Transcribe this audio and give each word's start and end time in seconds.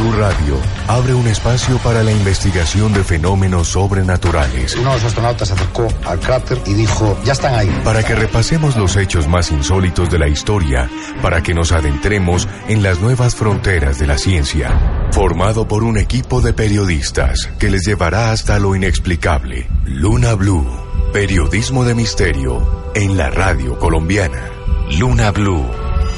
Blue 0.00 0.12
Radio 0.12 0.56
abre 0.88 1.12
un 1.12 1.26
espacio 1.26 1.76
para 1.78 2.02
la 2.02 2.10
investigación 2.10 2.94
de 2.94 3.04
fenómenos 3.04 3.68
sobrenaturales. 3.68 4.74
Uno 4.76 4.90
de 4.90 4.96
los 4.96 5.04
astronautas 5.04 5.48
se 5.48 5.54
acercó 5.54 5.88
al 6.06 6.18
cráter 6.18 6.58
y 6.64 6.72
dijo, 6.72 7.18
ya 7.22 7.32
están 7.32 7.54
ahí. 7.54 7.70
Para 7.84 8.02
que 8.02 8.14
repasemos 8.14 8.76
los 8.76 8.96
hechos 8.96 9.28
más 9.28 9.50
insólitos 9.50 10.10
de 10.10 10.18
la 10.18 10.28
historia, 10.28 10.88
para 11.20 11.42
que 11.42 11.52
nos 11.52 11.72
adentremos 11.72 12.48
en 12.68 12.82
las 12.82 13.00
nuevas 13.00 13.34
fronteras 13.34 13.98
de 13.98 14.06
la 14.06 14.16
ciencia. 14.16 15.08
Formado 15.12 15.68
por 15.68 15.84
un 15.84 15.98
equipo 15.98 16.40
de 16.40 16.54
periodistas 16.54 17.50
que 17.58 17.70
les 17.70 17.84
llevará 17.84 18.32
hasta 18.32 18.58
lo 18.58 18.74
inexplicable. 18.74 19.68
Luna 19.84 20.32
Blue, 20.32 20.66
periodismo 21.12 21.84
de 21.84 21.94
misterio 21.94 22.90
en 22.94 23.18
la 23.18 23.28
radio 23.28 23.78
colombiana. 23.78 24.48
Luna 24.98 25.30
Blue, 25.30 25.66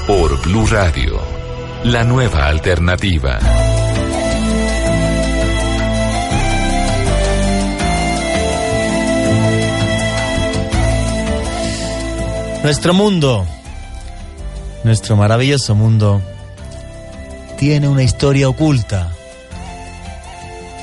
por 0.06 0.40
Blue 0.42 0.66
Radio, 0.68 1.31
la 1.84 2.04
nueva 2.04 2.46
alternativa. 2.46 3.40
Nuestro 12.62 12.94
mundo, 12.94 13.44
nuestro 14.84 15.16
maravilloso 15.16 15.74
mundo, 15.74 16.22
tiene 17.58 17.88
una 17.88 18.04
historia 18.04 18.48
oculta, 18.48 19.12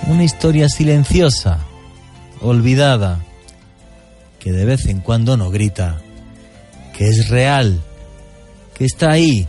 una 0.08 0.26
historia 0.26 0.68
silenciosa, 0.68 1.60
olvidada, 2.42 3.20
que 4.40 4.52
de 4.52 4.66
vez 4.66 4.86
en 4.88 5.00
cuando 5.00 5.38
nos 5.38 5.52
grita, 5.54 6.02
que 6.98 7.08
es 7.08 7.30
real, 7.30 7.80
que 8.74 8.84
está 8.84 9.12
ahí, 9.12 9.48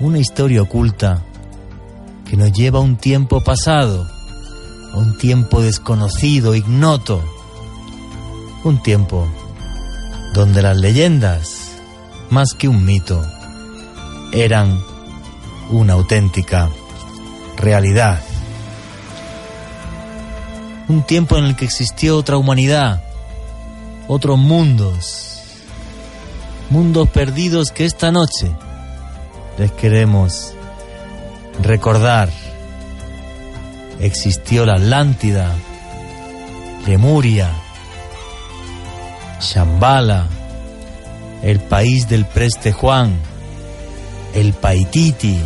una 0.00 0.18
historia 0.18 0.62
oculta 0.62 1.22
que 2.28 2.36
nos 2.36 2.52
lleva 2.52 2.78
a 2.78 2.82
un 2.82 2.96
tiempo 2.96 3.42
pasado, 3.42 4.08
a 4.92 4.98
un 4.98 5.18
tiempo 5.18 5.62
desconocido, 5.62 6.54
ignoto, 6.54 7.22
un 8.64 8.82
tiempo 8.82 9.28
donde 10.34 10.62
las 10.62 10.76
leyendas, 10.76 11.78
más 12.30 12.54
que 12.54 12.68
un 12.68 12.84
mito, 12.84 13.22
eran 14.32 14.80
una 15.70 15.92
auténtica 15.92 16.70
realidad. 17.56 18.20
Un 20.88 21.02
tiempo 21.02 21.38
en 21.38 21.44
el 21.44 21.56
que 21.56 21.64
existió 21.64 22.18
otra 22.18 22.36
humanidad, 22.36 23.02
otros 24.08 24.38
mundos, 24.38 25.40
mundos 26.68 27.08
perdidos 27.08 27.70
que 27.70 27.84
esta 27.84 28.10
noche 28.10 28.50
les 29.58 29.72
queremos 29.72 30.54
recordar. 31.62 32.30
Existió 34.00 34.66
la 34.66 34.74
Atlántida, 34.74 35.54
Lemuria, 36.86 37.50
Shambhala, 39.40 40.26
el 41.42 41.60
país 41.60 42.08
del 42.08 42.24
Preste 42.24 42.72
Juan, 42.72 43.16
el 44.34 44.52
Paititi. 44.52 45.38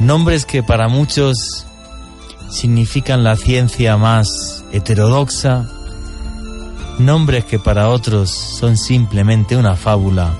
Nombres 0.00 0.44
que 0.44 0.62
para 0.62 0.88
muchos 0.88 1.66
significan 2.50 3.24
la 3.24 3.36
ciencia 3.36 3.96
más 3.96 4.64
heterodoxa, 4.72 5.68
nombres 6.98 7.44
que 7.44 7.58
para 7.58 7.88
otros 7.88 8.30
son 8.30 8.76
simplemente 8.76 9.56
una 9.56 9.76
fábula, 9.76 10.34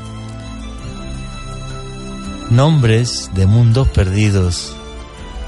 nombres 2.51 3.31
de 3.35 3.47
mundos 3.47 3.89
perdidos 3.89 4.75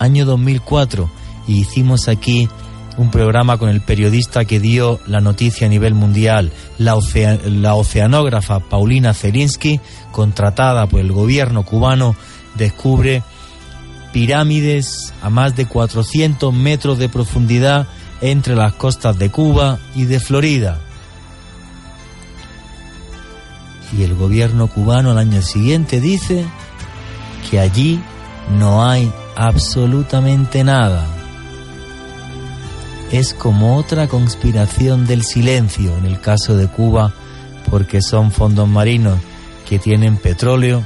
Año 0.03 0.25
2004, 0.25 1.09
y 1.47 1.61
hicimos 1.61 2.09
aquí 2.09 2.49
un 2.97 3.13
programa 3.13 3.57
con 3.57 3.69
el 3.69 3.81
periodista 3.81 4.45
que 4.45 4.59
dio 4.59 4.99
la 5.07 5.21
noticia 5.21 5.69
a 5.69 5.71
nivel 5.71 5.95
mundial, 5.95 6.51
la, 6.77 6.97
oceanógrafa 6.97 8.59
Paulina 8.59 9.15
Zelinsky, 9.15 9.79
contratada 10.11 10.89
por 10.89 10.99
el 10.99 11.13
gobierno 11.13 11.65
cubano, 11.65 12.17
descubre 12.57 13.23
pirámides 14.13 15.15
a 15.23 15.31
más 15.31 15.55
de 15.55 15.67
400 15.67 16.53
metros 16.53 16.99
de 16.99 17.09
profundidad 17.09 17.87
entre 18.21 18.57
las 18.57 18.73
costas 18.73 19.17
de 19.21 19.31
Cuba 19.31 19.79
y 19.95 20.07
de 20.07 20.19
Florida. 20.19 20.81
Y 23.97 24.03
el 24.03 24.17
gobierno 24.17 24.67
cubano 24.67 25.13
al 25.13 25.19
año 25.19 25.43
siguiente 25.43 26.01
dice 26.01 26.45
que 27.49 27.61
allí 27.61 28.01
no 28.59 28.85
hay 28.85 29.13
absolutamente 29.37 30.65
nada 30.65 31.07
es 33.13 33.35
como 33.35 33.77
otra 33.77 34.09
conspiración 34.09 35.07
del 35.07 35.23
silencio 35.23 35.97
en 35.99 36.07
el 36.07 36.19
caso 36.19 36.57
de 36.57 36.67
Cuba, 36.67 37.13
porque 37.71 38.01
son 38.01 38.31
fondos 38.31 38.67
marinos 38.67 39.19
que 39.69 39.79
tienen 39.79 40.17
petróleo 40.17 40.83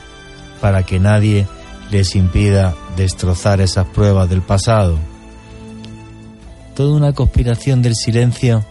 para 0.61 0.83
que 0.83 0.99
nadie 0.99 1.47
les 1.93 2.17
impida 2.17 2.75
destrozar 2.97 3.61
esas 3.61 3.87
pruebas 3.87 4.29
del 4.29 4.43
pasado. 4.43 4.99
Toda 6.75 6.97
una 6.97 7.13
conspiración 7.13 7.81
del 7.81 7.95
silencio 7.95 8.65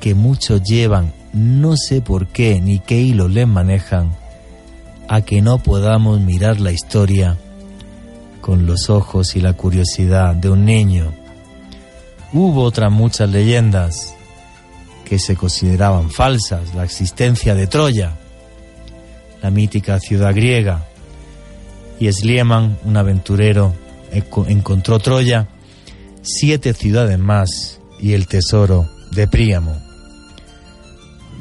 que 0.00 0.14
muchos 0.14 0.62
llevan, 0.62 1.12
no 1.34 1.76
sé 1.76 2.00
por 2.00 2.26
qué 2.26 2.58
ni 2.62 2.78
qué 2.78 3.00
hilos 3.02 3.30
les 3.30 3.46
manejan, 3.46 4.12
a 5.08 5.20
que 5.20 5.42
no 5.42 5.58
podamos 5.58 6.20
mirar 6.20 6.58
la 6.58 6.72
historia 6.72 7.36
con 8.42 8.66
los 8.66 8.90
ojos 8.90 9.36
y 9.36 9.40
la 9.40 9.54
curiosidad 9.54 10.34
de 10.34 10.50
un 10.50 10.66
niño. 10.66 11.14
Hubo 12.34 12.64
otras 12.64 12.92
muchas 12.92 13.30
leyendas 13.30 14.14
que 15.06 15.18
se 15.18 15.36
consideraban 15.36 16.10
falsas, 16.10 16.74
la 16.74 16.84
existencia 16.84 17.54
de 17.54 17.66
Troya, 17.68 18.18
la 19.42 19.50
mítica 19.50 19.98
ciudad 20.00 20.34
griega, 20.34 20.86
y 22.00 22.12
Slieman, 22.12 22.78
un 22.84 22.96
aventurero, 22.96 23.74
encontró 24.10 24.98
Troya, 24.98 25.46
siete 26.22 26.74
ciudades 26.74 27.18
más 27.18 27.80
y 28.00 28.14
el 28.14 28.26
tesoro 28.26 28.88
de 29.12 29.28
Príamo. 29.28 29.76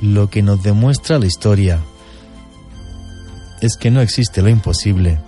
Lo 0.01 0.29
que 0.29 0.43
nos 0.43 0.61
demuestra 0.61 1.17
la 1.17 1.25
historia 1.25 1.79
es 3.61 3.75
que 3.75 3.89
no 3.89 4.01
existe 4.01 4.41
lo 4.41 4.49
imposible, 4.49 5.19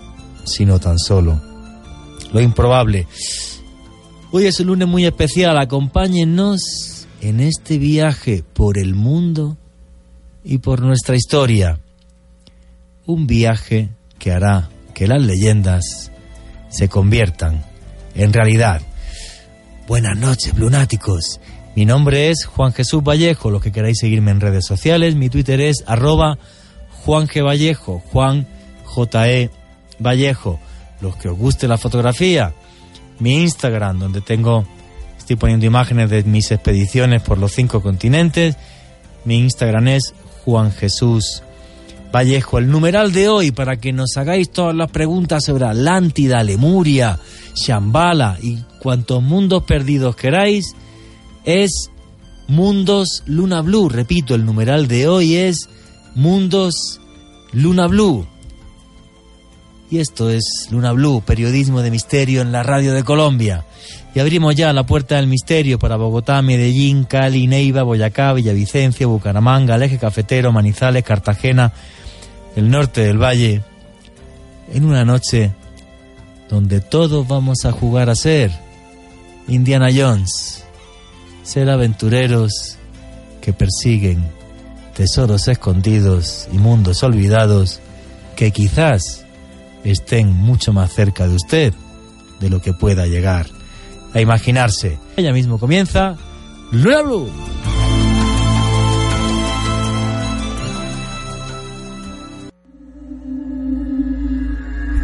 sino 0.44 0.78
tan 0.78 0.98
solo 0.98 1.53
lo 2.34 2.40
improbable. 2.40 3.06
Hoy 4.32 4.46
es 4.46 4.58
un 4.58 4.66
lunes 4.66 4.88
muy 4.88 5.06
especial, 5.06 5.56
acompáñennos 5.56 7.06
en 7.20 7.38
este 7.38 7.78
viaje 7.78 8.42
por 8.52 8.76
el 8.76 8.94
mundo 8.94 9.56
y 10.42 10.58
por 10.58 10.82
nuestra 10.82 11.14
historia. 11.14 11.78
Un 13.06 13.28
viaje 13.28 13.90
que 14.18 14.32
hará 14.32 14.68
que 14.94 15.06
las 15.06 15.22
leyendas 15.22 16.10
se 16.70 16.88
conviertan 16.88 17.64
en 18.16 18.32
realidad. 18.32 18.82
Buenas 19.86 20.18
noches, 20.18 20.58
lunáticos. 20.58 21.40
Mi 21.76 21.84
nombre 21.84 22.30
es 22.30 22.46
Juan 22.46 22.72
Jesús 22.72 23.04
Vallejo. 23.04 23.52
Los 23.52 23.62
que 23.62 23.70
queráis 23.70 23.98
seguirme 24.00 24.32
en 24.32 24.40
redes 24.40 24.66
sociales, 24.66 25.14
mi 25.14 25.28
Twitter 25.28 25.60
es 25.60 25.84
arroba 25.86 26.38
Juan 27.04 27.28
G. 27.28 27.44
Vallejo, 27.44 28.02
Juan 28.10 28.48
J. 28.84 29.28
E. 29.30 29.50
Vallejo. 30.00 30.58
Los 31.04 31.16
que 31.16 31.28
os 31.28 31.36
guste 31.36 31.68
la 31.68 31.76
fotografía, 31.76 32.54
mi 33.18 33.42
Instagram, 33.42 33.98
donde 33.98 34.22
tengo, 34.22 34.64
estoy 35.18 35.36
poniendo 35.36 35.66
imágenes 35.66 36.08
de 36.08 36.24
mis 36.24 36.50
expediciones 36.50 37.20
por 37.20 37.36
los 37.36 37.52
cinco 37.52 37.82
continentes. 37.82 38.56
Mi 39.26 39.36
Instagram 39.36 39.88
es 39.88 40.14
Juan 40.46 40.72
Jesús 40.72 41.42
Vallejo. 42.10 42.56
El 42.56 42.70
numeral 42.70 43.12
de 43.12 43.28
hoy, 43.28 43.50
para 43.50 43.76
que 43.76 43.92
nos 43.92 44.16
hagáis 44.16 44.48
todas 44.48 44.74
las 44.74 44.90
preguntas 44.90 45.44
sobre 45.44 45.66
Atlántida, 45.66 46.42
Lemuria, 46.42 47.20
Shambhala 47.54 48.38
y 48.40 48.60
cuantos 48.78 49.22
mundos 49.22 49.64
perdidos 49.64 50.16
queráis, 50.16 50.74
es 51.44 51.90
Mundos 52.48 53.24
Luna 53.26 53.60
Blue. 53.60 53.90
Repito, 53.90 54.34
el 54.34 54.46
numeral 54.46 54.88
de 54.88 55.06
hoy 55.06 55.34
es 55.34 55.68
Mundos 56.14 56.98
Luna 57.52 57.88
Blue. 57.88 58.26
Y 59.94 60.00
esto 60.00 60.28
es 60.28 60.66
Luna 60.72 60.90
Blue, 60.90 61.22
periodismo 61.24 61.80
de 61.80 61.92
misterio 61.92 62.42
en 62.42 62.50
la 62.50 62.64
radio 62.64 62.94
de 62.94 63.04
Colombia. 63.04 63.64
Y 64.12 64.18
abrimos 64.18 64.56
ya 64.56 64.72
la 64.72 64.82
puerta 64.82 65.14
del 65.14 65.28
misterio 65.28 65.78
para 65.78 65.94
Bogotá, 65.94 66.42
Medellín, 66.42 67.04
Cali, 67.04 67.46
Neiva, 67.46 67.84
Boyacá, 67.84 68.32
Villavicencia, 68.32 69.06
Bucaramanga, 69.06 69.76
el 69.76 69.84
eje 69.84 69.98
cafetero, 69.98 70.50
Manizales, 70.50 71.04
Cartagena, 71.04 71.72
el 72.56 72.70
norte 72.70 73.02
del 73.02 73.22
valle, 73.22 73.62
en 74.72 74.84
una 74.84 75.04
noche 75.04 75.52
donde 76.50 76.80
todos 76.80 77.28
vamos 77.28 77.64
a 77.64 77.70
jugar 77.70 78.10
a 78.10 78.16
ser 78.16 78.50
Indiana 79.46 79.90
Jones, 79.94 80.64
ser 81.44 81.70
aventureros 81.70 82.78
que 83.40 83.52
persiguen 83.52 84.24
tesoros 84.96 85.46
escondidos 85.46 86.48
y 86.52 86.58
mundos 86.58 87.04
olvidados 87.04 87.78
que 88.34 88.50
quizás 88.50 89.23
estén 89.84 90.32
mucho 90.32 90.72
más 90.72 90.92
cerca 90.92 91.28
de 91.28 91.34
usted 91.34 91.74
de 92.40 92.50
lo 92.50 92.60
que 92.60 92.72
pueda 92.72 93.06
llegar 93.06 93.46
a 94.12 94.20
imaginarse. 94.20 94.98
Ella 95.16 95.32
mismo 95.32 95.58
comienza 95.58 96.16
Luna. 96.72 97.32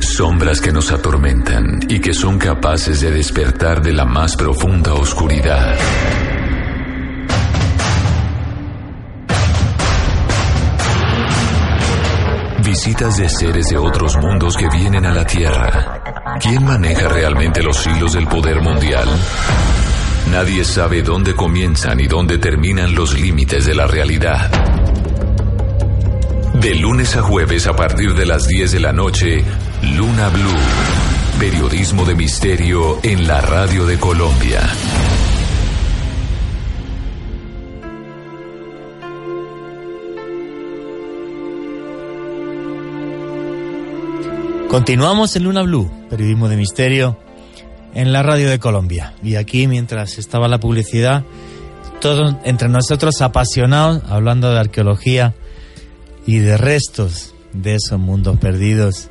Sombras 0.01 0.61
que 0.61 0.71
nos 0.71 0.93
atormentan 0.93 1.81
y 1.89 1.99
que 2.01 2.13
son 2.13 2.39
capaces 2.39 3.01
de 3.01 3.11
despertar 3.11 3.83
de 3.83 3.93
la 3.93 4.05
más 4.05 4.37
profunda 4.37 4.93
oscuridad. 4.93 5.79
Visitas 12.83 13.19
de 13.19 13.29
seres 13.29 13.67
de 13.69 13.77
otros 13.77 14.17
mundos 14.17 14.57
que 14.57 14.67
vienen 14.71 15.05
a 15.05 15.13
la 15.13 15.27
Tierra. 15.27 16.03
¿Quién 16.41 16.65
maneja 16.65 17.09
realmente 17.09 17.63
los 17.63 17.87
hilos 17.87 18.15
del 18.15 18.27
poder 18.27 18.63
mundial? 18.63 19.07
Nadie 20.31 20.65
sabe 20.65 21.03
dónde 21.03 21.35
comienzan 21.35 22.01
y 22.01 22.07
dónde 22.07 22.39
terminan 22.39 22.95
los 22.95 23.21
límites 23.21 23.67
de 23.67 23.75
la 23.75 23.87
realidad. 23.87 24.51
De 26.55 26.75
lunes 26.75 27.15
a 27.17 27.21
jueves 27.21 27.67
a 27.67 27.75
partir 27.75 28.15
de 28.15 28.25
las 28.25 28.49
10 28.49 28.73
de 28.73 28.81
la 28.81 28.95
noche, 28.95 29.45
Luna 29.83 30.31
Blue. 30.31 31.39
Periodismo 31.39 32.07
de 32.07 32.15
misterio 32.15 32.99
en 33.03 33.29
la 33.29 33.43
radio 33.43 33.85
de 33.85 33.99
Colombia. 33.99 34.63
Continuamos 44.71 45.35
en 45.35 45.43
Luna 45.43 45.63
Blue, 45.63 45.91
periodismo 46.09 46.49
de 46.49 46.57
misterio 46.57 47.19
en 47.93 48.13
la 48.13 48.23
radio 48.23 48.49
de 48.49 48.61
Colombia. 48.61 49.15
Y 49.21 49.35
aquí, 49.35 49.67
mientras 49.67 50.17
estaba 50.17 50.47
la 50.47 50.61
publicidad, 50.61 51.25
todos 52.01 52.37
entre 52.45 52.69
nosotros 52.69 53.21
apasionados, 53.21 54.01
hablando 54.09 54.49
de 54.49 54.61
arqueología 54.61 55.35
y 56.25 56.39
de 56.39 56.57
restos 56.57 57.35
de 57.53 57.75
esos 57.75 57.99
mundos 57.99 58.39
perdidos 58.39 59.09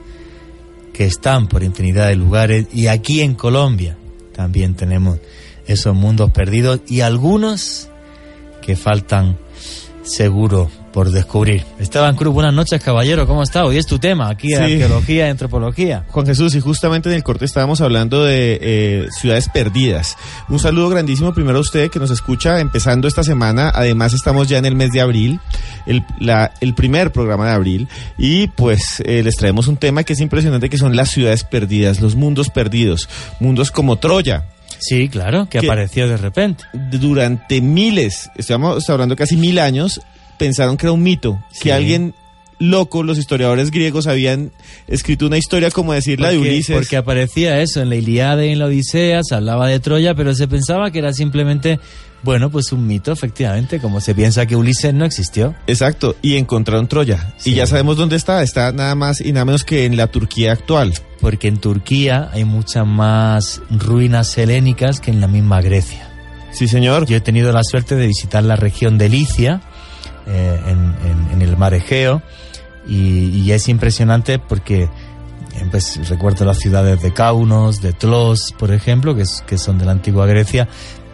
que 0.94 1.04
están 1.04 1.50
por 1.50 1.62
infinidad 1.62 2.08
de 2.08 2.16
lugares. 2.16 2.68
Y 2.72 2.88
aquí 2.88 3.20
en 3.20 3.36
Colombia 3.36 3.98
también 4.34 4.76
tenemos 4.76 5.20
esos 5.68 5.94
mundos 5.94 6.32
perdidos 6.32 6.80
y 6.88 7.02
algunos 7.02 7.90
que 8.62 8.78
faltan 8.78 9.38
seguro 10.10 10.70
por 10.92 11.12
descubrir. 11.12 11.64
Esteban 11.78 12.16
Cruz, 12.16 12.34
buenas 12.34 12.54
noches, 12.54 12.82
caballero, 12.84 13.28
¿cómo 13.28 13.44
está? 13.44 13.64
Hoy 13.64 13.78
es 13.78 13.86
tu 13.86 14.00
tema, 14.00 14.30
aquí 14.30 14.54
en 14.54 14.64
arqueología 14.64 15.28
y 15.28 15.30
antropología. 15.30 16.04
Juan 16.10 16.26
Jesús, 16.26 16.56
y 16.56 16.60
justamente 16.60 17.10
en 17.10 17.16
el 17.16 17.24
corte 17.24 17.46
estábamos 17.46 17.80
hablando 17.82 18.24
de 18.24 18.60
eh, 18.60 19.08
ciudades 19.12 19.50
perdidas. 19.50 20.18
Un 20.50 20.60
saludo 20.60 20.90
grandísimo 20.90 21.34
primero 21.34 21.60
a 21.60 21.62
usted 21.62 21.92
que 21.92 22.00
nos 22.00 22.10
escucha 22.10 22.60
empezando 22.60 23.08
esta 23.08 23.24
semana. 23.24 23.72
Además, 23.74 24.14
estamos 24.14 24.50
ya 24.50 24.58
en 24.58 24.66
el 24.66 24.76
mes 24.76 24.90
de 24.92 25.02
abril, 25.02 25.40
el, 25.86 26.04
la, 26.20 26.52
el 26.60 26.74
primer 26.74 27.12
programa 27.12 27.46
de 27.46 27.52
abril, 27.52 27.88
y 28.18 28.48
pues 28.48 29.02
eh, 29.06 29.22
les 29.24 29.36
traemos 29.36 29.68
un 29.68 29.78
tema 29.78 30.04
que 30.04 30.14
es 30.14 30.20
impresionante, 30.20 30.70
que 30.70 30.78
son 30.78 30.96
las 30.96 31.10
ciudades 31.10 31.44
perdidas, 31.44 32.02
los 32.02 32.16
mundos 32.16 32.50
perdidos, 32.50 33.08
mundos 33.40 33.70
como 33.70 33.98
Troya, 33.98 34.46
Sí, 34.80 35.10
claro, 35.10 35.48
que, 35.50 35.60
apareció 35.60 36.08
de 36.08 36.18
repente. 36.18 36.64
Durante 36.74 37.62
miles, 37.62 38.32
estamos 38.36 38.90
hablando 38.90 39.16
casi 39.16 39.38
mil 39.38 39.60
años, 39.60 40.02
pensaron 40.38 40.78
que 40.78 40.86
era 40.86 40.94
un 40.94 41.04
mito, 41.04 41.44
que 41.62 41.74
alguien 41.74 42.14
loco, 42.60 43.04
los 43.04 43.18
historiadores 43.18 43.72
griegos 43.72 44.06
habían 44.08 44.52
escrito 44.88 45.26
una 45.26 45.38
historia 45.38 45.72
como 45.72 45.94
decir 45.94 46.20
la 46.20 46.30
de 46.30 46.38
Ulises. 46.38 46.76
Porque 46.76 46.98
aparecía 46.98 47.62
eso 47.62 47.82
en 47.82 47.90
la 47.90 47.96
Iliada 47.96 48.46
y 48.46 48.50
en 48.50 48.60
la 48.60 48.66
Odisea, 48.66 49.24
se 49.24 49.36
hablaba 49.36 49.68
de 49.68 49.80
Troya, 49.80 50.14
pero 50.14 50.36
se 50.36 50.48
pensaba 50.48 50.92
que 50.92 51.00
era 51.00 51.14
simplemente, 51.14 51.80
bueno, 52.22 52.52
pues 52.52 52.72
un 52.72 52.86
mito, 52.86 53.12
efectivamente, 53.12 53.80
como 53.80 54.02
se 54.02 54.14
piensa 54.14 54.46
que 54.46 54.56
Ulises 54.56 54.94
no 54.94 55.06
existió. 55.06 55.56
Exacto, 55.68 56.16
y 56.22 56.36
encontraron 56.36 56.88
Troya. 56.88 57.34
Y 57.46 57.56
ya 57.56 57.66
sabemos 57.66 57.98
dónde 57.98 58.18
está, 58.18 58.44
está 58.44 58.72
nada 58.72 58.94
más 58.96 59.22
y 59.22 59.32
nada 59.32 59.46
menos 59.46 59.64
que 59.64 59.86
en 59.86 59.98
la 59.98 60.08
Turquía 60.08 60.52
actual. 60.52 60.94
Porque 61.22 61.48
en 61.48 61.58
Turquía 61.58 62.30
hay 62.32 62.46
muchas 62.46 62.86
más 62.86 63.62
ruinas 63.70 64.38
helénicas 64.38 65.00
que 65.00 65.12
en 65.12 65.22
la 65.22 65.28
misma 65.28 65.62
Grecia. 65.62 66.08
Sí, 66.52 66.68
señor. 66.68 67.06
Yo 67.06 67.18
he 67.18 67.22
tenido 67.22 67.52
la 67.52 67.64
suerte 67.64 67.96
de 67.96 68.08
visitar 68.08 68.44
la 68.44 68.56
región 68.56 68.98
de 68.98 69.10
Licia, 69.10 69.62
eh, 70.28 70.60
en, 70.68 71.42
el 71.42 71.58
mar 71.58 71.74
Egeo 71.74 72.22
y, 72.90 73.52
es 73.52 73.68
impresionante 73.68 74.40
porque 74.40 74.84
eh, 74.84 74.90
pues, 75.72 76.08
recuerdo 76.10 76.46
las 76.46 76.60
ciudades 76.60 77.02
de 77.02 77.14
Kaunos, 77.14 77.82
de 77.82 77.94
Tlos, 77.94 78.54
por 78.58 78.72
ejemplo, 78.72 79.16
que, 79.16 79.24
que 79.46 79.58
son 79.58 79.78
de 79.78 79.86
la 79.86 79.92
antigua 79.92 80.26
Grecia, 80.26 80.68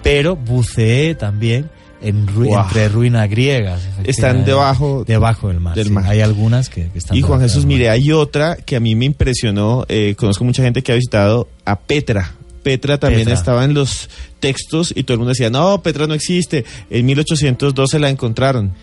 pero 0.03 0.35
buceé 0.35 1.15
también 1.15 1.69
en 2.01 2.27
entre 2.29 2.89
ruinas 2.89 3.29
griegas. 3.29 3.81
Están 4.03 4.45
debajo, 4.45 5.03
debajo 5.05 5.47
del 5.47 5.59
mar. 5.59 5.77
Hay 6.05 6.21
algunas 6.21 6.69
que, 6.69 6.89
están. 6.93 7.17
Y 7.17 7.21
Juan 7.21 7.41
Jesús, 7.41 7.65
mire, 7.65 7.89
hay 7.89 8.11
otra 8.11 8.57
que 8.57 8.75
a 8.75 8.79
mí 8.79 8.95
me 8.95 9.05
impresionó. 9.05 9.85
Eh, 9.89 10.15
conozco 10.17 10.43
mucha 10.43 10.63
gente 10.63 10.83
que 10.83 10.91
ha 10.91 10.95
visitado 10.95 11.47
a 11.65 11.79
Petra. 11.79 12.33
Petra 12.63 12.97
también 12.99 13.29
estaba 13.29 13.63
en 13.63 13.75
los 13.75 14.09
textos 14.39 14.91
y 14.95 15.03
todo 15.03 15.13
el 15.13 15.19
mundo 15.19 15.29
decía, 15.29 15.49
no, 15.49 15.81
Petra 15.81 16.07
no 16.07 16.13
existe. 16.13 16.65
En 16.89 17.05
1812 17.05 17.99
la 17.99 18.09
encontraron. 18.09 18.73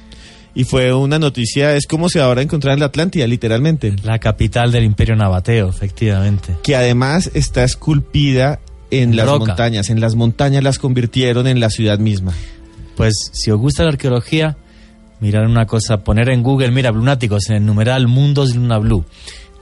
Y 0.55 0.65
fue 0.65 0.93
una 0.93 1.19
noticia, 1.19 1.75
es 1.75 1.87
como 1.87 2.09
se 2.09 2.21
ahora 2.21 2.43
encontrar 2.43 2.75
en 2.75 2.81
la 2.81 2.87
Atlántida, 2.87 3.27
literalmente. 3.27 3.95
La 4.03 4.19
capital 4.19 4.71
del 4.71 4.85
imperio 4.85 5.17
nabateo, 5.17 5.69
efectivamente. 5.69 6.57
Que 6.63 6.77
además 6.77 7.31
está 7.35 7.65
esculpida 7.65 8.61
en 8.91 9.17
las 9.17 9.27
Roca. 9.27 9.47
montañas, 9.47 9.89
en 9.89 10.01
las 10.01 10.15
montañas 10.15 10.63
las 10.63 10.79
convirtieron 10.79 11.47
en 11.47 11.59
la 11.59 11.71
ciudad 11.71 11.99
misma. 11.99 12.33
Pues 12.97 13.15
si 13.33 13.51
os 13.51 13.59
gusta 13.59 13.85
la 13.85 13.91
arqueología, 13.91 14.59
mirar 15.21 15.47
una 15.47 15.65
cosa, 15.65 16.05
poner 16.05 16.29
en 16.29 16.43
Google, 16.43 16.71
mira, 16.71 16.91
Lunáticos, 16.91 17.49
en 17.49 17.57
el 17.57 17.67
numeral 17.67 18.07
Mundos 18.07 18.55
Luna 18.55 18.79
Blue. 18.79 19.07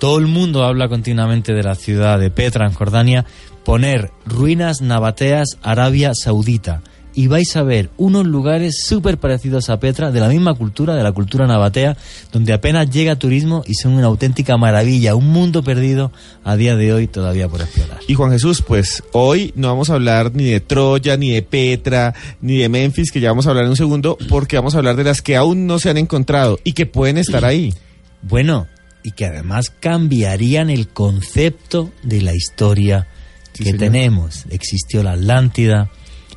Todo 0.00 0.18
el 0.18 0.26
mundo 0.26 0.64
habla 0.64 0.88
continuamente 0.88 1.52
de 1.52 1.62
la 1.62 1.74
ciudad 1.76 2.18
de 2.18 2.30
Petra, 2.30 2.66
en 2.66 2.72
Jordania. 2.72 3.26
Poner 3.64 4.10
ruinas 4.24 4.80
nabateas, 4.80 5.58
Arabia 5.62 6.12
Saudita. 6.14 6.82
Y 7.14 7.26
vais 7.26 7.56
a 7.56 7.62
ver 7.62 7.90
unos 7.96 8.24
lugares 8.26 8.82
súper 8.84 9.18
parecidos 9.18 9.68
a 9.68 9.80
Petra, 9.80 10.10
de 10.12 10.20
la 10.20 10.28
misma 10.28 10.54
cultura, 10.54 10.94
de 10.94 11.02
la 11.02 11.12
cultura 11.12 11.46
nabatea, 11.46 11.96
donde 12.32 12.52
apenas 12.52 12.88
llega 12.88 13.16
turismo 13.16 13.64
y 13.66 13.74
son 13.74 13.92
una 13.94 14.06
auténtica 14.06 14.56
maravilla, 14.56 15.14
un 15.16 15.28
mundo 15.28 15.62
perdido 15.64 16.12
a 16.44 16.56
día 16.56 16.76
de 16.76 16.92
hoy 16.92 17.06
todavía 17.08 17.48
por 17.48 17.60
explorar. 17.62 17.98
Y 18.06 18.14
Juan 18.14 18.30
Jesús, 18.30 18.62
pues 18.62 19.02
hoy 19.12 19.52
no 19.56 19.68
vamos 19.68 19.90
a 19.90 19.94
hablar 19.94 20.32
ni 20.34 20.44
de 20.44 20.60
Troya, 20.60 21.16
ni 21.16 21.30
de 21.30 21.42
Petra, 21.42 22.14
ni 22.40 22.58
de 22.58 22.68
Memphis, 22.68 23.10
que 23.10 23.20
ya 23.20 23.30
vamos 23.30 23.46
a 23.46 23.50
hablar 23.50 23.64
en 23.64 23.70
un 23.70 23.76
segundo, 23.76 24.16
porque 24.28 24.56
vamos 24.56 24.74
a 24.74 24.78
hablar 24.78 24.96
de 24.96 25.04
las 25.04 25.20
que 25.20 25.36
aún 25.36 25.66
no 25.66 25.78
se 25.78 25.90
han 25.90 25.96
encontrado 25.98 26.58
y 26.64 26.72
que 26.74 26.86
pueden 26.86 27.18
estar 27.18 27.44
ahí. 27.44 27.74
Bueno, 28.22 28.66
y 29.02 29.12
que 29.12 29.26
además 29.26 29.70
cambiarían 29.80 30.70
el 30.70 30.88
concepto 30.88 31.90
de 32.02 32.22
la 32.22 32.34
historia 32.34 33.06
Sí, 33.52 33.64
que 33.64 33.70
señor. 33.72 33.78
tenemos. 33.78 34.44
Existió 34.50 35.02
la 35.02 35.12
Atlántida, 35.12 35.90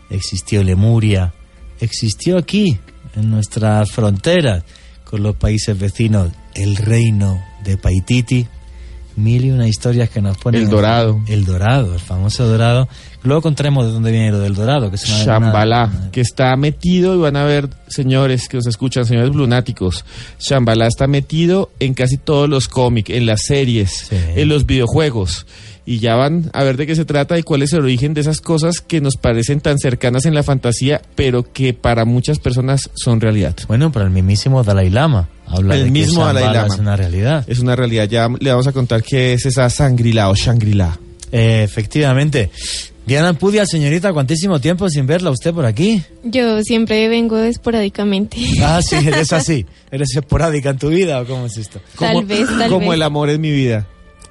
existió 0.10 0.64
Lemuria, 0.64 1.34
existió 1.80 2.38
aquí, 2.38 2.80
en 3.16 3.30
nuestras 3.30 3.92
fronteras, 3.92 4.64
con 5.04 5.22
los 5.24 5.36
países 5.36 5.78
vecinos, 5.78 6.32
el 6.56 6.76
reino 6.76 7.44
de 7.64 7.78
Paititi. 7.78 8.48
Mil 9.16 9.46
y 9.46 9.52
una 9.52 9.68
historias 9.68 10.10
que 10.10 10.24
nos 10.24 10.38
ponen. 10.40 10.64
El 10.64 10.70
Dorado. 10.70 11.22
El 11.28 11.46
Dorado, 11.46 11.94
el 11.94 12.00
famoso 12.00 12.48
Dorado. 12.48 12.90
Luego 13.22 13.44
contaremos 13.44 13.86
de 13.86 13.92
dónde 13.92 14.12
viene 14.12 14.32
lo 14.32 14.40
del 14.40 14.56
Dorado, 14.56 14.90
que 14.90 14.96
es 14.96 15.06
una. 15.08 15.24
Shambhala, 15.24 15.84
una- 15.86 16.10
que 16.12 16.22
está 16.22 16.56
metido, 16.56 17.14
y 17.14 17.20
van 17.20 17.36
a 17.36 17.44
ver, 17.44 17.70
señores 17.88 18.48
que 18.50 18.58
nos 18.58 18.66
escuchan, 18.66 19.06
señores 19.06 19.36
lunáticos, 19.36 20.04
Shambhala 20.40 20.88
está 20.88 21.06
metido 21.06 21.70
en 21.80 21.94
casi 21.94 22.18
todos 22.18 22.50
los 22.50 22.68
cómics, 22.68 23.12
en 23.12 23.28
las 23.28 23.42
series, 23.46 24.08
Sí. 24.10 24.16
en 24.36 24.50
los 24.50 24.66
videojuegos. 24.66 25.46
Y 25.86 26.00
ya 26.00 26.16
van 26.16 26.50
a 26.54 26.64
ver 26.64 26.78
de 26.78 26.88
qué 26.88 26.96
se 26.96 27.04
trata 27.04 27.38
y 27.38 27.44
cuál 27.44 27.62
es 27.62 27.74
el 27.74 27.82
origen 27.82 28.14
de 28.14 28.22
esas 28.22 28.40
cosas 28.40 28.80
que 28.80 29.02
nos 29.02 29.18
parecen 29.18 29.60
tan 29.60 29.78
cercanas 29.78 30.26
en 30.26 30.34
la 30.34 30.42
fantasía, 30.42 31.02
pero 31.16 31.44
que 31.52 31.74
para 31.74 32.06
muchas 32.06 32.40
personas 32.40 32.90
son 32.94 33.20
realidad. 33.20 33.56
Bueno, 33.68 33.92
pero 33.92 34.06
el 34.06 34.12
mismísimo 34.12 34.64
Dalai 34.64 34.90
Lama 34.90 35.28
habla 35.46 35.76
El 35.76 35.82
de 35.82 35.86
que 35.88 35.92
mismo 35.92 36.24
Dalai 36.26 36.54
Lama. 36.54 36.68
es 36.74 36.80
una 36.80 36.96
realidad. 36.96 37.44
Es 37.48 37.60
una 37.60 37.76
realidad, 37.76 38.08
ya 38.08 38.30
le 38.40 38.50
vamos 38.50 38.68
a 38.68 38.72
contar 38.72 39.04
qué 39.04 39.34
es 39.34 39.46
esa 39.46 39.70
Sangrila 39.70 40.30
o 40.30 40.36
Shangri-La. 40.36 40.98
Eh, 41.34 41.64
efectivamente. 41.64 42.50
Diana 43.06 43.34
Pudia, 43.34 43.66
señorita, 43.66 44.14
¿cuántísimo 44.14 44.62
tiempo 44.62 44.88
sin 44.88 45.06
verla 45.06 45.30
usted 45.32 45.54
por 45.54 45.66
aquí? 45.66 46.02
Yo 46.24 46.62
siempre 46.62 47.10
vengo 47.10 47.38
esporádicamente. 47.40 48.38
Ah, 48.62 48.82
sí, 48.82 48.96
eres 49.06 49.34
así. 49.34 49.66
¿Eres 49.92 50.16
esporádica 50.16 50.70
en 50.70 50.78
tu 50.78 50.88
vida 50.90 51.20
o 51.22 51.26
cómo 51.26 51.48
es 51.48 51.58
esto? 51.58 51.82
Tal 52.00 52.24
vez, 52.24 52.48
tal 52.48 52.70
como 52.70 52.88
vez. 52.92 52.96
el 52.96 53.02
amor 53.02 53.30
es 53.30 53.40
mi 53.40 53.52
vida. 53.52 53.86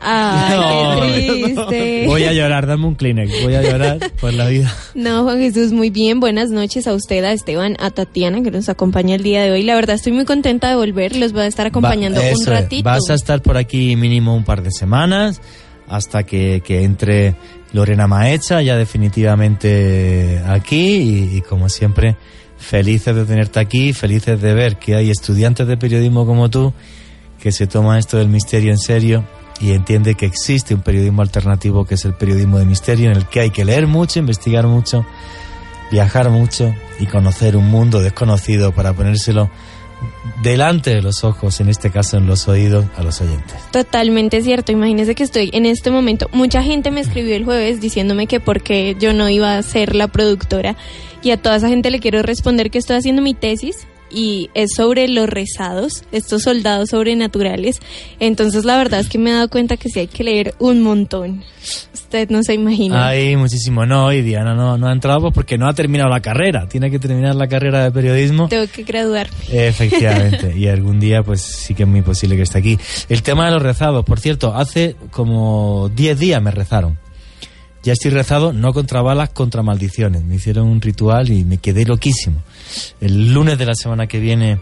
Ay, 0.04 0.56
No, 0.56 1.00
qué 1.00 1.42
triste. 1.44 2.04
Voy 2.06 2.24
a 2.24 2.32
llorar, 2.32 2.66
dame 2.66 2.86
un 2.86 2.94
Kleenex. 2.94 3.42
Voy 3.42 3.54
a 3.54 3.62
llorar 3.62 3.98
por 4.20 4.32
la 4.34 4.48
vida. 4.48 4.74
No, 4.94 5.22
Juan 5.24 5.38
Jesús, 5.38 5.72
muy 5.72 5.90
bien. 5.90 6.18
Buenas 6.20 6.50
noches 6.50 6.86
a 6.86 6.94
usted, 6.94 7.22
a 7.24 7.32
Esteban, 7.32 7.76
a 7.78 7.90
Tatiana, 7.90 8.42
que 8.42 8.50
nos 8.50 8.68
acompaña 8.68 9.14
el 9.14 9.22
día 9.22 9.42
de 9.42 9.50
hoy. 9.52 9.62
La 9.62 9.74
verdad, 9.74 9.94
estoy 9.96 10.12
muy 10.12 10.24
contenta 10.24 10.68
de 10.68 10.76
volver. 10.76 11.16
Los 11.16 11.32
voy 11.32 11.42
a 11.42 11.46
estar 11.46 11.66
acompañando 11.66 12.20
Va- 12.20 12.26
un 12.36 12.46
ratito. 12.46 12.82
Vas 12.82 13.08
a 13.10 13.14
estar 13.14 13.42
por 13.42 13.56
aquí 13.56 13.94
mínimo 13.96 14.34
un 14.34 14.44
par 14.44 14.62
de 14.62 14.70
semanas 14.72 15.40
hasta 15.88 16.24
que, 16.24 16.62
que 16.64 16.82
entre 16.84 17.34
Lorena 17.72 18.06
Maecha 18.06 18.62
ya 18.62 18.76
definitivamente 18.76 20.40
aquí 20.46 20.96
y, 21.32 21.36
y 21.36 21.40
como 21.42 21.68
siempre 21.68 22.16
felices 22.58 23.14
de 23.14 23.24
tenerte 23.24 23.60
aquí, 23.60 23.92
felices 23.92 24.40
de 24.40 24.54
ver 24.54 24.76
que 24.76 24.94
hay 24.94 25.10
estudiantes 25.10 25.66
de 25.66 25.76
periodismo 25.76 26.24
como 26.26 26.48
tú 26.48 26.72
que 27.40 27.50
se 27.52 27.66
toman 27.66 27.98
esto 27.98 28.18
del 28.18 28.28
misterio 28.28 28.70
en 28.70 28.78
serio 28.78 29.24
y 29.62 29.70
entiende 29.70 30.16
que 30.16 30.26
existe 30.26 30.74
un 30.74 30.82
periodismo 30.82 31.22
alternativo 31.22 31.84
que 31.84 31.94
es 31.94 32.04
el 32.04 32.14
periodismo 32.14 32.58
de 32.58 32.66
misterio 32.66 33.10
en 33.10 33.16
el 33.16 33.26
que 33.26 33.40
hay 33.40 33.50
que 33.50 33.64
leer 33.64 33.86
mucho, 33.86 34.18
investigar 34.18 34.66
mucho, 34.66 35.06
viajar 35.92 36.30
mucho 36.30 36.74
y 36.98 37.06
conocer 37.06 37.56
un 37.56 37.70
mundo 37.70 38.00
desconocido 38.00 38.72
para 38.72 38.92
ponérselo 38.92 39.50
delante 40.42 40.90
de 40.90 41.00
los 41.00 41.22
ojos, 41.22 41.60
en 41.60 41.68
este 41.68 41.90
caso 41.90 42.16
en 42.16 42.26
los 42.26 42.48
oídos, 42.48 42.86
a 42.96 43.04
los 43.04 43.20
oyentes. 43.20 43.54
Totalmente 43.70 44.42
cierto. 44.42 44.72
Imagínese 44.72 45.14
que 45.14 45.22
estoy 45.22 45.50
en 45.52 45.64
este 45.64 45.92
momento. 45.92 46.28
Mucha 46.32 46.60
gente 46.64 46.90
me 46.90 47.00
escribió 47.00 47.36
el 47.36 47.44
jueves 47.44 47.80
diciéndome 47.80 48.26
que 48.26 48.40
por 48.40 48.62
qué 48.62 48.96
yo 48.98 49.12
no 49.12 49.28
iba 49.28 49.56
a 49.56 49.62
ser 49.62 49.94
la 49.94 50.08
productora. 50.08 50.76
Y 51.22 51.30
a 51.30 51.36
toda 51.36 51.54
esa 51.54 51.68
gente 51.68 51.92
le 51.92 52.00
quiero 52.00 52.20
responder 52.22 52.72
que 52.72 52.78
estoy 52.78 52.96
haciendo 52.96 53.22
mi 53.22 53.34
tesis 53.34 53.86
y 54.12 54.50
es 54.54 54.70
sobre 54.76 55.08
los 55.08 55.28
rezados, 55.28 56.04
estos 56.12 56.42
soldados 56.42 56.90
sobrenaturales. 56.90 57.80
Entonces 58.20 58.64
la 58.64 58.76
verdad 58.76 59.00
es 59.00 59.08
que 59.08 59.18
me 59.18 59.30
he 59.30 59.32
dado 59.34 59.48
cuenta 59.48 59.76
que 59.76 59.88
sí 59.88 60.00
hay 60.00 60.06
que 60.06 60.24
leer 60.24 60.54
un 60.58 60.82
montón. 60.82 61.42
Usted 61.92 62.28
no 62.30 62.42
se 62.42 62.54
imagina. 62.54 63.06
Hay 63.06 63.36
muchísimo 63.36 63.86
no, 63.86 64.12
y 64.12 64.22
Diana 64.22 64.54
no, 64.54 64.76
no 64.76 64.88
ha 64.88 64.92
entrado 64.92 65.20
pues 65.20 65.34
porque 65.34 65.56
no 65.56 65.68
ha 65.68 65.74
terminado 65.74 66.10
la 66.10 66.20
carrera. 66.20 66.68
Tiene 66.68 66.90
que 66.90 66.98
terminar 66.98 67.34
la 67.34 67.48
carrera 67.48 67.84
de 67.84 67.90
periodismo. 67.90 68.48
Tengo 68.48 68.66
que 68.70 68.82
graduar. 68.82 69.28
Efectivamente, 69.50 70.54
y 70.56 70.68
algún 70.68 71.00
día 71.00 71.22
pues 71.22 71.40
sí 71.42 71.74
que 71.74 71.84
es 71.84 71.88
muy 71.88 72.02
posible 72.02 72.36
que 72.36 72.42
esté 72.42 72.58
aquí. 72.58 72.78
El 73.08 73.22
tema 73.22 73.46
de 73.46 73.52
los 73.52 73.62
rezados, 73.62 74.04
por 74.04 74.20
cierto, 74.20 74.54
hace 74.54 74.96
como 75.10 75.90
10 75.94 76.18
días 76.18 76.42
me 76.42 76.50
rezaron. 76.50 77.01
Ya 77.82 77.94
estoy 77.94 78.12
rezado, 78.12 78.52
no 78.52 78.72
contra 78.72 79.02
balas, 79.02 79.30
contra 79.30 79.62
maldiciones. 79.62 80.22
Me 80.24 80.36
hicieron 80.36 80.68
un 80.68 80.80
ritual 80.80 81.30
y 81.30 81.44
me 81.44 81.58
quedé 81.58 81.84
loquísimo. 81.84 82.42
El 83.00 83.34
lunes 83.34 83.58
de 83.58 83.66
la 83.66 83.74
semana 83.74 84.06
que 84.06 84.20
viene 84.20 84.60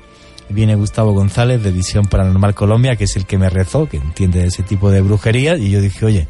viene 0.49 0.75
Gustavo 0.75 1.13
González 1.13 1.63
de 1.63 1.71
Visión 1.71 2.07
Paranormal 2.07 2.55
Colombia, 2.55 2.97
que 2.97 3.05
es 3.05 3.17
el 3.17 3.27
que 3.27 3.39
me 3.39 3.49
rezó, 3.49 3.89
que 3.89 3.99
entiende 3.99 4.45
ese 4.45 4.63
tipo 4.63 4.91
de 4.91 5.01
brujería, 5.01 5.57
y 5.57 5.71
yo 5.71 5.81
dije, 5.81 6.05
oye, 6.05 6.27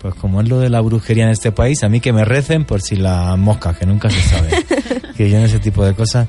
pues 0.00 0.14
como 0.14 0.40
es 0.40 0.48
lo 0.48 0.58
de 0.58 0.68
la 0.68 0.80
brujería 0.80 1.24
en 1.24 1.30
este 1.30 1.52
país, 1.52 1.82
a 1.84 1.88
mí 1.88 2.00
que 2.00 2.12
me 2.12 2.24
recen 2.24 2.64
por 2.64 2.82
si 2.82 2.96
la 2.96 3.36
mosca, 3.36 3.74
que 3.74 3.86
nunca 3.86 4.10
se 4.10 4.20
sabe. 4.20 4.50
que 5.22 5.30
yo 5.30 5.38
en 5.38 5.44
ese 5.44 5.60
tipo 5.60 5.84
de 5.84 5.94
cosas 5.94 6.28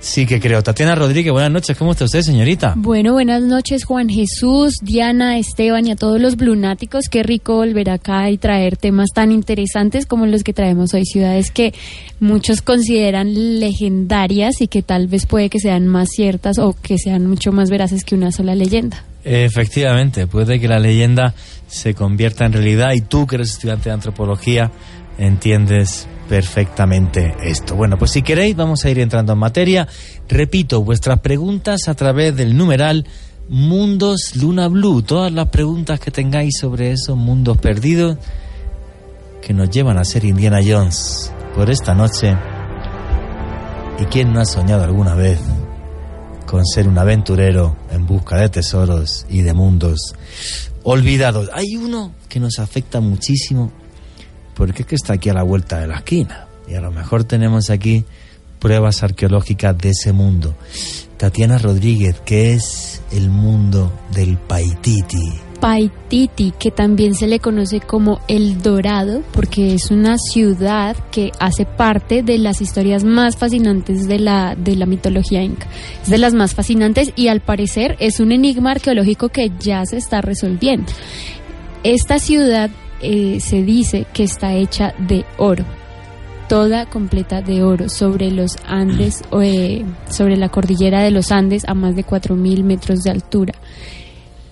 sí 0.00 0.26
que 0.26 0.40
creo. 0.40 0.62
Tatiana 0.62 0.94
Rodríguez, 0.94 1.32
buenas 1.32 1.52
noches, 1.52 1.76
¿cómo 1.76 1.92
está 1.92 2.04
usted, 2.04 2.22
señorita? 2.22 2.74
Bueno, 2.76 3.12
buenas 3.12 3.42
noches 3.42 3.84
Juan 3.84 4.08
Jesús, 4.08 4.74
Diana, 4.82 5.38
Esteban 5.38 5.86
y 5.86 5.92
a 5.92 5.96
todos 5.96 6.20
los 6.20 6.36
blunáticos. 6.36 7.04
Qué 7.08 7.22
rico 7.22 7.56
volver 7.56 7.90
acá 7.90 8.30
y 8.30 8.38
traer 8.38 8.76
temas 8.76 9.10
tan 9.14 9.30
interesantes 9.30 10.06
como 10.06 10.26
los 10.26 10.42
que 10.42 10.52
traemos 10.52 10.94
hoy, 10.94 11.04
ciudades 11.04 11.50
que 11.50 11.74
muchos 12.18 12.60
consideran 12.60 13.60
legendarias 13.60 14.60
y 14.60 14.66
que 14.66 14.82
tal 14.82 15.06
vez 15.06 15.26
puede 15.26 15.48
que 15.48 15.60
sean 15.60 15.86
más 15.86 16.08
ciertas 16.10 16.58
o 16.58 16.74
que 16.74 16.98
sean 16.98 17.26
mucho 17.26 17.52
más 17.52 17.70
veraces 17.70 18.04
que 18.04 18.14
una 18.14 18.32
sola 18.32 18.54
leyenda. 18.54 19.04
Efectivamente, 19.22 20.26
puede 20.26 20.58
que 20.58 20.68
la 20.68 20.78
leyenda 20.78 21.34
se 21.66 21.94
convierta 21.94 22.44
en 22.44 22.52
realidad 22.52 22.92
y 22.94 23.00
tú 23.00 23.26
que 23.26 23.36
eres 23.36 23.50
estudiante 23.50 23.88
de 23.88 23.94
antropología 23.94 24.70
entiendes 25.18 26.08
perfectamente 26.28 27.34
esto. 27.42 27.76
Bueno, 27.76 27.98
pues 27.98 28.12
si 28.12 28.22
queréis 28.22 28.56
vamos 28.56 28.84
a 28.84 28.90
ir 28.90 28.98
entrando 28.98 29.32
en 29.32 29.38
materia. 29.38 29.88
Repito, 30.28 30.82
vuestras 30.82 31.20
preguntas 31.20 31.88
a 31.88 31.94
través 31.94 32.34
del 32.36 32.56
numeral 32.56 33.06
Mundos 33.48 34.36
Luna 34.36 34.68
Blue, 34.68 35.02
todas 35.02 35.30
las 35.30 35.48
preguntas 35.48 36.00
que 36.00 36.10
tengáis 36.10 36.54
sobre 36.58 36.92
esos 36.92 37.16
mundos 37.16 37.58
perdidos 37.58 38.16
que 39.42 39.52
nos 39.52 39.68
llevan 39.68 39.98
a 39.98 40.04
ser 40.04 40.24
Indiana 40.24 40.60
Jones 40.66 41.30
por 41.54 41.68
esta 41.68 41.94
noche. 41.94 42.34
¿Y 44.00 44.04
quién 44.06 44.32
no 44.32 44.40
ha 44.40 44.46
soñado 44.46 44.84
alguna 44.84 45.14
vez 45.14 45.38
con 46.46 46.64
ser 46.64 46.88
un 46.88 46.98
aventurero 46.98 47.76
en 47.90 48.06
busca 48.06 48.38
de 48.38 48.48
tesoros 48.48 49.26
y 49.28 49.42
de 49.42 49.52
mundos 49.52 50.14
olvidados? 50.82 51.50
Hay 51.52 51.76
uno 51.76 52.12
que 52.28 52.40
nos 52.40 52.58
afecta 52.58 53.00
muchísimo 53.00 53.70
porque 54.54 54.82
es 54.82 54.88
que 54.88 54.94
está 54.94 55.14
aquí 55.14 55.28
a 55.28 55.34
la 55.34 55.42
vuelta 55.42 55.78
de 55.80 55.86
la 55.86 55.96
esquina 55.96 56.46
y 56.68 56.74
a 56.74 56.80
lo 56.80 56.90
mejor 56.90 57.24
tenemos 57.24 57.70
aquí 57.70 58.04
pruebas 58.58 59.02
arqueológicas 59.02 59.76
de 59.76 59.90
ese 59.90 60.12
mundo. 60.12 60.54
Tatiana 61.18 61.58
Rodríguez, 61.58 62.20
¿qué 62.24 62.54
es 62.54 63.02
el 63.12 63.28
mundo 63.28 63.92
del 64.12 64.38
Paititi? 64.38 65.34
Paititi, 65.60 66.52
que 66.58 66.70
también 66.70 67.14
se 67.14 67.26
le 67.26 67.40
conoce 67.40 67.80
como 67.80 68.20
El 68.28 68.60
Dorado, 68.60 69.22
porque 69.32 69.74
es 69.74 69.90
una 69.90 70.18
ciudad 70.18 70.96
que 71.10 71.30
hace 71.40 71.64
parte 71.64 72.22
de 72.22 72.38
las 72.38 72.60
historias 72.60 73.04
más 73.04 73.36
fascinantes 73.36 74.06
de 74.08 74.18
la, 74.18 74.56
de 74.56 74.76
la 74.76 74.86
mitología 74.86 75.42
inca. 75.42 75.66
Es 76.02 76.10
de 76.10 76.18
las 76.18 76.34
más 76.34 76.54
fascinantes 76.54 77.12
y 77.16 77.28
al 77.28 77.40
parecer 77.40 77.96
es 78.00 78.20
un 78.20 78.32
enigma 78.32 78.72
arqueológico 78.72 79.28
que 79.28 79.52
ya 79.58 79.84
se 79.86 79.96
está 79.96 80.20
resolviendo. 80.20 80.92
Esta 81.82 82.18
ciudad 82.18 82.70
eh, 83.04 83.40
se 83.40 83.62
dice 83.62 84.06
que 84.12 84.24
está 84.24 84.54
hecha 84.54 84.94
de 84.98 85.24
oro. 85.38 85.64
toda 86.48 86.84
completa 86.86 87.40
de 87.40 87.62
oro 87.62 87.88
sobre 87.88 88.30
los 88.30 88.58
Andes, 88.66 89.22
eh, 89.42 89.84
sobre 90.10 90.36
la 90.36 90.48
cordillera 90.48 91.02
de 91.02 91.10
los 91.10 91.32
Andes 91.32 91.64
a 91.66 91.74
más 91.74 91.96
de 91.96 92.04
4.000 92.04 92.62
metros 92.64 93.02
de 93.02 93.10
altura. 93.10 93.54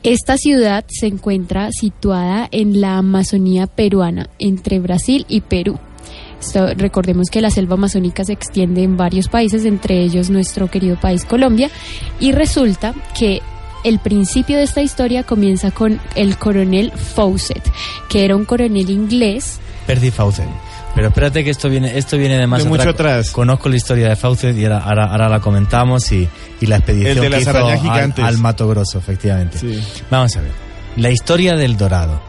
Esta 0.02 0.36
ciudad 0.36 0.84
se 0.88 1.06
encuentra 1.06 1.70
situada 1.70 2.48
en 2.50 2.80
la 2.80 2.96
Amazonía 2.96 3.66
peruana, 3.66 4.28
entre 4.38 4.80
Brasil 4.80 5.24
y 5.28 5.42
Perú. 5.42 5.78
Recordemos 6.76 7.28
que 7.30 7.40
la 7.40 7.50
selva 7.50 7.74
amazónica 7.74 8.24
se 8.24 8.32
extiende 8.32 8.82
en 8.82 8.96
varios 8.96 9.28
países, 9.28 9.64
entre 9.64 10.02
ellos 10.02 10.28
nuestro 10.28 10.68
querido 10.68 10.98
país 10.98 11.24
Colombia, 11.24 11.70
y 12.18 12.32
resulta 12.32 12.94
que 13.16 13.40
el 13.84 13.98
principio 13.98 14.58
de 14.58 14.64
esta 14.64 14.82
historia 14.82 15.24
comienza 15.24 15.70
con 15.70 16.00
el 16.14 16.36
coronel 16.38 16.92
Fawcett, 16.92 17.62
que 18.08 18.24
era 18.24 18.36
un 18.36 18.44
coronel 18.44 18.90
inglés. 18.90 19.60
Percy 19.86 20.10
Fawcett. 20.10 20.48
Pero 20.94 21.08
espérate 21.08 21.42
que 21.42 21.50
esto 21.50 21.70
viene, 21.70 21.96
esto 21.96 22.18
viene 22.18 22.36
de 22.38 22.46
más 22.46 22.62
De 22.62 22.68
mucho 22.68 22.90
atrás. 22.90 23.30
Conozco 23.30 23.68
la 23.68 23.76
historia 23.76 24.08
de 24.08 24.16
Fawcett 24.16 24.56
y 24.56 24.64
ahora, 24.64 24.80
ahora, 24.80 25.04
ahora 25.06 25.28
la 25.28 25.40
comentamos 25.40 26.10
y, 26.12 26.28
y 26.60 26.66
la 26.66 26.76
expedición 26.76 27.12
El 27.12 27.16
de 27.16 27.22
que 27.22 27.30
las 27.30 27.82
hizo 27.82 28.24
al, 28.24 28.38
Mato 28.38 28.68
Grosso, 28.68 28.98
efectivamente. 28.98 29.58
Sí. 29.58 29.80
Vamos 30.10 30.36
a 30.36 30.42
ver. 30.42 30.50
La 30.96 31.10
historia 31.10 31.56
del 31.56 31.76
dorado. 31.76 32.20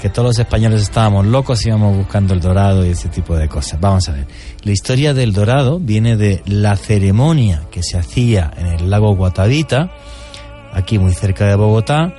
Que 0.00 0.10
todos 0.10 0.28
los 0.28 0.38
españoles 0.38 0.82
estábamos 0.82 1.24
locos 1.24 1.64
y 1.64 1.68
íbamos 1.68 1.96
buscando 1.96 2.34
el 2.34 2.40
dorado 2.40 2.84
y 2.84 2.90
ese 2.90 3.08
tipo 3.08 3.36
de 3.36 3.48
cosas. 3.48 3.80
Vamos 3.80 4.06
a 4.10 4.12
ver. 4.12 4.26
La 4.62 4.70
historia 4.70 5.14
del 5.14 5.32
dorado 5.32 5.80
viene 5.80 6.16
de 6.16 6.42
la 6.44 6.76
ceremonia 6.76 7.62
que 7.70 7.82
se 7.82 7.96
hacía 7.96 8.52
en 8.58 8.66
el 8.66 8.90
lago 8.90 9.16
Guatavita, 9.16 9.90
aquí 10.74 10.98
muy 10.98 11.14
cerca 11.14 11.46
de 11.46 11.54
Bogotá, 11.54 12.12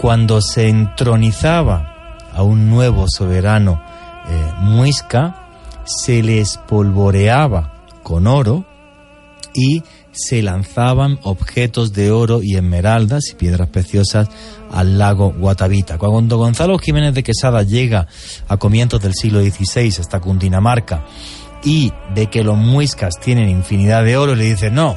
cuando 0.00 0.40
se 0.40 0.68
entronizaba 0.68 2.16
a 2.32 2.42
un 2.42 2.70
nuevo 2.70 3.06
soberano 3.08 3.82
eh, 4.28 4.52
muisca, 4.60 5.48
se 5.84 6.22
le 6.22 6.40
espolvoreaba 6.40 7.72
con 8.02 8.26
oro 8.26 8.64
y 9.54 9.82
se 10.12 10.42
lanzaban 10.42 11.18
objetos 11.22 11.92
de 11.92 12.10
oro 12.10 12.40
y 12.42 12.56
esmeraldas 12.56 13.30
y 13.30 13.34
piedras 13.34 13.68
preciosas 13.68 14.28
al 14.70 14.98
lago 14.98 15.32
Guatavita. 15.32 15.98
Cuando 15.98 16.38
Gonzalo 16.38 16.78
Jiménez 16.78 17.14
de 17.14 17.22
Quesada 17.22 17.62
llega 17.62 18.06
a 18.48 18.56
comienzos 18.56 19.00
del 19.00 19.14
siglo 19.14 19.40
XVI 19.40 19.88
hasta 20.00 20.20
Cundinamarca 20.20 21.04
y 21.64 21.92
ve 22.14 22.26
que 22.26 22.44
los 22.44 22.56
muiscas 22.56 23.14
tienen 23.20 23.48
infinidad 23.48 24.04
de 24.04 24.16
oro, 24.16 24.34
le 24.34 24.44
dice, 24.44 24.70
no, 24.70 24.96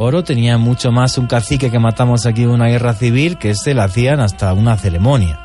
oro 0.00 0.24
tenía 0.24 0.56
mucho 0.56 0.90
más 0.90 1.18
un 1.18 1.26
cacique 1.26 1.70
que 1.70 1.78
matamos 1.78 2.24
aquí 2.24 2.42
en 2.42 2.50
una 2.50 2.68
guerra 2.68 2.94
civil, 2.94 3.36
que 3.36 3.54
se 3.54 3.74
le 3.74 3.82
hacían 3.82 4.20
hasta 4.20 4.52
una 4.54 4.76
ceremonia. 4.76 5.38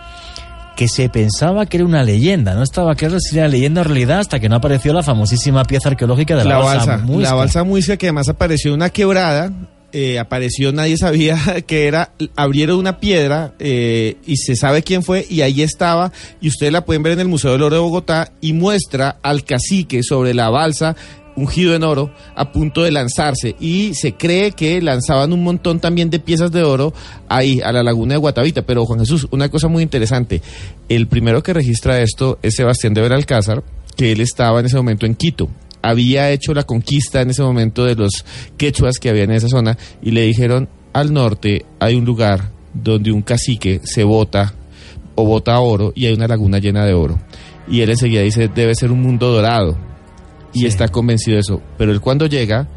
Que 0.78 0.88
se 0.88 1.10
pensaba 1.10 1.66
que 1.66 1.78
era 1.78 1.86
una 1.86 2.04
leyenda, 2.04 2.54
no 2.54 2.64
estaba 2.64 2.96
claro 2.96 3.20
si 3.20 3.38
era 3.38 3.48
leyenda 3.48 3.82
o 3.82 3.84
realidad 3.84 4.20
hasta 4.20 4.40
que 4.40 4.50
no 4.50 4.56
apareció 4.56 4.94
la 4.94 5.04
famosísima 5.04 5.64
pieza 5.66 5.90
arqueológica 5.90 6.36
de 6.36 6.46
la, 6.46 6.58
la 6.58 6.58
balsa, 6.58 6.98
Muisca. 6.98 7.30
la 7.30 7.36
balsa 7.36 7.64
muisca 7.64 7.98
que 7.98 8.08
además 8.08 8.28
apareció 8.30 8.74
una 8.74 8.90
quebrada, 8.90 9.52
eh, 9.92 10.20
apareció, 10.20 10.74
nadie 10.74 10.98
sabía 10.98 11.38
que 11.68 11.88
era, 11.88 12.12
abrieron 12.36 12.78
una 12.78 13.00
piedra 13.00 13.54
eh, 13.60 14.18
y 14.26 14.36
se 14.38 14.56
sabe 14.58 14.84
quién 14.84 15.04
fue 15.04 15.26
y 15.30 15.42
ahí 15.42 15.62
estaba 15.62 16.12
y 16.42 16.50
ustedes 16.50 16.74
la 16.74 16.84
pueden 16.84 17.04
ver 17.04 17.14
en 17.14 17.22
el 17.22 17.28
Museo 17.30 17.54
del 17.54 17.62
Oro 17.62 17.76
de 17.76 17.82
Bogotá 17.82 18.32
y 18.42 18.52
muestra 18.52 19.18
al 19.22 19.46
cacique 19.46 20.04
sobre 20.04 20.34
la 20.34 20.50
balsa 20.50 20.98
ungido 21.36 21.76
en 21.76 21.84
oro 21.84 22.12
a 22.36 22.52
punto 22.52 22.84
de 22.84 22.92
lanzarse. 22.92 23.56
Y 23.60 23.94
se 23.94 24.14
cree 24.14 24.52
que 24.52 24.82
lanzaban 24.82 25.34
un 25.34 25.44
montón 25.44 25.80
también 25.80 26.10
de 26.10 26.20
piezas 26.20 26.52
de 26.52 26.64
oro 26.64 26.94
ahí 27.28 27.62
a 27.62 27.72
la 27.72 27.84
laguna 27.84 28.14
de 28.14 28.20
Guatavita. 28.20 28.64
Pero 28.64 28.86
Juan 28.86 29.00
Jesús 29.00 29.28
una 29.32 29.50
cosa 29.50 29.68
muy 29.68 29.84
interesante. 29.84 30.42
El 30.90 31.08
primero 31.08 31.44
que 31.44 31.54
registra 31.54 32.02
esto 32.02 32.40
es 32.42 32.56
Sebastián 32.56 32.94
de 32.94 33.02
Beralcázar 33.02 33.64
que 33.96 34.12
él 34.12 34.22
estaba 34.22 34.60
en 34.60 34.66
ese 34.66 34.78
momento 34.78 35.06
en 35.06 35.16
Quito. 35.16 35.50
Había 35.82 36.32
hecho 36.32 36.54
la 36.54 36.64
conquista 36.64 37.22
en 37.22 37.30
ese 37.30 37.44
momento 37.44 37.86
de 37.86 37.96
los 37.96 38.26
quechuas 38.58 38.98
que 38.98 39.10
había 39.10 39.24
en 39.24 39.32
esa 39.32 39.48
zona 39.48 39.78
y 40.02 40.12
le 40.12 40.24
dijeron 40.24 40.68
al 40.94 41.14
norte 41.14 41.66
hay 41.80 41.96
un 41.96 42.06
lugar 42.06 42.50
donde 42.74 43.12
un 43.12 43.22
cacique 43.22 43.82
se 43.84 44.04
bota 44.04 44.54
o 45.14 45.26
bota 45.26 45.60
oro 45.60 45.94
y 45.96 46.08
hay 46.08 46.14
una 46.14 46.28
laguna 46.28 46.60
llena 46.60 46.86
de 46.86 46.94
oro 46.94 47.20
y 47.68 47.82
él 47.82 47.90
enseguida 47.90 48.22
dice 48.22 48.48
debe 48.48 48.74
ser 48.76 48.92
un 48.92 49.02
mundo 49.02 49.32
dorado 49.32 49.78
y 50.56 50.62
Sí. 50.62 50.66
está 50.66 50.88
convencido 50.88 51.36
de 51.36 51.42
eso. 51.42 51.62
Pero 51.78 51.92
él 51.92 52.02
cuando 52.02 52.26
llega, 52.26 52.68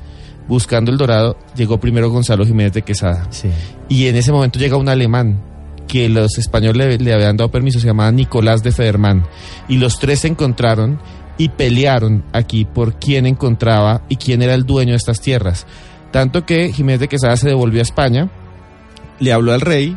buscando 0.48 0.90
el 0.90 0.98
dorado, 0.98 1.38
llegó 1.56 1.78
primero 1.80 2.10
Gonzalo 2.10 2.44
Jiménez 2.44 2.72
de 2.74 2.82
Quesada. 2.82 3.26
Sí. 3.30 3.48
Y 3.88 4.06
en 4.08 4.16
ese 4.16 4.32
momento 4.32 4.58
llega 4.58 4.76
un 4.76 4.88
alemán 4.90 5.42
que 5.86 6.10
los 6.10 6.36
españoles 6.36 6.98
le, 6.98 7.04
le 7.04 7.14
habían 7.14 7.38
dado 7.38 7.50
permiso, 7.50 7.80
se 7.80 7.86
llamaba 7.86 8.12
Nicolás 8.12 8.62
de 8.62 8.72
Federman. 8.72 9.24
Y 9.68 9.78
los 9.78 9.98
tres 9.98 10.18
se 10.20 10.28
encontraron 10.28 11.00
y 11.38 11.48
pelearon 11.50 12.24
aquí 12.32 12.64
por 12.66 12.98
quién 12.98 13.24
encontraba 13.24 14.02
y 14.08 14.16
quién 14.16 14.42
era 14.42 14.54
el 14.54 14.64
dueño 14.66 14.90
de 14.90 14.96
estas 14.96 15.20
tierras. 15.22 15.66
Tanto 16.10 16.44
que 16.44 16.72
Jiménez 16.72 17.00
de 17.00 17.08
Quesada 17.08 17.36
se 17.36 17.48
devolvió 17.48 17.80
a 17.80 17.82
España, 17.82 18.28
le 19.20 19.32
habló 19.32 19.52
al 19.54 19.60
rey 19.60 19.96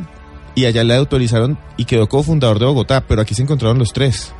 y 0.56 0.66
allá 0.66 0.84
le 0.84 0.96
autorizaron 0.96 1.58
y 1.78 1.86
quedó 1.86 2.08
como 2.10 2.24
fundador 2.24 2.60
de 2.60 2.66
Bogotá, 2.66 3.04
pero 3.08 3.22
aquí 3.22 3.34
se 3.36 3.44
encontraron 3.44 3.78
los 3.80 3.94
tres. 3.94 4.34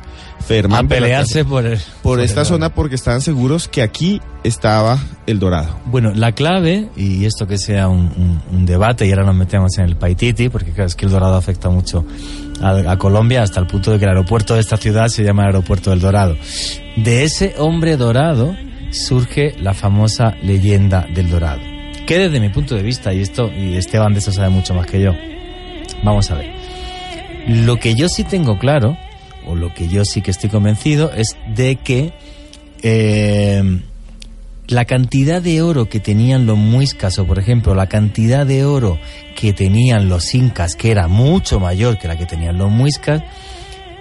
Federman, 0.46 0.86
A 0.86 0.88
pelearse 0.88 1.44
por, 1.44 1.64
el- 1.64 1.78
por 2.02 2.18
el 2.18 2.24
esta 2.24 2.40
oro. 2.40 2.48
zona 2.50 2.74
porque 2.74 2.96
estaban 2.96 3.20
seguros 3.20 3.68
que 3.68 3.80
aquí 3.80 4.20
estaba 4.42 4.98
el 5.26 5.38
dorado. 5.38 5.78
Bueno, 5.86 6.10
la 6.14 6.32
clave, 6.32 6.88
y 6.96 7.24
esto 7.26 7.46
que 7.46 7.58
sea 7.58 7.86
un, 7.88 8.06
un- 8.16 8.42
un 8.50 8.66
debate, 8.66 9.06
y 9.06 9.10
ahora 9.10 9.24
nos 9.24 9.36
metemos 9.36 9.78
en 9.78 9.84
el 9.84 9.94
Paititi, 9.96 10.48
porque 10.48 10.72
claro, 10.72 10.88
es 10.88 10.96
que 10.96 11.06
el 11.06 11.12
Dorado 11.12 11.36
afecta 11.36 11.68
mucho 11.70 12.04
a, 12.60 12.70
a 12.90 12.98
Colombia, 12.98 13.42
hasta 13.42 13.60
el 13.60 13.68
punto 13.68 13.92
de 13.92 13.98
que 14.00 14.04
el 14.04 14.10
aeropuerto 14.10 14.54
de 14.54 14.60
esta 14.60 14.76
ciudad 14.76 15.06
se 15.08 15.22
llama 15.22 15.44
Aeropuerto 15.44 15.90
del 15.90 16.00
Dorado. 16.00 16.36
De 16.96 17.22
ese 17.22 17.54
hombre 17.58 17.96
dorado 17.96 18.56
surge 18.90 19.54
la 19.60 19.74
famosa 19.74 20.34
leyenda 20.42 21.06
del 21.14 21.30
Dorado. 21.30 21.60
Que 22.04 22.18
desde 22.18 22.40
mi 22.40 22.48
punto 22.48 22.74
de 22.74 22.82
vista, 22.82 23.14
y 23.14 23.20
esto, 23.20 23.48
y 23.52 23.76
Esteban 23.76 24.12
de 24.12 24.18
eso 24.18 24.32
sabe 24.32 24.48
mucho 24.48 24.74
más 24.74 24.86
que 24.86 25.00
yo, 25.00 25.12
vamos 26.02 26.30
a 26.30 26.36
ver. 26.36 26.52
Lo 27.46 27.78
que 27.78 27.94
yo 27.94 28.08
sí 28.08 28.24
tengo 28.24 28.58
claro, 28.58 28.96
o 29.46 29.54
lo 29.54 29.74
que 29.74 29.88
yo 29.88 30.04
sí 30.04 30.22
que 30.22 30.30
estoy 30.30 30.50
convencido, 30.50 31.10
es 31.12 31.36
de 31.54 31.76
que 31.76 32.12
eh, 32.82 33.80
la 34.68 34.84
cantidad 34.84 35.42
de 35.42 35.62
oro 35.62 35.88
que 35.88 36.00
tenían 36.00 36.46
los 36.46 36.56
muiscas, 36.56 37.18
o 37.18 37.26
por 37.26 37.38
ejemplo, 37.38 37.74
la 37.74 37.88
cantidad 37.88 38.46
de 38.46 38.64
oro 38.64 38.98
que 39.36 39.52
tenían 39.52 40.08
los 40.08 40.34
incas, 40.34 40.76
que 40.76 40.90
era 40.90 41.08
mucho 41.08 41.60
mayor 41.60 41.98
que 41.98 42.08
la 42.08 42.16
que 42.16 42.26
tenían 42.26 42.58
los 42.58 42.70
muiscas, 42.70 43.22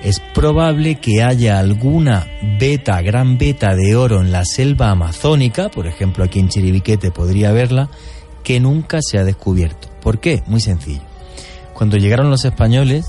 es 0.03 0.19
probable 0.33 0.95
que 0.95 1.21
haya 1.21 1.59
alguna 1.59 2.27
beta, 2.59 3.01
gran 3.01 3.37
beta 3.37 3.75
de 3.75 3.95
oro 3.95 4.21
en 4.21 4.31
la 4.31 4.45
selva 4.45 4.89
amazónica, 4.89 5.69
por 5.69 5.87
ejemplo 5.87 6.23
aquí 6.23 6.39
en 6.39 6.49
Chiribiquete 6.49 7.11
podría 7.11 7.51
verla, 7.51 7.89
que 8.43 8.59
nunca 8.59 8.99
se 9.01 9.19
ha 9.19 9.23
descubierto. 9.23 9.89
¿Por 10.01 10.19
qué? 10.19 10.41
Muy 10.47 10.59
sencillo. 10.59 11.10
Cuando 11.81 11.97
llegaron 11.97 12.29
los 12.29 12.45
españoles, 12.45 13.07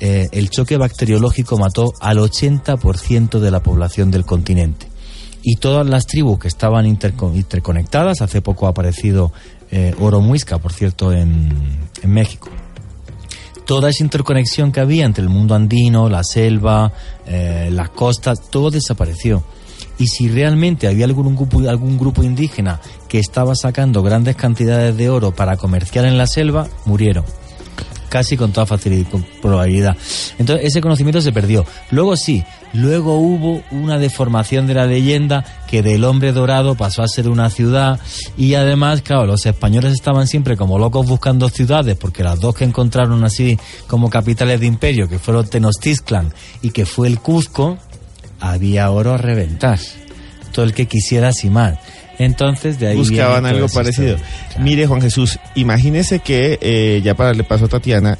eh, 0.00 0.30
el 0.32 0.48
choque 0.48 0.78
bacteriológico 0.78 1.58
mató 1.58 1.92
al 2.00 2.16
80% 2.16 3.38
de 3.38 3.50
la 3.50 3.60
población 3.60 4.10
del 4.10 4.24
continente. 4.24 4.88
Y 5.42 5.56
todas 5.56 5.86
las 5.86 6.06
tribus 6.06 6.38
que 6.38 6.48
estaban 6.48 6.86
interco- 6.86 7.36
interconectadas, 7.36 8.22
hace 8.22 8.40
poco 8.40 8.66
ha 8.66 8.70
aparecido 8.70 9.30
eh, 9.70 9.94
Oro 10.00 10.22
Muisca, 10.22 10.56
por 10.56 10.72
cierto, 10.72 11.12
en, 11.12 11.52
México. 12.02 12.48
Toda 13.66 13.90
esa 13.90 14.02
interconexión 14.02 14.72
que 14.72 14.80
había 14.80 15.04
entre 15.04 15.22
el 15.22 15.28
mundo 15.28 15.54
andino, 15.54 16.08
la 16.08 16.24
selva, 16.24 16.90
eh, 17.26 17.68
las 17.70 17.90
costas, 17.90 18.48
todo 18.48 18.70
desapareció. 18.70 19.44
Y 19.98 20.06
si 20.06 20.30
realmente 20.30 20.88
había 20.88 21.04
algún 21.04 21.36
algún 21.68 21.98
grupo 21.98 22.22
indígena 22.22 22.80
que 23.06 23.18
estaba 23.18 23.54
sacando 23.54 24.02
grandes 24.02 24.34
cantidades 24.34 24.96
de 24.96 25.10
oro 25.10 25.32
para 25.32 25.58
comerciar 25.58 26.06
en 26.06 26.16
la 26.16 26.26
selva, 26.26 26.68
murieron 26.86 27.26
casi 28.08 28.36
con 28.36 28.52
toda 28.52 28.66
facilidad, 28.66 29.10
con 29.10 29.22
probabilidad. 29.42 29.96
Entonces 30.38 30.66
ese 30.66 30.80
conocimiento 30.80 31.20
se 31.20 31.32
perdió. 31.32 31.64
Luego 31.90 32.16
sí, 32.16 32.44
luego 32.72 33.18
hubo 33.18 33.62
una 33.70 33.98
deformación 33.98 34.66
de 34.66 34.74
la 34.74 34.86
leyenda 34.86 35.44
que 35.68 35.82
del 35.82 36.04
hombre 36.04 36.32
dorado 36.32 36.74
pasó 36.74 37.02
a 37.02 37.08
ser 37.08 37.28
una 37.28 37.50
ciudad 37.50 38.00
y 38.36 38.54
además, 38.54 39.02
claro, 39.02 39.26
los 39.26 39.46
españoles 39.46 39.92
estaban 39.92 40.26
siempre 40.26 40.56
como 40.56 40.78
locos 40.78 41.06
buscando 41.06 41.48
ciudades 41.48 41.96
porque 41.96 42.22
las 42.22 42.40
dos 42.40 42.54
que 42.54 42.64
encontraron 42.64 43.24
así 43.24 43.58
como 43.86 44.10
capitales 44.10 44.60
de 44.60 44.66
imperio, 44.66 45.08
que 45.08 45.18
fueron 45.18 45.48
Tenochtitlan 45.48 46.32
y 46.62 46.70
que 46.70 46.86
fue 46.86 47.08
el 47.08 47.20
Cuzco, 47.20 47.78
había 48.40 48.90
oro 48.90 49.14
a 49.14 49.18
reventar. 49.18 49.78
Todo 50.52 50.64
el 50.64 50.72
que 50.72 50.86
quisiera 50.86 51.30
más. 51.50 51.78
Entonces 52.18 52.78
de 52.78 52.88
ahí 52.88 52.96
Buscaban 52.96 53.46
algo 53.46 53.68
parecido. 53.68 54.16
Claro. 54.16 54.64
Mire, 54.64 54.86
Juan 54.86 55.00
Jesús, 55.00 55.38
imagínese 55.54 56.18
que, 56.20 56.58
eh, 56.60 57.00
ya 57.04 57.14
para 57.14 57.28
darle 57.30 57.44
paso 57.44 57.66
a 57.66 57.68
Tatiana, 57.68 58.18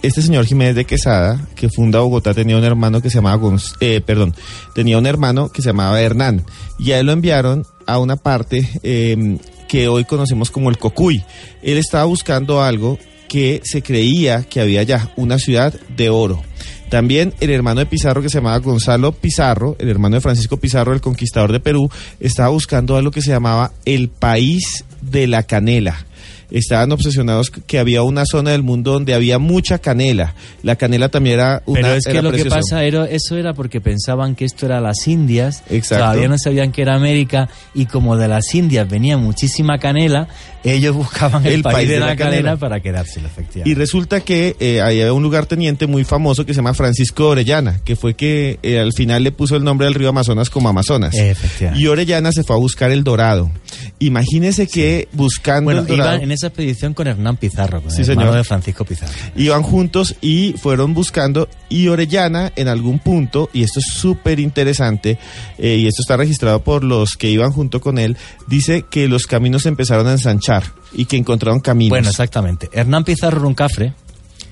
este 0.00 0.22
señor 0.22 0.46
Jiménez 0.46 0.76
de 0.76 0.84
Quesada, 0.84 1.40
que 1.56 1.68
funda 1.68 1.98
Bogotá, 2.00 2.32
tenía 2.32 2.56
un 2.56 2.64
hermano 2.64 3.00
que 3.02 3.10
se 3.10 3.16
llamaba 3.16 3.42
Gonz- 3.42 3.74
eh, 3.80 4.00
perdón, 4.00 4.34
tenía 4.74 4.96
un 4.96 5.06
hermano 5.06 5.48
que 5.48 5.60
se 5.60 5.70
llamaba 5.70 6.00
Hernán. 6.00 6.44
Y 6.78 6.92
a 6.92 7.00
él 7.00 7.06
lo 7.06 7.12
enviaron 7.12 7.66
a 7.86 7.98
una 7.98 8.14
parte 8.16 8.68
eh, 8.84 9.38
que 9.66 9.88
hoy 9.88 10.04
conocemos 10.04 10.50
como 10.52 10.70
el 10.70 10.78
Cocuy. 10.78 11.24
Él 11.62 11.78
estaba 11.78 12.04
buscando 12.04 12.62
algo 12.62 12.96
que 13.28 13.60
se 13.64 13.82
creía 13.82 14.44
que 14.44 14.60
había 14.60 14.82
ya 14.84 15.10
una 15.16 15.38
ciudad 15.38 15.74
de 15.96 16.10
oro. 16.10 16.42
También 16.88 17.34
el 17.40 17.50
hermano 17.50 17.80
de 17.80 17.86
Pizarro 17.86 18.22
que 18.22 18.28
se 18.28 18.38
llamaba 18.38 18.58
Gonzalo 18.58 19.12
Pizarro, 19.12 19.76
el 19.78 19.88
hermano 19.88 20.16
de 20.16 20.20
Francisco 20.20 20.56
Pizarro, 20.56 20.92
el 20.92 21.00
conquistador 21.00 21.52
de 21.52 21.60
Perú, 21.60 21.90
estaba 22.20 22.48
buscando 22.48 22.96
algo 22.96 23.10
que 23.10 23.22
se 23.22 23.30
llamaba 23.30 23.72
el 23.84 24.08
país 24.08 24.84
de 25.02 25.26
la 25.26 25.42
canela 25.42 26.07
estaban 26.50 26.92
obsesionados 26.92 27.50
que 27.50 27.78
había 27.78 28.02
una 28.02 28.24
zona 28.24 28.52
del 28.52 28.62
mundo 28.62 28.92
donde 28.92 29.14
había 29.14 29.38
mucha 29.38 29.78
canela. 29.78 30.34
La 30.62 30.76
canela 30.76 31.08
también 31.08 31.36
era 31.36 31.62
una 31.66 31.80
Pero 31.80 31.94
es 31.94 32.04
que 32.04 32.22
lo 32.22 32.32
que 32.32 32.44
pasa 32.46 32.84
era, 32.84 33.06
eso 33.06 33.36
era 33.36 33.54
porque 33.54 33.80
pensaban 33.80 34.34
que 34.34 34.44
esto 34.44 34.66
era 34.66 34.80
las 34.80 35.06
Indias, 35.06 35.62
Exacto. 35.68 36.04
todavía 36.04 36.28
no 36.28 36.38
sabían 36.38 36.72
que 36.72 36.82
era 36.82 36.94
América 36.94 37.48
y 37.74 37.86
como 37.86 38.16
de 38.16 38.28
las 38.28 38.54
Indias 38.54 38.88
venía 38.88 39.16
muchísima 39.16 39.78
canela, 39.78 40.28
ellos 40.64 40.94
buscaban 40.96 41.46
el, 41.46 41.62
país, 41.62 41.88
de, 41.88 42.00
la, 42.00 42.16
canela, 42.16 42.56
para 42.56 42.80
quedárselo, 42.80 43.28
Y 43.28 43.30
efectivamente. 43.30 43.78
resulta 43.78 44.20
que 44.20 44.56
eh, 44.58 44.80
ahí 44.80 45.00
había 45.00 45.12
un 45.12 45.22
lugarteniente 45.22 45.86
muy 45.86 46.04
famoso 46.04 46.44
que 46.44 46.52
se 46.52 46.58
llama 46.58 46.74
Francisco 46.74 47.24
de 47.24 47.30
Orellana, 47.30 47.80
que 47.84 47.96
fue 47.96 48.14
que 48.14 48.58
eh, 48.62 48.78
al 48.78 48.92
final 48.92 49.22
le 49.22 49.32
puso 49.32 49.56
el 49.56 49.64
nombre 49.64 49.86
al 49.86 49.94
río 49.94 50.08
Amazonas 50.08 50.50
como 50.50 50.68
Amazonas. 50.68 51.14
Efectivamente. 51.14 51.82
Y 51.82 51.86
Orellana 51.86 52.32
se 52.32 52.42
fue 52.42 52.56
a 52.56 52.58
buscar 52.58 52.90
el 52.90 53.04
dorado. 53.04 53.50
Imagínese 53.98 54.66
que 54.66 55.08
buscando 55.12 55.64
Bueno, 55.64 55.80
el 55.80 55.86
dorado 55.86 56.10
iban 56.10 56.22
en 56.22 56.32
esa 56.38 56.46
expedición 56.48 56.94
con 56.94 57.06
Hernán 57.06 57.36
Pizarro, 57.36 57.82
con 57.82 57.90
Sí, 57.90 58.02
el 58.02 58.10
hermano 58.10 58.28
señor. 58.30 58.36
de 58.38 58.44
Francisco 58.44 58.84
Pizarro. 58.84 59.12
iban 59.36 59.62
juntos 59.62 60.14
y 60.20 60.54
fueron 60.54 60.94
buscando 60.94 61.48
y 61.68 61.88
Orellana 61.88 62.52
en 62.56 62.68
algún 62.68 62.98
punto, 62.98 63.50
y 63.52 63.62
esto 63.62 63.80
es 63.80 63.86
súper 63.92 64.40
interesante, 64.40 65.18
eh, 65.58 65.76
y 65.76 65.86
esto 65.86 66.02
está 66.02 66.16
registrado 66.16 66.62
por 66.62 66.82
los 66.84 67.10
que 67.18 67.30
iban 67.30 67.52
junto 67.52 67.80
con 67.80 67.98
él, 67.98 68.16
dice 68.46 68.84
que 68.90 69.08
los 69.08 69.26
caminos 69.26 69.62
se 69.62 69.68
empezaron 69.68 70.06
a 70.06 70.12
ensanchar 70.12 70.62
y 70.92 71.04
que 71.04 71.16
encontraron 71.16 71.60
caminos. 71.60 71.90
Bueno, 71.90 72.08
exactamente. 72.08 72.68
Hernán 72.72 73.04
Pizarro 73.04 73.38
Runcafre, 73.40 73.92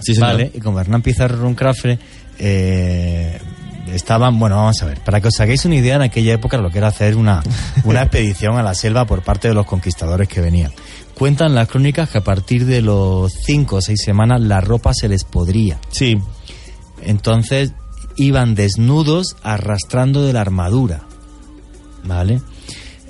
Sí, 0.01 0.15
señor. 0.15 0.29
vale, 0.33 0.51
y 0.55 0.61
como 0.61 0.79
Hernán 0.79 1.01
Pizarro 1.01 1.37
Runcafre 1.39 1.99
eh, 2.39 3.39
estaban, 3.93 4.39
bueno, 4.39 4.57
vamos 4.57 4.83
a 4.83 4.87
ver, 4.87 4.99
para 5.01 5.21
que 5.21 5.29
os 5.29 5.41
hagáis 5.41 5.65
una 5.65 5.77
idea, 5.77 5.97
en 5.97 6.03
aquella 6.03 6.35
época 6.35 6.59
lo 6.59 6.71
que 6.71 6.79
era 6.79 6.89
hacer 6.89 7.17
una, 7.17 7.43
una 7.85 8.03
expedición 8.03 8.59
a 8.59 8.63
la 8.63 8.75
selva 8.75 9.07
por 9.07 9.23
parte 9.23 9.49
de 9.49 9.55
los 9.55 9.65
conquistadores 9.67 10.29
que 10.29 10.41
venían. 10.41 10.71
Cuentan 11.17 11.55
las 11.55 11.69
crónicas 11.69 12.11
que 12.11 12.19
a 12.19 12.25
partir 12.25 12.67
de 12.67 12.83
los 12.83 13.33
cinco 13.33 13.77
o 13.77 13.81
seis 13.81 14.01
semanas 14.05 14.41
la 14.41 14.61
ropa 14.61 14.93
se 14.95 15.09
les 15.09 15.25
podría. 15.25 15.79
Sí, 15.91 16.15
Entonces 17.03 17.73
iban 18.17 18.55
desnudos 18.55 19.37
arrastrando 19.43 20.23
de 20.25 20.33
la 20.33 20.41
armadura. 20.43 21.03
¿Vale? 22.05 22.41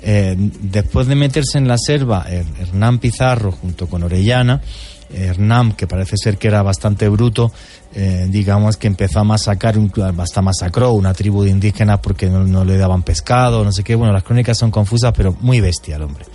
Eh, 0.01 0.35
después 0.61 1.07
de 1.07 1.15
meterse 1.15 1.57
en 1.57 1.67
la 1.67 1.77
selva, 1.77 2.25
Her- 2.29 2.45
Hernán 2.59 2.99
Pizarro 2.99 3.51
junto 3.51 3.87
con 3.87 4.03
Orellana, 4.03 4.61
Hernán, 5.09 5.73
que 5.73 5.87
parece 5.87 6.17
ser 6.17 6.37
que 6.37 6.47
era 6.47 6.61
bastante 6.61 7.07
bruto, 7.09 7.51
eh, 7.93 8.25
digamos 8.29 8.77
que 8.77 8.87
empezó 8.87 9.19
a 9.19 9.23
masacrar, 9.23 9.75
hasta 10.17 10.41
masacró 10.41 10.91
una 10.93 11.13
tribu 11.13 11.43
de 11.43 11.49
indígenas 11.51 11.99
porque 12.01 12.29
no, 12.29 12.43
no 12.45 12.63
le 12.65 12.77
daban 12.77 13.03
pescado, 13.03 13.63
no 13.63 13.71
sé 13.71 13.83
qué. 13.83 13.95
Bueno, 13.95 14.13
las 14.13 14.23
crónicas 14.23 14.57
son 14.57 14.71
confusas, 14.71 15.13
pero 15.15 15.35
muy 15.41 15.61
bestia 15.61 15.95
el 15.97 16.03
hombre. 16.03 16.25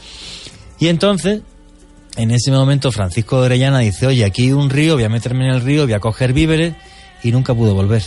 Y 0.78 0.88
entonces, 0.88 1.42
en 2.16 2.30
ese 2.30 2.50
momento, 2.50 2.92
Francisco 2.92 3.40
de 3.40 3.46
Orellana 3.46 3.78
dice, 3.80 4.06
oye, 4.06 4.24
aquí 4.24 4.42
hay 4.42 4.52
un 4.52 4.70
río, 4.70 4.94
voy 4.94 5.04
a 5.04 5.08
meterme 5.08 5.46
en 5.46 5.54
el 5.54 5.62
río, 5.62 5.84
voy 5.84 5.94
a 5.94 6.00
coger 6.00 6.32
víveres, 6.32 6.74
y 7.22 7.32
nunca 7.32 7.54
pudo 7.54 7.74
volver. 7.74 8.02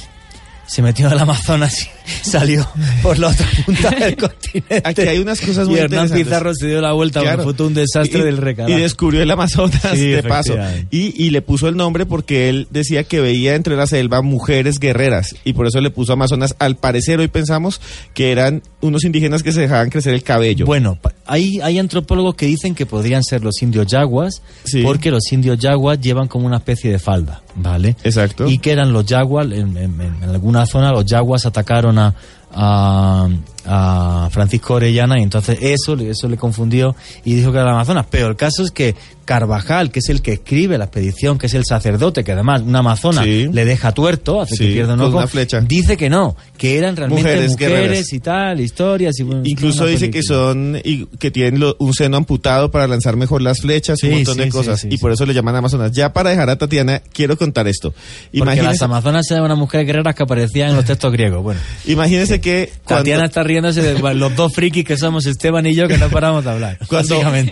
Se 0.68 0.82
metió 0.82 1.12
el 1.12 1.20
Amazonas 1.20 1.89
salió 2.22 2.68
por 3.02 3.18
la 3.20 3.28
otra 3.30 3.48
punta 3.65 3.89
del 3.91 4.15
continente. 4.18 4.82
Aquí 4.84 5.02
hay 5.02 5.20
unas 5.20 5.41
cosas 5.41 5.68
muy 5.68 5.78
Y 5.78 5.80
Hernán. 5.80 6.10
Pizarro 6.10 6.54
se 6.54 6.68
dio 6.68 6.82
la 6.82 6.94
vuelta, 6.94 7.22
Claro. 7.22 7.44
fue 7.44 7.54
todo 7.54 7.68
un 7.68 7.74
desastre 7.74 8.20
Y- 8.20 8.24
del 8.24 8.38
recarajo. 8.38 8.78
Y 8.78 8.82
descubrió 8.82 9.22
el 9.22 9.32
Amazonas 9.32 9.82
Sí, 9.94 10.08
de 10.10 10.24
paso. 10.24 10.56
Y, 10.91 11.13
y 11.24 11.30
le 11.32 11.41
puso 11.41 11.68
el 11.68 11.76
nombre 11.76 12.06
porque 12.06 12.50
él 12.50 12.68
decía 12.72 13.04
que 13.04 13.20
veía 13.22 13.56
entre 13.56 13.76
la 13.76 13.88
selva 13.88 14.22
mujeres 14.22 14.80
guerreras. 14.80 15.36
Y 15.44 15.54
por 15.54 15.68
eso 15.68 15.82
le 15.82 15.89
puso 15.89 16.13
Amazonas. 16.13 16.56
Al 16.60 16.76
parecer 16.78 17.20
hoy 17.20 17.28
pensamos 17.28 17.82
que 18.13 18.32
eran 18.32 18.62
unos 18.82 19.04
indígenas 19.04 19.44
que 19.44 19.52
se 19.52 19.62
dejaban 19.62 19.89
crecer 19.89 20.13
el 20.13 20.24
cabello. 20.24 20.65
Bueno, 20.65 20.98
hay, 21.26 21.60
hay 21.62 21.80
antropólogos 21.80 22.36
que 22.36 22.46
dicen 22.46 22.76
que 22.76 22.86
podrían 22.86 23.24
ser 23.24 23.44
los 23.44 23.62
indios 23.62 23.88
yaguas, 23.88 24.41
Sí. 24.63 24.82
porque 24.84 25.12
los 25.12 25.32
indios 25.32 25.58
yaguas 25.60 26.00
llevan 26.00 26.28
como 26.28 26.46
una 26.46 26.58
especie 26.58 26.91
de 26.91 27.00
falda, 27.00 27.41
¿vale? 27.56 27.96
Exacto. 28.04 28.48
Y 28.48 28.60
que 28.60 28.72
eran 28.72 28.94
los 28.94 29.06
yaguas, 29.06 29.46
en, 29.48 29.76
en- 29.78 30.02
en 30.02 30.24
alguna 30.30 30.65
zona 30.65 30.91
los 30.91 31.06
yaguas 31.06 31.46
atacaron 31.46 31.94
a, 31.97 32.13
a, 32.53 33.29
a 33.65 34.30
Francisco 34.32 34.75
Orellana 34.75 35.19
y 35.19 35.23
entonces 35.23 35.58
eso, 35.62 35.95
le- 35.95 36.10
eso 36.12 36.28
le 36.28 36.38
confundió 36.38 36.95
y 37.23 37.36
dijo 37.36 37.51
que 37.51 37.58
era 37.58 37.67
el 37.67 37.73
Amazonas. 37.73 38.06
Pero 38.10 38.28
el 38.28 38.36
caso 38.36 38.63
es 38.63 38.71
que 38.71 38.95
Carvajal, 39.25 39.89
que 39.89 39.99
es 39.99 40.10
el 40.10 40.21
que 40.21 40.34
escribe 40.34 40.78
la 40.78 40.86
expedición, 40.86 41.39
que 41.39 41.47
es 41.47 41.54
el 41.56 41.65
sacerdote, 41.65 42.23
que 42.23 42.34
además 42.34 42.62
una 42.62 42.80
amazona 42.80 43.23
Sí. 43.23 43.49
le 43.51 43.65
deja 43.65 43.91
tuerto, 43.91 44.39
hace 44.41 44.56
Sí, 44.56 44.67
que 44.67 44.73
pierda 44.73 44.93
un 44.93 45.01
ojo, 45.01 45.17
una 45.17 45.25
flecha. 45.28 45.62
dice 45.62 45.97
que 45.97 46.12
no, 46.12 46.36
que 46.60 46.78
eran 46.78 46.95
realmente 46.95 47.23
Mujeres 47.23 48.13
y 48.13 48.19
tal, 48.19 48.62
historias. 48.62 49.15
Y, 49.19 49.23
Incluso 49.49 49.88
dice 49.88 50.12
que 50.12 50.21
son 50.21 50.80
y 50.84 51.08
que 51.17 51.32
tienen 51.32 51.60
lo- 51.60 51.75
un 51.80 51.91
seno 51.95 52.17
amputado 52.17 52.69
para 52.69 52.86
lanzar 52.88 53.15
mejor 53.15 53.41
las 53.41 53.62
flechas 53.62 53.97
y 54.04 54.08
un 54.10 54.13
montón 54.17 54.38
de 54.38 54.49
cosas. 54.49 54.86
y 54.88 54.97
por 54.99 55.12
eso 55.12 55.25
le 55.25 55.34
llaman 55.34 55.56
Amazonas. 55.56 55.91
Ya 55.91 56.13
para 56.13 56.30
dejar 56.30 56.51
a 56.51 56.58
Tatiana, 56.60 57.01
quiero 57.12 57.36
contar 57.36 57.67
esto. 57.67 57.95
Porque 58.38 58.62
las 58.62 58.80
amazonas 58.84 59.25
eran 59.32 59.43
unas 59.45 59.58
mujeres 59.58 59.88
guerreras 59.88 60.13
que 60.13 60.21
aparecían 60.21 60.69
en 60.69 60.75
los 60.75 60.86
textos 60.86 61.12
griegos. 61.12 61.41
Bueno, 61.41 61.60
imagínese 61.86 62.39
que 62.39 62.71
cuando, 62.84 63.01
Tatiana 63.06 63.25
está 63.25 63.41
riéndose 63.56 63.82
de 63.82 64.13
los 64.15 64.36
dos 64.36 64.54
frikis 64.54 64.84
que 64.84 64.98
somos 64.98 65.26
Esteban 65.26 65.65
y 65.65 65.74
yo 65.74 65.88
que 65.88 65.98
no 65.98 66.10
paramos 66.10 66.44
de 66.44 66.52
hablar. 66.52 66.80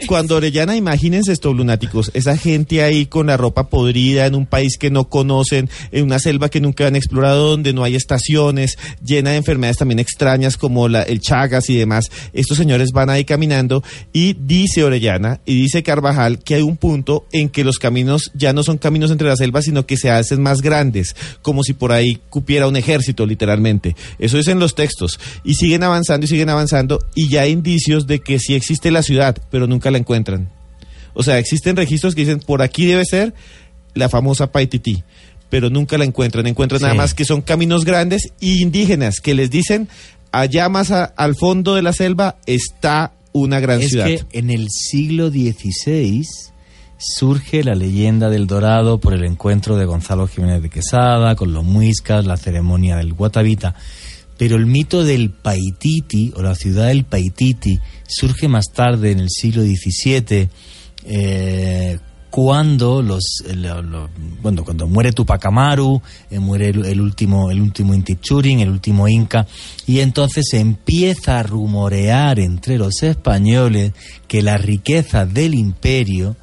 Cuando, 0.07 0.35
Orellana, 0.35 0.75
imagínense 0.75 1.31
esto, 1.31 1.53
lunáticos, 1.53 2.11
esa 2.13 2.35
gente 2.35 2.83
ahí 2.83 3.05
con 3.05 3.27
la 3.27 3.37
ropa 3.37 3.69
podrida 3.69 4.25
en 4.25 4.35
un 4.35 4.45
país 4.45 4.77
que 4.77 4.91
no 4.91 5.05
conocen, 5.05 5.69
en 5.91 6.03
una 6.03 6.19
selva 6.19 6.49
que 6.49 6.59
nunca 6.59 6.87
han 6.87 6.97
explorado, 6.97 7.51
donde 7.51 7.71
no 7.71 7.83
hay 7.83 7.95
estaciones, 7.95 8.77
llena 9.03 9.31
de 9.31 9.37
enfermedades 9.37 9.77
también 9.77 9.99
extrañas 9.99 10.57
como 10.57 10.89
la, 10.89 11.03
el 11.03 11.21
Chagas 11.21 11.69
y 11.69 11.77
demás. 11.77 12.11
Estos 12.33 12.57
señores 12.57 12.89
van 12.93 13.09
ahí 13.09 13.23
caminando 13.23 13.81
y 14.11 14.33
dice 14.33 14.83
Orellana 14.83 15.39
y 15.45 15.61
dice 15.61 15.83
Carvajal 15.83 16.39
que 16.39 16.55
hay 16.55 16.63
un 16.63 16.75
punto 16.75 17.25
en 17.31 17.47
que 17.47 17.63
los 17.63 17.77
caminos 17.77 18.31
ya 18.33 18.51
no 18.51 18.63
son 18.63 18.77
caminos 18.77 19.11
entre 19.11 19.27
las 19.27 19.39
selvas, 19.39 19.65
sino 19.65 19.85
que 19.85 19.95
se 19.95 20.09
hacen 20.09 20.41
más 20.41 20.61
grandes, 20.61 21.15
como 21.41 21.63
si 21.63 21.73
por 21.73 21.93
ahí 21.93 22.19
cupiera 22.29 22.67
un 22.67 22.75
ejército, 22.75 23.25
literalmente. 23.25 23.95
Eso 24.19 24.37
dicen 24.37 24.59
los 24.59 24.75
textos. 24.75 25.19
Y 25.43 25.55
siguen 25.55 25.83
avanzando 25.83 25.92
y 26.23 26.27
siguen 26.27 26.49
avanzando 26.49 26.99
y 27.15 27.29
ya 27.29 27.41
hay 27.41 27.51
indicios 27.51 28.07
de 28.07 28.19
que 28.19 28.39
sí 28.39 28.53
existe 28.55 28.91
la 28.91 29.03
ciudad, 29.03 29.37
pero 29.51 29.67
nunca 29.67 29.91
la 29.91 29.97
encuentran. 29.97 30.49
O 31.13 31.23
sea, 31.23 31.37
existen 31.39 31.75
registros 31.75 32.15
que 32.15 32.21
dicen 32.21 32.39
por 32.39 32.61
aquí 32.61 32.85
debe 32.85 33.05
ser 33.05 33.33
la 33.93 34.09
famosa 34.09 34.51
Paititi, 34.51 35.03
pero 35.49 35.69
nunca 35.69 35.97
la 35.97 36.05
encuentran. 36.05 36.47
Encuentran 36.47 36.81
nada 36.81 36.93
más 36.95 37.13
que 37.13 37.25
son 37.25 37.41
caminos 37.41 37.85
grandes 37.85 38.33
y 38.39 38.61
indígenas 38.63 39.19
que 39.19 39.35
les 39.35 39.49
dicen 39.51 39.87
allá 40.31 40.69
más 40.69 40.89
a- 40.91 41.03
al 41.05 41.35
fondo 41.35 41.75
de 41.75 41.83
la 41.83 41.93
selva 41.93 42.37
está 42.47 43.13
una 43.33 43.59
gran 43.59 43.81
Es 43.81 43.89
ciudad. 43.89 44.05
que 44.07 44.23
en 44.31 44.49
el 44.49 44.67
siglo 44.69 45.29
XVI 45.29 46.25
surge 46.97 47.63
la 47.63 47.75
leyenda 47.75 48.29
del 48.29 48.47
Dorado 48.47 48.99
por 48.99 49.13
el 49.13 49.25
encuentro 49.25 49.75
de 49.77 49.85
Gonzalo 49.85 50.27
Jiménez 50.27 50.61
de 50.61 50.69
Quesada 50.69 51.35
con 51.35 51.51
los 51.53 51.63
muiscas, 51.63 52.25
la 52.25 52.37
ceremonia 52.37 52.95
del 52.95 53.13
Guatavita. 53.13 53.75
Pero 54.43 54.57
el 54.57 54.65
mito 54.65 55.05
del 55.05 55.29
Paititi 55.29 56.33
o 56.35 56.41
la 56.41 56.53
ciudad 56.53 56.87
del 56.87 57.05
Paititi 57.05 57.79
surge 58.05 58.49
más 58.49 58.73
tarde 58.73 59.11
en 59.11 59.21
el 59.21 59.29
siglo 59.29 59.61
XVII 59.61 60.49
eh, 61.05 61.97
cuando 62.29 63.01
los, 63.01 63.41
eh, 63.47 63.55
bueno, 64.41 64.65
cuando 64.65 64.85
muere 64.85 65.13
Tupac 65.13 65.45
Amaru, 65.45 66.01
eh, 66.29 66.39
muere 66.39 66.71
el, 66.71 66.99
último 66.99 67.51
el 67.51 67.61
último 67.61 67.93
Inti 67.93 68.17
Churin, 68.17 68.59
el 68.59 68.69
último 68.69 69.07
Inca 69.07 69.47
y 69.87 70.01
entonces 70.01 70.43
se 70.51 70.59
empieza 70.59 71.39
a 71.39 71.43
rumorear 71.43 72.37
entre 72.41 72.77
los 72.77 73.01
españoles 73.01 73.93
que 74.27 74.41
las 74.41 74.61
riquezas 74.61 75.33
del 75.33 75.53
imperio 75.53 76.35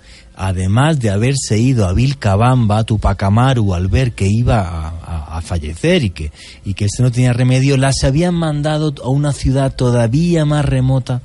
además 0.49 0.99
de 1.01 1.11
haberse 1.11 1.59
ido 1.59 1.87
a 1.87 1.93
Vilcabamba, 1.93 2.85
Tupac 2.85 3.23
Amaru 3.23 3.75
al 3.75 3.89
ver 3.89 4.13
que 4.13 4.27
iba 4.29 4.61
a, 4.61 4.89
a- 4.89 5.39
a 5.39 5.41
fallecer 5.43 6.03
y 6.05 6.11
que, 6.11 6.33
y 6.65 6.75
que 6.75 6.87
no 6.99 7.11
tenía 7.13 7.33
remedio, 7.33 7.77
las 7.77 8.03
habían 8.05 8.35
mandado 8.35 8.93
a 9.05 9.09
una 9.09 9.33
ciudad 9.33 9.75
todavía 9.75 10.45
más 10.45 10.65
remota 10.65 11.23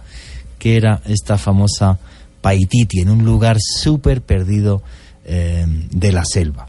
que 0.59 0.75
era 0.77 1.01
esta 1.05 1.37
famosa 1.37 1.97
Paititi, 2.41 2.99
en 2.99 3.09
un 3.09 3.25
lugar 3.25 3.57
súper 3.59 4.21
perdido 4.21 4.83
eh, 5.25 5.65
de 5.91 6.11
la 6.11 6.23
selva. 6.25 6.67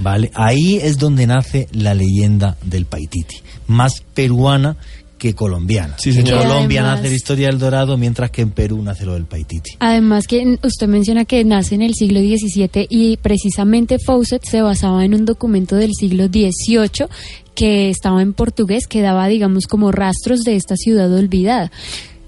¿Vale? 0.00 0.30
Ahí 0.34 0.76
es 0.82 0.98
donde 0.98 1.26
nace 1.26 1.68
la 1.72 1.94
leyenda 1.94 2.56
del 2.62 2.84
Paititi, 2.86 3.36
más 3.68 4.02
peruana 4.14 4.76
que 5.24 5.34
colombiana. 5.34 5.96
Sí, 5.98 6.10
en 6.10 6.16
señor. 6.16 6.42
Colombia 6.42 6.80
Además- 6.82 6.98
nace 6.98 7.08
la 7.08 7.16
historia 7.16 7.46
del 7.46 7.58
dorado, 7.58 7.96
mientras 7.96 8.30
que 8.30 8.42
en 8.42 8.50
Perú 8.50 8.82
nace 8.82 9.06
lo 9.06 9.14
del 9.14 9.24
Paititi. 9.24 9.70
Además 9.78 10.26
que 10.26 10.58
usted 10.62 10.86
menciona 10.86 11.24
que 11.24 11.42
nace 11.44 11.74
en 11.76 11.80
el 11.82 11.94
siglo 11.94 12.20
XVII 12.20 12.86
y 12.90 13.16
precisamente 13.16 13.98
Fawcett 13.98 14.44
se 14.44 14.60
basaba 14.60 15.02
en 15.04 15.14
un 15.14 15.24
documento 15.24 15.76
del 15.76 15.92
siglo 15.98 16.26
XVIII 16.26 17.06
que 17.54 17.88
estaba 17.88 18.20
en 18.20 18.34
portugués 18.34 18.86
que 18.86 19.00
daba, 19.00 19.26
digamos, 19.28 19.66
como 19.66 19.92
rastros 19.92 20.40
de 20.44 20.56
esta 20.56 20.76
ciudad 20.76 21.10
olvidada. 21.10 21.72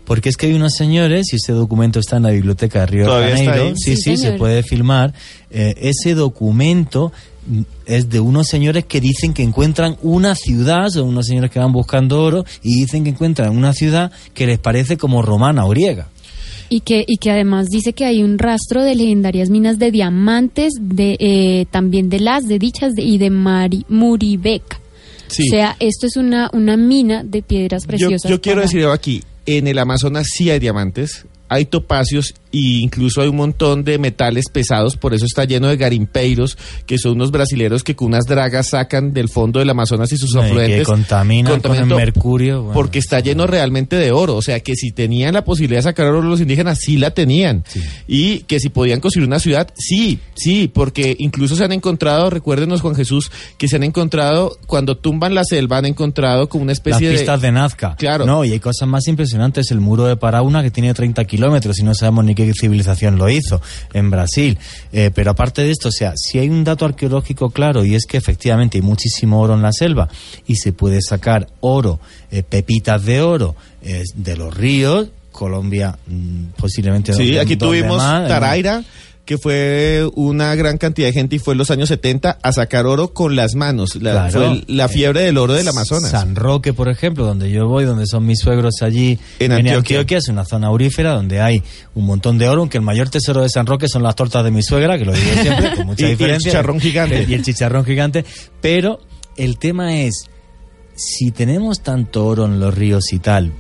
Porque 0.06 0.28
es 0.28 0.36
que 0.36 0.46
hay 0.46 0.54
unos 0.54 0.72
señores, 0.74 1.32
y 1.32 1.36
ese 1.36 1.52
documento 1.52 1.98
está 2.00 2.16
en 2.16 2.22
la 2.22 2.30
biblioteca 2.30 2.80
de 2.80 2.86
Río 2.86 3.00
de 3.02 3.06
¿Todavía 3.08 3.34
está 3.34 3.50
Janeiro, 3.52 3.76
sí, 3.76 3.96
Sí, 3.96 4.02
sí, 4.02 4.16
se 4.16 4.32
puede 4.32 4.62
filmar. 4.62 5.12
eh, 5.50 5.74
ese 5.80 6.14
documento 6.14 7.12
es 7.86 8.08
de 8.10 8.20
unos 8.20 8.48
señores 8.48 8.84
que 8.84 9.00
dicen 9.00 9.32
que 9.34 9.42
encuentran 9.42 9.96
una 10.02 10.34
ciudad, 10.34 10.88
son 10.88 11.08
unos 11.08 11.26
señores 11.26 11.50
que 11.50 11.58
van 11.58 11.72
buscando 11.72 12.22
oro 12.22 12.44
y 12.62 12.76
dicen 12.80 13.04
que 13.04 13.10
encuentran 13.10 13.56
una 13.56 13.72
ciudad 13.72 14.10
que 14.34 14.46
les 14.46 14.58
parece 14.58 14.96
como 14.96 15.22
romana 15.22 15.64
o 15.64 15.68
griega. 15.70 16.08
Y 16.68 16.80
que, 16.80 17.04
y 17.06 17.18
que 17.18 17.30
además 17.30 17.66
dice 17.68 17.92
que 17.92 18.04
hay 18.04 18.24
un 18.24 18.38
rastro 18.38 18.82
de 18.82 18.96
legendarias 18.96 19.50
minas 19.50 19.78
de 19.78 19.92
diamantes, 19.92 20.72
de 20.80 21.16
eh, 21.20 21.66
también 21.70 22.08
de 22.08 22.18
las, 22.18 22.44
de 22.48 22.58
dichas 22.58 22.94
de- 22.94 23.04
y 23.04 23.18
de 23.18 23.30
Mari, 23.30 23.84
Muribeca. 23.88 24.80
Sí. 25.28 25.44
O 25.46 25.50
sea, 25.50 25.76
esto 25.78 26.06
es 26.08 26.16
una, 26.16 26.50
una 26.52 26.76
mina 26.76 27.22
de 27.22 27.42
piedras 27.42 27.86
preciosas. 27.86 28.28
yo 28.30 28.40
quiero 28.40 28.62
para- 28.62 28.66
decir 28.66 28.84
aquí, 28.86 29.22
en 29.46 29.68
el 29.68 29.78
Amazonas 29.78 30.26
sí 30.32 30.50
hay 30.50 30.58
diamantes, 30.58 31.24
hay 31.48 31.66
topacios 31.66 32.34
e 32.52 32.58
incluso 32.80 33.20
hay 33.20 33.28
un 33.28 33.36
montón 33.36 33.84
de 33.84 33.98
metales 33.98 34.44
pesados, 34.50 34.96
por 34.96 35.12
eso 35.14 35.26
está 35.26 35.44
lleno 35.44 35.68
de 35.68 35.76
garimpeiros, 35.76 36.56
que 36.86 36.96
son 36.98 37.12
unos 37.12 37.30
brasileros 37.30 37.84
que 37.84 37.94
con 37.94 38.08
unas 38.08 38.24
dragas 38.24 38.68
sacan 38.70 39.12
del 39.12 39.28
fondo 39.28 39.58
del 39.58 39.68
Amazonas 39.70 40.10
y 40.12 40.16
sus 40.16 40.34
afluentes. 40.36 40.80
que 40.80 40.84
contaminan 40.84 41.60
con 41.60 41.76
el 41.76 41.86
mercurio. 41.86 42.62
bueno, 42.62 42.74
porque 42.74 42.98
está 42.98 43.20
lleno 43.20 43.46
realmente 43.46 43.96
de 43.96 44.10
oro, 44.10 44.36
o 44.36 44.42
sea 44.42 44.60
que 44.60 44.74
si 44.74 44.92
tenían 44.92 45.34
la 45.34 45.44
posibilidad 45.44 45.80
de 45.80 45.84
sacar 45.84 46.06
oro 46.06 46.22
los 46.22 46.40
indígenas, 46.40 46.78
sí 46.80 46.96
la 46.96 47.10
tenían. 47.10 47.64
Sí. 47.66 47.80
Y 48.06 48.38
que 48.40 48.58
si 48.58 48.70
podían 48.70 49.00
construir 49.00 49.26
una 49.28 49.38
ciudad, 49.38 49.68
sí, 49.76 50.18
sí, 50.34 50.70
porque 50.72 51.14
incluso 51.18 51.56
se 51.56 51.64
han 51.64 51.72
encontrado, 51.72 52.30
recuérdenos 52.30 52.80
Juan 52.80 52.94
Jesús, 52.94 53.30
que 53.58 53.68
se 53.68 53.76
han 53.76 53.82
encontrado, 53.82 54.56
cuando 54.66 54.96
tumban 54.96 55.34
la 55.34 55.44
selva, 55.44 55.78
han 55.78 55.86
encontrado 55.86 56.48
como 56.48 56.62
una 56.62 56.70
Las 56.70 56.78
especie 56.78 57.10
pistas 57.10 57.40
de... 57.40 57.48
de 57.48 57.52
Nazca. 57.52 57.96
Claro. 57.96 58.24
No, 58.24 58.44
y 58.44 58.52
hay 58.52 58.60
cosas 58.60 58.88
más 58.88 59.06
impresionantes. 59.08 59.70
El 59.70 59.80
muro 59.80 60.06
de 60.06 60.16
Parauna, 60.16 60.62
que 60.62 60.70
tiene 60.70 60.94
30 60.94 61.24
kilómetros 61.24 61.35
y 61.36 61.82
no 61.82 61.94
sabemos 61.94 62.24
ni 62.24 62.34
qué 62.34 62.52
civilización 62.58 63.16
lo 63.16 63.28
hizo 63.28 63.60
en 63.92 64.10
Brasil. 64.10 64.58
Eh, 64.92 65.10
pero 65.14 65.30
aparte 65.30 65.62
de 65.62 65.70
esto, 65.70 65.88
o 65.88 65.92
sea, 65.92 66.12
si 66.16 66.38
hay 66.38 66.48
un 66.48 66.64
dato 66.64 66.84
arqueológico 66.84 67.50
claro 67.50 67.84
y 67.84 67.94
es 67.94 68.06
que 68.06 68.16
efectivamente 68.16 68.78
hay 68.78 68.82
muchísimo 68.82 69.40
oro 69.40 69.54
en 69.54 69.62
la 69.62 69.72
selva 69.72 70.08
y 70.46 70.56
se 70.56 70.72
puede 70.72 71.00
sacar 71.00 71.48
oro, 71.60 72.00
eh, 72.30 72.42
pepitas 72.42 73.04
de 73.04 73.20
oro 73.20 73.54
eh, 73.82 74.04
de 74.14 74.36
los 74.36 74.54
ríos. 74.54 75.08
Colombia 75.32 75.98
mm, 76.06 76.44
posiblemente 76.56 77.12
Sí, 77.12 77.36
aquí 77.36 77.56
tuvimos 77.56 77.98
más, 77.98 78.26
Taraira, 78.26 78.82
que 79.26 79.36
fue 79.38 80.08
una 80.14 80.54
gran 80.54 80.78
cantidad 80.78 81.08
de 81.08 81.12
gente 81.12 81.36
y 81.36 81.38
fue 81.40 81.52
en 81.54 81.58
los 81.58 81.70
años 81.72 81.88
70 81.90 82.38
a 82.40 82.52
sacar 82.52 82.86
oro 82.86 83.12
con 83.12 83.34
las 83.36 83.56
manos. 83.56 83.96
La, 83.96 84.28
Claro. 84.30 84.30
fue 84.54 84.64
la 84.68 84.88
fiebre 84.88 85.22
del 85.22 85.36
oro 85.36 85.52
del 85.52 85.66
Amazonas. 85.68 86.10
San 86.12 86.36
Roque, 86.36 86.72
por 86.72 86.88
ejemplo, 86.88 87.26
donde 87.26 87.50
yo 87.50 87.66
voy, 87.66 87.84
donde 87.84 88.06
son 88.06 88.24
mis 88.24 88.38
suegros 88.38 88.82
allí 88.82 89.18
En 89.40 89.50
Antioquia. 89.52 90.04
es 90.16 90.28
una 90.28 90.44
zona 90.44 90.68
aurífera 90.68 91.12
donde 91.12 91.40
hay 91.40 91.60
un 91.96 92.06
montón 92.06 92.38
de 92.38 92.48
oro, 92.48 92.60
aunque 92.62 92.78
el 92.78 92.84
mayor 92.84 93.10
tesoro 93.10 93.42
de 93.42 93.48
San 93.48 93.66
Roque 93.66 93.88
son 93.88 94.02
las 94.04 94.14
tortas 94.14 94.44
de 94.44 94.52
mi 94.52 94.62
suegra, 94.62 94.96
que 94.96 95.04
lo 95.04 95.12
digo 95.12 95.26
siempre, 95.42 95.74
con 95.74 95.86
mucha 95.86 96.04
Y- 96.04 96.06
y 96.06 96.10
el 96.12 96.16
diferencia. 96.18 96.50
chicharrón 96.52 96.80
gigante. 96.80 97.26
Y 97.28 97.34
el 97.34 97.42
chicharrón 97.42 97.84
gigante. 97.84 98.24
Pero 98.60 99.00
el 99.36 99.58
tema 99.58 99.96
es, 99.96 100.26
si 100.94 101.32
tenemos 101.32 101.80
tanto 101.80 102.24
oro 102.26 102.44
en 102.46 102.60
los 102.60 102.72
ríos 102.72 103.12
y 103.12 103.18
tal, 103.18 103.50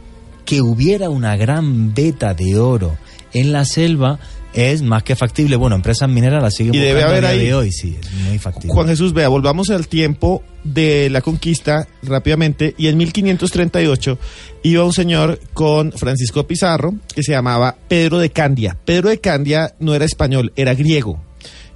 que 0.44 0.62
hubiera 0.62 1.10
una 1.10 1.36
gran 1.36 1.92
veta 1.92 2.34
de 2.34 2.56
oro 2.56 2.96
en 3.32 3.50
la 3.52 3.64
selva, 3.64 4.20
es 4.56 4.82
más 4.82 5.02
que 5.02 5.14
factible. 5.14 5.54
Bueno, 5.56 5.76
empresas 5.76 6.08
mineras 6.08 6.42
las 6.42 6.54
siguen 6.54 6.74
Y 6.74 6.78
debe 6.78 7.02
haber 7.02 7.24
ahí- 7.26 7.44
de 7.44 7.54
hoy, 7.54 7.70
sí, 7.72 7.96
es 8.00 8.12
muy 8.26 8.38
factible. 8.38 8.72
Juan 8.72 8.88
Jesús, 8.88 9.12
vea, 9.12 9.28
volvamos 9.28 9.70
al 9.70 9.86
tiempo 9.86 10.42
de 10.64 11.08
la 11.10 11.20
conquista 11.20 11.86
rápidamente. 12.02 12.74
Y 12.78 12.88
en 12.88 12.96
1538 12.96 14.18
iba 14.62 14.82
un 14.84 14.92
señor 14.92 15.38
con 15.52 15.92
Francisco 15.92 16.46
Pizarro 16.46 16.94
que 17.14 17.22
se 17.22 17.32
llamaba 17.32 17.76
Pedro 17.88 18.18
de 18.18 18.30
Candia. 18.30 18.76
Pedro 18.84 19.10
de 19.10 19.20
Candia 19.20 19.74
no 19.78 19.94
era 19.94 20.04
español, 20.04 20.52
era 20.56 20.74
griego. 20.74 21.22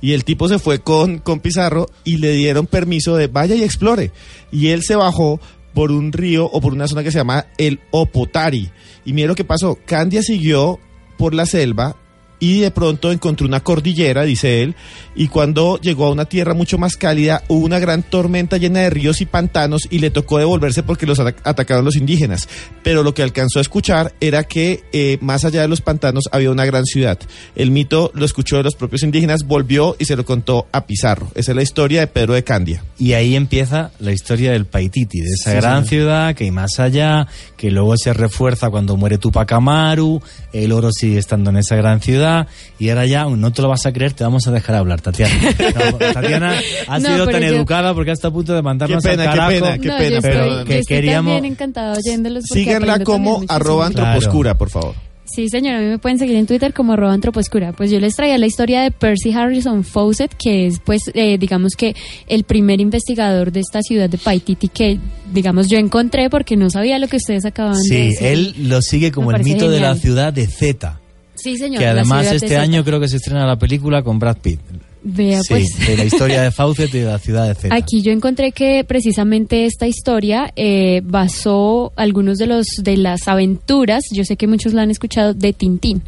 Y 0.00 0.12
el 0.14 0.24
tipo 0.24 0.48
se 0.48 0.58
fue 0.58 0.78
con, 0.78 1.18
con 1.18 1.40
Pizarro 1.40 1.86
y 2.04 2.16
le 2.16 2.32
dieron 2.32 2.66
permiso 2.66 3.16
de 3.16 3.26
vaya 3.26 3.54
y 3.54 3.62
explore. 3.62 4.10
Y 4.50 4.68
él 4.68 4.82
se 4.82 4.96
bajó 4.96 5.38
por 5.74 5.92
un 5.92 6.12
río 6.12 6.46
o 6.46 6.60
por 6.62 6.72
una 6.72 6.88
zona 6.88 7.02
que 7.02 7.12
se 7.12 7.18
llama 7.18 7.46
el 7.58 7.80
Opotari. 7.90 8.70
Y 9.04 9.12
mire 9.12 9.28
lo 9.28 9.34
que 9.34 9.44
pasó. 9.44 9.78
Candia 9.84 10.22
siguió 10.22 10.80
por 11.18 11.34
la 11.34 11.44
selva 11.44 11.96
y 12.40 12.60
de 12.60 12.70
pronto 12.72 13.12
encontró 13.12 13.46
una 13.46 13.60
cordillera, 13.60 14.24
dice 14.24 14.62
él, 14.62 14.74
y 15.14 15.28
cuando 15.28 15.78
llegó 15.80 16.06
a 16.06 16.10
una 16.10 16.24
tierra 16.24 16.54
mucho 16.54 16.78
más 16.78 16.96
cálida 16.96 17.42
hubo 17.48 17.64
una 17.64 17.78
gran 17.78 18.02
tormenta 18.02 18.56
llena 18.56 18.80
de 18.80 18.90
ríos 18.90 19.20
y 19.20 19.26
pantanos 19.26 19.82
y 19.90 19.98
le 19.98 20.10
tocó 20.10 20.38
devolverse 20.38 20.82
porque 20.82 21.06
los 21.06 21.20
ata- 21.20 21.36
atacaron 21.44 21.84
los 21.84 21.96
indígenas. 21.96 22.48
Pero 22.82 23.02
lo 23.02 23.12
que 23.14 23.22
alcanzó 23.22 23.58
a 23.58 23.62
escuchar 23.62 24.14
era 24.20 24.44
que 24.44 24.82
eh, 24.92 25.18
más 25.20 25.44
allá 25.44 25.60
de 25.62 25.68
los 25.68 25.80
pantanos 25.82 26.24
había 26.32 26.50
una 26.50 26.64
gran 26.64 26.84
ciudad. 26.84 27.18
El 27.54 27.70
mito 27.70 28.10
lo 28.14 28.24
escuchó 28.24 28.56
de 28.56 28.62
los 28.62 28.74
propios 28.74 29.02
indígenas, 29.02 29.44
volvió 29.44 29.94
y 29.98 30.06
se 30.06 30.16
lo 30.16 30.24
contó 30.24 30.66
a 30.72 30.86
Pizarro. 30.86 31.30
Esa 31.34 31.52
es 31.52 31.56
la 31.56 31.62
historia 31.62 32.00
de 32.00 32.06
Pedro 32.06 32.34
de 32.34 32.42
Candia. 32.44 32.82
Y 32.98 33.12
ahí 33.12 33.36
empieza 33.36 33.90
la 33.98 34.12
historia 34.12 34.52
del 34.52 34.64
Paititi, 34.64 35.20
de 35.20 35.28
esa 35.30 35.50
Sí, 35.50 35.56
gran 35.56 35.84
ciudad 35.84 36.34
que 36.34 36.44
hay 36.44 36.50
más 36.50 36.78
allá, 36.80 37.26
que 37.60 37.70
luego 37.70 37.94
se 37.98 38.14
refuerza 38.14 38.70
cuando 38.70 38.96
muere 38.96 39.18
Tupac 39.18 39.52
Amaru, 39.52 40.22
el 40.54 40.72
oro 40.72 40.88
sigue 40.92 41.18
estando 41.18 41.50
en 41.50 41.58
esa 41.58 41.76
gran 41.76 42.00
ciudad, 42.00 42.46
y 42.78 42.88
ahora 42.88 43.04
ya, 43.04 43.26
no 43.26 43.52
te 43.52 43.60
lo 43.60 43.68
vas 43.68 43.84
a 43.84 43.92
creer, 43.92 44.14
te 44.14 44.24
vamos 44.24 44.46
a 44.48 44.50
dejar 44.50 44.76
hablar, 44.76 45.02
Tatiana. 45.02 45.34
No, 45.90 45.98
Tatiana 45.98 46.58
ha 46.88 46.98
No, 46.98 47.06
sido 47.08 47.26
tan 47.28 47.42
yo- 47.42 47.48
educada 47.48 47.92
porque 47.92 48.12
está 48.12 48.28
a 48.28 48.30
punto 48.30 48.54
de 48.54 48.62
mandarnos 48.62 49.02
Qué 49.04 49.10
pena, 49.10 49.24
al 49.24 49.28
qué 49.30 49.36
carajo. 49.36 49.50
pena, 49.66 49.78
qué 49.78 49.88
no, 49.88 49.98
pena, 49.98 50.16
yo 50.16 50.22
pero 50.22 50.44
estoy, 50.44 50.64
que 50.64 50.72
yo 50.72 50.80
estoy 50.80 50.96
queríamos- 50.96 51.32
también 51.34 51.52
encantada 51.52 51.98
oyéndolos. 51.98 52.44
porque 52.48 52.64
Síganla 52.64 53.00
como 53.04 53.42
arroba 53.46 53.86
antroposcura, 53.88 54.56
por 54.56 54.70
favor. 54.70 54.94
Sí, 55.32 55.48
señor, 55.48 55.74
a 55.76 55.80
mí 55.80 55.86
me 55.86 55.98
pueden 55.98 56.18
seguir 56.18 56.36
en 56.36 56.46
Twitter 56.46 56.72
como 56.74 56.92
arroba 56.94 57.12
antroposcura. 57.12 57.72
Pues 57.72 57.90
yo 57.90 58.00
les 58.00 58.16
traía 58.16 58.36
la 58.38 58.46
historia 58.46 58.82
de 58.82 58.90
Percy 58.90 59.32
Harrison 59.32 59.84
Fawcett, 59.84 60.34
que 60.36 60.66
es, 60.66 60.80
pues, 60.80 61.02
eh, 61.14 61.38
digamos 61.38 61.74
que 61.76 61.94
el 62.26 62.42
primer 62.44 62.80
investigador 62.80 63.52
de 63.52 63.60
esta 63.60 63.80
ciudad 63.82 64.10
de 64.10 64.18
Paititi 64.18 64.68
que, 64.68 64.98
digamos, 65.32 65.68
yo 65.68 65.78
encontré 65.78 66.30
porque 66.30 66.56
no 66.56 66.68
sabía 66.68 66.98
lo 66.98 67.06
que 67.06 67.16
ustedes 67.18 67.44
acaban 67.44 67.74
de 67.74 67.82
Sí, 67.82 67.94
decir. 68.08 68.26
él 68.26 68.54
lo 68.68 68.82
sigue 68.82 69.12
como 69.12 69.30
Me 69.30 69.38
el 69.38 69.44
mito 69.44 69.70
de 69.70 69.78
la 69.80 69.94
ciudad 69.94 70.32
de 70.32 70.46
Z, 70.48 70.98
Sí, 71.36 71.56
señor. 71.56 71.78
que 71.78 71.86
además 71.86 72.28
de 72.28 72.36
este 72.36 72.56
año 72.56 72.84
creo 72.84 72.98
que 73.00 73.08
se 73.08 73.16
estrena 73.16 73.46
la 73.46 73.56
película 73.56 74.02
con 74.02 74.18
Brad 74.18 74.38
Pitt. 74.38 74.60
Vea, 75.02 75.40
Sí, 75.42 75.48
pues. 75.48 75.86
de 75.86 75.96
la 75.96 76.04
historia 76.04 76.42
de 76.42 76.50
Fawcett 76.50 76.94
y 76.94 76.98
de 76.98 77.06
la 77.06 77.18
ciudad 77.18 77.56
de. 77.56 77.68
Aquí 77.70 78.02
yo 78.02 78.12
encontré 78.12 78.52
que 78.52 78.84
precisamente 78.84 79.64
esta 79.64 79.86
historia 79.86 80.52
eh, 80.56 81.00
basó 81.04 81.92
algunos 81.96 82.38
de 82.38 82.46
los 82.46 82.66
de 82.82 82.96
las 82.96 83.26
aventuras, 83.26 84.04
yo 84.12 84.24
sé 84.24 84.36
que 84.36 84.46
muchos 84.46 84.74
la 84.74 84.82
han 84.82 84.90
escuchado, 84.90 85.32
de 85.32 85.52
Tintín. 85.52 86.02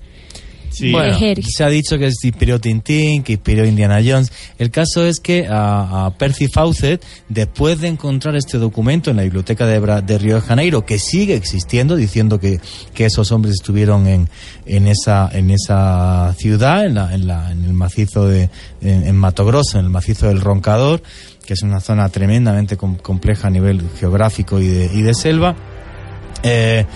Sí. 0.72 0.90
Bueno, 0.90 1.16
se 1.42 1.64
ha 1.64 1.68
dicho 1.68 1.98
que 1.98 2.06
inspiró 2.06 2.58
Tintín, 2.60 3.22
que 3.22 3.32
inspiró 3.34 3.64
Indiana 3.66 4.00
Jones. 4.04 4.32
El 4.58 4.70
caso 4.70 5.04
es 5.04 5.20
que 5.20 5.46
a, 5.46 6.06
a 6.06 6.10
Percy 6.16 6.48
Fawcett, 6.48 7.04
después 7.28 7.78
de 7.80 7.88
encontrar 7.88 8.34
este 8.36 8.58
documento 8.58 9.10
en 9.10 9.16
la 9.18 9.22
biblioteca 9.22 9.66
de, 9.66 9.80
Bra- 9.80 10.02
de 10.02 10.18
Río 10.18 10.36
de 10.36 10.40
Janeiro, 10.40 10.84
que 10.86 10.98
sigue 10.98 11.34
existiendo, 11.34 11.94
diciendo 11.94 12.40
que, 12.40 12.58
que 12.94 13.04
esos 13.04 13.30
hombres 13.32 13.54
estuvieron 13.54 14.06
en, 14.06 14.28
en, 14.66 14.86
esa, 14.88 15.28
en 15.32 15.50
esa 15.50 16.34
ciudad, 16.38 16.86
en, 16.86 16.94
la, 16.94 17.14
en, 17.14 17.26
la- 17.26 17.52
en 17.52 17.64
el 17.64 17.72
macizo 17.74 18.26
de 18.26 18.48
en, 18.80 19.06
en 19.06 19.16
Mato 19.16 19.44
Grosso, 19.44 19.78
en 19.78 19.84
el 19.84 19.90
macizo 19.90 20.28
del 20.28 20.40
Roncador, 20.40 21.02
que 21.44 21.54
es 21.54 21.62
una 21.62 21.80
zona 21.80 22.08
tremendamente 22.08 22.76
com- 22.76 22.96
compleja 22.96 23.48
a 23.48 23.50
nivel 23.50 23.82
geográfico 23.98 24.58
y 24.60 24.68
de, 24.68 24.86
y 24.94 25.02
de 25.02 25.12
selva. 25.14 25.54
Eh, 26.42 26.86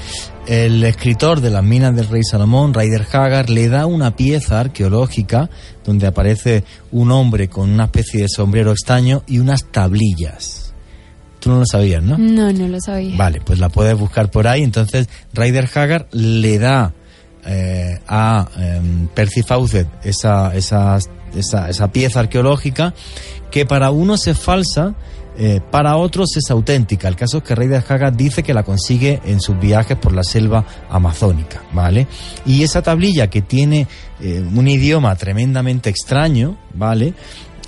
el 0.46 0.84
escritor 0.84 1.40
de 1.40 1.50
las 1.50 1.64
minas 1.64 1.94
del 1.94 2.08
rey 2.08 2.22
Salomón, 2.22 2.72
Ryder 2.72 3.06
Haggard, 3.10 3.48
le 3.48 3.68
da 3.68 3.86
una 3.86 4.14
pieza 4.14 4.60
arqueológica 4.60 5.50
donde 5.84 6.06
aparece 6.06 6.64
un 6.92 7.10
hombre 7.10 7.48
con 7.48 7.70
una 7.70 7.86
especie 7.86 8.22
de 8.22 8.28
sombrero 8.28 8.70
extraño 8.70 9.22
y 9.26 9.38
unas 9.38 9.64
tablillas. 9.70 10.74
Tú 11.40 11.50
no 11.50 11.58
lo 11.58 11.66
sabías, 11.66 12.02
¿no? 12.02 12.16
No, 12.18 12.52
no 12.52 12.68
lo 12.68 12.80
sabía. 12.80 13.16
Vale, 13.16 13.40
pues 13.44 13.58
la 13.58 13.68
puedes 13.68 13.96
buscar 13.98 14.30
por 14.30 14.46
ahí. 14.46 14.62
Entonces, 14.62 15.08
Ryder 15.32 15.68
Haggard 15.74 16.06
le 16.12 16.58
da 16.58 16.92
eh, 17.44 18.00
a 18.08 18.48
em, 18.58 19.06
Percy 19.08 19.42
Fawcett 19.42 19.88
esa, 20.04 20.54
esa, 20.54 20.98
esa, 21.34 21.68
esa 21.68 21.92
pieza 21.92 22.20
arqueológica 22.20 22.94
que 23.50 23.66
para 23.66 23.90
unos 23.90 24.26
es 24.26 24.38
falsa, 24.38 24.94
eh, 25.38 25.60
para 25.70 25.96
otros 25.96 26.36
es 26.36 26.50
auténtica. 26.50 27.08
El 27.08 27.16
caso 27.16 27.38
es 27.38 27.44
que 27.44 27.54
Ryder 27.54 27.84
Haggard 27.86 28.16
dice 28.16 28.42
que 28.42 28.54
la 28.54 28.62
consigue 28.62 29.20
en 29.24 29.40
sus 29.40 29.58
viajes 29.58 29.98
por 29.98 30.12
la 30.12 30.22
selva 30.22 30.64
amazónica, 30.88 31.62
¿vale? 31.72 32.06
Y 32.46 32.62
esa 32.62 32.82
tablilla 32.82 33.28
que 33.28 33.42
tiene 33.42 33.86
eh, 34.20 34.42
un 34.54 34.66
idioma 34.66 35.14
tremendamente 35.16 35.90
extraño, 35.90 36.56
¿vale? 36.74 37.14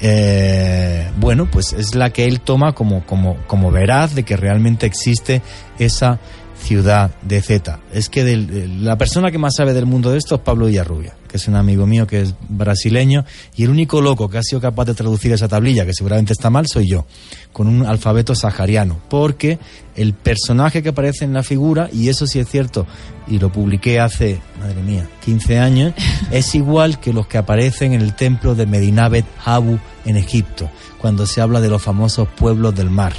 Eh, 0.00 1.10
bueno, 1.18 1.48
pues 1.50 1.72
es 1.72 1.94
la 1.94 2.10
que 2.10 2.24
él 2.24 2.40
toma 2.40 2.72
como, 2.72 3.04
como, 3.04 3.36
como 3.46 3.70
veraz 3.70 4.14
de 4.14 4.22
que 4.22 4.36
realmente 4.36 4.86
existe 4.86 5.42
esa 5.78 6.20
ciudad 6.60 7.10
de 7.22 7.40
Z. 7.40 7.80
Es 7.92 8.08
que 8.08 8.24
del- 8.24 8.46
de 8.46 8.68
la 8.68 8.98
persona 8.98 9.30
que 9.30 9.38
más 9.38 9.54
sabe 9.56 9.72
del 9.74 9.86
mundo 9.86 10.10
de 10.10 10.18
esto 10.18 10.34
es 10.36 10.40
Pablo 10.42 10.66
Villarrubia, 10.66 11.14
que 11.28 11.36
es 11.36 11.48
un 11.48 11.54
amigo 11.56 11.86
mío 11.86 12.06
que 12.06 12.20
es 12.22 12.34
brasileño, 12.48 13.24
y 13.56 13.64
el 13.64 13.70
único 13.70 14.00
loco 14.00 14.28
que 14.28 14.38
ha 14.38 14.42
sido 14.42 14.60
capaz 14.60 14.84
de 14.86 14.94
traducir 14.94 15.32
esa 15.32 15.48
tablilla, 15.48 15.86
que 15.86 15.94
seguramente 15.94 16.32
está 16.32 16.50
mal, 16.50 16.66
soy 16.66 16.88
yo, 16.88 17.06
con 17.52 17.68
un 17.68 17.86
alfabeto 17.86 18.34
sahariano, 18.34 19.00
porque 19.08 19.58
el 19.96 20.14
personaje 20.14 20.82
que 20.82 20.90
aparece 20.90 21.24
en 21.24 21.32
la 21.32 21.42
figura, 21.42 21.88
y 21.92 22.08
eso 22.08 22.26
sí 22.26 22.38
es 22.38 22.48
cierto, 22.48 22.86
y 23.26 23.38
lo 23.38 23.50
publiqué 23.50 24.00
hace, 24.00 24.40
madre 24.60 24.82
mía, 24.82 25.08
15 25.24 25.58
años, 25.58 25.94
es 26.30 26.54
igual 26.54 27.00
que 27.00 27.12
los 27.12 27.26
que 27.26 27.38
aparecen 27.38 27.92
en 27.92 28.00
el 28.02 28.14
templo 28.14 28.54
de 28.54 28.66
Medinabet 28.66 29.24
Habu 29.44 29.78
en 30.04 30.16
Egipto, 30.16 30.70
cuando 30.98 31.26
se 31.26 31.40
habla 31.40 31.60
de 31.60 31.68
los 31.68 31.80
famosos 31.82 32.28
pueblos 32.36 32.74
del 32.74 32.90
mar. 32.90 33.12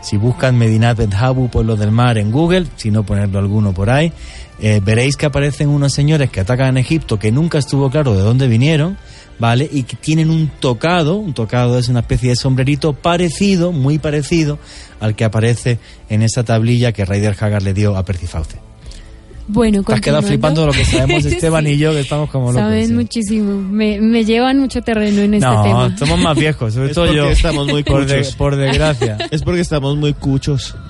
Si 0.00 0.16
buscan 0.16 0.56
Medinat 0.56 0.96
Ben 0.96 1.12
Habu, 1.12 1.48
del 1.76 1.90
Mar 1.90 2.18
en 2.18 2.30
Google, 2.30 2.66
si 2.76 2.90
no 2.90 3.04
ponerlo 3.04 3.38
alguno 3.38 3.72
por 3.72 3.90
ahí, 3.90 4.12
eh, 4.60 4.80
veréis 4.82 5.16
que 5.16 5.26
aparecen 5.26 5.68
unos 5.68 5.92
señores 5.92 6.30
que 6.30 6.40
atacan 6.40 6.68
en 6.68 6.76
Egipto 6.78 7.18
que 7.18 7.32
nunca 7.32 7.58
estuvo 7.58 7.90
claro 7.90 8.14
de 8.14 8.22
dónde 8.22 8.48
vinieron, 8.48 8.96
¿vale? 9.38 9.68
Y 9.70 9.82
que 9.84 9.96
tienen 9.96 10.30
un 10.30 10.48
tocado, 10.60 11.16
un 11.16 11.34
tocado 11.34 11.78
es 11.78 11.88
una 11.88 12.00
especie 12.00 12.30
de 12.30 12.36
sombrerito 12.36 12.92
parecido, 12.92 13.72
muy 13.72 13.98
parecido 13.98 14.58
al 15.00 15.14
que 15.14 15.24
aparece 15.24 15.78
en 16.08 16.22
esa 16.22 16.44
tablilla 16.44 16.92
que 16.92 17.04
Ryder 17.04 17.36
Haggard 17.38 17.62
le 17.62 17.74
dio 17.74 17.96
a 17.96 18.04
Percifauce. 18.04 18.67
Bueno, 19.48 19.82
Te 19.82 19.94
has 19.94 20.00
quedado 20.00 20.22
flipando 20.22 20.60
de 20.60 20.66
lo 20.68 20.72
que 20.74 20.84
sabemos 20.84 21.24
Esteban 21.26 21.66
y 21.66 21.78
yo, 21.78 21.92
que 21.92 22.00
estamos 22.00 22.28
como 22.30 22.52
locos. 22.52 22.60
Saben 22.60 22.86
sí. 22.88 22.92
muchísimo, 22.92 23.60
me, 23.62 24.00
me 24.00 24.24
llevan 24.24 24.58
mucho 24.60 24.82
terreno 24.82 25.22
en 25.22 25.34
este 25.34 25.46
no, 25.46 25.62
tema. 25.62 25.96
somos 25.98 26.18
más 26.20 26.36
viejos, 26.38 26.74
sobre 26.74 26.88
Es 26.88 26.94
todo 26.94 27.06
porque 27.06 27.16
yo. 27.16 27.28
estamos 27.30 27.66
muy 27.66 27.82
por, 27.82 28.04
de- 28.06 28.28
por 28.36 28.56
desgracia. 28.56 29.16
Es 29.30 29.42
porque 29.42 29.60
estamos 29.60 29.96
muy 29.96 30.12
cuchos. 30.14 30.74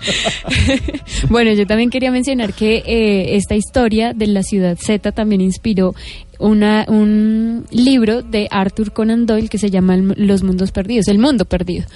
Bueno, 1.28 1.52
yo 1.52 1.66
también 1.66 1.90
quería 1.90 2.10
mencionar 2.10 2.52
que 2.54 2.82
eh, 2.86 3.36
esta 3.36 3.54
historia 3.54 4.12
de 4.12 4.26
la 4.28 4.42
ciudad 4.42 4.76
Z 4.80 5.12
también 5.12 5.40
inspiró 5.40 5.94
una, 6.38 6.84
un 6.88 7.64
libro 7.70 8.22
de 8.22 8.46
Arthur 8.50 8.92
Conan 8.92 9.26
Doyle 9.26 9.48
que 9.48 9.58
se 9.58 9.70
llama 9.70 9.96
Los 9.96 10.42
Mundos 10.44 10.70
Perdidos, 10.70 11.08
El 11.08 11.18
Mundo 11.18 11.44
Perdido. 11.44 11.86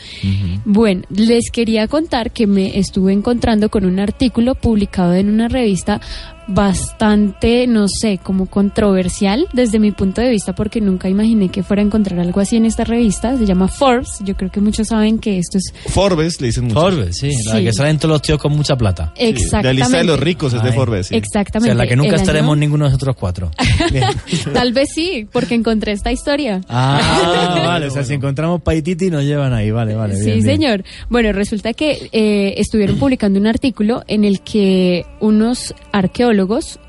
Bueno, 0.65 1.03
les 1.11 1.51
quería 1.53 1.87
contar 1.87 2.33
que 2.33 2.47
me 2.47 2.79
estuve 2.79 3.13
encontrando 3.13 3.69
con 3.71 3.85
un 3.85 4.01
artículo 4.01 4.55
publicado 4.57 5.15
en 5.15 5.29
una 5.29 5.47
revista 5.49 6.01
bastante, 6.49 7.67
no 7.67 7.87
sé, 7.89 8.19
como 8.23 8.47
controversial 8.47 9.47
desde 9.53 9.79
mi 9.79 9.93
punto 9.93 10.21
de 10.21 10.31
vista 10.31 10.55
porque 10.55 10.81
nunca 10.81 11.09
imaginé 11.09 11.49
que 11.49 11.63
fuera 11.63 11.83
a 11.83 11.85
encontrar 11.87 12.19
algo 12.21 12.41
así 12.41 12.57
en 12.57 12.67
esta 12.67 12.85
revista. 12.85 13.37
Se 13.37 13.47
llama 13.47 13.69
Forbes. 13.69 14.19
Yo 14.25 14.37
creo 14.37 14.51
que 14.51 14.61
muchos 14.61 14.89
saben 14.89 15.19
que 15.19 15.39
esto 15.39 15.59
es 15.59 15.73
Forbes, 15.93 16.41
le 16.41 16.49
dicen 16.49 16.65
mucho. 16.65 16.81
Forbes, 16.81 17.17
sí, 17.17 17.31
la 17.47 17.59
Sí. 17.59 17.65
que 17.65 17.73
salen 17.73 17.99
todos 17.99 18.13
los 18.13 18.23
tíos 18.23 18.39
con 18.39 18.53
mucha 18.57 18.77
plata. 18.77 19.13
Sí, 19.17 19.25
exactamente. 19.27 19.67
La 19.67 19.73
lista 19.73 19.99
de 19.99 20.05
los 20.05 20.21
ricos 20.21 20.53
es 20.55 20.63
de 20.63 20.71
Ay. 20.71 20.75
Forbes. 20.75 21.07
sí. 21.09 21.15
O 21.15 21.19
Exactamente. 21.19 21.69
sea, 21.71 21.75
la 21.75 21.87
que 21.87 21.97
nunca 21.97 22.09
el 22.11 22.15
año- 22.15 22.23
estaremos 22.23 22.59
ninguno 22.59 22.85
de 22.85 22.91
nosotros 22.91 23.17
cuatro. 23.19 23.51
Bien. 23.93 24.05
Tal 24.53 24.73
vez 24.73 24.89
sí, 24.95 25.27
porque 25.33 25.55
encontré 25.55 25.93
esta 25.93 26.11
historia. 26.13 26.61
Ah, 26.69 27.63
vale, 27.67 27.87
o 27.87 27.91
sea, 27.91 28.05
si 28.05 28.15
encontramos 28.15 28.63
Paititi 28.63 29.11
nos 29.11 29.25
llevan 29.25 29.53
ahí, 29.53 29.71
vale, 29.71 29.95
vale. 29.95 30.17
sí, 30.17 30.25
bien, 30.25 30.43
bien. 30.43 30.47
señor. 30.57 30.85
Bueno, 31.09 31.33
resulta 31.33 31.73
que 31.73 32.09
eh, 32.13 32.55
estuvieron 32.57 32.99
publicando 32.99 33.39
un 33.39 33.47
artículo 33.47 34.03
en 34.09 34.25
el 34.25 34.41
que 34.41 35.05
unos 35.21 35.75
arqueólogos 35.93 36.32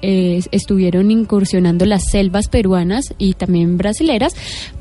eh, 0.01 0.41
estuvieron 0.51 1.12
incursionando 1.12 1.86
las 1.86 2.03
selvas 2.12 2.47
peruanas 2.47 3.13
y 3.17 3.34
también 3.34 3.77
brasileras 3.77 4.36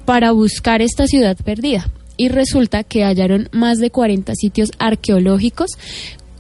para 0.05 0.33
buscar 0.33 0.83
esta 0.83 1.07
ciudad 1.07 1.37
perdida. 1.37 1.88
Y 2.16 2.29
resulta 2.29 2.85
que 2.85 3.05
hallaron 3.05 3.48
más 3.53 3.79
de 3.79 3.90
40 3.90 4.35
sitios 4.35 4.70
arqueológicos 4.79 5.70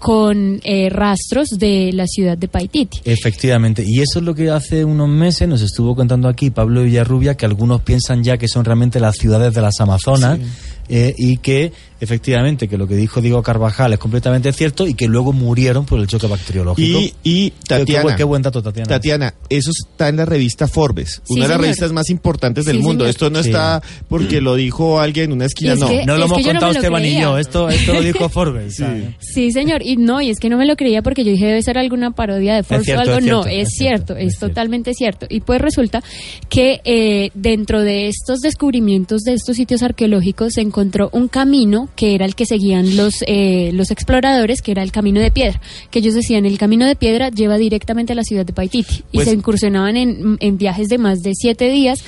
con 0.02 0.60
eh, 0.64 0.88
rastros 0.90 1.50
de 1.50 1.92
la 1.92 2.08
ciudad 2.08 2.36
de 2.36 2.48
Paititi. 2.48 3.00
Efectivamente, 3.04 3.84
y 3.86 4.00
eso 4.00 4.18
es 4.18 4.24
lo 4.24 4.34
que 4.34 4.50
hace 4.50 4.84
unos 4.84 5.08
meses 5.08 5.48
nos 5.48 5.62
estuvo 5.62 5.94
contando 5.94 6.28
aquí 6.28 6.50
Pablo 6.50 6.82
Villarrubia, 6.82 7.36
que 7.36 7.46
algunos 7.46 7.82
piensan 7.82 8.24
ya 8.24 8.36
que 8.36 8.48
son 8.48 8.64
realmente 8.64 8.98
las 8.98 9.16
ciudades 9.16 9.54
de 9.54 9.62
las 9.62 9.80
Amazonas 9.80 10.40
eh, 10.88 11.14
y 11.16 11.36
que 11.38 11.72
efectivamente 12.00 12.66
que 12.66 12.76
lo 12.76 12.88
que 12.88 12.96
dijo 12.96 13.20
Diego 13.20 13.42
Carvajal 13.44 13.92
es 13.92 13.98
completamente 14.00 14.52
cierto 14.52 14.88
y 14.88 14.94
que 14.94 15.06
luego 15.06 15.32
murieron 15.32 15.86
por 15.86 16.00
el 16.00 16.08
choque 16.08 16.26
bacteriológico. 16.26 16.98
Y, 16.98 17.14
y 17.22 17.50
qué 17.50 17.56
Tatiana, 17.68 18.16
qué 18.16 18.24
buen 18.24 18.42
dato, 18.42 18.60
Tatiana. 18.60 18.88
Tatiana, 18.88 19.34
eso 19.48 19.70
está 19.70 20.08
en 20.08 20.16
la 20.16 20.24
revista 20.24 20.66
Forbes, 20.66 21.22
Sí, 21.24 21.34
una 21.34 21.34
de 21.34 21.38
las 21.40 21.48
señor. 21.48 21.60
revistas 21.62 21.92
más 21.92 22.10
importantes 22.10 22.64
del 22.64 22.78
Sí, 22.78 22.82
mundo. 22.82 23.04
señor. 23.04 23.10
Esto 23.10 23.30
no 23.30 23.42
Sí. 23.42 23.50
está 23.50 23.80
porque 24.08 24.40
lo 24.40 24.56
dijo 24.56 24.98
alguien 25.00 25.26
en 25.26 25.32
una 25.34 25.44
esquina, 25.46 25.70
Y 25.70 25.74
es 25.74 25.80
no. 25.80 25.88
que- 25.88 26.04
No 26.06 26.16
lo 26.16 26.24
Es 26.24 26.30
hemos 26.30 26.38
no 26.38 26.44
contado 26.44 26.72
lo 26.72 26.78
Esteban 26.78 27.02
y 27.02 27.06
creía. 27.06 27.22
yo, 27.22 27.38
esto, 27.38 27.68
esto 27.68 27.92
lo 27.92 28.02
dijo 28.02 28.28
Forbes. 28.28 28.82
Sí, 29.20 29.52
señor, 29.52 29.82
y 29.84 29.96
no, 29.96 30.20
y 30.20 30.30
es 30.30 30.40
que 30.40 30.48
no 30.48 30.56
me 30.58 30.66
lo 30.66 30.74
creía 30.74 31.02
porque 31.02 31.24
yo 31.24 31.30
dije 31.30 31.46
debe 31.46 31.62
ser 31.62 31.78
alguna 31.78 32.10
parodia 32.10 32.56
de 32.56 32.64
Forbes 32.64 32.84
cierto, 32.86 33.10
o 33.10 33.14
algo. 33.14 33.18
es 33.18 33.24
no, 33.26 33.46
es, 33.46 33.46
es 33.46 33.74
cierto, 33.76 34.06
cierto, 34.06 34.16
es, 34.16 34.26
es 34.26 34.38
cierto. 34.38 34.48
totalmente 34.48 34.94
cierto. 34.94 35.26
Y 35.30 35.40
pues 35.40 35.60
resulta 35.60 36.02
que 36.48 36.80
eh, 36.84 37.30
dentro 37.34 37.80
de 37.82 38.08
estos 38.08 38.40
descubrimientos 38.40 39.22
de 39.22 39.34
estos 39.34 39.54
sitios 39.56 39.82
arqueológicos 39.84 40.54
se 40.54 40.62
encontró 40.72 41.10
un 41.12 41.28
camino 41.28 41.90
que 41.96 42.14
era 42.14 42.24
el 42.24 42.34
que 42.34 42.46
seguían 42.46 42.96
los, 42.96 43.16
eh, 43.26 43.70
los 43.74 43.90
exploradores, 43.90 44.62
que 44.62 44.72
era 44.72 44.82
el 44.82 44.90
camino 44.90 45.20
de 45.20 45.30
piedra. 45.30 45.60
Que 45.90 45.98
ellos 45.98 46.14
decían, 46.14 46.46
el 46.46 46.56
camino 46.56 46.86
de 46.86 46.96
piedra 46.96 47.28
lleva 47.28 47.58
directamente 47.58 48.14
a 48.14 48.16
la 48.16 48.22
ciudad 48.24 48.46
de 48.46 48.54
Paititi. 48.54 49.04
y 49.12 49.18
Pues- 49.18 49.28
se 49.28 49.34
incursionaban 49.34 49.98
en, 49.98 50.38
en 50.40 50.56
viajes 50.56 50.88
de 50.88 50.96
más 50.96 51.20
de 51.22 51.32
siete 51.34 51.70
días 51.70 52.02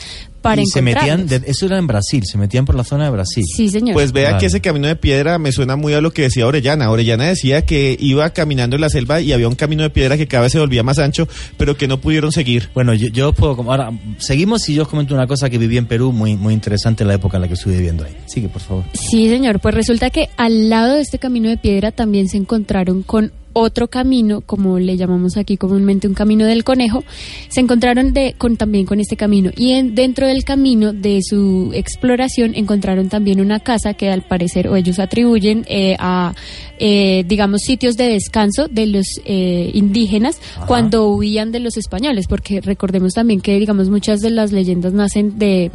para 0.45 0.63
y 0.63 0.67
se 0.67 0.83
metían, 0.83 1.27
de- 1.27 1.43
eso 1.47 1.67
era 1.67 1.79
en 1.79 1.87
Brasil, 1.87 2.23
se 2.25 2.37
metían 2.39 2.65
por 2.67 2.75
la 2.77 2.85
zona 2.85 3.05
de 3.07 3.11
Brasil. 3.11 3.43
Sí, 3.57 3.69
señor. 3.71 3.95
Pues 3.95 4.13
vea 4.13 4.29
Vale. 4.33 4.41
que 4.41 4.47
ese 4.47 4.61
camino 4.61 4.87
de 4.87 4.95
piedra 4.97 5.39
me 5.39 5.51
suena 5.51 5.75
muy 5.75 5.95
a 5.95 6.01
lo 6.01 6.13
que 6.13 6.23
decía 6.23 6.47
Orellana. 6.47 6.91
Orellana 6.91 7.25
decía 7.25 7.65
que 7.65 7.97
iba 7.99 8.29
caminando 8.31 8.77
en 8.77 8.83
la 8.83 8.91
selva 8.91 9.21
y 9.23 9.33
había 9.33 9.49
un 9.49 9.55
camino 9.55 9.83
de 9.83 9.91
piedra 9.91 10.17
que 10.19 10.29
cada 10.29 10.43
vez 10.45 10.53
se 10.53 10.59
volvía 10.61 10.83
más 10.83 10.99
ancho, 10.99 11.27
pero 11.57 11.77
que 11.77 11.89
no 11.89 11.99
pudieron 12.01 12.31
seguir. 12.31 12.69
Bueno, 12.75 12.93
yo, 12.95 13.09
yo 13.09 13.33
puedo... 13.33 13.55
Ahora, 13.71 13.91
seguimos 14.19 14.69
y 14.69 14.75
yo 14.75 14.83
os 14.83 14.89
comento 14.89 15.15
una 15.15 15.27
cosa 15.27 15.49
que 15.49 15.57
viví 15.59 15.79
en 15.79 15.87
Perú 15.87 16.13
muy, 16.13 16.37
muy 16.37 16.53
interesante 16.55 17.03
en 17.05 17.09
la 17.09 17.15
época 17.15 17.39
en 17.39 17.43
la 17.43 17.49
que 17.49 17.55
estuve 17.55 17.77
viviendo 17.77 18.05
ahí. 18.05 18.15
Sigue, 18.27 18.49
por 18.49 18.61
favor. 18.61 18.85
Sí, 18.93 19.29
señor. 19.31 19.61
Pues 19.61 19.75
resulta 19.75 20.11
que 20.11 20.29
al 20.37 20.69
lado 20.69 20.95
de 20.95 21.01
este 21.01 21.19
camino 21.19 21.49
de 21.49 21.57
piedra 21.57 21.91
también 21.91 22.29
se 22.29 22.37
encontraron 22.37 23.03
con 23.03 23.33
otro 23.55 23.89
camino, 23.89 24.43
como 24.43 24.79
le 24.79 24.97
llamamos 24.99 25.39
aquí 25.39 25.57
comúnmente 25.57 26.07
un 26.07 26.13
camino 26.15 26.45
del 26.45 26.63
conejo, 26.65 27.03
se 27.49 27.61
encontraron 27.61 28.13
de, 28.13 28.35
con, 28.37 28.57
también 28.59 28.85
con 28.85 29.01
este 29.01 29.17
camino. 29.17 29.51
Y 29.57 29.73
en- 29.73 29.95
dentro 29.95 30.27
del 30.27 30.45
camino 30.45 30.93
de 30.93 31.21
su 31.23 31.71
exploración 31.73 32.55
encontraron 32.55 33.09
también 33.09 33.41
una 33.41 33.61
casa 33.61 33.95
que 33.95 34.11
al 34.11 34.23
parecer, 34.23 34.69
o 34.69 34.77
ellos 34.77 34.99
atribuyen 34.99 35.65
eh, 35.69 35.97
a, 35.99 36.35
eh, 36.79 37.25
digamos, 37.27 37.63
sitios 37.63 37.97
de 37.97 38.09
descanso 38.11 38.69
de 38.69 38.87
los 38.89 39.07
eh, 39.25 39.71
indígenas 39.73 40.39
cuando 40.67 41.09
huían 41.09 41.51
de 41.53 41.61
los 41.61 41.77
españoles, 41.77 42.27
porque 42.29 42.61
recordemos 42.61 43.15
también 43.15 43.41
que, 43.41 43.59
digamos, 43.59 43.89
muchas 43.89 44.21
de 44.21 44.31
las 44.31 44.53
leyendas 44.53 44.93
nacen 44.93 45.39
de 45.39 45.71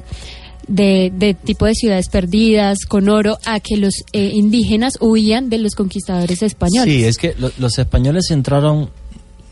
de, 0.69 1.12
de 1.13 1.34
tipo 1.34 1.65
de 1.65 1.73
ciudades 1.75 2.08
perdidas, 2.08 2.86
con 2.88 3.10
oro, 3.10 3.38
a 3.45 3.60
que 3.60 3.75
los 3.75 3.93
eh, 4.13 4.32
indígenas 4.34 4.93
huían 5.01 5.49
de 5.49 5.58
los 5.58 5.75
conquistadores 5.75 6.41
españoles. 6.43 6.93
Sí, 6.93 7.03
es 7.03 7.17
que 7.17 7.36
lo- 7.38 7.51
los 7.58 7.77
españoles 7.79 8.29
entraron 8.32 8.89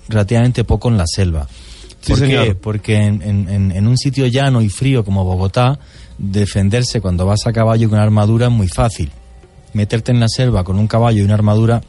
relativamente 0.08 0.64
poco 0.64 0.88
en 0.90 0.98
la 0.98 1.06
selva. 1.08 1.48
Sí, 2.02 2.12
¿Por 2.14 2.20
qué? 2.22 2.26
señor. 2.28 2.58
Porque 2.58 2.96
en, 2.96 3.22
en- 3.22 3.50
en- 3.50 3.72
en 3.72 3.88
un 3.88 3.98
sitio 3.98 4.28
llano 4.28 4.62
y 4.62 4.70
frío 4.70 5.04
como 5.04 5.26
Bogotá, 5.26 5.80
defenderse 6.18 7.02
cuando 7.02 7.26
vas 7.26 7.46
a 7.48 7.54
caballo 7.54 7.90
con 7.90 7.98
una 7.98 8.04
armadura 8.06 8.46
es 8.48 8.52
muy 8.54 8.68
fácil. 8.68 9.12
Meterte 9.74 10.12
en 10.12 10.20
la 10.20 10.28
selva 10.30 10.64
con 10.64 10.78
un 10.80 10.88
caballo 10.88 11.20
y 11.20 11.26
una 11.26 11.34
armadura 11.34 11.82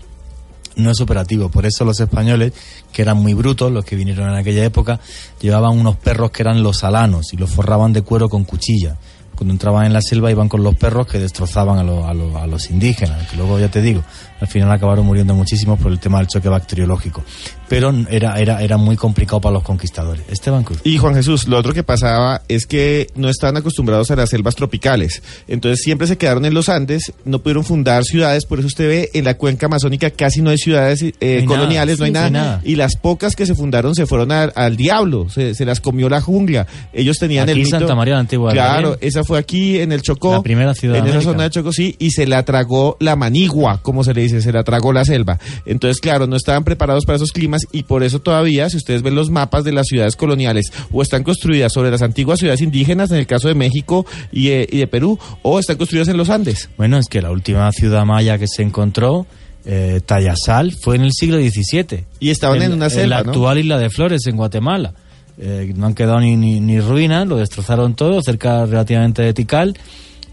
no 0.77 0.91
es 0.91 1.01
operativo. 1.01 1.49
Por 1.49 1.67
eso 1.67 1.85
los 1.85 1.99
españoles, 2.01 2.53
que 2.93 3.03
eran 3.03 3.17
muy 3.19 3.35
brutos, 3.35 3.71
los 3.73 3.85
que 3.85 3.97
vinieron 3.97 4.29
en 4.31 4.37
aquella 4.37 4.65
época, 4.65 5.01
llevaban 5.41 5.79
unos 5.79 5.97
perros 5.97 6.31
que 6.31 6.43
eran 6.43 6.63
los 6.63 6.85
alanos 6.85 7.33
y 7.33 7.37
los 7.37 7.51
forraban 7.51 7.93
de 7.93 8.03
cuero 8.03 8.29
con 8.29 8.45
cuchilla. 8.45 8.97
Cuando 9.39 9.53
entraban 9.55 9.87
en 9.87 9.93
la 9.93 10.03
selva 10.03 10.33
iban 10.33 10.49
con 10.49 10.65
los 10.65 10.75
perros 10.75 11.07
que 11.07 11.21
destrozaban 11.21 11.79
a, 11.79 11.85
los- 11.85 12.05
a 12.05 12.13
los- 12.13 12.35
a 12.35 12.47
los 12.49 12.71
indígenas, 12.71 13.29
que 13.29 13.37
luego 13.37 13.57
ya 13.61 13.69
te 13.69 13.81
digo, 13.81 14.03
al 14.41 14.47
final 14.49 14.71
acabaron 14.71 15.07
muriendo 15.07 15.35
muchísimos 15.35 15.79
por 15.79 15.91
el 15.93 15.99
tema 15.99 16.19
del 16.19 16.27
choque 16.29 16.49
bacteriológico. 16.49 17.23
Pero 17.69 17.93
era, 18.11 18.39
era, 18.41 18.63
era 18.63 18.79
muy 18.79 18.97
complicado 18.97 19.41
para 19.43 19.53
los 19.55 19.63
conquistadores. 19.63 20.25
Esteban 20.31 20.65
Cruz. 20.65 20.81
Y 20.85 20.97
Juan 20.97 21.15
Jesús, 21.15 21.49
lo 21.49 21.59
otro 21.59 21.75
que 21.75 21.83
pasaba 21.83 22.41
es 22.49 22.67
que 22.67 23.09
no 23.15 23.29
estaban 23.29 23.57
acostumbrados 23.59 24.11
a 24.11 24.17
las 24.17 24.31
selvas 24.31 24.55
tropicales. 24.55 25.23
Entonces 25.49 25.81
siempre 25.83 26.07
se 26.07 26.17
quedaron 26.17 26.45
en 26.47 26.55
los 26.55 26.69
Andes, 26.71 27.13
no 27.27 27.41
pudieron 27.41 27.65
fundar 27.65 28.05
ciudades, 28.05 28.47
por 28.47 28.59
eso 28.59 28.69
usted 28.69 28.89
ve 28.89 29.11
en 29.13 29.25
la 29.25 29.35
cuenca 29.35 29.67
amazónica 29.67 30.11
casi 30.11 30.41
no 30.41 30.49
hay 30.51 30.59
ciudades 30.59 31.03
eh, 31.03 31.15
hay 31.21 31.45
coloniales, 31.45 31.99
nada, 31.99 31.99
no 31.99 32.05
hay 32.05 32.11
sí, 32.11 32.13
nada. 32.15 32.31
no 32.31 32.39
hay 32.39 32.45
nada. 32.45 32.61
Y 32.65 32.77
las 32.77 32.97
pocas 32.97 33.37
que 33.37 33.45
se 33.45 33.55
fundaron 33.55 33.95
se 33.95 34.07
fueron 34.07 34.33
al, 34.33 34.53
al 34.57 34.77
diablo, 34.77 35.29
se, 35.29 35.55
se 35.55 35.65
las 35.67 35.81
comió 35.81 36.09
la 36.09 36.21
jungla. 36.23 36.67
Ellos 36.95 37.19
tenían 37.19 37.49
Aquí 37.51 37.59
el 37.61 37.67
mito- 37.67 37.79
Santa 37.79 37.95
María 37.95 38.15
la 38.15 38.21
Antigua 38.21 38.53
Claro, 38.53 38.97
esa 39.03 39.25
fue 39.25 39.39
aquí 39.39 39.79
en 39.81 39.93
el 39.93 40.01
Chocó. 40.03 40.33
La 40.33 40.43
primera 40.43 40.75
ciudad 40.75 40.97
En 40.99 41.05
de 41.05 41.11
esa 41.11 41.21
zona 41.21 41.43
de 41.45 41.51
Chocó, 41.51 41.73
sí, 41.73 41.97
y 41.99 42.13
se 42.13 42.27
la 42.27 42.45
tragó 42.45 42.97
la 43.01 43.15
manigua, 43.17 43.81
como 43.83 44.05
se 44.05 44.15
le 44.15 44.23
dice, 44.23 44.28
se 44.29 44.53
la 44.53 44.65
tragó 44.65 44.93
la 44.93 45.05
selva. 45.05 45.39
Entonces, 45.67 46.01
claro, 46.01 46.27
no 46.27 46.37
estaban 46.37 46.65
preparados 46.65 47.05
para 47.05 47.17
esos 47.17 47.33
climas 47.33 47.63
y 47.73 47.85
por 47.85 48.03
eso 48.03 48.21
todavía, 48.21 48.69
si 48.71 48.77
ustedes 48.77 49.03
ven 49.03 49.15
los 49.15 49.31
mapas 49.31 49.65
de 49.65 49.73
las 49.73 49.87
ciudades 49.87 50.17
coloniales, 50.17 50.73
o 50.93 51.03
están 51.03 51.25
construidas 51.25 51.73
sobre 51.73 51.91
las 51.91 52.03
antiguas 52.03 52.39
ciudades 52.39 52.61
indígenas, 52.61 53.11
en 53.11 53.19
el 53.19 53.27
caso 53.27 53.49
de 53.49 53.55
México 53.55 54.07
y, 54.33 54.49
eh, 54.49 54.69
y 54.71 54.79
de 54.79 54.87
Perú, 54.87 55.19
o 55.43 55.59
están 55.59 55.77
construidas 55.77 56.09
en 56.09 56.17
los 56.17 56.31
Andes. 56.31 56.71
Bueno, 56.77 56.99
es 56.99 57.07
que 57.09 57.23
la 57.23 57.31
última 57.31 57.71
ciudad 57.73 58.05
maya 58.05 58.39
que 58.39 58.47
se 58.49 58.63
encontró 58.63 59.27
eh, 59.65 60.01
Tayasal 60.05 60.73
fue 60.73 60.97
en 60.97 61.03
el 61.03 61.13
siglo 61.13 61.39
XVII. 61.39 62.05
Y 62.21 62.31
estaban 62.31 62.63
en 62.63 62.73
una 62.73 62.91
selva, 62.91 63.19
la 63.19 63.23
¿no? 63.23 63.31
actual 63.31 63.59
isla 63.59 63.79
de 63.79 63.91
Flores, 63.91 64.27
en 64.27 64.37
Guatemala. 64.37 64.95
Eh, 65.41 65.73
no 65.77 65.87
han 65.87 65.95
quedado 65.95 66.21
ni, 66.21 66.37
ni, 66.37 66.59
ni 66.61 66.81
ruinas, 66.81 67.27
lo 67.27 67.37
destrozaron 67.37 67.95
todo, 67.95 68.23
cerca 68.23 68.67
relativamente 68.67 69.23
de 69.23 69.35
Tikal, 69.35 69.77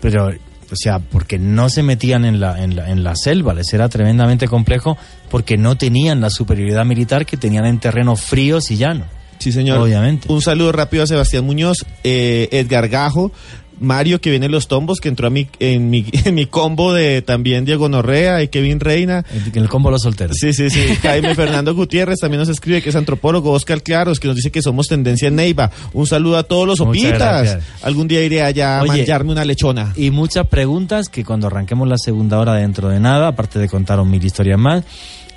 pero, 0.02 0.32
o 0.72 0.76
sea, 0.76 1.00
porque 1.00 1.38
no 1.38 1.70
se 1.70 1.84
metían 1.84 2.26
en 2.26 2.40
la, 2.40 2.64
en 2.64 2.76
la, 2.76 2.90
en 2.90 3.04
la 3.04 3.16
selva, 3.16 3.54
les 3.54 3.72
era 3.74 3.90
tremendamente 3.90 4.48
complejo 4.48 4.98
porque 5.30 5.58
no 5.58 5.78
tenían 5.78 6.22
la 6.22 6.30
superioridad 6.30 6.86
militar 6.86 7.26
que 7.26 7.38
tenían 7.38 7.66
en 7.66 7.80
terrenos 7.80 8.22
fríos 8.22 8.72
y 8.72 8.78
llanos. 8.78 9.08
Sí, 9.40 9.52
señor. 9.52 9.80
Obviamente. 9.80 10.32
Un 10.32 10.42
saludo 10.42 10.72
rápido 10.72 11.04
a 11.04 11.08
Sebastián 11.08 11.46
Muñoz, 11.46 11.86
eh, 12.04 12.48
Edgar 12.52 12.88
Gajo, 12.88 13.32
Mario 13.80 14.22
que 14.22 14.30
viene 14.30 14.46
en 14.48 14.52
los 14.52 14.68
tombos, 14.68 15.00
que 15.00 15.10
entró 15.10 15.28
a 15.28 15.30
mi, 15.30 15.48
en, 15.60 15.90
mi, 15.90 16.06
en 16.26 16.36
mi 16.36 16.46
combo 16.46 16.94
de 16.94 17.22
también 17.22 17.66
Diego 17.66 17.90
Norrea 17.90 18.42
y 18.42 18.48
Kevin 18.48 18.80
Reina. 18.80 19.26
En 19.54 19.62
el 19.62 19.70
combo 19.70 19.92
Los 19.92 20.04
Solteros. 20.04 20.38
Sí, 20.40 20.54
sí, 20.54 20.70
sí. 20.70 20.82
Jaime 21.02 21.36
Fernando 21.36 21.74
Gutiérrez 21.76 22.20
también 22.20 22.40
nos 22.40 22.50
escribe 22.50 22.82
que 22.82 22.90
es 22.90 22.96
antropólogo. 22.96 23.52
Oscar 23.52 23.82
Claros 23.82 24.20
que 24.20 24.28
nos 24.28 24.36
dice 24.38 24.52
que 24.52 24.62
somos 24.62 24.88
tendencia 24.88 25.28
en 25.28 25.36
Neiva. 25.36 25.72
Un 25.94 26.08
saludo 26.08 26.38
a 26.38 26.44
todos 26.44 26.68
los 26.68 26.80
Muchas 26.80 27.04
opitas. 27.04 27.20
gracias. 27.20 27.64
Algún 27.84 28.08
día 28.08 28.24
iré 28.24 28.42
allá 28.42 28.80
a 28.80 28.82
Oye, 28.84 28.90
mancharme 28.90 29.32
una 29.32 29.46
lechona. 29.46 29.94
Y 29.96 30.12
muchas 30.12 30.48
preguntas 30.48 31.10
que 31.10 31.24
cuando 31.24 31.48
arranquemos 31.48 31.88
la 31.88 31.98
segunda 31.98 32.40
hora 32.40 32.54
dentro 32.56 32.90
de 32.90 33.00
nada, 33.00 33.30
aparte 33.30 33.60
de 33.60 33.68
contaros 33.68 34.06
mil 34.08 34.24
historias 34.24 34.58
más, 34.60 34.84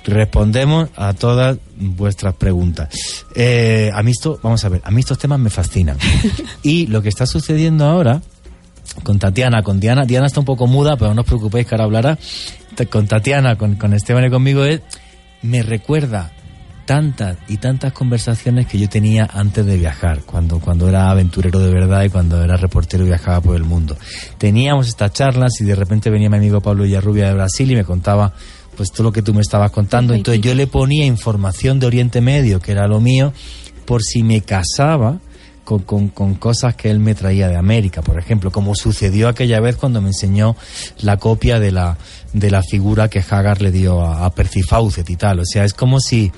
respondemos 0.05 0.89
a 0.95 1.13
todas 1.13 1.57
vuestras 1.75 2.35
preguntas. 2.35 2.89
Eh, 3.35 3.91
a 3.93 4.01
mí 4.03 4.11
esto, 4.11 4.39
vamos 4.41 4.63
a 4.65 4.69
ver, 4.69 4.81
a 4.83 4.91
mí 4.91 4.99
estos 4.99 5.17
temas 5.17 5.39
me 5.39 5.49
fascinan. 5.49 5.97
y 6.63 6.87
lo 6.87 7.01
que 7.01 7.09
está 7.09 7.25
sucediendo 7.25 7.85
ahora 7.85 8.21
con 9.03 9.19
Tatiana, 9.19 9.61
con 9.61 9.79
Diana, 9.79 10.05
Diana 10.05 10.27
está 10.27 10.39
un 10.39 10.45
poco 10.45 10.67
muda, 10.67 10.97
pero 10.97 11.13
no 11.13 11.21
os 11.21 11.27
preocupéis 11.27 11.67
que 11.67 11.75
ahora 11.75 11.85
hablará. 11.85 12.17
Con 12.89 13.07
Tatiana, 13.07 13.57
con, 13.57 13.75
con 13.75 13.93
Esteban 13.93 14.25
y 14.25 14.29
conmigo, 14.29 14.63
es, 14.63 14.81
me 15.41 15.63
recuerda 15.63 16.31
tantas 16.89 17.37
y 17.47 17.57
tantas 17.57 17.93
conversaciones 17.93 18.65
que 18.65 18.79
yo 18.79 18.89
tenía 18.89 19.29
antes 19.31 19.63
de 19.63 19.77
viajar, 19.77 20.21
cuando, 20.25 20.59
cuando 20.59 20.89
era 20.89 21.11
aventurero 21.11 21.59
de 21.59 21.71
verdad 21.71 22.03
y 22.03 22.09
cuando 22.09 22.43
era 22.43 22.57
reportero 22.57 23.03
y 23.03 23.09
viajaba 23.09 23.41
por 23.41 23.55
el 23.55 23.63
mundo. 23.63 23.95
Teníamos 24.39 24.87
estas 24.87 25.13
charlas 25.13 25.61
y 25.61 25.65
de 25.65 25.75
repente 25.75 26.09
venía 26.09 26.31
mi 26.31 26.37
amigo 26.37 26.61
Pablo 26.61 26.85
Villarrubia 26.85 27.27
de 27.27 27.35
Brasil 27.35 27.69
y 27.69 27.75
me 27.75 27.83
contaba 27.83 28.33
pues 28.79 28.93
todo 28.93 29.03
lo 29.03 29.11
que 29.11 29.21
tú 29.21 29.33
me 29.33 29.41
estabas 29.41 29.71
contando. 29.71 30.13
Entonces 30.13 30.41
yo 30.41 30.55
le 30.55 30.65
ponía 30.65 31.05
información 31.05 31.81
de 31.81 31.87
Oriente 31.87 32.21
Medio, 32.21 32.61
que 32.61 32.71
era 32.71 32.87
lo 32.87 33.01
mío, 33.01 33.33
por 33.83 34.01
si 34.01 34.23
me 34.23 34.39
casaba 34.39 35.19
con, 35.65 35.79
con, 35.79 36.07
con 36.07 36.35
cosas 36.35 36.75
que 36.75 36.89
él 36.89 37.01
me 37.01 37.13
traía 37.13 37.49
de 37.49 37.57
América, 37.57 38.01
por 38.01 38.17
ejemplo, 38.17 38.53
como 38.53 38.75
sucedió 38.75 39.27
aquella 39.27 39.59
vez 39.59 39.75
cuando 39.75 39.99
me 39.99 40.07
enseñó 40.07 40.55
la 41.01 41.17
copia 41.17 41.59
de 41.59 41.73
la, 41.73 41.97
de 42.31 42.49
la 42.49 42.63
figura 42.63 43.09
que 43.09 43.19
Hagar 43.19 43.61
le 43.61 43.71
dio 43.71 43.99
a, 43.99 44.23
a 44.25 44.33
Percy 44.33 44.61
Fawcett 44.61 45.09
y 45.09 45.17
tal. 45.17 45.41
O 45.41 45.45
sea, 45.45 45.65
es 45.65 45.73
como 45.73 45.99
si... 45.99 46.31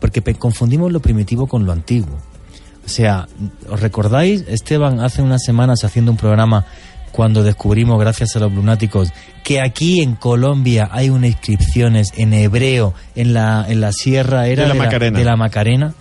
Porque 0.00 0.20
confundimos 0.34 0.92
lo 0.92 1.00
primitivo 1.00 1.46
con 1.46 1.64
lo 1.64 1.72
antiguo. 1.72 2.18
O 2.84 2.88
sea, 2.90 3.26
¿os 3.70 3.80
recordáis, 3.80 4.44
Esteban, 4.48 5.00
hace 5.00 5.22
unas 5.22 5.42
semanas 5.42 5.82
haciendo 5.82 6.10
un 6.10 6.18
programa 6.18 6.66
cuando 7.14 7.44
descubrimos, 7.44 7.96
gracias 8.00 8.34
a 8.34 8.40
los 8.40 8.52
lunáticos, 8.52 9.10
que 9.44 9.60
aquí 9.60 10.00
en 10.02 10.16
Colombia 10.16 10.88
hay 10.90 11.10
unas 11.10 11.30
inscripciones 11.30 12.08
en 12.16 12.32
hebreo 12.34 12.92
en 13.14 13.32
la, 13.32 13.64
en 13.68 13.80
la 13.80 13.92
sierra 13.92 14.48
era 14.48 14.64
De 14.64 14.70
la 14.70 14.74
Macarena. 14.74 15.18
de 15.20 15.24
la 15.24 15.36
Macarena? 15.36 15.94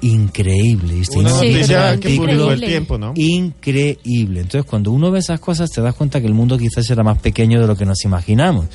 Increíble. 0.00 0.94
¿viste? 0.94 1.16
Una 1.18 1.30
Y 1.30 1.32
no- 1.32 1.40
Sí, 1.40 1.52
noticia 1.52 1.76
¿verdad? 1.78 1.98
que 2.00 2.08
publicó 2.16 2.32
el 2.32 2.40
Increíble. 2.40 2.66
tiempo, 2.66 2.98
¿no? 2.98 3.12
increíble. 3.14 4.40
Entonces, 4.40 4.64
cuando 4.68 4.90
uno 4.90 5.10
ve 5.12 5.20
esas 5.20 5.38
cosas, 5.38 5.70
te 5.70 5.80
das 5.80 5.94
cuenta 5.94 6.20
que 6.20 6.26
el 6.26 6.34
mundo 6.34 6.58
quizás 6.58 6.90
era 6.90 7.02
más 7.04 7.18
pequeño 7.18 7.60
de 7.60 7.66
lo 7.68 7.76
que 7.76 7.86
nos 7.86 8.04
imaginamos. 8.04 8.66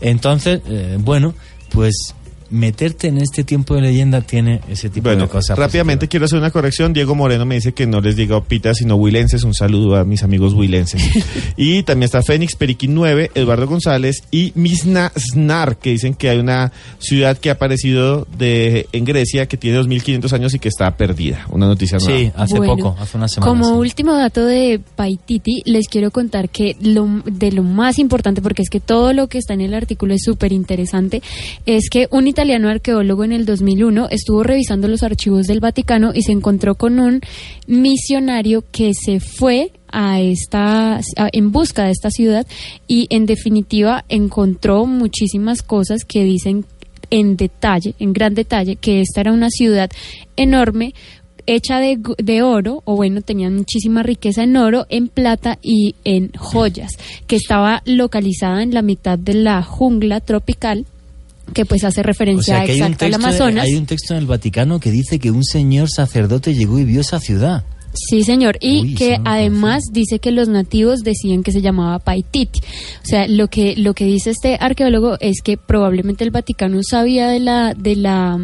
Entonces, 0.00 0.60
eh, 0.68 0.98
bueno, 1.00 1.34
pues 1.70 2.14
meterte 2.50 3.08
en 3.08 3.18
este 3.18 3.44
tiempo 3.44 3.74
de 3.74 3.82
leyenda 3.82 4.20
tiene 4.20 4.60
ese 4.68 4.88
tipo 4.90 5.08
Bueno, 5.08 5.24
de 5.24 5.28
cosas. 5.28 5.58
rápidamente 5.58 6.06
positivas. 6.06 6.10
quiero 6.10 6.24
hacer 6.26 6.38
una 6.38 6.50
corrección. 6.50 6.92
Diego 6.92 7.14
Moreno 7.14 7.44
me 7.44 7.56
dice 7.56 7.72
que 7.72 7.86
no 7.86 8.00
les 8.00 8.16
diga 8.16 8.36
opita, 8.36 8.74
sino 8.74 8.96
huilenses. 8.96 9.42
Un 9.44 9.54
saludo 9.54 9.96
a 9.96 10.04
mis 10.04 10.22
amigos 10.22 10.52
huilenses. 10.54 11.02
y 11.56 11.82
también 11.82 12.04
está 12.04 12.22
Fénix 12.22 12.56
Periquín 12.56 12.94
9, 12.94 13.30
Eduardo 13.34 13.66
González 13.66 14.22
y 14.30 14.52
Misna 14.54 15.12
Snar, 15.16 15.76
que 15.76 15.90
dicen 15.90 16.14
que 16.14 16.28
hay 16.30 16.38
una 16.38 16.72
ciudad 16.98 17.36
que 17.38 17.50
ha 17.50 17.54
aparecido 17.54 18.26
de, 18.38 18.86
en 18.92 19.04
Grecia 19.04 19.46
que 19.46 19.56
tiene 19.56 19.76
2500 19.78 20.32
años 20.32 20.54
y 20.54 20.58
que 20.58 20.68
está 20.68 20.96
perdida. 20.96 21.46
Una 21.50 21.66
noticia 21.66 21.98
nueva. 21.98 22.18
Sí, 22.18 22.32
hace 22.36 22.56
Bueno, 22.58 22.76
poco, 22.76 22.96
hace 23.00 23.16
una 23.16 23.28
semana. 23.28 23.50
Como 23.50 23.66
sí. 23.66 23.72
último 23.74 24.14
dato 24.14 24.44
de 24.46 24.80
Paititi, 24.96 25.62
les 25.64 25.88
quiero 25.88 26.10
contar 26.10 26.48
que 26.48 26.76
lo, 26.80 27.22
de 27.24 27.52
lo 27.52 27.62
más 27.62 27.98
importante, 27.98 28.42
porque 28.42 28.62
es 28.62 28.70
que 28.70 28.80
todo 28.80 29.12
lo 29.12 29.28
que 29.28 29.38
está 29.38 29.54
en 29.54 29.60
el 29.60 29.74
artículo 29.74 30.14
es 30.14 30.22
súper 30.24 30.52
interesante, 30.52 31.22
es 31.66 31.88
que 31.90 32.08
un 32.10 32.26
italiano 32.36 32.68
arqueólogo 32.68 33.24
en 33.24 33.32
el 33.32 33.46
2001 33.46 34.08
estuvo 34.10 34.42
revisando 34.42 34.88
los 34.88 35.02
archivos 35.02 35.46
del 35.46 35.60
Vaticano 35.60 36.10
y 36.12 36.20
se 36.20 36.32
encontró 36.32 36.74
con 36.74 37.00
un 37.00 37.22
misionario 37.66 38.62
que 38.70 38.92
se 38.92 39.20
fue 39.20 39.72
a 39.90 40.20
esta 40.20 41.00
en 41.32 41.50
busca 41.50 41.86
de 41.86 41.92
esta 41.92 42.10
ciudad 42.10 42.46
y 42.86 43.06
en 43.08 43.24
definitiva 43.24 44.04
encontró 44.10 44.84
muchísimas 44.84 45.62
cosas 45.62 46.04
que 46.04 46.24
dicen 46.24 46.66
en 47.08 47.38
detalle, 47.38 47.94
en 48.00 48.12
gran 48.12 48.34
detalle, 48.34 48.76
que 48.76 49.00
esta 49.00 49.22
era 49.22 49.32
una 49.32 49.48
ciudad 49.48 49.88
enorme 50.36 50.92
hecha 51.46 51.80
de, 51.80 51.98
de 52.18 52.42
oro, 52.42 52.82
o 52.84 52.96
bueno, 52.96 53.22
tenían 53.22 53.56
muchísima 53.56 54.02
riqueza 54.02 54.42
en 54.42 54.58
oro, 54.58 54.84
en 54.90 55.08
plata 55.08 55.58
y 55.62 55.94
en 56.04 56.32
joyas, 56.32 56.90
que 57.26 57.36
estaba 57.36 57.82
localizada 57.86 58.62
en 58.62 58.74
la 58.74 58.82
mitad 58.82 59.18
de 59.18 59.32
la 59.32 59.62
jungla 59.62 60.20
tropical, 60.20 60.84
que 61.52 61.64
pues 61.64 61.84
hace 61.84 62.00
O 62.00 62.04
referencia 62.04 62.56
sea, 62.58 62.64
que 62.64 62.72
hay 62.72 62.80
un, 62.80 62.86
exacta 62.88 63.04
al 63.06 63.10
texto, 63.12 63.26
Amazonas. 63.28 63.64
hay 63.64 63.74
un 63.74 63.86
texto 63.86 64.14
en 64.14 64.18
el 64.20 64.26
Vaticano 64.26 64.80
que 64.80 64.90
dice 64.90 65.18
que 65.18 65.30
un 65.30 65.44
señor 65.44 65.88
sacerdote 65.90 66.54
llegó 66.54 66.78
y 66.78 66.84
vio 66.84 67.00
esa 67.00 67.20
ciudad. 67.20 67.64
Sí, 68.10 68.24
señor, 68.24 68.58
y 68.60 68.80
Uy, 68.82 68.94
que 68.94 69.18
además 69.24 69.84
dice 69.90 70.18
que 70.18 70.30
los 70.30 70.48
nativos 70.48 71.00
decían 71.00 71.42
que 71.42 71.50
se 71.50 71.62
llamaba 71.62 71.98
Paititi. 71.98 72.60
O 72.60 73.06
sea, 73.06 73.26
lo 73.26 73.48
que 73.48 73.74
lo 73.74 73.94
que 73.94 74.04
dice 74.04 74.28
este 74.32 74.58
arqueólogo 74.60 75.16
es 75.18 75.40
que 75.42 75.56
probablemente 75.56 76.22
el 76.22 76.30
Vaticano 76.30 76.78
sabía 76.82 77.28
de 77.28 77.40
la 77.40 77.72
de 77.72 77.96
la 77.96 78.38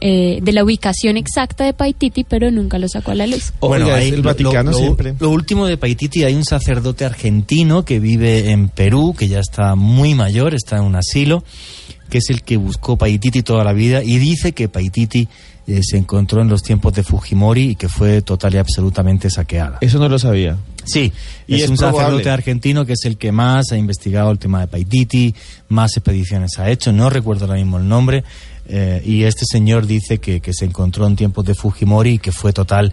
eh, 0.00 0.40
de 0.42 0.52
la 0.52 0.64
ubicación 0.64 1.16
exacta 1.16 1.62
de 1.64 1.72
Paititi, 1.72 2.24
pero 2.24 2.50
nunca 2.50 2.80
lo 2.80 2.88
sacó 2.88 3.12
a 3.12 3.14
la 3.14 3.28
luz. 3.28 3.52
Oiga, 3.60 3.94
hay- 3.94 4.08
es 4.08 4.14
el 4.14 4.22
lo- 4.22 4.28
Vaticano 4.30 4.72
lo, 4.72 4.76
siempre. 4.78 5.14
Lo 5.20 5.30
último 5.30 5.66
de 5.66 5.76
Paititi, 5.76 6.24
hay 6.24 6.34
un 6.34 6.44
sacerdote 6.44 7.04
argentino 7.04 7.84
que 7.84 8.00
vive 8.00 8.50
en 8.50 8.68
Perú, 8.70 9.14
que 9.16 9.28
ya 9.28 9.38
está 9.38 9.76
muy 9.76 10.16
mayor, 10.16 10.52
está 10.52 10.78
en 10.78 10.82
un 10.82 10.96
asilo, 10.96 11.44
que 12.08 12.18
es 12.18 12.30
el 12.30 12.42
que 12.42 12.56
buscó 12.56 12.96
Paititi 12.96 13.42
toda 13.42 13.64
la 13.64 13.72
vida 13.72 14.02
y 14.02 14.18
dice 14.18 14.52
que 14.52 14.68
Paititi 14.68 15.28
eh, 15.66 15.80
se 15.82 15.96
encontró 15.96 16.42
en 16.42 16.48
los 16.48 16.62
tiempos 16.62 16.92
de 16.94 17.02
Fujimori 17.02 17.70
y 17.70 17.76
que 17.76 17.88
fue 17.88 18.22
total 18.22 18.54
y 18.54 18.58
absolutamente 18.58 19.28
saqueada. 19.30 19.78
Eso 19.80 19.98
no 19.98 20.08
lo 20.08 20.18
sabía. 20.18 20.56
Sí, 20.84 21.12
Y 21.48 21.56
es, 21.56 21.64
es 21.64 21.70
un 21.70 21.76
probable. 21.76 22.00
sacerdote 22.00 22.30
argentino 22.30 22.86
que 22.86 22.92
es 22.92 23.04
el 23.04 23.16
que 23.16 23.32
más 23.32 23.72
ha 23.72 23.76
investigado 23.76 24.30
el 24.30 24.38
tema 24.38 24.60
de 24.60 24.68
Paititi, 24.68 25.34
más 25.68 25.96
expediciones 25.96 26.58
ha 26.58 26.70
hecho, 26.70 26.92
no 26.92 27.10
recuerdo 27.10 27.46
ahora 27.46 27.56
mismo 27.56 27.78
el 27.78 27.88
nombre, 27.88 28.22
eh, 28.68 29.02
y 29.04 29.24
este 29.24 29.44
señor 29.44 29.86
dice 29.86 30.18
que, 30.18 30.40
que 30.40 30.52
se 30.52 30.64
encontró 30.64 31.06
en 31.06 31.16
tiempos 31.16 31.44
de 31.44 31.54
Fujimori 31.54 32.10
y 32.14 32.18
que 32.18 32.30
fue 32.30 32.52
total 32.52 32.92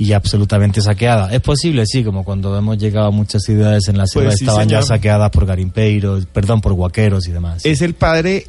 y 0.00 0.14
absolutamente 0.14 0.80
saqueada. 0.80 1.32
Es 1.32 1.40
posible, 1.42 1.84
sí, 1.86 2.02
como 2.02 2.24
cuando 2.24 2.56
hemos 2.56 2.78
llegado 2.78 3.08
a 3.08 3.10
muchas 3.10 3.42
ciudades 3.42 3.86
en 3.88 3.98
la 3.98 4.06
selva 4.06 4.28
Pues 4.30 4.38
sí, 4.38 4.44
estaban 4.46 4.66
ya 4.68 4.80
saqueadas 4.82 5.30
por 5.30 5.44
garimpeiros, 5.44 6.24
perdón, 6.26 6.60
por 6.62 6.72
guaqueros 6.72 7.28
y 7.28 7.32
demás. 7.32 7.64
Es 7.66 7.82
el 7.82 7.92
padre 7.94 8.46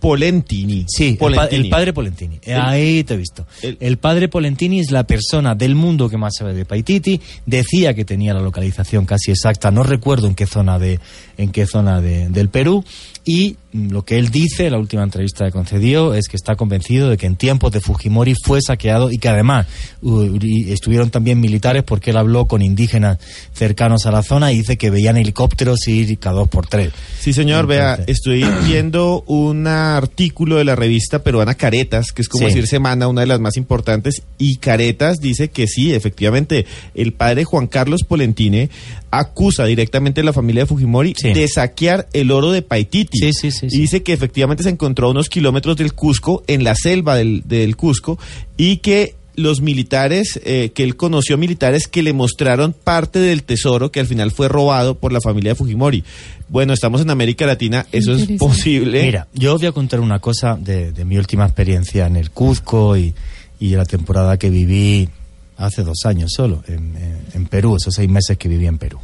Polentini. 0.00 0.84
Sí, 0.86 1.08
el, 1.08 1.14
pa- 1.16 1.18
Polentini. 1.20 1.62
el 1.64 1.70
padre 1.70 1.92
Polentini. 1.94 2.38
El- 2.42 2.60
Ahí 2.60 3.04
te 3.04 3.14
he 3.14 3.16
visto. 3.16 3.46
el- 3.62 3.78
El, 3.80 3.96
padre 3.96 4.28
Polentini 4.28 4.80
es 4.80 4.90
la 4.90 5.04
persona 5.04 5.54
del 5.54 5.74
mundo 5.74 6.10
que 6.10 6.18
más 6.18 6.34
sabe 6.38 6.52
de 6.52 6.66
Paititi. 6.66 7.20
Decía 7.46 7.94
que 7.94 8.04
tenía 8.04 8.34
la 8.34 8.40
localización 8.40 9.06
casi 9.06 9.30
exacta. 9.30 9.70
No 9.70 9.82
recuerdo 9.82 10.26
en 10.26 10.34
qué 10.34 10.46
zona 10.46 10.78
de 10.78 11.00
en 11.38 11.50
qué 11.52 11.66
zona 11.66 12.02
de- 12.02 12.28
del 12.28 12.50
Perú. 12.50 12.84
Y 13.26 13.56
lo 13.72 14.04
que 14.04 14.18
él 14.18 14.30
dice, 14.30 14.70
la 14.70 14.78
última 14.78 15.02
entrevista 15.02 15.46
que 15.46 15.50
concedió, 15.50 16.14
es 16.14 16.28
que 16.28 16.36
está 16.36 16.54
convencido 16.56 17.08
de 17.10 17.16
que 17.16 17.26
en 17.26 17.34
tiempos 17.36 17.72
de 17.72 17.80
Fujimori 17.80 18.34
fue 18.44 18.60
saqueado 18.62 19.10
y 19.10 19.16
que 19.18 19.28
además 19.28 19.66
uh, 20.02 20.36
y 20.40 20.70
estuvieron 20.72 21.10
también 21.10 21.40
militares 21.40 21.82
porque 21.82 22.10
él 22.10 22.18
habló 22.18 22.46
con 22.46 22.62
indígenas 22.62 23.18
cercanos 23.52 24.06
a 24.06 24.12
la 24.12 24.22
zona 24.22 24.52
y 24.52 24.58
dice 24.58 24.76
que 24.76 24.90
veían 24.90 25.16
helicópteros 25.16 25.88
ir 25.88 26.18
cada 26.18 26.36
dos 26.36 26.48
por 26.48 26.66
tres. 26.66 26.92
Sí, 27.18 27.32
señor, 27.32 27.66
vea, 27.66 27.98
estoy 28.06 28.44
viendo 28.66 29.24
un 29.26 29.66
artículo 29.66 30.56
de 30.56 30.64
la 30.64 30.76
revista 30.76 31.24
peruana 31.24 31.54
Caretas, 31.54 32.12
que 32.12 32.22
es 32.22 32.28
como 32.28 32.42
Sí. 32.46 32.54
decir 32.54 32.66
Semana, 32.68 33.08
una 33.08 33.22
de 33.22 33.26
las 33.26 33.40
más 33.40 33.56
importantes, 33.56 34.22
y 34.38 34.56
Caretas 34.58 35.18
dice 35.18 35.48
que 35.48 35.66
sí, 35.66 35.94
efectivamente, 35.94 36.66
el 36.94 37.12
padre 37.12 37.44
Juan 37.44 37.66
Carlos 37.66 38.02
Polentine 38.06 38.68
acusa 39.10 39.64
directamente 39.64 40.20
a 40.20 40.24
la 40.24 40.32
familia 40.32 40.62
de 40.62 40.66
Fujimori 40.66 41.14
Sí. 41.16 41.32
de 41.32 41.46
saquear 41.48 42.08
el 42.12 42.30
oro 42.30 42.50
de 42.52 42.62
Paititi. 42.62 43.13
Sí, 43.14 43.32
sí, 43.32 43.50
sí, 43.50 43.66
Y 43.70 43.78
dice 43.80 44.02
que 44.02 44.12
efectivamente 44.12 44.62
se 44.62 44.70
encontró 44.70 45.08
a 45.08 45.10
unos 45.10 45.28
kilómetros 45.28 45.76
del 45.76 45.92
Cusco, 45.94 46.42
en 46.46 46.64
la 46.64 46.74
selva 46.74 47.16
del, 47.16 47.42
del 47.46 47.76
Cusco, 47.76 48.18
y 48.56 48.78
que 48.78 49.14
los 49.36 49.60
militares, 49.60 50.38
eh, 50.44 50.70
que 50.74 50.84
él 50.84 50.94
conoció 50.94 51.36
militares 51.36 51.88
que 51.88 52.04
le 52.04 52.12
mostraron 52.12 52.72
parte 52.72 53.18
del 53.18 53.42
tesoro 53.42 53.90
que 53.90 53.98
al 53.98 54.06
final 54.06 54.30
fue 54.30 54.46
robado 54.48 54.94
por 54.96 55.12
la 55.12 55.20
familia 55.20 55.50
de 55.50 55.54
Fujimori. 55.56 56.04
Bueno, 56.48 56.72
estamos 56.72 57.00
en 57.00 57.10
América 57.10 57.44
Latina, 57.44 57.84
eso 57.90 58.12
es 58.14 58.28
posible. 58.38 59.02
Mira, 59.02 59.26
yo 59.34 59.54
os 59.54 59.60
voy 59.60 59.66
a 59.68 59.72
contar 59.72 59.98
una 59.98 60.20
cosa 60.20 60.56
de, 60.60 60.92
de 60.92 61.04
mi 61.04 61.16
última 61.18 61.44
experiencia 61.46 62.06
en 62.06 62.14
el 62.14 62.30
Cuzco 62.30 62.96
y, 62.96 63.12
y 63.58 63.70
la 63.70 63.84
temporada 63.86 64.36
que 64.38 64.50
viví 64.50 65.08
hace 65.56 65.82
dos 65.82 65.98
años 66.04 66.30
solo, 66.32 66.62
en, 66.68 66.96
en- 66.96 67.18
en 67.34 67.46
Perú, 67.46 67.74
esos 67.76 67.92
seis 67.94 68.08
meses 68.08 68.38
que 68.38 68.48
viví 68.48 68.66
en 68.68 68.78
Perú. 68.78 69.00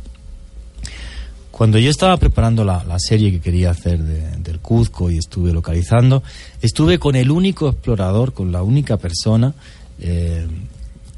Cuando 1.60 1.78
yo 1.78 1.90
estaba 1.90 2.16
preparando 2.16 2.64
la, 2.64 2.84
la 2.84 2.98
serie 2.98 3.30
que 3.30 3.38
quería 3.38 3.72
hacer 3.72 4.02
de- 4.02 4.38
del 4.38 4.60
Cuzco 4.60 5.10
y 5.10 5.18
estuve 5.18 5.52
localizando, 5.52 6.22
estuve 6.62 6.98
con 6.98 7.16
el 7.16 7.30
único 7.30 7.68
explorador, 7.68 8.32
con 8.32 8.50
la 8.50 8.62
única 8.62 8.96
persona 8.96 9.52
eh, 10.00 10.46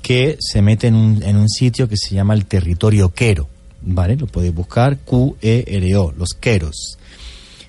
que 0.03 0.37
se 0.41 0.61
mete 0.61 0.89
en 0.89 0.97
un, 0.97 1.23
en 1.23 1.37
un 1.37 1.49
sitio 1.49 1.89
que 1.89 1.97
se 1.97 2.17
llama 2.17 2.35
el 2.35 2.47
territorio 2.47 3.11
Quero. 3.11 3.47
¿Vale? 3.83 4.17
Lo 4.17 4.27
podéis 4.27 4.53
buscar, 4.53 4.99
Q-E-R-O, 4.99 6.11
los 6.19 6.31
Queros. 6.31 6.99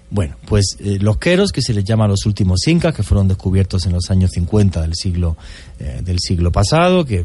Bueno, 0.09 0.35
pues 0.47 0.75
eh, 0.79 0.97
los 0.99 1.17
queros, 1.17 1.51
que 1.51 1.61
se 1.61 1.73
les 1.75 1.83
llama 1.83 2.07
los 2.07 2.25
últimos 2.25 2.67
incas, 2.67 2.95
que 2.95 3.03
fueron 3.03 3.27
descubiertos 3.27 3.85
en 3.85 3.93
los 3.93 4.09
años 4.09 4.31
50 4.33 4.81
del 4.81 4.93
siglo, 4.95 5.37
eh, 5.79 6.01
del 6.03 6.17
siglo 6.19 6.51
pasado, 6.51 7.05
que 7.05 7.23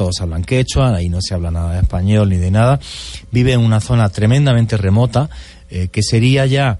todos 0.00 0.22
hablan 0.22 0.44
quechua, 0.44 0.96
ahí 0.96 1.10
no 1.10 1.18
se 1.20 1.34
habla 1.34 1.50
nada 1.50 1.74
de 1.74 1.80
español 1.80 2.30
ni 2.30 2.38
de 2.38 2.50
nada, 2.50 2.80
viven 3.30 3.60
en 3.60 3.66
una 3.66 3.80
zona 3.80 4.08
tremendamente 4.08 4.78
remota, 4.78 5.28
eh, 5.68 5.88
que 5.88 6.02
sería 6.02 6.46
ya, 6.46 6.78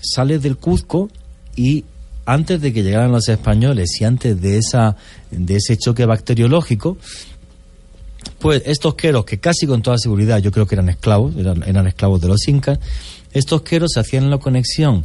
sales 0.00 0.42
del 0.42 0.56
Cuzco 0.58 1.08
y 1.56 1.84
antes 2.24 2.60
de 2.60 2.72
que 2.72 2.84
llegaran 2.84 3.10
los 3.10 3.28
españoles 3.28 4.00
y 4.00 4.04
antes 4.04 4.40
de, 4.40 4.58
esa, 4.58 4.94
de 5.32 5.56
ese 5.56 5.76
choque 5.76 6.06
bacteriológico, 6.06 6.98
pues 8.38 8.62
estos 8.64 8.94
queros, 8.94 9.24
que 9.24 9.40
casi 9.40 9.66
con 9.66 9.82
toda 9.82 9.98
seguridad 9.98 10.38
yo 10.38 10.52
creo 10.52 10.64
que 10.68 10.76
eran 10.76 10.88
esclavos, 10.88 11.34
eran, 11.36 11.64
eran 11.64 11.88
esclavos 11.88 12.20
de 12.20 12.28
los 12.28 12.46
incas, 12.46 12.78
estos 13.32 13.62
queros 13.62 13.96
hacían 13.96 14.30
la 14.30 14.38
conexión 14.38 15.04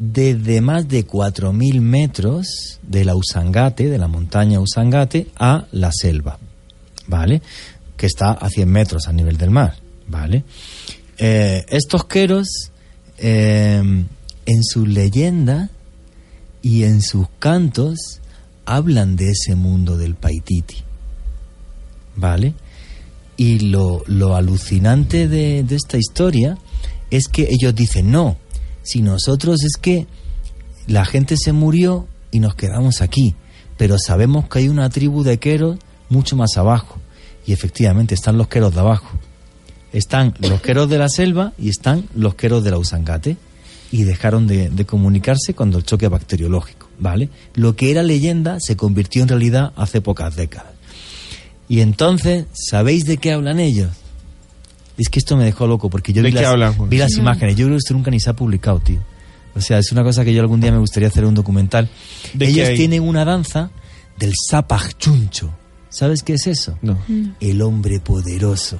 desde 0.00 0.62
más 0.62 0.88
de 0.88 1.06
4.000 1.06 1.80
metros 1.82 2.80
de 2.82 3.04
la 3.04 3.14
Usangate, 3.14 3.90
de 3.90 3.98
la 3.98 4.08
montaña 4.08 4.58
Usangate, 4.58 5.26
a 5.36 5.66
la 5.72 5.92
selva, 5.92 6.38
¿vale? 7.06 7.42
Que 7.98 8.06
está 8.06 8.32
a 8.32 8.48
100 8.48 8.68
metros 8.68 9.06
a 9.06 9.12
nivel 9.12 9.36
del 9.36 9.50
mar, 9.50 9.76
¿vale? 10.08 10.42
Eh, 11.18 11.66
estos 11.68 12.06
queros, 12.06 12.48
eh, 13.18 13.82
en 14.46 14.64
sus 14.64 14.88
leyendas 14.88 15.68
y 16.62 16.84
en 16.84 17.02
sus 17.02 17.26
cantos, 17.38 18.20
hablan 18.64 19.16
de 19.16 19.30
ese 19.32 19.54
mundo 19.54 19.98
del 19.98 20.14
Paititi. 20.14 20.84
¿vale? 22.16 22.54
Y 23.36 23.58
lo, 23.70 24.02
lo 24.06 24.36
alucinante 24.36 25.28
de, 25.28 25.62
de 25.62 25.76
esta 25.76 25.96
historia 25.96 26.58
es 27.10 27.28
que 27.28 27.48
ellos 27.50 27.74
dicen, 27.74 28.10
no, 28.10 28.36
si 28.90 29.02
nosotros 29.02 29.62
es 29.62 29.80
que 29.80 30.08
la 30.88 31.04
gente 31.04 31.36
se 31.36 31.52
murió 31.52 32.08
y 32.32 32.40
nos 32.40 32.56
quedamos 32.56 33.02
aquí, 33.02 33.36
pero 33.76 33.98
sabemos 33.98 34.48
que 34.48 34.58
hay 34.58 34.68
una 34.68 34.90
tribu 34.90 35.22
de 35.22 35.38
queros 35.38 35.78
mucho 36.08 36.34
más 36.34 36.56
abajo. 36.56 36.98
Y 37.46 37.52
efectivamente 37.52 38.16
están 38.16 38.36
los 38.36 38.48
queros 38.48 38.74
de 38.74 38.80
abajo. 38.80 39.16
Están 39.92 40.34
los 40.40 40.60
queros 40.60 40.90
de 40.90 40.98
la 40.98 41.08
selva 41.08 41.52
y 41.56 41.68
están 41.68 42.08
los 42.16 42.34
queros 42.34 42.64
de 42.64 42.72
la 42.72 42.78
Usangate. 42.78 43.36
Y 43.92 44.02
dejaron 44.02 44.48
de, 44.48 44.70
de 44.70 44.84
comunicarse 44.84 45.54
cuando 45.54 45.78
el 45.78 45.84
choque 45.84 46.08
bacteriológico, 46.08 46.88
¿vale? 46.98 47.28
Lo 47.54 47.76
que 47.76 47.92
era 47.92 48.02
leyenda 48.02 48.58
se 48.60 48.76
convirtió 48.76 49.22
en 49.22 49.28
realidad 49.28 49.72
hace 49.76 50.00
pocas 50.00 50.34
décadas. 50.34 50.72
Y 51.68 51.80
entonces, 51.80 52.46
¿sabéis 52.52 53.04
de 53.04 53.18
qué 53.18 53.32
hablan 53.32 53.60
ellos? 53.60 53.90
Es 55.00 55.08
que 55.08 55.18
esto 55.18 55.34
me 55.34 55.44
dejó 55.44 55.66
loco 55.66 55.88
porque 55.88 56.12
yo 56.12 56.22
¿De 56.22 56.28
vi, 56.28 56.34
las, 56.34 56.44
hablan, 56.44 56.74
Juan? 56.74 56.90
vi 56.90 56.98
las 56.98 57.16
imágenes. 57.16 57.56
Yo 57.56 57.64
creo 57.64 57.76
que 57.76 57.78
esto 57.78 57.94
nunca 57.94 58.10
ni 58.10 58.20
se 58.20 58.28
ha 58.28 58.34
publicado, 58.34 58.80
tío. 58.80 59.00
O 59.54 59.60
sea, 59.62 59.78
es 59.78 59.90
una 59.92 60.02
cosa 60.02 60.26
que 60.26 60.34
yo 60.34 60.42
algún 60.42 60.60
día 60.60 60.70
me 60.72 60.78
gustaría 60.78 61.08
hacer 61.08 61.24
un 61.24 61.34
documental. 61.34 61.88
¿De 62.34 62.48
ellos 62.48 62.68
tienen 62.76 63.02
una 63.02 63.24
danza 63.24 63.70
del 64.18 64.34
Zapaj 64.50 64.92
Chuncho. 64.98 65.54
¿Sabes 65.88 66.22
qué 66.22 66.34
es 66.34 66.46
eso? 66.46 66.78
No. 66.82 66.98
El 67.40 67.62
hombre 67.62 67.98
poderoso. 67.98 68.78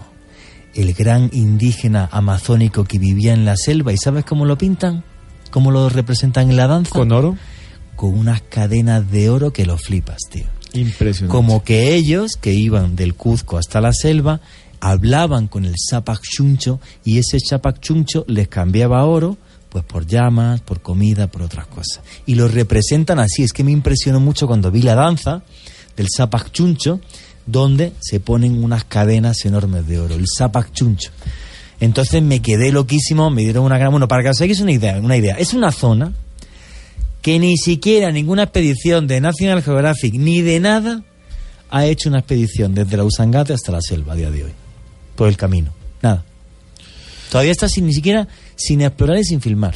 El 0.75 0.93
gran 0.93 1.31
indígena 1.33 2.11
amazónico 2.13 2.85
que 2.85 2.99
vivía 2.99 3.33
en 3.33 3.47
la 3.47 3.57
selva. 3.57 3.95
¿Y 3.95 3.97
sabes 3.97 4.27
cómo 4.27 4.45
lo 4.45 4.59
pintan? 4.59 5.03
¿Cómo 5.51 5.71
lo 5.71 5.89
representan 5.89 6.51
en 6.51 6.57
la 6.57 6.67
danza? 6.67 6.91
¿Con 6.91 7.13
oro? 7.13 7.39
Con 7.97 8.17
unas 8.17 8.43
cadenas 8.43 9.11
de 9.11 9.31
oro 9.31 9.55
que 9.55 9.65
lo 9.65 9.79
flipas, 9.79 10.19
tío. 10.31 10.45
Impresionante. 10.75 11.35
Como 11.35 11.65
que 11.65 11.95
ellos, 11.95 12.37
que 12.37 12.53
iban 12.53 12.95
del 12.95 13.15
Cuzco 13.15 13.57
hasta 13.57 13.81
la 13.81 13.93
selva, 13.93 14.41
hablaban 14.81 15.47
con 15.47 15.65
el 15.65 15.75
Zapac 15.79 16.21
Chuncho 16.23 16.81
y 17.05 17.19
ese 17.19 17.39
Zapac 17.39 17.81
Chuncho 17.81 18.25
les 18.27 18.49
cambiaba 18.49 19.05
oro 19.05 19.37
pues 19.71 19.85
por 19.85 20.07
llamas, 20.07 20.61
por 20.61 20.81
comida, 20.81 21.29
por 21.29 21.43
otras 21.43 21.67
cosas. 21.67 22.01
Y 22.27 22.35
lo 22.35 22.49
representan 22.49 23.21
así. 23.21 23.45
Es 23.45 23.53
que 23.53 23.65
me 23.65 23.71
impresionó 23.71 24.19
mucho 24.21 24.47
cuando 24.47 24.71
vi 24.71 24.83
la 24.83 24.97
danza 24.97 25.43
del 25.97 26.09
Zapac 26.15 26.51
Chuncho, 26.51 27.01
donde 27.47 27.93
se 28.01 28.21
ponen 28.21 28.63
unas 28.63 28.85
cadenas 28.85 29.45
enormes 29.45 29.87
de 29.87 30.01
oro, 30.01 30.17
el 30.17 30.25
Zapac 30.27 30.73
Chuncho. 30.73 31.11
Entonces 31.79 32.23
me 32.23 32.43
quedé 32.43 32.73
loquísimo, 32.73 33.31
me 33.31 33.43
dieron 33.43 33.65
una 33.65 33.79
gran... 33.79 33.93
Bueno, 33.93 34.09
para 34.09 34.23
que 34.23 34.31
os 34.31 34.41
hagáis 34.41 34.61
una 34.61 34.73
idea, 34.73 34.99
una 34.99 35.17
idea. 35.17 35.37
Es 35.37 35.55
una 35.55 35.73
zona 35.73 36.13
que 37.23 37.39
ni 37.39 37.57
siquiera 37.57 38.11
ninguna 38.11 38.45
expedición 38.45 39.07
de 39.07 39.21
National 39.21 39.63
Geographic 39.63 40.15
ni 40.15 40.43
de 40.43 40.61
nada 40.61 41.03
ha 41.71 41.87
hecho 41.87 42.09
una 42.09 42.19
expedición 42.19 42.75
desde 42.75 42.97
la 42.97 43.05
Usangate 43.05 43.53
hasta 43.53 43.73
la 43.73 43.81
selva 43.81 44.15
a 44.15 44.17
día 44.17 44.31
de 44.31 44.45
hoy. 44.45 44.60
Por 45.21 45.29
el 45.29 45.37
camino. 45.37 45.71
Nada. 46.01 46.25
Todavía 47.31 47.53
está 47.53 47.69
sin 47.69 47.85
ni 47.85 47.93
siquiera 47.93 48.27
sin 48.57 48.81
explorar 48.81 49.19
y 49.19 49.25
sin 49.25 49.43
filmar. 49.43 49.75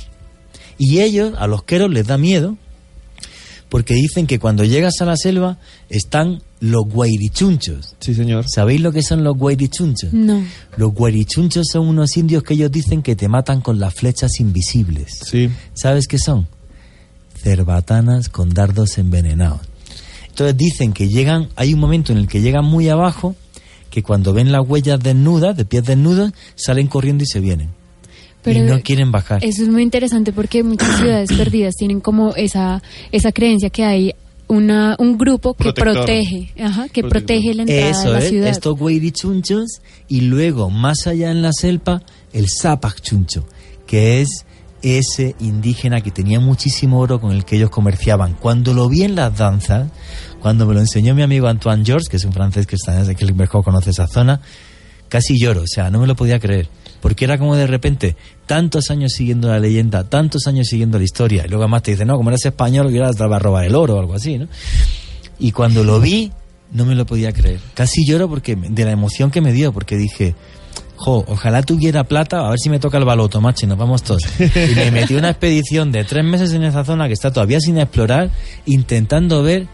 Y 0.79 1.01
ellos, 1.01 1.35
a 1.37 1.47
los 1.47 1.65
queros, 1.65 1.91
les 1.91 2.07
da 2.07 2.17
miedo 2.17 2.57
porque 3.69 3.93
dicen 3.93 4.27
que 4.27 4.39
cuando 4.39 4.65
llegas 4.65 4.95
a 5.03 5.05
la 5.05 5.19
selva 5.19 5.59
están 5.91 6.41
los 6.61 6.85
guairichunchos. 6.87 7.95
Sí, 8.01 8.15
señor. 8.15 8.47
¿Sabéis 8.49 8.81
lo 8.81 8.91
que 8.91 9.03
son 9.03 9.23
los 9.23 9.37
guairichunchos? 9.37 10.15
No. 10.15 10.43
Los 10.79 10.95
guairichunchos 10.95 11.67
son 11.71 11.89
unos 11.89 12.17
indios 12.17 12.43
que 12.43 12.55
ellos 12.55 12.73
dicen 12.73 13.03
que 13.03 13.15
te 13.15 13.29
matan 13.29 13.61
con 13.61 13.79
las 13.79 13.93
flechas 13.93 14.41
invisibles. 14.41 15.13
Sí. 15.27 15.51
¿Sabes 15.75 16.07
qué 16.07 16.19
son? 16.19 16.49
Cerbatanas 17.37 18.31
con 18.31 18.49
dardos 18.49 18.97
envenenados. 18.97 19.61
Entonces 20.31 20.57
dicen 20.57 20.95
que 20.95 21.11
llegan, 21.11 21.51
hay 21.55 21.75
un 21.75 21.81
momento 21.81 22.13
en 22.13 22.19
el 22.19 22.29
que 22.29 22.41
llegan 22.41 22.65
muy 22.65 22.89
abajo, 22.89 23.37
que 23.95 24.03
cuando 24.03 24.33
ven 24.33 24.51
las 24.51 24.69
huellas 24.69 24.99
desnudas, 24.99 25.57
de 25.57 25.65
pies 25.65 25.85
desnudos, 25.85 26.33
salen 26.57 26.89
corriendo 26.89 27.23
y 27.23 27.29
se 27.29 27.39
vienen. 27.39 27.69
Pero 28.43 28.59
y 28.59 28.63
no 28.63 28.81
quieren 28.81 29.13
bajar. 29.13 29.45
Eso 29.45 29.63
es 29.63 29.69
muy 29.69 29.85
interesante 29.85 30.33
porque 30.33 30.65
muchas 30.65 30.97
ciudades 30.99 31.33
perdidas 31.33 31.77
tienen 31.77 32.01
como 32.01 32.35
esa, 32.35 32.83
esa 33.13 33.31
creencia 33.31 33.71
que 33.71 33.85
hay 33.85 34.13
una, 34.49 34.97
un 34.99 35.17
grupo 35.17 35.55
que 35.55 35.73
Protector. 35.73 35.95
protege, 35.95 36.51
ajá, 36.61 36.89
que 36.89 37.03
Protector. 37.03 37.09
protege 37.11 37.55
la 37.55 37.63
entrada 37.63 37.91
Eso, 37.91 38.09
de 38.09 38.19
la 38.19 38.25
¿eh? 38.25 38.29
ciudad. 38.29 38.49
estos 38.49 38.77
guairichunchos 38.77 39.81
y 40.09 40.23
luego 40.23 40.71
más 40.71 41.07
allá 41.07 41.31
en 41.31 41.41
la 41.41 41.53
selva 41.53 42.03
el 42.33 42.49
Zapac 42.49 43.01
chuncho, 43.01 43.47
que 43.87 44.23
es 44.23 44.45
ese 44.83 45.37
indígena 45.39 46.01
que 46.01 46.11
tenía 46.11 46.41
muchísimo 46.41 46.99
oro 46.99 47.21
con 47.21 47.31
el 47.31 47.45
que 47.45 47.57
ellos 47.57 47.71
comerciaban. 47.71 48.35
Cuando 48.35 48.75
lo 48.75 48.89
vi 48.89 49.05
en 49.05 49.15
las 49.15 49.39
danzas, 49.39 49.89
cuando 50.45 50.67
me 50.67 50.75
lo 50.75 50.81
enseñó 50.81 51.15
mi 51.15 51.23
amigo 51.23 51.49
Antoine 51.49 51.83
Georges, 51.87 52.07
que 52.07 52.19
es 52.19 52.25
un 52.27 52.35
francés 52.35 52.67
que 52.67 52.77
está 52.77 53.01
en 53.01 53.15
que 53.15 53.49
conoce 53.49 53.89
esa 53.89 54.07
zona, 54.07 54.43
casi 55.09 55.41
lloro, 55.41 55.63
o 55.63 55.67
sea, 55.67 55.89
no 55.89 56.01
me 56.01 56.07
lo 56.07 56.15
podía 56.17 56.39
creer. 56.39 56.69
Porque 57.01 57.25
era 57.25 57.39
como 57.39 57.57
de 57.57 57.67
repente, 57.67 58.15
tantos 58.45 58.91
años 58.91 59.15
siguiendo 59.15 59.49
la 59.49 59.59
leyenda, 59.59 60.05
tantos 60.05 60.47
años 60.47 60.67
siguiendo 60.67 60.99
la 60.99 61.05
historia, 61.05 61.45
y 61.47 61.49
luego 61.49 61.63
además 61.63 61.85
te 61.85 61.93
dicen, 61.93 62.09
no, 62.09 62.19
como 62.19 62.29
eres 62.29 62.45
español, 62.45 62.93
que 62.93 63.01
te 63.17 63.27
va 63.27 63.37
a 63.37 63.39
robar 63.39 63.65
el 63.65 63.75
oro 63.75 63.97
o 63.97 64.01
algo 64.01 64.13
así, 64.13 64.37
¿no? 64.37 64.47
Y 65.39 65.51
cuando 65.53 65.83
lo 65.83 65.99
vi, 65.99 66.31
no 66.73 66.85
me 66.85 66.95
lo 66.95 67.07
podía 67.07 67.33
creer. 67.33 67.61
Casi 67.73 68.05
lloro 68.07 68.29
porque 68.29 68.55
de 68.55 68.85
la 68.85 68.91
emoción 68.91 69.31
que 69.31 69.41
me 69.41 69.51
dio, 69.51 69.73
porque 69.73 69.97
dije, 69.97 70.35
jo, 70.97 71.25
ojalá 71.27 71.63
tuviera 71.63 72.05
plata, 72.05 72.47
a 72.47 72.51
ver 72.51 72.59
si 72.59 72.69
me 72.69 72.79
toca 72.79 72.99
el 72.99 73.07
baloto, 73.07 73.41
macho, 73.41 73.65
y 73.65 73.71
nos 73.71 73.79
vamos 73.79 74.03
todos. 74.03 74.25
Y 74.39 74.75
me 74.75 74.91
metí 74.91 75.15
una 75.15 75.31
expedición 75.31 75.91
de 75.91 76.05
tres 76.05 76.23
meses 76.23 76.53
en 76.53 76.65
esa 76.65 76.85
zona 76.85 77.07
que 77.07 77.15
está 77.15 77.33
todavía 77.33 77.61
sin 77.61 77.79
explorar, 77.79 78.29
intentando 78.67 79.43
ver 79.43 79.69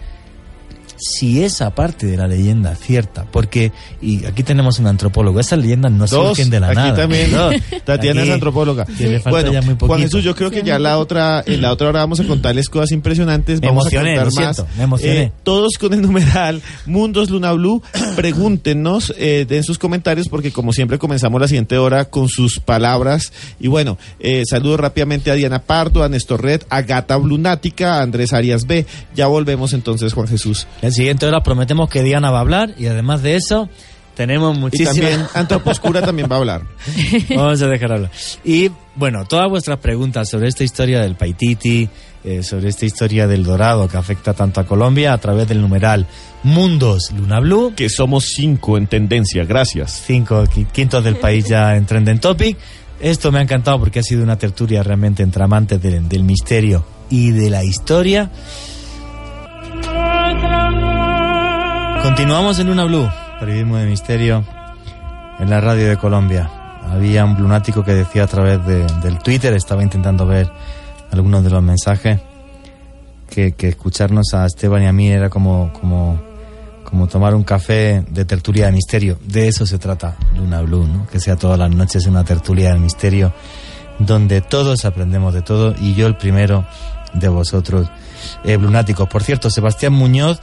si 1.00 1.42
esa 1.42 1.74
parte 1.74 2.06
de 2.06 2.16
la 2.16 2.28
leyenda 2.28 2.72
es 2.72 2.78
cierta. 2.78 3.24
Porque, 3.30 3.72
y 4.00 4.24
aquí 4.26 4.42
tenemos 4.42 4.78
un 4.78 4.86
antropólogo, 4.86 5.40
esas 5.40 5.58
leyendas 5.58 5.92
no 5.92 6.06
Dos, 6.06 6.10
surgen 6.36 6.50
de 6.50 6.60
la 6.60 6.68
aquí 6.68 6.76
nada. 6.76 6.94
también. 6.94 7.30
Dos. 7.32 7.54
Tatiana 7.84 8.20
Aquí 8.20 8.28
es 8.28 8.34
antropóloga. 8.34 8.86
Bueno, 9.28 9.52
ya 9.52 9.62
muy 9.62 9.76
Juan. 9.78 10.00
Jesús, 10.00 10.22
yo 10.22 10.34
creo 10.34 10.50
que 10.50 10.62
ya 10.62 10.78
la 10.78 10.98
otra, 10.98 11.42
en 11.46 11.62
la 11.62 11.72
otra 11.72 11.88
hora 11.88 12.00
vamos 12.00 12.20
a 12.20 12.24
contarles 12.24 12.68
cosas 12.68 12.92
impresionantes. 12.92 13.60
Me 13.60 13.68
vamos 13.68 13.84
emocioné, 13.86 14.18
a 14.18 14.24
contar 14.24 14.44
más. 14.44 14.56
siento, 14.56 14.72
me 14.76 14.84
emocioné. 14.84 15.22
Eh, 15.22 15.32
todos 15.42 15.78
con 15.78 15.94
el 15.94 16.02
numeral 16.02 16.62
Mundos 16.86 17.30
Luna 17.30 17.52
Blue. 17.52 17.82
Pregúntenos 18.16 19.12
eh, 19.16 19.46
en 19.48 19.64
sus 19.64 19.78
comentarios, 19.78 20.28
porque 20.28 20.52
como 20.52 20.72
siempre 20.72 20.98
comenzamos 20.98 21.40
la 21.40 21.48
siguiente 21.48 21.78
hora 21.78 22.04
con 22.06 22.28
sus 22.28 22.60
palabras. 22.60 23.32
Y 23.58 23.68
bueno, 23.68 23.98
eh, 24.18 24.42
saludo 24.48 24.76
rápidamente 24.76 25.30
a 25.30 25.34
Diana 25.34 25.62
Pardo, 25.62 26.02
a 26.02 26.08
Néstor 26.08 26.42
Red, 26.42 26.62
a 26.70 26.82
Gata 26.82 27.16
Blunática, 27.16 27.96
a 27.96 28.02
Andrés 28.02 28.32
Arias 28.32 28.66
B. 28.66 28.86
Ya 29.14 29.26
volvemos 29.26 29.72
entonces, 29.72 30.12
Juan 30.12 30.28
Jesús. 30.28 30.66
La 30.90 30.94
siguiente 30.94 31.26
hora 31.26 31.42
prometemos 31.42 31.88
que 31.88 32.02
Diana 32.02 32.30
va 32.30 32.38
a 32.38 32.40
hablar 32.42 32.74
y 32.78 32.86
además 32.86 33.22
de 33.22 33.36
eso 33.36 33.68
tenemos 34.14 34.56
Y 34.56 34.60
muchísimas... 34.60 34.96
también 34.96 35.26
Antroposcura 35.34 36.02
también 36.02 36.28
va 36.30 36.36
a 36.36 36.38
hablar. 36.40 36.62
Vamos 37.34 37.62
a 37.62 37.68
dejar 37.68 37.92
hablar. 37.92 38.10
Y 38.44 38.70
bueno, 38.96 39.24
todas 39.24 39.48
vuestras 39.48 39.78
preguntas 39.78 40.28
sobre 40.28 40.48
esta 40.48 40.62
historia 40.64 41.00
del 41.00 41.14
Paititi, 41.14 41.88
eh, 42.22 42.42
sobre 42.42 42.68
esta 42.68 42.84
historia 42.84 43.26
del 43.26 43.44
dorado 43.44 43.88
que 43.88 43.96
afecta 43.96 44.34
tanto 44.34 44.60
a 44.60 44.66
Colombia 44.66 45.14
a 45.14 45.18
través 45.18 45.48
del 45.48 45.60
numeral 45.62 46.06
Mundos 46.42 47.12
Luna 47.16 47.40
Blue, 47.40 47.72
Que 47.74 47.88
somos 47.88 48.26
cinco 48.34 48.76
en 48.76 48.86
tendencia, 48.88 49.44
gracias. 49.44 50.02
cinco 50.06 50.44
qui- 50.44 50.66
quintos 50.70 51.02
del 51.04 51.16
país 51.16 51.46
ya 51.46 51.76
en 51.76 51.86
Trending 51.86 52.18
Topic. 52.20 52.58
Esto 53.00 53.32
me 53.32 53.38
ha 53.38 53.42
encantado 53.42 53.78
porque 53.78 54.00
ha 54.00 54.02
sido 54.02 54.22
una 54.22 54.36
tertulia 54.36 54.82
realmente 54.82 55.22
entre 55.22 55.42
amantes 55.44 55.80
del, 55.80 56.06
del 56.08 56.24
misterio 56.24 56.84
y 57.08 57.30
de 57.30 57.48
la 57.48 57.64
historia. 57.64 58.30
Continuamos 62.02 62.58
en 62.58 62.66
Luna 62.68 62.84
Blue, 62.84 63.08
periodismo 63.38 63.76
de 63.76 63.86
misterio 63.86 64.44
en 65.38 65.50
la 65.50 65.60
radio 65.60 65.88
de 65.88 65.96
Colombia. 65.96 66.50
Había 66.90 67.24
un 67.24 67.34
lunático 67.40 67.84
que 67.84 67.94
decía 67.94 68.24
a 68.24 68.26
través 68.26 68.64
de- 68.66 68.86
del 69.02 69.18
Twitter, 69.18 69.52
estaba 69.54 69.82
intentando 69.82 70.26
ver 70.26 70.50
algunos 71.12 71.44
de 71.44 71.50
los 71.50 71.62
mensajes, 71.62 72.20
que, 73.28 73.52
que 73.52 73.68
escucharnos 73.68 74.32
a 74.34 74.46
Esteban 74.46 74.82
y 74.82 74.86
a 74.86 74.92
mí 74.92 75.08
era 75.08 75.28
como, 75.28 75.72
como, 75.78 76.20
como 76.84 77.06
tomar 77.06 77.34
un 77.34 77.44
café 77.44 78.02
de 78.08 78.24
tertulia 78.24 78.66
de 78.66 78.72
misterio. 78.72 79.18
De 79.24 79.46
eso 79.48 79.66
se 79.66 79.78
trata 79.78 80.16
Luna 80.36 80.62
Blue, 80.62 80.86
¿no? 80.86 81.06
que 81.06 81.20
sea 81.20 81.36
todas 81.36 81.58
las 81.58 81.70
noches 81.70 82.06
una 82.06 82.24
tertulia 82.24 82.72
de 82.72 82.78
misterio 82.80 83.32
donde 83.98 84.40
todos 84.40 84.84
aprendemos 84.86 85.34
de 85.34 85.42
todo 85.42 85.74
y 85.78 85.94
yo 85.94 86.06
el 86.06 86.16
primero 86.16 86.64
de 87.12 87.28
vosotros, 87.28 87.88
eh, 88.44 88.56
lunáticos. 88.56 89.06
Por 89.08 89.22
cierto, 89.22 89.50
Sebastián 89.50 89.92
Muñoz 89.92 90.40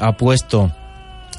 ha 0.00 0.12
puesto 0.12 0.70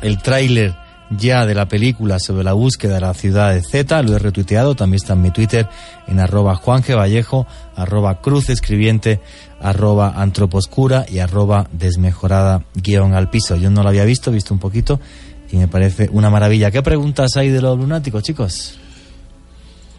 el 0.01 0.21
tráiler 0.21 0.75
ya 1.11 1.45
de 1.45 1.55
la 1.55 1.67
película 1.67 2.19
sobre 2.19 2.43
la 2.43 2.53
búsqueda 2.53 2.95
de 2.95 3.01
la 3.01 3.13
ciudad 3.13 3.53
de 3.53 3.61
Z, 3.61 4.03
lo 4.03 4.15
he 4.15 4.19
retuiteado, 4.19 4.75
también 4.75 5.01
está 5.01 5.13
en 5.13 5.21
mi 5.21 5.31
Twitter, 5.31 5.67
en 6.07 6.19
arroba 6.19 6.55
Juan 6.55 6.83
G. 6.83 6.95
Vallejo, 6.95 7.47
arroba 7.75 8.21
Cruz 8.21 8.49
Escribiente, 8.49 9.19
arroba 9.59 10.13
Antroposcura 10.15 11.05
y 11.09 11.19
arroba 11.19 11.67
Desmejorada 11.71 12.63
guion 12.75 13.15
al 13.15 13.29
piso. 13.29 13.55
Yo 13.55 13.69
no 13.69 13.83
lo 13.83 13.89
había 13.89 14.05
visto, 14.05 14.29
he 14.29 14.33
visto 14.33 14.53
un 14.53 14.59
poquito 14.59 14.99
y 15.51 15.57
me 15.57 15.67
parece 15.67 16.09
una 16.11 16.29
maravilla. 16.29 16.71
¿Qué 16.71 16.81
preguntas 16.83 17.35
hay 17.37 17.49
de 17.49 17.61
los 17.61 17.77
lunáticos, 17.77 18.23
chicos? 18.23 18.79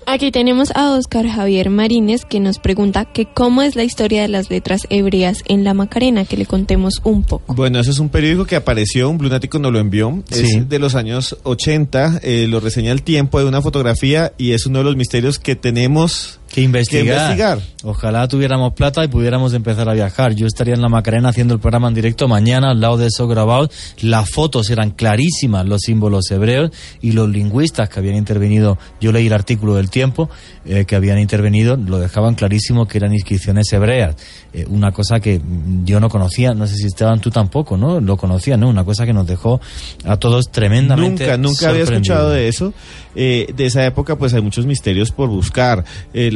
Aquí 0.06 0.32
tenemos 0.32 0.72
a 0.74 0.92
Oscar 0.92 1.28
Javier 1.28 1.70
Marínez 1.70 2.24
que 2.24 2.40
nos 2.40 2.58
pregunta 2.58 3.04
que 3.04 3.26
cómo 3.26 3.62
es 3.62 3.76
la 3.76 3.84
historia 3.84 4.22
de 4.22 4.28
las 4.28 4.50
letras 4.50 4.80
hebreas 4.90 5.44
en 5.46 5.62
la 5.62 5.72
Macarena, 5.72 6.24
que 6.24 6.36
le 6.36 6.46
contemos 6.46 7.00
un 7.04 7.22
poco. 7.22 7.54
Bueno, 7.54 7.78
eso 7.78 7.92
es 7.92 8.00
un 8.00 8.08
periódico 8.08 8.44
que 8.44 8.56
apareció, 8.56 9.08
un 9.08 9.18
Blunático 9.18 9.60
nos 9.60 9.72
lo 9.72 9.78
envió, 9.78 10.22
Sí. 10.30 10.56
es 10.56 10.68
de 10.68 10.78
los 10.80 10.96
años 10.96 11.36
80, 11.44 12.20
eh, 12.24 12.46
lo 12.48 12.58
reseña 12.58 12.90
el 12.90 13.02
tiempo 13.02 13.38
de 13.38 13.44
una 13.44 13.62
fotografía 13.62 14.32
y 14.36 14.50
es 14.52 14.66
uno 14.66 14.78
de 14.78 14.84
los 14.86 14.96
misterios 14.96 15.38
que 15.38 15.54
tenemos 15.54 16.39
Que 16.50 16.62
investigar. 16.62 17.04
Que 17.04 17.12
investigar. 17.12 17.58
Ojalá 17.84 18.26
tuviéramos 18.28 18.74
plata 18.74 19.04
y 19.04 19.08
pudiéramos 19.08 19.54
empezar 19.54 19.88
a 19.88 19.94
viajar. 19.94 20.34
Yo 20.34 20.46
estaría 20.46 20.74
en 20.74 20.82
la 20.82 20.88
Macarena 20.88 21.28
haciendo 21.28 21.54
el 21.54 21.60
programa 21.60 21.88
en 21.88 21.94
directo 21.94 22.28
mañana 22.28 22.70
al 22.72 22.80
lado 22.80 22.96
de 22.96 23.06
eso 23.06 23.28
grabado. 23.28 23.70
Las 24.00 24.28
fotos 24.28 24.68
eran 24.68 24.90
clarísimas, 24.90 25.64
los 25.66 25.82
símbolos 25.82 26.30
hebreos 26.30 26.70
y 27.00 27.12
los 27.12 27.28
lingüistas 27.28 27.88
que 27.88 28.00
habían 28.00 28.16
intervenido. 28.16 28.78
Yo 29.00 29.12
leí 29.12 29.28
el 29.28 29.32
artículo 29.32 29.76
del 29.76 29.90
tiempo 29.90 30.28
eh, 30.66 30.84
que 30.84 30.96
habían 30.96 31.18
intervenido, 31.18 31.76
lo 31.76 31.98
dejaban 31.98 32.34
clarísimo 32.34 32.86
que 32.86 32.98
eran 32.98 33.14
inscripciones 33.14 33.72
hebreas. 33.72 34.16
Eh, 34.52 34.66
una 34.68 34.92
cosa 34.92 35.20
que 35.20 35.38
mm, 35.38 35.84
yo 35.84 36.00
no 36.00 36.08
conocía, 36.08 36.52
no 36.52 36.66
sé 36.66 36.74
si 36.74 36.86
Esteban 36.86 37.20
tú 37.20 37.30
tampoco, 37.30 37.76
¿no? 37.76 38.00
Lo 38.00 38.16
conocía, 38.16 38.56
¿no? 38.56 38.68
Una 38.68 38.84
cosa 38.84 39.06
que 39.06 39.12
nos 39.12 39.26
dejó 39.26 39.60
a 40.04 40.16
todos 40.16 40.50
tremendamente. 40.50 41.24
Nunca, 41.24 41.36
nunca 41.38 41.70
había 41.70 41.84
escuchado 41.84 42.30
de 42.30 42.48
eso. 42.48 42.74
Eh, 43.14 43.52
de 43.56 43.66
esa 43.66 43.84
época, 43.86 44.16
pues 44.16 44.34
hay 44.34 44.42
muchos 44.42 44.66
misterios 44.66 45.12
por 45.12 45.28
buscar. 45.28 45.84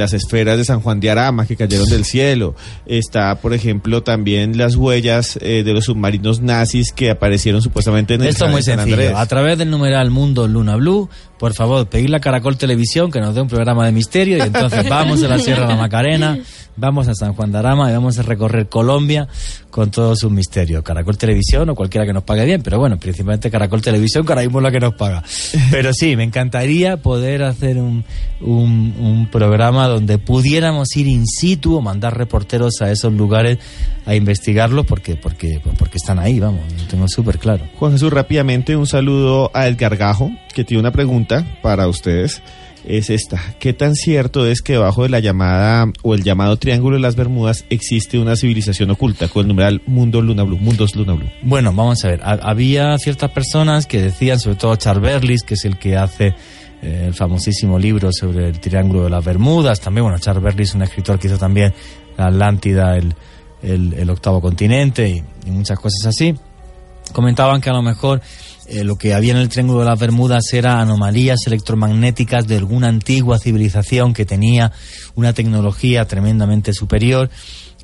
Las 0.04 0.12
esferas 0.12 0.58
de 0.58 0.64
San 0.64 0.80
Juan 0.80 1.00
de 1.00 1.10
Arama 1.10 1.46
que 1.46 1.56
cayeron 1.56 1.86
del 1.86 2.04
cielo. 2.04 2.54
Está, 2.84 3.36
por 3.36 3.54
ejemplo, 3.54 4.02
también 4.02 4.58
las 4.58 4.76
huellas 4.76 5.38
eh, 5.40 5.62
de 5.64 5.72
los 5.72 5.86
submarinos 5.86 6.40
nazis 6.42 6.92
que 6.92 7.10
aparecieron 7.10 7.62
supuestamente 7.62 8.14
en 8.14 8.22
el 8.22 8.28
Esto 8.28 8.44
es 8.44 8.50
muy 8.50 8.62
San 8.62 8.76
sencillo. 8.76 8.96
Andrés. 8.96 9.12
A 9.16 9.26
través 9.26 9.56
del 9.56 9.70
numeral 9.70 10.10
Mundo 10.10 10.46
Luna 10.46 10.76
Blue, 10.76 11.08
por 11.38 11.54
favor, 11.54 11.86
pedirle 11.88 12.16
a 12.16 12.20
Caracol 12.20 12.56
Televisión 12.56 13.10
que 13.10 13.20
nos 13.20 13.34
dé 13.34 13.40
un 13.40 13.48
programa 13.48 13.84
de 13.86 13.92
misterio 13.92 14.38
y 14.38 14.40
entonces 14.40 14.88
vamos 14.88 15.22
a 15.22 15.28
la 15.28 15.38
Sierra 15.38 15.62
de 15.62 15.68
la 15.68 15.76
Macarena, 15.76 16.38
vamos 16.76 17.08
a 17.08 17.14
San 17.14 17.34
Juan 17.34 17.52
de 17.52 17.58
Arama 17.58 17.90
y 17.90 17.94
vamos 17.94 18.18
a 18.18 18.22
recorrer 18.22 18.68
Colombia 18.68 19.28
con 19.70 19.90
todos 19.90 20.20
sus 20.20 20.30
misterios. 20.30 20.82
Caracol 20.82 21.18
Televisión 21.18 21.68
o 21.68 21.74
cualquiera 21.74 22.06
que 22.06 22.12
nos 22.12 22.22
pague 22.22 22.44
bien, 22.44 22.62
pero 22.62 22.78
bueno, 22.78 22.98
principalmente 22.98 23.50
Caracol 23.50 23.82
Televisión, 23.82 24.24
que 24.24 24.32
ahora 24.32 24.42
mismo 24.42 24.60
es 24.60 24.62
la 24.62 24.70
que 24.70 24.80
nos 24.80 24.94
paga. 24.94 25.22
Pero 25.70 25.92
sí, 25.92 26.16
me 26.16 26.22
encantaría 26.22 26.98
poder 26.98 27.42
hacer 27.42 27.78
un, 27.78 28.04
un, 28.40 28.94
un 28.98 29.28
programa 29.30 29.88
donde 29.88 30.18
pudiéramos 30.18 30.96
ir 30.96 31.08
in 31.08 31.26
situ 31.26 31.76
o 31.76 31.80
mandar 31.80 32.16
reporteros 32.16 32.80
a 32.80 32.90
esos 32.90 33.12
lugares 33.12 33.58
a 34.06 34.14
investigarlos 34.14 34.86
porque, 34.86 35.16
porque, 35.16 35.60
porque 35.78 35.96
están 35.96 36.18
ahí, 36.18 36.38
vamos, 36.38 36.60
lo 36.78 36.86
tengo 36.88 37.08
súper 37.08 37.38
claro. 37.38 37.64
Juan 37.78 37.92
Jesús, 37.92 38.12
rápidamente 38.12 38.76
un 38.76 38.86
saludo 38.86 39.50
a 39.54 39.66
Edgar 39.66 39.96
Gajo, 39.96 40.30
que 40.54 40.64
tiene 40.64 40.80
una 40.80 40.92
pregunta 40.92 41.44
para 41.62 41.86
ustedes. 41.88 42.42
Es 42.86 43.08
esta. 43.08 43.40
¿Qué 43.58 43.72
tan 43.72 43.94
cierto 43.94 44.46
es 44.46 44.60
que 44.60 44.74
debajo 44.74 45.04
de 45.04 45.08
la 45.08 45.18
llamada 45.18 45.86
o 46.02 46.14
el 46.14 46.22
llamado 46.22 46.58
Triángulo 46.58 46.96
de 46.96 47.00
las 47.02 47.16
Bermudas 47.16 47.64
existe 47.70 48.18
una 48.18 48.36
civilización 48.36 48.90
oculta 48.90 49.26
con 49.28 49.40
el 49.42 49.48
numeral 49.48 49.80
Mundo 49.86 50.20
Luna 50.20 50.42
Blue, 50.42 50.58
Mundos 50.58 50.94
Luna 50.94 51.14
Blue? 51.14 51.30
Bueno, 51.42 51.72
vamos 51.72 52.04
a 52.04 52.08
ver. 52.08 52.20
Ha- 52.22 52.40
había 52.42 52.98
ciertas 52.98 53.30
personas 53.30 53.86
que 53.86 54.02
decían, 54.02 54.38
sobre 54.38 54.56
todo 54.56 54.76
Charles 54.76 55.02
Berlis, 55.02 55.42
que 55.44 55.54
es 55.54 55.64
el 55.64 55.78
que 55.78 55.96
hace 55.96 56.34
eh, 56.82 57.04
el 57.06 57.14
famosísimo 57.14 57.78
libro 57.78 58.12
sobre 58.12 58.48
el 58.50 58.60
Triángulo 58.60 59.04
de 59.04 59.10
las 59.10 59.24
Bermudas. 59.24 59.80
También, 59.80 60.04
bueno, 60.04 60.18
Charles 60.18 60.44
Berlis 60.44 60.74
un 60.74 60.82
escritor 60.82 61.18
que 61.18 61.28
hizo 61.28 61.38
también 61.38 61.72
la 62.18 62.26
Atlántida, 62.26 62.98
el, 62.98 63.14
el- 63.62 63.94
el 63.94 64.10
octavo 64.10 64.42
continente 64.42 65.08
y, 65.08 65.22
y 65.46 65.50
muchas 65.50 65.78
cosas 65.78 66.04
así. 66.04 66.34
Comentaban 67.12 67.62
que 67.62 67.70
a 67.70 67.72
lo 67.72 67.80
mejor 67.82 68.20
eh, 68.66 68.84
lo 68.84 68.96
que 68.96 69.14
había 69.14 69.32
en 69.32 69.38
el 69.38 69.48
Triángulo 69.48 69.80
de 69.80 69.86
las 69.86 69.98
Bermudas 69.98 70.52
era 70.52 70.80
anomalías 70.80 71.46
electromagnéticas 71.46 72.46
de 72.46 72.56
alguna 72.56 72.88
antigua 72.88 73.38
civilización 73.38 74.14
que 74.14 74.24
tenía 74.24 74.72
una 75.14 75.32
tecnología 75.32 76.06
tremendamente 76.06 76.72
superior 76.72 77.30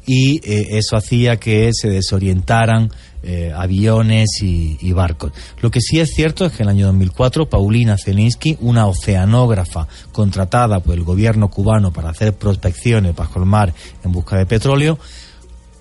y 0.07 0.37
eh, 0.39 0.79
eso 0.79 0.97
hacía 0.97 1.37
que 1.37 1.71
se 1.73 1.89
desorientaran 1.89 2.91
eh, 3.23 3.53
aviones 3.55 4.43
y, 4.43 4.79
y 4.81 4.93
barcos. 4.93 5.33
Lo 5.61 5.71
que 5.71 5.81
sí 5.81 6.01
es 6.01 6.15
cierto 6.15 6.47
es 6.47 6.53
que 6.53 6.63
en 6.63 6.71
el 6.71 6.77
año 6.77 6.87
2004 6.87 7.51
Paulina 7.51 7.99
Zelinsky, 7.99 8.57
una 8.61 8.87
oceanógrafa 8.87 9.87
contratada 10.13 10.81
por 10.81 10.95
el 10.95 11.05
gobierno 11.05 11.51
cubano 11.51 11.93
para 11.93 12.11
hacer 12.11 12.33
prospecciones 12.33 13.15
bajo 13.15 13.39
el 13.39 13.45
mar 13.45 13.75
en 14.03 14.13
busca 14.13 14.37
de 14.37 14.47
petróleo, 14.47 14.99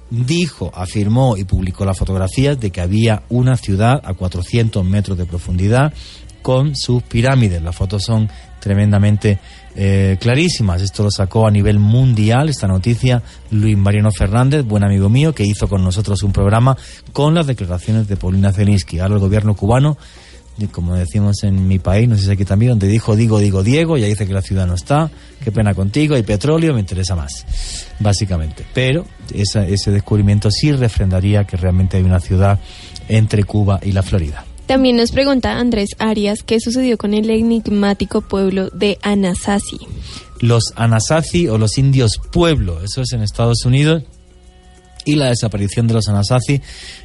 dijo, 0.10 0.72
afirmó 0.74 1.38
y 1.38 1.44
publicó 1.44 1.86
las 1.86 1.98
fotografías 1.98 2.60
de 2.60 2.72
que 2.72 2.82
había 2.82 3.24
una 3.30 3.56
ciudad 3.56 4.02
a 4.04 4.14
400 4.14 4.84
metros 4.86 5.18
de 5.18 5.26
profundidad 5.26 5.94
con 6.42 6.76
sus 6.76 7.04
pirámides. 7.04 7.62
Las 7.62 7.76
fotos 7.76 8.04
son 8.04 8.30
tremendamente 8.60 9.40
eh, 9.76 10.18
clarísimas. 10.20 10.82
Esto 10.82 11.04
lo 11.04 11.12
sacó 11.12 11.48
a 11.48 11.52
nivel 11.52 11.80
mundial, 11.80 12.50
esta 12.50 12.68
noticia, 12.68 13.22
Luis 13.52 13.78
Mariano 13.78 14.12
Fernández, 14.12 14.66
buen 14.66 14.84
amigo 14.84 15.10
mío, 15.10 15.34
que 15.34 15.46
hizo 15.46 15.68
con 15.68 15.84
nosotros 15.84 16.24
un 16.24 16.32
programa 16.32 16.78
con 17.14 17.34
las 17.34 17.48
declaraciones 17.48 18.08
de 18.08 18.18
Paulina 18.18 18.52
Zelinsky. 18.52 19.00
Ahora 19.00 19.16
el 19.16 19.20
gobierno 19.20 19.56
cubano, 19.56 19.98
y 20.60 20.68
como 20.68 20.96
decimos 20.96 21.44
en 21.44 21.68
mi 21.68 21.80
país, 21.80 22.08
no 22.10 22.18
sé 22.18 22.26
si 22.26 22.32
aquí 22.32 22.46
también, 22.46 22.72
donde 22.72 22.88
dijo 22.88 23.16
digo, 23.16 23.40
digo, 23.40 23.64
Diego, 23.64 23.98
ya 23.98 24.08
dice 24.08 24.28
que 24.28 24.34
la 24.34 24.42
ciudad 24.42 24.68
no 24.68 24.74
está, 24.76 25.10
qué 25.44 25.52
pena 25.52 25.74
contigo, 25.74 26.16
hay 26.16 26.24
petróleo, 26.24 26.74
me 26.74 26.82
interesa 26.82 27.16
más, 27.16 27.46
básicamente. 28.00 28.66
Pero 28.74 29.06
esa- 29.34 29.66
ese 29.66 29.92
descubrimiento 29.92 30.52
sí 30.52 30.72
refrendaría 30.72 31.46
que 31.46 31.58
realmente 31.58 31.98
hay 31.98 32.04
una 32.04 32.20
ciudad 32.20 32.60
entre 33.08 33.44
Cuba 33.44 33.80
y 33.84 33.92
la 33.94 34.04
Florida. 34.04 34.46
También 34.68 34.98
nos 34.98 35.12
pregunta 35.12 35.58
Andrés 35.58 35.90
Arias 35.98 36.44
qué 36.46 36.60
sucedió 36.60 36.98
con 36.98 37.14
el 37.16 37.30
enigmático 37.32 38.22
pueblo 38.22 38.70
de 38.70 39.00
Anasazi. 39.02 39.80
los 40.42 40.74
Anasazi 40.76 41.48
o 41.48 41.58
los 41.58 41.78
indios 41.78 42.20
pueblo, 42.32 42.82
eso 42.84 43.02
es 43.02 43.12
en 43.14 43.22
Estados 43.24 43.66
Unidos. 43.66 44.04
Y 45.06 45.16
la 45.16 45.28
desaparición 45.30 45.88
de 45.88 45.96
los 45.96 46.08
Anasazi 46.08 46.62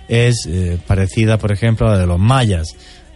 es 0.08 0.46
eh, 0.46 0.78
parecida, 0.86 1.38
por 1.38 1.52
ejemplo, 1.52 1.88
a 1.88 1.92
la 1.92 1.98
de 2.00 2.06
los 2.06 2.18
mayas, 2.18 2.68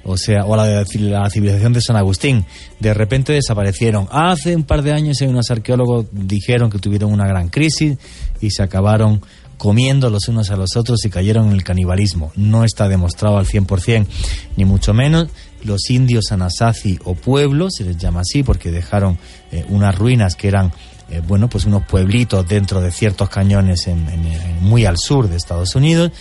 o 0.08 0.16
sea, 0.16 0.44
o 0.46 0.56
la 0.56 0.66
la 0.66 1.30
civilización 1.30 1.72
de 1.72 1.80
San 1.80 1.96
Agustín. 1.96 2.44
De 2.80 2.94
repente 2.94 3.32
desaparecieron. 3.34 4.08
Hace 4.10 4.56
un 4.56 4.64
par 4.64 4.82
de 4.82 4.92
años 4.92 5.20
unos 5.20 5.50
arqueólogos 5.50 6.06
dijeron 6.12 6.70
que 6.70 6.78
tuvieron 6.78 7.12
una 7.12 7.26
gran 7.26 7.48
crisis 7.48 7.98
y 8.40 8.50
se 8.50 8.62
acabaron 8.62 9.20
comiendo 9.58 10.08
los 10.08 10.28
unos 10.28 10.50
a 10.50 10.56
los 10.56 10.76
otros 10.76 11.04
y 11.04 11.10
cayeron 11.10 11.48
en 11.48 11.52
el 11.52 11.64
canibalismo. 11.64 12.30
No 12.36 12.62
está 12.64 12.88
demostrado 12.88 13.38
al 13.38 13.46
100%, 13.46 14.06
ni 14.56 14.64
mucho 14.64 14.94
menos. 14.94 15.28
Los 15.64 15.90
indios 15.90 16.30
Anasazi 16.30 16.98
o 17.04 17.14
pueblos, 17.14 17.74
se 17.76 17.84
les 17.84 17.96
llama 17.96 18.20
así 18.20 18.44
porque 18.44 18.70
dejaron 18.70 19.18
eh, 19.50 19.64
unas 19.68 19.96
ruinas 19.98 20.36
que 20.36 20.46
eran, 20.46 20.72
eh, 21.10 21.20
bueno, 21.26 21.48
pues 21.48 21.64
unos 21.64 21.82
pueblitos 21.84 22.46
dentro 22.48 22.80
de 22.80 22.92
ciertos 22.92 23.28
cañones 23.28 23.88
en- 23.88 24.08
en- 24.08 24.62
muy 24.62 24.84
al 24.86 24.96
sur 24.96 25.28
de 25.28 25.36
Estados 25.36 25.74
Unidos. 25.74 26.12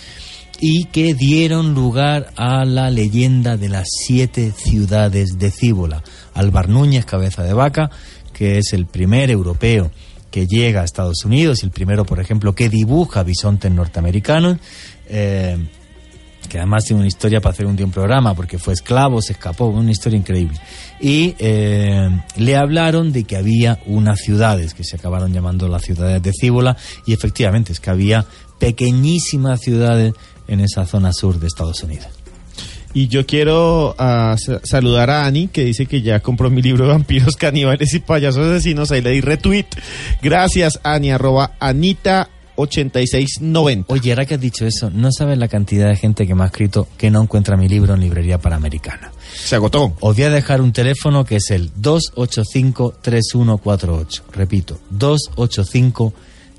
Y 0.59 0.85
que 0.85 1.13
dieron 1.13 1.73
lugar 1.73 2.31
a 2.35 2.65
la 2.65 2.89
leyenda 2.89 3.57
de 3.57 3.69
las 3.69 3.87
siete 3.89 4.51
ciudades 4.51 5.37
de 5.37 5.51
Cíbola. 5.51 6.03
Alvar 6.33 6.69
Núñez, 6.69 7.05
cabeza 7.05 7.43
de 7.43 7.53
vaca, 7.53 7.89
que 8.33 8.57
es 8.57 8.73
el 8.73 8.85
primer 8.85 9.29
europeo 9.29 9.91
que 10.31 10.45
llega 10.45 10.81
a 10.81 10.85
Estados 10.85 11.25
Unidos, 11.25 11.63
el 11.63 11.71
primero, 11.71 12.05
por 12.05 12.19
ejemplo, 12.19 12.53
que 12.53 12.69
dibuja 12.69 13.23
bisontes 13.23 13.71
norteamericanos, 13.71 14.57
eh, 15.07 15.57
que 16.47 16.57
además 16.57 16.85
tiene 16.85 17.01
una 17.01 17.07
historia 17.07 17.41
para 17.41 17.53
hacer 17.53 17.65
un 17.65 17.75
día 17.75 17.85
un 17.85 17.91
programa, 17.91 18.33
porque 18.33 18.57
fue 18.57 18.73
esclavo, 18.73 19.21
se 19.21 19.33
escapó, 19.33 19.65
una 19.65 19.91
historia 19.91 20.17
increíble. 20.17 20.59
Y 20.99 21.35
eh, 21.39 22.09
le 22.35 22.55
hablaron 22.55 23.11
de 23.11 23.23
que 23.23 23.35
había 23.35 23.79
unas 23.85 24.19
ciudades, 24.19 24.73
que 24.73 24.83
se 24.83 24.95
acabaron 24.95 25.33
llamando 25.33 25.67
las 25.67 25.83
ciudades 25.83 26.21
de 26.21 26.31
Cíbola, 26.33 26.77
y 27.05 27.13
efectivamente 27.13 27.73
es 27.73 27.79
que 27.79 27.89
había 27.89 28.25
pequeñísimas 28.59 29.61
ciudades 29.61 30.13
en 30.47 30.59
esa 30.61 30.85
zona 30.85 31.11
sur 31.13 31.39
de 31.39 31.47
Estados 31.47 31.83
Unidos. 31.83 32.07
Y 32.93 33.07
yo 33.09 33.25
quiero 33.27 33.93
ah, 33.99 34.35
sa- 34.43 34.61
saludar 34.63 35.09
a 35.09 35.25
Ani, 35.25 35.47
que 35.49 35.65
dice 35.65 35.85
que 35.85 36.01
ya 36.01 36.21
compró 36.21 36.49
mi 36.49 36.61
libro 36.61 36.87
vampiros, 36.87 37.35
caníbales 37.37 37.93
y 37.93 37.99
payasos 37.99 38.45
asesinos. 38.47 38.91
Ahí 38.91 39.01
le 39.01 39.11
di 39.11 39.19
retweet. 39.21 39.65
Gracias, 40.23 40.79
Ani, 40.83 41.11
arroba 41.11 41.51
Anita8690. 41.59 43.85
Oye, 43.89 44.09
ahora 44.11 44.25
que 44.25 44.33
has 44.35 44.41
dicho 44.41 44.65
eso, 44.65 44.89
no 44.89 45.11
sabes 45.11 45.37
la 45.37 45.47
cantidad 45.47 45.87
de 45.89 45.95
gente 45.95 46.25
que 46.25 46.33
me 46.33 46.41
ha 46.43 46.47
escrito 46.47 46.87
que 46.97 47.11
no 47.11 47.21
encuentra 47.21 47.55
mi 47.55 47.67
libro 47.69 47.93
en 47.93 47.99
librería 47.99 48.39
panamericana. 48.39 49.11
Se 49.35 49.53
agotó. 49.55 49.93
Os 49.99 50.15
voy 50.15 50.23
a 50.23 50.31
dejar 50.31 50.61
un 50.61 50.71
teléfono 50.71 51.23
que 51.23 51.35
es 51.35 51.51
el 51.51 51.71
285-3148. 51.75 54.21
Repito, 54.33 54.79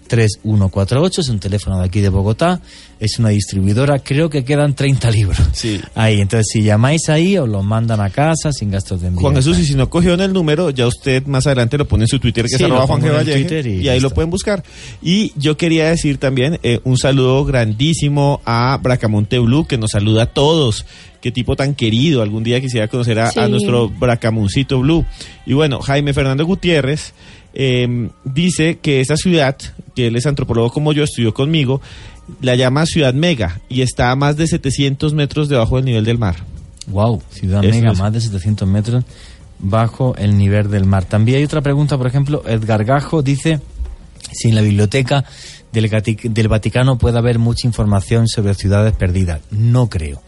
285-3148. 0.08 1.18
Es 1.18 1.28
un 1.28 1.38
teléfono 1.38 1.78
de 1.78 1.84
aquí 1.84 2.00
de 2.00 2.08
Bogotá. 2.08 2.60
Es 2.98 3.18
una 3.18 3.28
distribuidora. 3.28 3.98
Creo 3.98 4.28
que 4.30 4.44
quedan 4.44 4.74
30 4.74 5.10
libros. 5.10 5.38
Sí. 5.52 5.80
Ahí, 5.94 6.20
entonces 6.20 6.46
si 6.52 6.62
llamáis 6.62 7.08
ahí, 7.08 7.36
os 7.38 7.48
los 7.48 7.64
mandan 7.64 8.00
a 8.00 8.10
casa 8.10 8.52
sin 8.52 8.70
gastos 8.70 9.00
de 9.00 9.08
envío. 9.08 9.20
Juan 9.20 9.36
Jesús, 9.36 9.58
y 9.58 9.64
si 9.64 9.74
no 9.74 9.88
cogió 9.88 10.14
en 10.14 10.20
el 10.20 10.32
número, 10.32 10.70
ya 10.70 10.86
usted 10.86 11.26
más 11.26 11.46
adelante 11.46 11.78
lo 11.78 11.86
pone 11.86 12.04
en 12.04 12.08
su 12.08 12.18
Twitter, 12.18 12.44
que 12.44 12.50
Sí, 12.50 12.56
es 12.56 12.62
arroba 12.62 12.86
Juan 12.86 13.02
Valleje, 13.02 13.40
Twitter 13.40 13.66
y 13.66 13.88
ahí 13.88 14.00
lo 14.00 14.10
pueden 14.10 14.30
buscar. 14.30 14.62
Y 15.02 15.32
yo 15.36 15.56
quería 15.56 15.88
decir 15.88 16.18
también 16.18 16.58
eh, 16.62 16.80
un 16.84 16.96
saludo 16.96 17.44
grandísimo 17.44 18.40
a 18.44 18.78
Bracamonte 18.82 19.38
Blue, 19.38 19.66
que 19.66 19.78
nos 19.78 19.90
saluda 19.90 20.24
a 20.24 20.26
todos. 20.26 20.84
Qué 21.20 21.32
tipo 21.32 21.56
tan 21.56 21.74
querido. 21.74 22.22
Algún 22.22 22.44
día 22.44 22.60
quisiera 22.60 22.88
conocer 22.88 23.18
a, 23.18 23.48
nuestro 23.48 23.88
Bracamoncito 23.88 24.80
Blue. 24.80 25.04
Y 25.46 25.54
bueno, 25.54 25.80
Jaime 25.80 26.12
Fernando 26.12 26.46
Gutiérrez 26.46 27.12
eh, 27.58 28.08
dice 28.24 28.78
que 28.78 29.00
esa 29.00 29.16
ciudad, 29.16 29.56
que 29.94 30.06
él 30.06 30.16
es 30.16 30.26
antropólogo 30.26 30.70
como 30.70 30.92
yo, 30.92 31.02
estudió 31.02 31.34
conmigo, 31.34 31.82
la 32.40 32.54
llama 32.54 32.86
Ciudad 32.86 33.12
Mega 33.14 33.60
y 33.68 33.82
está 33.82 34.10
a 34.12 34.16
más 34.16 34.36
de 34.36 34.46
700 34.46 35.12
metros 35.12 35.48
debajo 35.48 35.76
del 35.76 35.84
nivel 35.84 36.04
del 36.04 36.18
mar. 36.18 36.36
Wow, 36.86 37.20
Ciudad 37.30 37.64
Eso 37.64 37.74
Mega, 37.74 37.92
es. 37.92 37.98
más 37.98 38.12
de 38.12 38.20
700 38.20 38.68
metros 38.68 39.04
bajo 39.58 40.14
el 40.16 40.38
nivel 40.38 40.70
del 40.70 40.84
mar. 40.84 41.04
También 41.04 41.38
hay 41.38 41.44
otra 41.44 41.60
pregunta, 41.60 41.98
por 41.98 42.06
ejemplo, 42.06 42.44
Edgar 42.46 42.84
Gajo 42.84 43.22
dice 43.22 43.60
si 44.32 44.48
en 44.48 44.54
la 44.54 44.60
biblioteca 44.62 45.24
del, 45.72 45.90
del 46.22 46.48
Vaticano 46.48 46.96
puede 46.96 47.18
haber 47.18 47.38
mucha 47.38 47.66
información 47.66 48.28
sobre 48.28 48.54
ciudades 48.54 48.94
perdidas. 48.94 49.40
No 49.50 49.88
creo. 49.88 50.22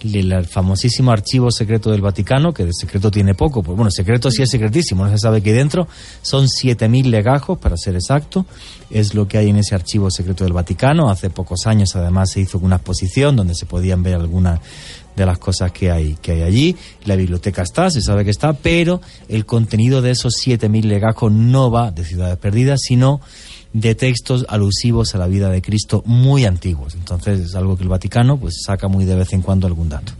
El, 0.00 0.46
famosísimo 0.46 1.10
archivo 1.10 1.50
secreto 1.50 1.90
del 1.90 2.00
Vaticano, 2.00 2.52
que 2.52 2.64
de 2.64 2.72
secreto 2.72 3.10
tiene 3.10 3.34
poco, 3.34 3.62
pues 3.62 3.76
bueno, 3.76 3.90
secreto 3.90 4.30
sí 4.30 4.42
es 4.42 4.50
secretísimo, 4.50 5.04
no 5.04 5.10
se 5.10 5.18
sabe 5.18 5.42
qué 5.42 5.52
dentro, 5.52 5.88
son 6.22 6.46
7.000 6.46 7.06
legajos, 7.06 7.58
para 7.58 7.76
ser 7.76 7.94
exacto, 7.94 8.46
es 8.90 9.14
lo 9.14 9.26
que 9.26 9.38
hay 9.38 9.48
en 9.48 9.56
ese 9.56 9.74
archivo 9.74 10.10
secreto 10.10 10.44
del 10.44 10.52
Vaticano. 10.52 11.10
Hace 11.10 11.30
pocos 11.30 11.66
años 11.66 11.96
además 11.96 12.30
se 12.30 12.40
hizo 12.40 12.58
una 12.58 12.76
exposición 12.76 13.36
donde 13.36 13.54
se 13.54 13.66
podían 13.66 14.02
ver 14.02 14.14
algunas 14.14 14.60
de 15.18 15.26
las 15.26 15.38
cosas 15.38 15.72
que 15.72 15.90
hay, 15.90 16.16
que 16.22 16.32
hay 16.32 16.42
allí. 16.42 16.76
La 17.04 17.16
biblioteca 17.16 17.62
está, 17.62 17.90
se 17.90 18.00
sabe 18.00 18.24
que 18.24 18.30
está, 18.30 18.52
pero 18.52 19.00
el 19.28 19.44
contenido 19.44 20.00
de 20.00 20.12
esos 20.12 20.34
7.000 20.44 20.84
legajos 20.84 21.32
no 21.32 21.70
va 21.70 21.90
de 21.90 22.04
ciudades 22.04 22.38
perdidas, 22.38 22.80
sino 22.82 23.20
de 23.72 23.94
textos 23.94 24.46
alusivos 24.48 25.14
a 25.14 25.18
la 25.18 25.26
vida 25.26 25.50
de 25.50 25.62
Cristo 25.62 26.02
muy 26.06 26.44
antiguos. 26.44 26.94
Entonces 26.94 27.40
es 27.40 27.54
algo 27.54 27.76
que 27.76 27.82
el 27.82 27.88
Vaticano 27.88 28.38
pues 28.38 28.62
saca 28.64 28.88
muy 28.88 29.04
de 29.04 29.16
vez 29.16 29.32
en 29.32 29.42
cuando 29.42 29.66
algún 29.66 29.88
dato. 29.88 30.12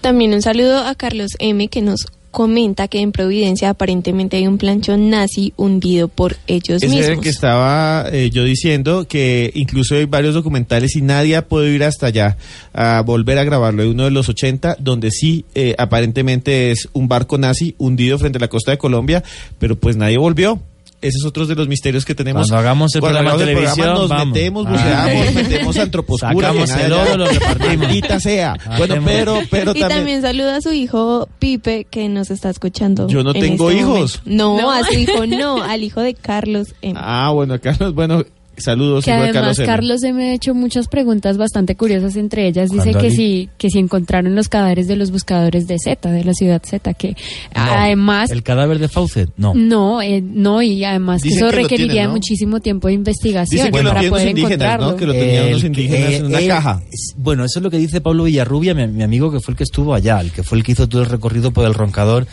También 0.00 0.32
un 0.32 0.42
saludo 0.42 0.78
a 0.84 0.94
Carlos 0.94 1.32
M 1.38 1.68
que 1.68 1.82
nos 1.82 2.06
comenta 2.30 2.88
que 2.88 3.00
en 3.00 3.10
Providencia 3.10 3.70
aparentemente 3.70 4.36
hay 4.36 4.46
un 4.46 4.58
planchón 4.58 5.08
nazi 5.08 5.54
hundido 5.56 6.08
por 6.08 6.36
ellos 6.46 6.82
Ese 6.82 6.86
es 6.86 6.92
mismos. 6.92 7.08
el 7.08 7.20
que 7.20 7.30
estaba 7.30 8.04
eh, 8.12 8.30
yo 8.30 8.44
diciendo 8.44 9.08
que 9.08 9.50
incluso 9.54 9.94
hay 9.94 10.04
varios 10.04 10.34
documentales 10.34 10.94
y 10.94 11.00
nadie 11.00 11.36
ha 11.36 11.48
podido 11.48 11.72
ir 11.72 11.84
hasta 11.84 12.06
allá 12.06 12.36
a 12.74 13.00
volver 13.00 13.38
a 13.38 13.44
grabarlo. 13.44 13.82
Hay 13.82 13.88
uno 13.88 14.04
de 14.04 14.10
los 14.10 14.28
80 14.28 14.76
donde 14.78 15.10
sí 15.10 15.46
eh, 15.54 15.74
aparentemente 15.78 16.70
es 16.70 16.88
un 16.92 17.08
barco 17.08 17.38
nazi 17.38 17.74
hundido 17.78 18.18
frente 18.18 18.36
a 18.36 18.40
la 18.40 18.48
costa 18.48 18.72
de 18.72 18.78
Colombia, 18.78 19.24
pero 19.58 19.76
pues 19.76 19.96
nadie 19.96 20.18
volvió. 20.18 20.60
Ese 21.00 21.16
es 21.18 21.24
otro 21.24 21.46
de 21.46 21.54
los 21.54 21.68
misterios 21.68 22.04
que 22.04 22.14
tenemos. 22.14 22.48
Cuando 22.48 22.56
hagamos 22.58 22.94
el 22.94 23.00
Cuando 23.00 23.18
programa 23.20 23.38
de 23.38 23.52
programa, 23.52 23.74
televisión, 23.74 23.94
nos 24.00 24.08
vamos. 24.08 24.26
metemos, 24.34 24.66
Ah. 24.66 24.70
buceamos, 24.70 25.34
metemos 25.34 25.76
antroposcura. 25.78 26.48
Sacamos 26.48 26.70
el 26.70 26.92
oro, 26.92 27.16
lo 27.16 27.26
repartimos. 27.30 27.76
Maldita 27.78 28.20
sea. 28.20 28.56
Bueno, 28.78 28.94
Hacemos. 28.94 29.04
pero, 29.12 29.40
pero 29.50 29.72
y 29.76 29.80
también 29.80 30.22
saluda 30.22 30.56
a 30.56 30.60
su 30.60 30.72
hijo 30.72 31.28
Pipe 31.38 31.86
que 31.88 32.08
nos 32.08 32.30
está 32.32 32.50
escuchando. 32.50 33.06
Yo 33.08 33.22
no 33.22 33.32
en 33.34 33.40
tengo 33.40 33.70
este 33.70 33.80
hijos. 33.82 34.22
momento. 34.24 34.44
No, 34.62 34.70
a 34.72 34.82
su 34.84 34.94
hijo 34.98 35.26
no, 35.26 35.62
al 35.62 35.84
hijo 35.84 36.00
de 36.00 36.14
Carlos 36.14 36.74
M. 36.82 36.98
Ah, 37.00 37.30
bueno, 37.32 37.60
Carlos, 37.60 37.94
bueno, 37.94 38.24
saludos. 38.60 39.04
Que 39.04 39.12
además 39.12 39.58
M. 39.58 39.66
Carlos 39.66 40.00
se 40.00 40.12
me 40.12 40.30
ha 40.30 40.34
hecho 40.34 40.54
muchas 40.54 40.88
preguntas 40.88 41.36
bastante 41.36 41.76
curiosas, 41.76 42.16
entre 42.16 42.46
ellas 42.48 42.70
dice 42.70 42.90
¿Cuándo, 42.92 43.00
que 43.00 43.10
si, 43.10 43.48
que 43.58 43.70
si 43.70 43.78
encontraron 43.78 44.34
los 44.34 44.48
cadáveres 44.48 44.88
de 44.88 44.96
los 44.96 45.10
buscadores 45.10 45.66
de 45.66 45.76
Z, 45.78 46.10
de 46.10 46.24
la 46.24 46.32
ciudad 46.34 46.62
Z, 46.64 46.94
que 46.94 47.10
No. 47.54 47.62
además... 47.62 48.30
¿El 48.30 48.42
cadáver 48.42 48.78
de 48.78 48.88
Fawcett? 48.88 49.30
No. 49.36 49.54
No, 49.54 50.02
eh, 50.02 50.20
no, 50.22 50.62
y 50.62 50.84
además 50.84 51.22
que 51.22 51.28
eso 51.30 51.46
que 51.48 51.56
requeriría 51.56 51.92
tienen, 51.92 52.08
¿no? 52.08 52.14
muchísimo 52.14 52.60
tiempo 52.60 52.88
de 52.88 52.94
investigación 52.94 53.66
que 53.66 53.82
para 53.82 54.02
los 54.02 54.10
poder 54.10 54.28
encontrarlo. 54.28 54.90
¿no? 54.92 54.96
Que 54.96 55.06
lo 55.06 55.12
tenían 55.12 55.44
El 55.44 55.48
unos 55.50 55.60
que- 55.60 55.66
indígenas 55.68 56.12
en 56.14 56.26
una 56.26 56.40
eh, 56.40 56.48
caja. 56.48 56.82
Bueno, 57.16 57.44
eso 57.44 57.58
es 57.58 57.62
lo 57.62 57.70
que 57.70 57.78
dice 57.78 58.00
Pablo 58.00 58.24
Villarrubia, 58.24 58.74
mi, 58.74 58.86
mi 58.88 59.02
amigo 59.02 59.30
que 59.32 59.40
fue 59.40 59.52
el 59.52 59.58
que 59.58 59.64
estuvo 59.64 59.94
allá, 59.94 60.20
el 60.20 60.32
que 60.32 60.42
fue 60.42 60.58
el 60.58 60.64
que 60.64 60.72
hizo 60.72 60.88
todo 60.88 61.02
el 61.02 61.08
recorrido 61.08 61.52
por 61.52 61.66
el 61.66 61.74
roncador 61.74 62.26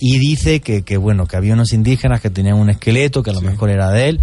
y 0.00 0.18
dice 0.18 0.60
que, 0.60 0.82
que 0.82 0.96
bueno, 0.96 1.26
que 1.26 1.36
había 1.36 1.54
unos 1.54 1.72
indígenas 1.72 2.20
que 2.20 2.28
tenían 2.30 2.56
un 2.56 2.70
esqueleto 2.70 3.22
que 3.22 3.30
a 3.30 3.34
lo 3.34 3.40
mejor 3.40 3.70
era 3.70 3.90
de 3.90 4.08
él, 4.08 4.20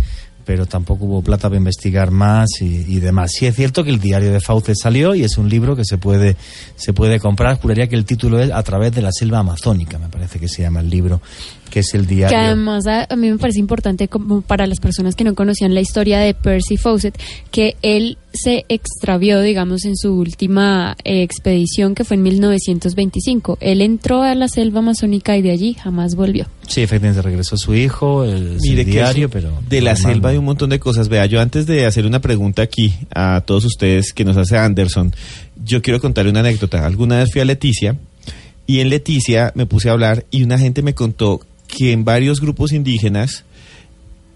pero 0.50 0.66
tampoco 0.66 1.06
hubo 1.06 1.22
plata 1.22 1.48
para 1.48 1.58
investigar 1.58 2.10
más 2.10 2.48
y, 2.62 3.00
demás. 3.00 3.34
Sí 3.38 3.46
es 3.46 3.56
cierto 3.56 3.84
que 3.84 3.92
el 3.92 4.00
diario 4.00 4.34
de 4.34 4.40
Fauce 4.40 4.74
salió 4.74 5.14
y 5.14 5.24
es 5.24 5.38
un 5.38 5.48
libro 5.48 5.76
que 5.76 5.86
se 5.86 6.00
puede 6.00 6.38
se 6.76 6.92
puede 6.92 7.20
comprar. 7.20 7.60
Juraría 7.60 7.86
que 7.86 7.96
el 7.96 8.04
título 8.04 8.40
es 8.40 8.50
A 8.50 8.64
través 8.64 8.92
de 8.92 9.04
la 9.04 9.12
selva 9.12 9.38
amazónica, 9.38 10.00
me 10.00 10.10
parece 10.10 10.40
que 10.40 10.48
se 10.48 10.64
llama 10.64 10.80
el 10.80 10.90
libro, 10.90 11.22
que 11.70 11.80
es 11.80 11.94
el 11.94 12.08
Que 12.08 12.16
diario. 12.16 12.38
además 12.38 12.86
a, 12.88 13.06
a 13.10 13.16
mí 13.16 13.30
me 13.32 13.38
parece 13.38 13.60
importante 13.60 14.08
como 14.08 14.42
para 14.42 14.68
las 14.68 14.80
personas 14.80 15.16
que 15.16 15.24
no 15.24 15.36
conocían 15.36 15.74
la 15.74 15.82
historia 15.82 16.20
de 16.20 16.34
Percy 16.34 16.78
Fawcett, 16.78 17.18
que 17.52 17.76
él 17.82 18.18
se 18.34 18.66
extravió, 18.70 19.42
digamos, 19.42 19.86
en 19.86 19.96
su 19.98 20.14
última 20.16 20.96
eh, 21.04 21.24
expedición 21.24 21.96
que 21.96 22.04
fue 22.04 22.16
en 22.16 22.24
1925. 22.24 23.58
Él 23.62 23.82
entró 23.82 24.22
a 24.24 24.36
la 24.36 24.48
selva 24.48 24.80
amazónica 24.80 25.36
y 25.38 25.42
de 25.42 25.52
allí 25.52 25.74
jamás 25.74 26.16
volvió. 26.16 26.48
Sí, 26.68 26.82
efectivamente 26.82 27.22
regresó 27.24 27.58
su 27.58 27.74
hijo, 27.74 28.24
el, 28.24 28.32
el 28.54 28.58
Mire 28.62 28.86
que 28.86 28.92
diario, 28.92 29.26
eso 29.28 29.34
pero 29.34 29.50
de 29.68 29.82
la 29.82 29.94
normal, 29.94 30.14
selva 30.14 30.30
hay 30.30 30.38
un 30.38 30.46
montón 30.46 30.70
de 30.70 30.80
cosas. 30.80 31.10
Vea, 31.10 31.26
yo 31.26 31.42
antes 31.42 31.66
de 31.66 31.86
hacer 31.86 32.06
una 32.06 32.20
pregunta 32.22 32.62
aquí 32.62 32.94
a 33.14 33.42
todos 33.46 33.66
ustedes 33.66 34.14
que 34.14 34.24
nos 34.26 34.38
hace 34.38 34.58
Anderson, 34.58 35.14
yo 35.66 35.82
quiero 35.82 36.00
contarle 36.00 36.30
una 36.32 36.42
anécdota. 36.42 36.86
Alguna 36.86 37.18
vez 37.18 37.30
fui 37.32 37.42
a 37.42 37.46
Leticia 37.46 37.98
y 38.68 38.82
en 38.82 38.90
Leticia 38.90 39.52
me 39.56 39.66
puse 39.66 39.90
a 39.90 39.94
hablar 39.94 40.26
y 40.30 40.44
una 40.44 40.60
gente 40.60 40.84
me 40.84 40.94
contó 40.94 41.42
que 41.70 41.94
en 41.94 42.04
varios 42.04 42.42
grupos 42.42 42.74
indígenas 42.74 43.46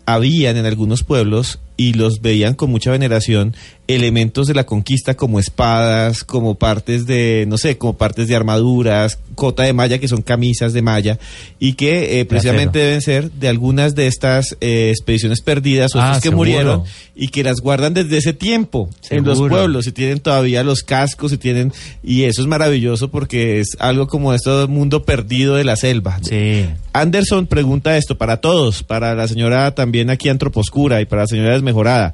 habían 0.05 0.55
en 0.55 0.65
algunos 0.65 1.03
pueblos 1.03 1.59
y 1.75 1.93
los 1.93 2.21
veían 2.21 2.53
con 2.53 2.69
mucha 2.69 2.91
veneración 2.91 3.55
elementos 3.87 4.47
de 4.47 4.53
la 4.53 4.65
conquista 4.65 5.15
como 5.15 5.39
espadas, 5.39 6.23
como 6.23 6.55
partes 6.55 7.05
de, 7.05 7.45
no 7.49 7.57
sé, 7.57 7.77
como 7.77 7.97
partes 7.97 8.27
de 8.27 8.35
armaduras, 8.35 9.19
cota 9.35 9.63
de 9.63 9.73
malla 9.73 9.97
que 9.97 10.07
son 10.07 10.21
camisas 10.21 10.71
de 10.71 10.81
malla 10.81 11.19
y 11.59 11.73
que 11.73 12.19
eh, 12.19 12.25
precisamente 12.25 12.79
deben 12.79 13.01
ser 13.01 13.29
de 13.31 13.49
algunas 13.49 13.93
de 13.93 14.07
estas 14.07 14.55
eh, 14.61 14.89
expediciones 14.91 15.41
perdidas 15.41 15.95
o 15.95 15.99
Ah, 16.01 16.19
que 16.21 16.31
murieron 16.31 16.83
y 17.15 17.27
que 17.27 17.43
las 17.43 17.59
guardan 17.59 17.93
desde 17.93 18.17
ese 18.17 18.33
tiempo 18.33 18.89
en 19.09 19.23
los 19.23 19.39
pueblos 19.39 19.87
y 19.87 19.91
tienen 19.91 20.19
todavía 20.19 20.63
los 20.63 20.83
cascos 20.83 21.31
y 21.31 21.37
tienen 21.37 21.71
y 22.03 22.23
eso 22.23 22.41
es 22.41 22.47
maravilloso 22.47 23.09
porque 23.09 23.59
es 23.59 23.77
algo 23.79 24.07
como 24.07 24.33
este 24.33 24.67
mundo 24.67 25.03
perdido 25.03 25.55
de 25.55 25.63
la 25.63 25.75
selva. 25.75 26.19
Sí. 26.21 26.65
Anderson 26.93 27.47
pregunta 27.47 27.97
esto 27.97 28.17
para 28.17 28.37
todos, 28.37 28.83
para 28.83 29.15
la 29.15 29.27
señora 29.27 29.73
también 29.73 30.09
aquí 30.09 30.29
Antroposcura 30.29 31.01
y 31.01 31.05
para 31.05 31.23
la 31.23 31.27
señora 31.27 31.55
Desmejorada. 31.63 32.13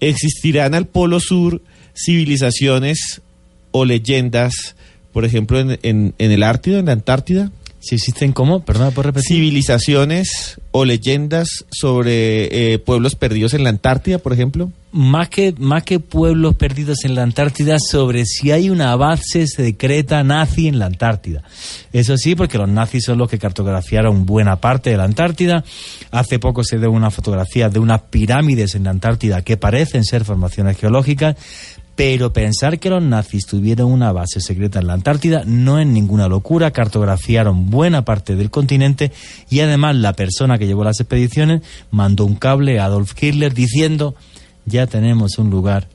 ¿Existirán 0.00 0.74
al 0.74 0.86
Polo 0.86 1.20
Sur 1.20 1.60
civilizaciones 1.94 3.20
o 3.72 3.84
leyendas, 3.84 4.76
por 5.12 5.24
ejemplo, 5.24 5.58
en, 5.60 5.78
en- 5.82 6.14
en 6.18 6.30
el 6.32 6.42
Ártido, 6.42 6.78
en 6.78 6.86
la 6.86 6.92
Antártida? 6.92 7.50
Si 7.80 7.94
existen 7.94 8.32
cómo, 8.32 8.62
perdón, 8.64 8.92
¿puedes 8.92 9.06
repetir? 9.06 9.28
¿Civilizaciones 9.36 10.60
o 10.70 10.84
leyendas 10.84 11.64
sobre 11.70 12.72
eh, 12.74 12.78
pueblos 12.78 13.14
perdidos 13.14 13.54
en 13.54 13.64
la 13.64 13.70
Antártida, 13.70 14.18
por 14.18 14.32
ejemplo? 14.34 14.70
Más 14.92 15.28
que, 15.28 15.54
más 15.58 15.84
que 15.84 16.00
pueblos 16.00 16.56
perdidos 16.56 17.04
en 17.04 17.14
la 17.14 17.22
Antártida, 17.22 17.76
sobre 17.78 18.24
si 18.24 18.50
hay 18.50 18.70
una 18.70 18.94
base 18.96 19.46
secreta 19.46 20.24
nazi 20.24 20.68
en 20.68 20.78
la 20.78 20.86
Antártida. 20.86 21.42
Eso 21.92 22.16
sí, 22.16 22.34
porque 22.34 22.58
los 22.58 22.68
nazis 22.68 23.04
son 23.04 23.18
los 23.18 23.28
que 23.28 23.38
cartografiaron 23.38 24.26
buena 24.26 24.56
parte 24.56 24.90
de 24.90 24.96
la 24.96 25.04
Antártida. 25.04 25.64
Hace 26.10 26.38
poco 26.38 26.64
se 26.64 26.78
dio 26.78 26.90
una 26.90 27.10
fotografía 27.10 27.68
de 27.68 27.78
unas 27.78 28.02
pirámides 28.02 28.74
en 28.74 28.84
la 28.84 28.90
Antártida 28.90 29.42
que 29.42 29.56
parecen 29.56 30.04
ser 30.04 30.24
formaciones 30.24 30.76
geológicas, 30.76 31.36
pero 31.94 32.32
pensar 32.32 32.78
que 32.78 32.88
los 32.88 33.02
nazis 33.02 33.44
tuvieron 33.44 33.92
una 33.92 34.10
base 34.10 34.40
secreta 34.40 34.78
en 34.78 34.86
la 34.86 34.94
Antártida 34.94 35.42
no 35.44 35.78
es 35.78 35.86
ninguna 35.86 36.28
locura. 36.28 36.70
Cartografiaron 36.70 37.68
buena 37.68 38.06
parte 38.06 38.36
del 38.36 38.50
continente 38.50 39.12
y 39.50 39.60
además 39.60 39.96
la 39.96 40.14
persona 40.14 40.56
que 40.56 40.66
llevó 40.66 40.82
las 40.82 40.98
expediciones 40.98 41.60
mandó 41.90 42.24
un 42.24 42.36
cable 42.36 42.80
a 42.80 42.86
Adolf 42.86 43.12
Hitler 43.20 43.52
diciendo 43.52 44.14
ya 44.66 44.86
tenemos 44.86 45.38
un 45.38 45.50
lugar 45.50 45.88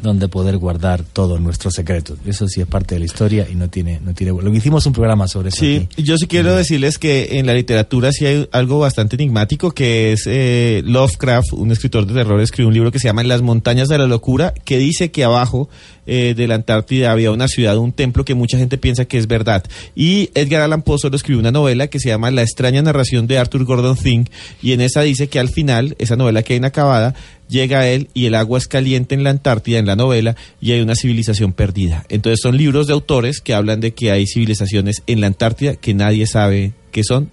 donde 0.00 0.28
poder 0.28 0.58
guardar 0.58 1.02
todos 1.04 1.40
nuestros 1.40 1.74
secretos. 1.74 2.18
Eso 2.26 2.48
sí 2.48 2.60
es 2.60 2.66
parte 2.66 2.94
de 2.94 3.00
la 3.00 3.04
historia 3.06 3.46
y 3.50 3.54
no 3.54 3.68
tiene, 3.68 4.00
no 4.00 4.12
tiene. 4.12 4.32
Lo 4.32 4.50
que 4.50 4.58
hicimos 4.58 4.84
un 4.86 4.92
programa 4.92 5.28
sobre 5.28 5.48
eso. 5.48 5.58
Sí, 5.58 5.88
aquí. 5.90 6.02
yo 6.02 6.16
sí 6.16 6.26
quiero 6.26 6.54
decirles 6.54 6.98
que 6.98 7.38
en 7.38 7.46
la 7.46 7.54
literatura 7.54 8.10
sí 8.12 8.26
hay 8.26 8.48
algo 8.52 8.78
bastante 8.80 9.16
enigmático, 9.16 9.70
que 9.70 10.12
es 10.12 10.24
eh, 10.26 10.82
Lovecraft, 10.84 11.52
un 11.52 11.70
escritor 11.70 12.06
de 12.06 12.14
terror, 12.14 12.40
escribió 12.40 12.68
un 12.68 12.74
libro 12.74 12.92
que 12.92 12.98
se 12.98 13.08
llama 13.08 13.22
En 13.22 13.28
las 13.28 13.42
montañas 13.42 13.88
de 13.88 13.98
la 13.98 14.06
locura, 14.06 14.52
que 14.64 14.78
dice 14.78 15.10
que 15.10 15.24
abajo 15.24 15.68
eh, 16.06 16.34
de 16.36 16.48
la 16.48 16.56
Antártida 16.56 17.12
había 17.12 17.30
una 17.30 17.48
ciudad, 17.48 17.78
un 17.78 17.92
templo 17.92 18.24
que 18.24 18.34
mucha 18.34 18.58
gente 18.58 18.78
piensa 18.78 19.04
que 19.06 19.16
es 19.16 19.26
verdad. 19.26 19.64
Y 19.94 20.30
Edgar 20.34 20.60
Allan 20.60 20.82
Poe 20.82 20.98
solo 20.98 21.16
escribió 21.16 21.40
una 21.40 21.52
novela 21.52 21.86
que 21.86 22.00
se 22.00 22.08
llama 22.08 22.30
La 22.30 22.42
extraña 22.42 22.82
narración 22.82 23.26
de 23.26 23.38
Arthur 23.38 23.64
Gordon 23.64 23.96
Thing, 23.96 24.24
y 24.60 24.72
en 24.72 24.80
esa 24.80 25.02
dice 25.02 25.28
que 25.28 25.38
al 25.38 25.48
final, 25.48 25.96
esa 25.98 26.16
novela 26.16 26.42
que 26.42 26.54
hay 26.54 26.58
inacabada, 26.58 27.14
llega 27.54 27.88
él 27.88 28.08
y 28.12 28.26
el 28.26 28.34
agua 28.34 28.58
es 28.58 28.68
caliente 28.68 29.14
en 29.14 29.22
la 29.22 29.30
Antártida, 29.30 29.78
en 29.78 29.86
la 29.86 29.96
novela, 29.96 30.36
y 30.60 30.72
hay 30.72 30.80
una 30.80 30.96
civilización 30.96 31.52
perdida. 31.52 32.04
Entonces 32.08 32.40
son 32.42 32.56
libros 32.56 32.88
de 32.88 32.92
autores 32.92 33.40
que 33.40 33.54
hablan 33.54 33.80
de 33.80 33.94
que 33.94 34.10
hay 34.10 34.26
civilizaciones 34.26 35.02
en 35.06 35.20
la 35.20 35.28
Antártida 35.28 35.76
que 35.76 35.94
nadie 35.94 36.26
sabe 36.26 36.72
qué 36.90 37.04
son 37.04 37.30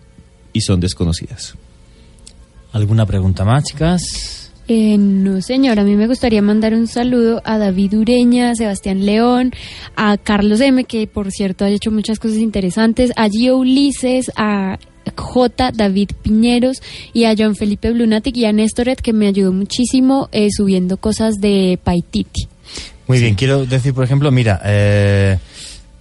y 0.53 0.61
son 0.61 0.79
desconocidas. 0.79 1.55
¿Alguna 2.71 3.05
pregunta 3.05 3.43
más, 3.43 3.63
chicas? 3.65 4.51
Eh, 4.67 4.97
no, 4.97 5.41
señor, 5.41 5.79
a 5.79 5.83
mí 5.83 5.95
me 5.95 6.07
gustaría 6.07 6.41
mandar 6.41 6.73
un 6.73 6.87
saludo 6.87 7.41
a 7.43 7.57
David 7.57 7.93
Ureña, 7.95 8.51
a 8.51 8.55
Sebastián 8.55 9.05
León, 9.05 9.51
a 9.95 10.17
Carlos 10.17 10.61
M, 10.61 10.85
que 10.85 11.07
por 11.07 11.31
cierto 11.31 11.65
ha 11.65 11.69
hecho 11.69 11.91
muchas 11.91 12.19
cosas 12.19 12.37
interesantes, 12.37 13.11
a 13.17 13.27
Gio 13.27 13.57
Ulises, 13.57 14.31
a 14.37 14.77
J. 15.15 15.71
David 15.71 16.09
Piñeros 16.21 16.81
y 17.13 17.25
a 17.25 17.35
John 17.37 17.55
Felipe 17.55 17.91
Blunatic 17.91 18.35
y 18.37 18.45
a 18.45 18.53
Néstoret, 18.53 19.01
que 19.01 19.13
me 19.13 19.27
ayudó 19.27 19.51
muchísimo 19.51 20.29
eh, 20.31 20.49
subiendo 20.51 20.97
cosas 20.97 21.35
de 21.39 21.79
Paititi. 21.83 22.47
Muy 23.07 23.19
bien, 23.19 23.35
quiero 23.35 23.65
decir, 23.65 23.93
por 23.93 24.03
ejemplo, 24.03 24.31
mira, 24.31 24.61
eh, 24.63 25.37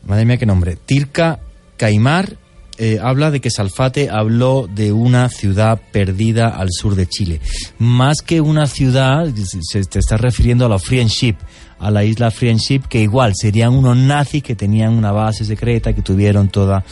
madre 0.05 0.25
mía, 0.25 0.37
qué 0.37 0.47
nombre. 0.47 0.77
Tirca 0.77 1.41
Caimar 1.77 2.37
eh, 2.83 2.99
habla 3.03 3.31
de 3.31 3.41
que 3.41 3.51
Salfate 3.51 4.09
habló 4.09 4.67
de 4.67 4.91
una 4.93 5.29
ciudad 5.29 5.79
perdida 5.93 6.49
al 6.49 6.69
sur 6.71 6.95
de 6.95 7.07
Chile. 7.07 7.39
Más 7.79 8.23
que 8.23 8.41
una 8.41 8.67
ciudad, 8.67 9.27
se 9.35 9.85
te 9.85 9.99
está 9.99 10.17
refiriendo 10.17 10.65
a 10.65 10.69
la 10.71 10.79
Friendship, 10.79 11.35
a 11.79 11.91
la 11.91 12.05
isla 12.05 12.31
Friendship, 12.31 12.81
que 12.89 13.03
igual 13.03 13.35
serían 13.37 13.75
unos 13.75 13.99
nazis 13.99 14.43
que 14.43 14.57
tenían 14.57 14.95
una 14.95 15.13
base 15.13 15.45
secreta, 15.45 15.93
que 15.93 16.01
tuvieron 16.01 16.49
toda 16.49 16.83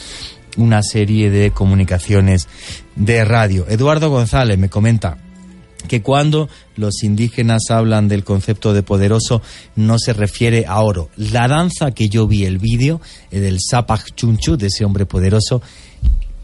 una 0.59 0.83
serie 0.83 1.29
de 1.31 1.51
comunicaciones 1.51 2.47
de 2.95 3.25
radio. 3.25 3.65
Eduardo 3.67 4.09
González 4.09 4.57
me 4.57 4.69
comenta 4.69 5.17
que 5.87 6.01
cuando 6.01 6.49
los 6.75 7.03
indígenas 7.03 7.63
hablan 7.69 8.07
del 8.07 8.23
concepto 8.23 8.73
de 8.73 8.83
poderoso 8.83 9.41
no 9.75 9.97
se 9.97 10.13
refiere 10.13 10.65
a 10.67 10.81
oro. 10.81 11.09
La 11.15 11.47
danza 11.47 11.91
que 11.91 12.09
yo 12.09 12.27
vi 12.27 12.45
el 12.45 12.57
vídeo 12.57 12.99
eh, 13.31 13.39
del 13.39 13.57
Zapach 13.59 14.13
Chunchu, 14.15 14.57
de 14.57 14.67
ese 14.67 14.83
hombre 14.83 15.05
poderoso, 15.05 15.61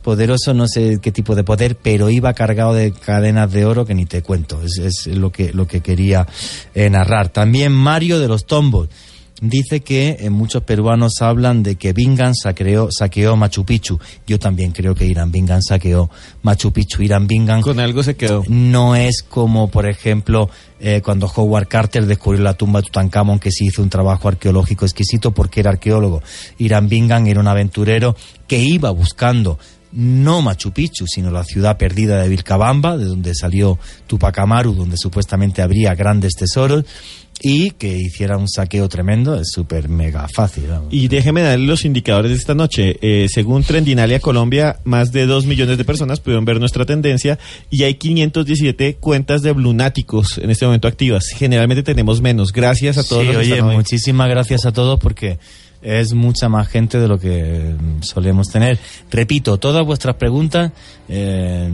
poderoso 0.01 0.53
no 0.53 0.68
sé 0.68 0.99
qué 1.01 1.11
tipo 1.11 1.36
de 1.36 1.43
poder, 1.43 1.76
pero 1.76 2.09
iba 2.09 2.34
cargado 2.34 2.74
de 2.74 2.91
cadenas 2.93 3.51
de 3.51 3.66
oro 3.66 3.86
que 3.86 3.95
ni 3.95 4.05
te 4.05 4.22
cuento. 4.22 4.61
Es, 4.61 4.78
es 4.80 5.07
lo 5.07 5.32
que 5.32 5.51
lo 5.51 5.68
que 5.68 5.82
quería 5.82 6.26
eh, 6.74 6.89
narrar. 6.89 7.30
También 7.30 7.74
Mario 7.74 8.20
de 8.20 8.28
los 8.28 8.45
Tombos 8.45 8.88
dice 9.41 9.81
que 9.81 10.17
eh, 10.19 10.29
muchos 10.29 10.63
peruanos 10.63 11.21
hablan 11.21 11.63
de 11.63 11.75
que 11.75 11.93
Bingham 11.93 12.33
saqueó, 12.33 12.89
saqueó 12.91 13.36
Machu 13.36 13.65
Picchu. 13.65 13.99
Yo 14.25 14.39
también 14.39 14.71
creo 14.71 14.95
que 14.95 15.05
Irán 15.05 15.31
Bingham 15.31 15.61
saqueó 15.61 16.09
Machu 16.41 16.71
Picchu. 16.71 17.01
Irán 17.01 17.27
Bingham 17.27 17.61
Con 17.61 17.79
algo 17.79 18.03
se 18.03 18.15
quedó. 18.15 18.43
no 18.47 18.95
es 18.95 19.23
como, 19.23 19.69
por 19.69 19.88
ejemplo, 19.88 20.49
eh, 20.79 21.01
cuando 21.03 21.27
Howard 21.27 21.67
Carter 21.67 22.05
descubrió 22.05 22.43
la 22.43 22.53
tumba 22.53 22.79
de 22.81 22.88
Tutankamón, 22.88 23.39
que 23.39 23.51
se 23.51 23.65
hizo 23.65 23.81
un 23.81 23.89
trabajo 23.89 24.27
arqueológico 24.27 24.86
exquisito 24.86 25.31
porque 25.31 25.59
era 25.59 25.71
arqueólogo. 25.71 26.21
Irán 26.57 26.88
Bingham 26.88 27.27
era 27.27 27.39
un 27.39 27.47
aventurero 27.47 28.15
que 28.47 28.59
iba 28.59 28.91
buscando 28.91 29.57
no 29.95 30.41
Machu 30.41 30.71
Picchu, 30.71 31.07
sino 31.07 31.31
la 31.31 31.45
ciudad 31.45 31.77
perdida 31.77 32.21
de 32.21 32.27
Vilcabamba, 32.27 32.97
de 32.97 33.05
donde 33.05 33.33
salió 33.33 33.79
Tupac 34.07 34.38
Amaru, 34.39 34.73
donde 34.73 34.97
supuestamente 34.97 35.61
habría 35.61 35.95
grandes 35.95 36.33
tesoros, 36.33 36.83
y 37.41 37.71
que 37.71 37.97
hiciera 37.97 38.38
un 38.38 38.47
saqueo 38.49 38.88
tremendo, 38.89 39.36
es 39.36 39.49
súper 39.51 39.89
mega 39.89 40.27
fácil. 40.27 40.65
vamos. 40.67 40.88
Y 40.91 41.07
déjeme 41.07 41.41
darle 41.41 41.65
los 41.65 41.86
indicadores 41.86 42.31
de 42.31 42.38
esta 42.38 42.55
noche. 42.55 42.97
Eh, 43.01 43.27
según 43.29 43.63
Trendinalia 43.63 44.19
Colombia, 44.19 44.79
más 44.83 45.11
de 45.11 45.25
2 45.25 45.45
millones 45.45 45.77
de 45.77 45.86
personas 45.86 46.19
pudieron 46.19 46.45
ver 46.45 46.59
nuestra 46.59 46.86
tendencia 46.86 47.38
y 47.69 47.83
hay 47.83 47.95
517 47.95 48.95
cuentas 48.95 49.41
de 49.41 49.51
Blunáticos 49.51 50.38
en 50.38 50.49
este 50.49 50.65
momento 50.65 50.88
activas. 50.88 51.25
Generalmente 51.36 51.83
tenemos 51.83 52.21
menos. 52.21 52.51
Gracias 52.51 52.97
a 52.97 53.03
todos 53.03 53.23
Sí, 53.23 53.33
los 53.33 53.45
que 53.45 53.53
oye, 53.53 53.61
muchísimas 53.61 54.29
gracias 54.29 54.65
a 54.65 54.71
todos 54.71 54.99
porque 54.99 55.38
es 55.81 56.13
mucha 56.13 56.49
más 56.49 56.67
gente 56.67 56.99
de 56.99 57.07
lo 57.07 57.19
que 57.19 57.75
mm, 57.77 58.01
solemos 58.01 58.47
tener. 58.49 58.79
Repito, 59.11 59.57
todas 59.57 59.86
vuestras 59.86 60.15
preguntas 60.15 60.71
eh, 61.09 61.69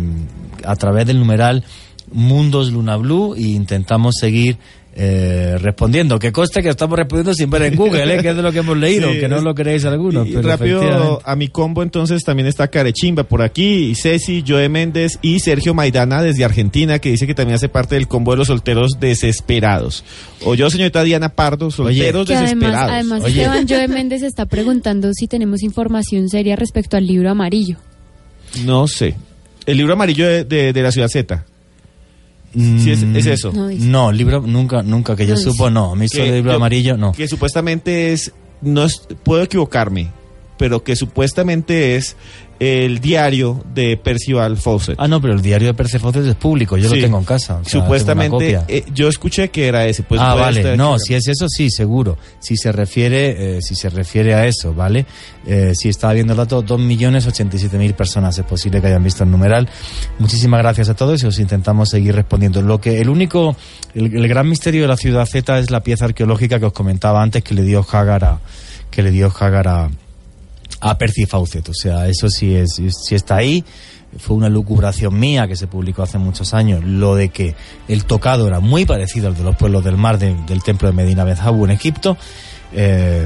a 0.66 0.76
través 0.76 1.06
del 1.06 1.20
numeral 1.20 1.64
Mundos 2.12 2.72
Luna 2.72 2.98
Blue 2.98 3.36
e 3.36 3.42
intentamos 3.42 4.16
seguir 4.20 4.58
eh, 4.94 5.58
respondiendo. 5.62 6.20
Que 6.20 6.32
conste 6.32 6.62
que 6.62 6.70
estamos 6.70 6.98
respondiendo 6.98 7.34
sin 7.34 7.50
ver 7.50 7.62
en 7.64 7.76
Google, 7.76 8.16
¿eh? 8.16 8.22
que 8.22 8.30
es 8.30 8.36
de 8.36 8.42
lo 8.42 8.52
que 8.52 8.60
hemos 8.60 8.78
leído, 8.78 9.04
Sí, 9.08 9.10
aunque 9.12 9.28
no 9.30 9.42
lo 9.42 9.56
creéis 9.56 9.86
algunos. 9.86 10.28
Y 10.28 10.32
pero 10.32 10.48
rápido 10.50 10.82
efectivamente. 10.82 11.24
a 11.26 11.36
mi 11.36 11.48
combo 11.48 11.82
entonces 11.84 12.24
también 12.24 12.48
está 12.48 12.68
Carechimba 12.68 13.24
por 13.24 13.42
aquí, 13.42 13.92
y 13.92 13.96
Ceci, 13.96 14.44
Joe 14.46 14.68
Méndez 14.70 15.18
y 15.22 15.40
Sergio 15.40 15.74
Maidana 15.74 16.22
desde 16.22 16.44
Argentina 16.44 17.00
que 17.00 17.12
dice 17.12 17.26
que 17.28 17.34
también 17.34 17.56
hace 17.56 17.70
parte 17.70 17.96
del 17.96 18.08
combo 18.08 18.32
de 18.32 18.38
los 18.40 18.48
solteros 18.48 18.92
desesperados. 19.00 20.04
O 20.44 20.56
yo, 20.56 20.70
señorita 20.70 21.04
Diana 21.04 21.30
Pardo, 21.30 21.72
solteros 21.72 22.28
Que 22.28 22.36
además, 22.36 22.52
desesperados. 22.54 22.92
además 22.92 23.24
Oye. 23.24 23.42
Esteban 23.44 23.68
Joe 23.68 23.88
Méndez 23.88 24.24
está 24.24 24.46
preguntando 24.46 25.12
si 25.14 25.28
tenemos 25.28 25.64
información 25.64 26.28
seria 26.30 26.56
respecto 26.56 26.98
al 26.98 27.08
libro 27.08 27.30
amarillo. 27.30 27.78
No 28.66 28.88
sé. 28.88 29.16
El 29.66 29.78
libro 29.78 29.94
amarillo 29.94 30.28
de, 30.28 30.44
de- 30.44 30.74
de 30.74 30.82
la 30.82 30.92
ciudad 30.92 31.08
Z. 31.08 31.46
Sí, 32.54 32.92
es, 32.92 33.04
es 33.04 33.26
eso. 33.28 33.52
No. 33.54 33.70
No, 33.70 34.12
libro, 34.12 34.42
nunca, 34.42 34.84
nunca 34.84 35.16
que 35.16 35.26
yo 35.26 35.36
No 35.36 35.40
supo, 35.40 35.70
no. 35.70 35.92
A 35.94 35.96
mí 35.96 36.08
solo 36.10 36.24
Que 36.24 36.30
el 36.30 36.36
libro 36.36 36.52
yo- 36.52 36.58
amarillo, 36.58 36.98
no. 36.98 37.12
Que 37.14 37.28
supuestamente 37.28 38.12
es, 38.12 38.34
no 38.62 38.84
es, 38.84 39.08
puedo 39.24 39.44
equivocarme, 39.44 40.10
pero 40.58 40.84
que 40.84 40.96
supuestamente 40.96 41.96
es 41.96 42.16
el 42.64 43.00
diario 43.00 43.64
de 43.74 43.98
Percival 43.98 44.56
Fawcett. 44.56 44.96
Ah, 45.00 45.08
no, 45.08 45.20
pero 45.20 45.34
el 45.34 45.42
diario 45.42 45.70
de 45.70 45.74
Persefoces 45.74 46.28
es 46.28 46.36
público, 46.36 46.78
yo 46.78 46.90
Sí. 46.90 46.98
lo 46.98 47.02
tengo 47.02 47.18
en 47.18 47.24
casa. 47.26 47.56
o 47.56 47.64
sea, 47.64 47.72
tengo 47.72 47.86
supuestamente, 47.86 48.60
eh, 48.68 48.84
yo 48.94 49.08
escuché 49.08 49.50
que 49.50 49.66
era 49.68 49.88
ese. 49.88 50.04
Pues 50.04 50.22
ah, 50.22 50.36
vale. 50.36 50.78
No, 50.78 51.00
si 51.00 51.16
es 51.16 51.28
eso, 51.28 51.50
sí, 51.50 51.72
seguro. 51.72 52.20
Si 52.40 52.56
se 52.58 52.72
refiere, 52.72 53.58
eh, 53.58 53.62
si 53.64 53.74
se 53.74 53.90
refiere 53.90 54.36
a 54.36 54.46
eso, 54.46 54.76
¿vale? 54.76 55.08
Eh, 55.48 55.72
si 55.74 55.90
estaba 55.90 56.14
viendo 56.14 56.34
el 56.34 56.38
dato, 56.38 56.62
2.087.000 56.64 57.94
personas 57.96 58.38
es 58.38 58.46
posible 58.46 58.80
que 58.80 58.86
hayan 58.88 59.04
visto 59.04 59.24
el 59.24 59.32
numeral. 59.32 59.68
Muchísimas 60.20 60.60
gracias 60.62 60.88
a 60.90 60.94
todos 60.94 61.24
y 61.24 61.26
os 61.26 61.40
intentamos 61.40 61.90
seguir 61.90 62.14
respondiendo. 62.14 62.62
Lo 62.62 62.80
que, 62.80 63.02
el 63.02 63.10
único, 63.10 63.56
el, 63.96 64.16
el 64.16 64.28
gran 64.28 64.48
misterio 64.48 64.84
de 64.84 64.88
la 64.88 64.98
ciudad 64.98 65.26
Z 65.26 65.58
es 65.58 65.72
la 65.72 65.82
pieza 65.82 66.06
arqueológica 66.06 66.60
que 66.60 66.66
os 66.68 66.74
comentaba 66.74 67.24
antes 67.24 67.44
que 67.44 67.56
le 67.56 67.64
dio 67.64 67.84
Hagar 67.92 68.24
a, 68.24 68.40
que 68.92 69.02
le 69.02 69.10
dio 69.10 69.34
Hagar 69.36 69.68
a, 69.68 69.90
a 70.82 70.98
Percy 70.98 71.26
Fawcett. 71.26 71.70
O 71.70 71.74
sea, 71.74 72.08
eso 72.08 72.28
sí, 72.30 72.54
es, 72.56 72.76
sí 72.76 73.16
está 73.16 73.38
ahí. 73.38 73.64
Fue 74.18 74.36
una 74.36 74.50
lucubración 74.50 75.18
mía 75.18 75.48
que 75.48 75.56
se 75.56 75.68
publicó 75.68 76.04
hace 76.04 76.18
muchos 76.18 76.54
años, 76.54 76.84
lo 76.84 77.16
de 77.16 77.30
que 77.30 77.56
el 77.88 78.04
tocado 78.04 78.46
era 78.48 78.60
muy 78.60 78.86
parecido 78.86 79.30
al 79.30 79.36
de 79.38 79.44
los 79.44 79.56
pueblos 79.56 79.86
del 79.86 79.96
mar 79.96 80.18
de- 80.20 80.36
del 80.48 80.62
templo 80.64 80.90
de 80.90 80.94
Medina 80.94 81.24
Bezhabu 81.24 81.64
en 81.64 81.72
Egipto. 81.72 82.18
Eh, 82.74 83.26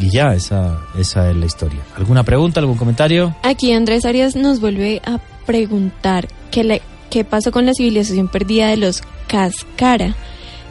y 0.00 0.10
ya, 0.10 0.32
esa, 0.34 0.78
esa 0.98 1.30
es 1.30 1.36
la 1.36 1.46
historia. 1.46 1.80
¿Alguna 1.96 2.24
pregunta, 2.24 2.58
algún 2.60 2.76
comentario? 2.76 3.36
Aquí 3.44 3.72
Andrés 3.72 4.04
Arias 4.04 4.34
nos 4.34 4.60
vuelve 4.60 5.00
a 5.04 5.18
preguntar 5.46 6.28
qué, 6.50 6.64
le- 6.64 6.82
qué 7.10 7.24
pasó 7.24 7.52
con 7.52 7.64
la 7.66 7.72
civilización 7.74 8.26
perdida 8.28 8.68
de 8.68 8.76
los 8.76 9.02
Cascara, 9.28 10.16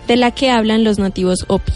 de 0.08 0.16
la 0.18 0.32
que 0.32 0.50
hablan 0.52 0.84
los 0.84 0.98
nativos 1.00 1.46
Opi. 1.48 1.72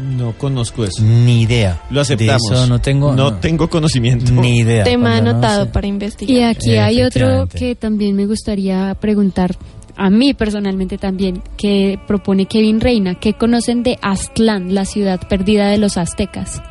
No 0.00 0.32
conozco 0.38 0.84
eso. 0.84 1.02
Ni 1.02 1.42
idea. 1.42 1.82
Lo 1.90 2.00
aceptamos. 2.00 2.42
De 2.48 2.54
eso 2.56 2.66
no 2.66 2.80
tengo, 2.80 3.12
No 3.14 3.34
tengo 3.34 3.68
conocimiento. 3.68 4.32
ni 4.32 4.58
idea. 4.58 4.84
Tema 4.84 5.20
no 5.20 5.30
anotado 5.30 5.64
sé. 5.64 5.70
para 5.70 5.86
investigar. 5.86 6.36
Y 6.36 6.42
aquí 6.42 6.76
hay 6.76 7.02
otro 7.02 7.46
que 7.48 7.74
también 7.74 8.16
me 8.16 8.26
gustaría 8.26 8.94
preguntar 9.00 9.56
a 9.96 10.08
mí 10.08 10.32
personalmente 10.32 10.96
también, 10.96 11.42
que 11.58 11.98
propone 12.06 12.46
Kevin 12.46 12.80
Reina. 12.80 13.16
¿Qué 13.16 13.34
conocen 13.34 13.82
de 13.82 13.98
Aztlán, 14.00 14.74
la 14.74 14.86
ciudad 14.86 15.20
perdida 15.28 15.68
de 15.68 15.76
los 15.78 15.96
aztecas? 15.98 16.62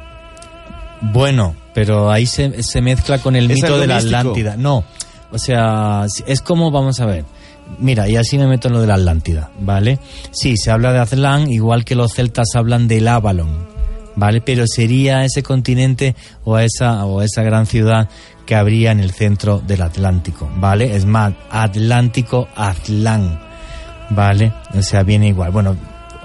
Bueno, 1.02 1.56
pero 1.74 2.10
ahí 2.12 2.26
se, 2.26 2.64
se 2.64 2.82
mezcla 2.82 3.20
con 3.20 3.36
el 3.36 3.50
Es 3.52 3.62
mito 3.62 3.78
de 3.80 3.88
la 3.88 3.96
místico. 3.96 4.18
Atlántida. 4.18 4.58
No, 4.58 4.84
o 5.32 5.38
sea, 5.38 6.06
es 6.26 6.42
como, 6.42 6.72
vamos 6.72 7.00
a 7.00 7.06
ver. 7.06 7.26
Mira, 7.78 8.10
y 8.10 8.16
así 8.16 8.38
me 8.38 8.48
meto 8.48 8.68
en 8.68 8.74
lo 8.74 8.82
de 8.82 8.88
la 8.88 8.96
Atlántida, 8.96 9.52
¿vale? 9.60 10.00
Sí, 10.32 10.58
se 10.58 10.72
habla 10.72 10.92
de 10.92 11.00
Aztlán, 11.00 11.52
igual 11.52 11.86
que 11.86 11.96
los 11.96 12.14
celtas 12.14 12.48
hablan 12.56 12.88
del 12.88 13.08
Avalon, 13.08 13.68
¿vale? 14.16 14.42
Pero 14.42 14.66
sería 14.68 15.24
ese 15.24 15.44
continente 15.44 16.16
o 16.44 16.58
esa, 16.58 17.06
o 17.06 17.22
esa 17.22 17.44
gran 17.44 17.66
ciudad 17.66 18.10
que 18.46 18.56
habría 18.56 18.92
en 18.92 19.00
el 19.00 19.12
centro 19.12 19.60
del 19.60 19.82
Atlántico, 19.84 20.50
¿vale? 20.58 20.96
Es 20.96 21.06
más, 21.06 21.34
Atlántico, 21.52 22.48
Aztlán, 22.56 23.40
¿vale? 24.10 24.52
O 24.76 24.82
sea, 24.82 25.04
viene 25.04 25.28
igual. 25.28 25.52
Bueno, 25.52 25.76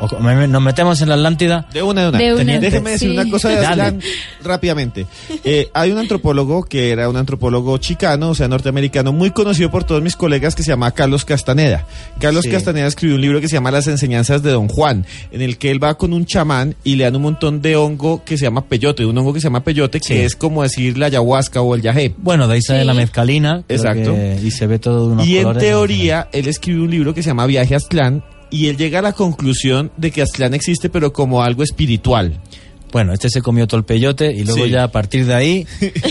o- 0.00 0.20
me- 0.20 0.46
nos 0.48 0.62
metemos 0.62 1.00
en 1.00 1.08
la 1.08 1.14
Atlántida. 1.14 1.66
De 1.72 1.82
una, 1.82 2.02
de 2.02 2.08
una. 2.08 2.18
De 2.18 2.34
una. 2.34 2.58
Déjeme 2.58 2.90
decir 2.92 3.10
Sí. 3.10 3.16
una 3.18 3.30
cosa 3.30 3.48
de. 3.50 3.66
Aslan 3.66 4.00
rápidamente. 4.42 5.06
Eh, 5.46 5.68
hay 5.74 5.90
un 5.92 5.98
antropólogo 5.98 6.62
que 6.64 6.90
era 6.90 7.08
un 7.08 7.16
antropólogo 7.16 7.76
chicano, 7.78 8.30
o 8.30 8.34
sea, 8.34 8.48
norteamericano, 8.48 9.12
muy 9.12 9.30
conocido 9.30 9.70
por 9.70 9.84
todos 9.84 10.00
mis 10.02 10.16
colegas 10.16 10.54
que 10.54 10.62
se 10.62 10.70
llama 10.70 10.90
Carlos 10.92 11.24
Castaneda. 11.26 11.86
Carlos 12.18 12.44
Sí. 12.44 12.50
Castaneda 12.50 12.86
escribió 12.86 13.16
un 13.16 13.20
libro 13.20 13.40
que 13.42 13.48
se 13.48 13.54
llama 13.54 13.70
Las 13.70 13.86
enseñanzas 13.86 14.42
de 14.42 14.50
Don 14.52 14.68
Juan, 14.68 15.04
en 15.32 15.42
el 15.42 15.58
que 15.58 15.70
él 15.70 15.82
va 15.82 15.96
con 15.98 16.14
un 16.14 16.24
chamán 16.24 16.76
y 16.82 16.96
le 16.96 17.04
dan 17.04 17.16
un 17.16 17.22
montón 17.22 17.60
de 17.60 17.76
hongo 17.76 18.24
que 18.24 18.38
se 18.38 18.44
llama 18.44 18.64
peyote, 18.64 19.04
un 19.04 19.18
hongo 19.18 19.34
que 19.34 19.40
se 19.40 19.44
llama 19.48 19.62
peyote, 19.64 20.00
Sí. 20.00 20.14
que 20.14 20.24
es 20.24 20.34
como 20.34 20.62
decir 20.62 20.96
la 20.96 21.06
ayahuasca 21.06 21.60
o 21.60 21.74
el 21.74 21.82
yagé. 21.82 22.14
Bueno, 22.16 22.48
de 22.48 22.54
ahí 22.54 22.62
sale 22.62 22.80
Sí. 22.80 22.86
la 22.86 22.94
mezcalina. 22.94 23.62
Exacto. 23.68 24.14
que- 24.14 24.38
y 24.42 24.50
se 24.50 24.66
ve 24.66 24.78
todo 24.78 25.08
de 25.08 25.12
unos 25.14 25.26
Y 25.26 25.38
en 25.38 25.52
teoría, 25.58 26.28
él 26.32 26.48
escribió 26.48 26.84
un 26.84 26.90
libro 26.90 27.12
que 27.14 27.22
se 27.22 27.28
llama 27.30 27.44
Viaje 27.46 27.74
a 27.74 27.76
Aztlán 27.76 28.24
y 28.50 28.68
él 28.68 28.76
llega 28.76 29.00
a 29.00 29.02
la 29.02 29.12
conclusión 29.12 29.90
de 29.96 30.10
que 30.10 30.22
Aztlán 30.22 30.54
existe 30.54 30.88
pero 30.90 31.12
como 31.12 31.42
algo 31.42 31.62
espiritual. 31.62 32.40
Bueno, 32.92 33.12
este 33.12 33.28
se 33.28 33.42
comió 33.42 33.66
todo 33.66 33.78
el 33.78 33.84
peyote 33.84 34.32
y 34.32 34.44
luego 34.44 34.66
Sí. 34.66 34.70
ya 34.70 34.84
a 34.84 34.92
partir 34.92 35.26
de 35.26 35.34
ahí, 35.34 35.66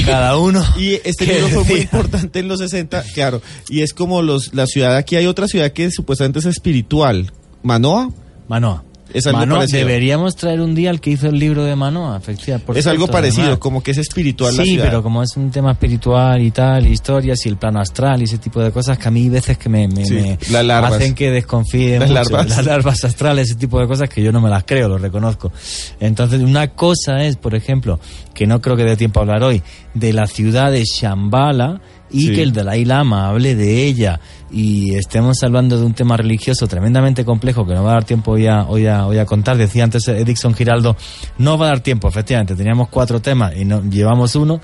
cada 0.05 0.37
uno. 0.37 0.61
Y 0.77 0.95
este 1.05 1.25
libro 1.33 1.47
fue 1.47 1.63
muy 1.63 1.79
importante 1.81 2.39
en 2.39 2.49
los 2.49 2.59
60, 2.59 3.03
claro. 3.13 3.41
Y 3.69 3.81
es 3.83 3.93
como 3.93 4.21
los 4.21 4.53
la 4.53 4.67
ciudad, 4.67 4.97
aquí 4.97 5.15
hay 5.15 5.25
otra 5.25 5.47
ciudad 5.47 5.71
que 5.71 5.89
supuestamente 5.91 6.39
es 6.39 6.45
espiritual. 6.45 7.31
¿Manoa? 7.61 8.09
Manoa. 8.49 8.83
Es 9.13 9.27
algo 9.27 9.39
Manoa, 9.39 9.57
parecido. 9.59 9.79
deberíamos 9.85 10.35
traer 10.35 10.59
un 10.61 10.73
día 10.73 10.89
al 10.89 10.99
que 10.99 11.11
hizo 11.11 11.27
el 11.27 11.37
libro 11.37 11.63
de 11.63 11.75
Manoa, 11.75 12.17
efectivamente. 12.17 12.79
es 12.79 12.87
algo 12.87 13.07
parecido, 13.07 13.43
además. 13.43 13.59
como 13.59 13.83
que 13.83 13.91
es 13.91 13.97
espiritual 13.99 14.57
la 14.57 14.63
Sí, 14.63 14.71
ciudad. 14.71 14.85
pero 14.85 15.03
como 15.03 15.21
es 15.21 15.37
un 15.37 15.51
tema 15.51 15.71
espiritual 15.73 16.41
y 16.41 16.51
tal, 16.51 16.87
historias 16.87 17.45
y 17.45 17.49
el 17.49 17.57
plano 17.57 17.79
astral 17.79 18.21
y 18.21 18.25
ese 18.25 18.39
tipo 18.39 18.59
de 18.61 18.71
cosas 18.71 18.97
que 18.97 19.07
a 19.07 19.11
mí 19.11 19.29
veces 19.29 19.57
que 19.57 19.69
me, 19.69 19.87
me- 19.87 20.05
Sí, 20.05 20.15
me 20.51 20.73
hacen 20.73 21.13
que 21.13 21.29
desconfíe 21.31 21.99
Las 21.99 22.09
mucho. 22.09 22.13
larvas. 22.31 22.49
Las 22.57 22.65
larvas 22.65 23.03
astrales, 23.03 23.49
ese 23.49 23.55
tipo 23.59 23.79
de 23.79 23.87
cosas 23.87 24.09
que 24.09 24.23
yo 24.23 24.31
no 24.31 24.41
me 24.41 24.49
las 24.49 24.63
creo, 24.63 24.87
lo 24.89 24.97
reconozco. 24.97 25.51
Entonces, 25.99 26.41
una 26.41 26.69
cosa 26.69 27.23
es, 27.23 27.35
por 27.37 27.55
ejemplo, 27.55 27.99
que 28.33 28.47
no 28.47 28.61
creo 28.61 28.75
que 28.75 28.83
dé 28.83 28.97
tiempo 28.97 29.19
a 29.19 29.23
hablar 29.23 29.43
hoy, 29.43 29.61
de 29.93 30.11
la 30.13 30.25
ciudad 30.27 30.71
de 30.71 30.83
Shambhala 30.85 31.81
y 32.13 32.27
Sí. 32.27 32.35
que 32.35 32.43
el 32.43 32.53
Dalai 32.53 32.85
Lama 32.85 33.27
hable 33.27 33.55
de 33.55 33.85
ella 33.85 34.19
y 34.51 34.93
estemos 34.95 35.41
hablando 35.43 35.77
de 35.79 35.85
un 35.85 35.93
tema 35.93 36.15
religioso 36.15 36.67
tremendamente 36.67 37.25
complejo 37.25 37.65
que 37.65 37.73
no 37.73 37.83
va 37.83 37.91
a 37.91 37.93
dar 37.95 38.03
tiempo 38.05 38.33
hoy 38.33 38.45
a, 38.47 38.63
hoy 38.67 38.85
a, 38.87 39.05
hoy 39.07 39.17
a 39.17 39.25
contar. 39.25 39.57
Decía 39.57 39.83
antes 39.83 40.07
Edixon 40.07 40.53
Giraldo, 40.53 40.95
no 41.39 41.57
va 41.57 41.65
a 41.65 41.69
dar 41.69 41.79
tiempo, 41.81 42.07
efectivamente, 42.07 42.55
teníamos 42.55 42.87
cuatro 42.89 43.19
temas 43.19 43.53
y 43.57 43.65
no, 43.65 43.81
llevamos 43.89 44.35
uno. 44.35 44.61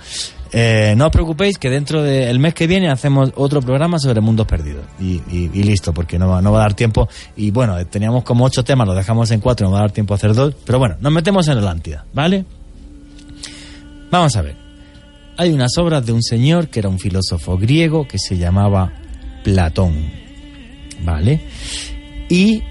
Eh, 0.51 0.95
no 0.97 1.05
os 1.07 1.11
preocupéis 1.11 1.59
que 1.59 1.69
dentro 1.69 2.01
del 2.01 2.39
mes 2.39 2.55
que 2.55 2.65
viene 2.65 2.89
hacemos 2.89 3.31
otro 3.35 3.61
programa 3.61 3.99
sobre 3.99 4.19
mundos 4.19 4.47
perdidos 4.47 4.83
y, 4.99 5.21
y- 5.31 5.51
y 5.53 5.63
listo, 5.63 5.93
porque 5.93 6.17
no 6.17 6.27
va, 6.27 6.41
no 6.41 6.51
va 6.51 6.59
a 6.59 6.61
dar 6.61 6.73
tiempo. 6.73 7.07
Y 7.35 7.51
bueno, 7.51 7.77
eh, 7.77 7.85
teníamos 7.85 8.23
como 8.23 8.45
ocho 8.45 8.63
temas, 8.63 8.87
los 8.87 8.95
dejamos 8.95 9.29
en 9.31 9.41
cuatro, 9.41 9.67
no 9.67 9.73
va 9.73 9.79
a 9.79 9.81
dar 9.81 9.91
tiempo 9.91 10.13
a 10.13 10.17
hacer 10.17 10.33
dos. 10.33 10.55
Pero 10.65 10.79
bueno, 10.79 10.95
nos 11.01 11.11
metemos 11.11 11.47
en 11.47 11.57
Atlántida, 11.59 12.05
¿vale? 12.13 12.45
Vamos 14.11 14.35
a 14.35 14.41
ver. 14.41 14.68
Hay 15.39 15.53
unas 15.53 15.77
obras 15.77 16.05
de 16.05 16.11
un 16.11 16.21
señor 16.21 16.67
que 16.67 16.79
era 16.79 16.89
un 16.89 16.99
filósofo 16.99 17.57
griego 17.57 18.05
que 18.05 18.19
se 18.19 18.37
llamaba 18.37 18.91
Platón, 19.41 20.11
¿vale? 21.01 21.39
Y 22.27 22.61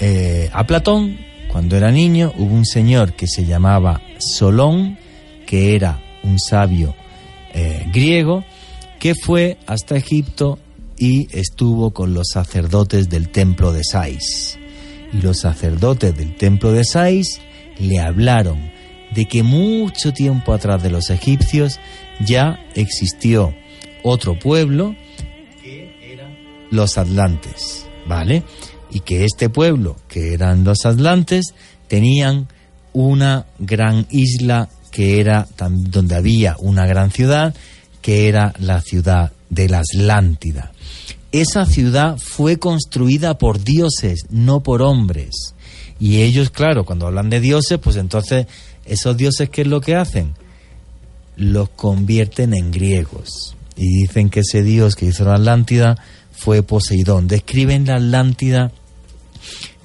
eh, 0.00 0.50
a 0.52 0.66
Platón, 0.66 1.16
cuando 1.46 1.76
era 1.76 1.92
niño, 1.92 2.32
hubo 2.36 2.52
un 2.52 2.66
señor 2.66 3.12
que 3.12 3.28
se 3.28 3.46
llamaba 3.46 4.02
Solón, 4.18 4.98
que 5.46 5.76
era 5.76 6.02
un 6.24 6.40
sabio 6.40 6.96
eh, 7.54 7.86
griego, 7.92 8.44
que 8.98 9.14
fue 9.14 9.56
hasta 9.68 9.96
Egipto 9.96 10.58
y 10.96 11.28
estuvo 11.30 11.92
con 11.92 12.14
los 12.14 12.30
sacerdotes 12.32 13.08
del 13.08 13.28
templo 13.28 13.72
de 13.72 13.84
Sais. 13.84 14.58
Y 15.12 15.22
los 15.22 15.38
sacerdotes 15.38 16.16
del 16.16 16.34
templo 16.34 16.72
de 16.72 16.82
Sais 16.82 17.40
le 17.78 18.00
hablaron 18.00 18.76
de 19.14 19.26
que 19.26 19.42
mucho 19.42 20.12
tiempo 20.12 20.52
atrás 20.52 20.82
de 20.82 20.90
los 20.90 21.10
egipcios 21.10 21.80
ya 22.20 22.58
existió 22.74 23.54
otro 24.02 24.38
pueblo 24.38 24.94
que 25.62 26.12
eran 26.12 26.36
los 26.70 26.98
atlantes, 26.98 27.86
¿vale? 28.06 28.42
Y 28.90 29.00
que 29.00 29.24
este 29.24 29.48
pueblo, 29.48 29.96
que 30.08 30.32
eran 30.32 30.64
los 30.64 30.86
atlantes, 30.86 31.54
tenían 31.88 32.48
una 32.92 33.46
gran 33.58 34.06
isla 34.10 34.68
que 34.90 35.20
era 35.20 35.46
donde 35.58 36.16
había 36.16 36.56
una 36.58 36.86
gran 36.86 37.10
ciudad, 37.10 37.54
que 38.00 38.28
era 38.28 38.54
la 38.58 38.80
ciudad 38.80 39.32
de 39.50 39.68
la 39.68 39.80
Atlántida. 39.80 40.72
Esa 41.30 41.66
ciudad 41.66 42.16
fue 42.18 42.58
construida 42.58 43.36
por 43.36 43.62
dioses, 43.62 44.26
no 44.30 44.62
por 44.62 44.82
hombres. 44.82 45.54
Y 46.00 46.22
ellos, 46.22 46.50
claro, 46.50 46.84
cuando 46.84 47.06
hablan 47.06 47.28
de 47.28 47.40
dioses, 47.40 47.78
pues 47.78 47.96
entonces, 47.96 48.46
esos 48.88 49.16
dioses, 49.16 49.50
¿qué 49.50 49.62
es 49.62 49.68
lo 49.68 49.80
que 49.80 49.94
hacen? 49.94 50.34
Los 51.36 51.68
convierten 51.70 52.54
en 52.54 52.70
griegos. 52.70 53.56
Y 53.76 54.02
dicen 54.02 54.28
que 54.28 54.40
ese 54.40 54.62
dios 54.62 54.96
que 54.96 55.06
hizo 55.06 55.24
la 55.24 55.34
Atlántida 55.34 55.96
fue 56.32 56.62
Poseidón. 56.62 57.28
Describen 57.28 57.86
la 57.86 57.96
Atlántida 57.96 58.72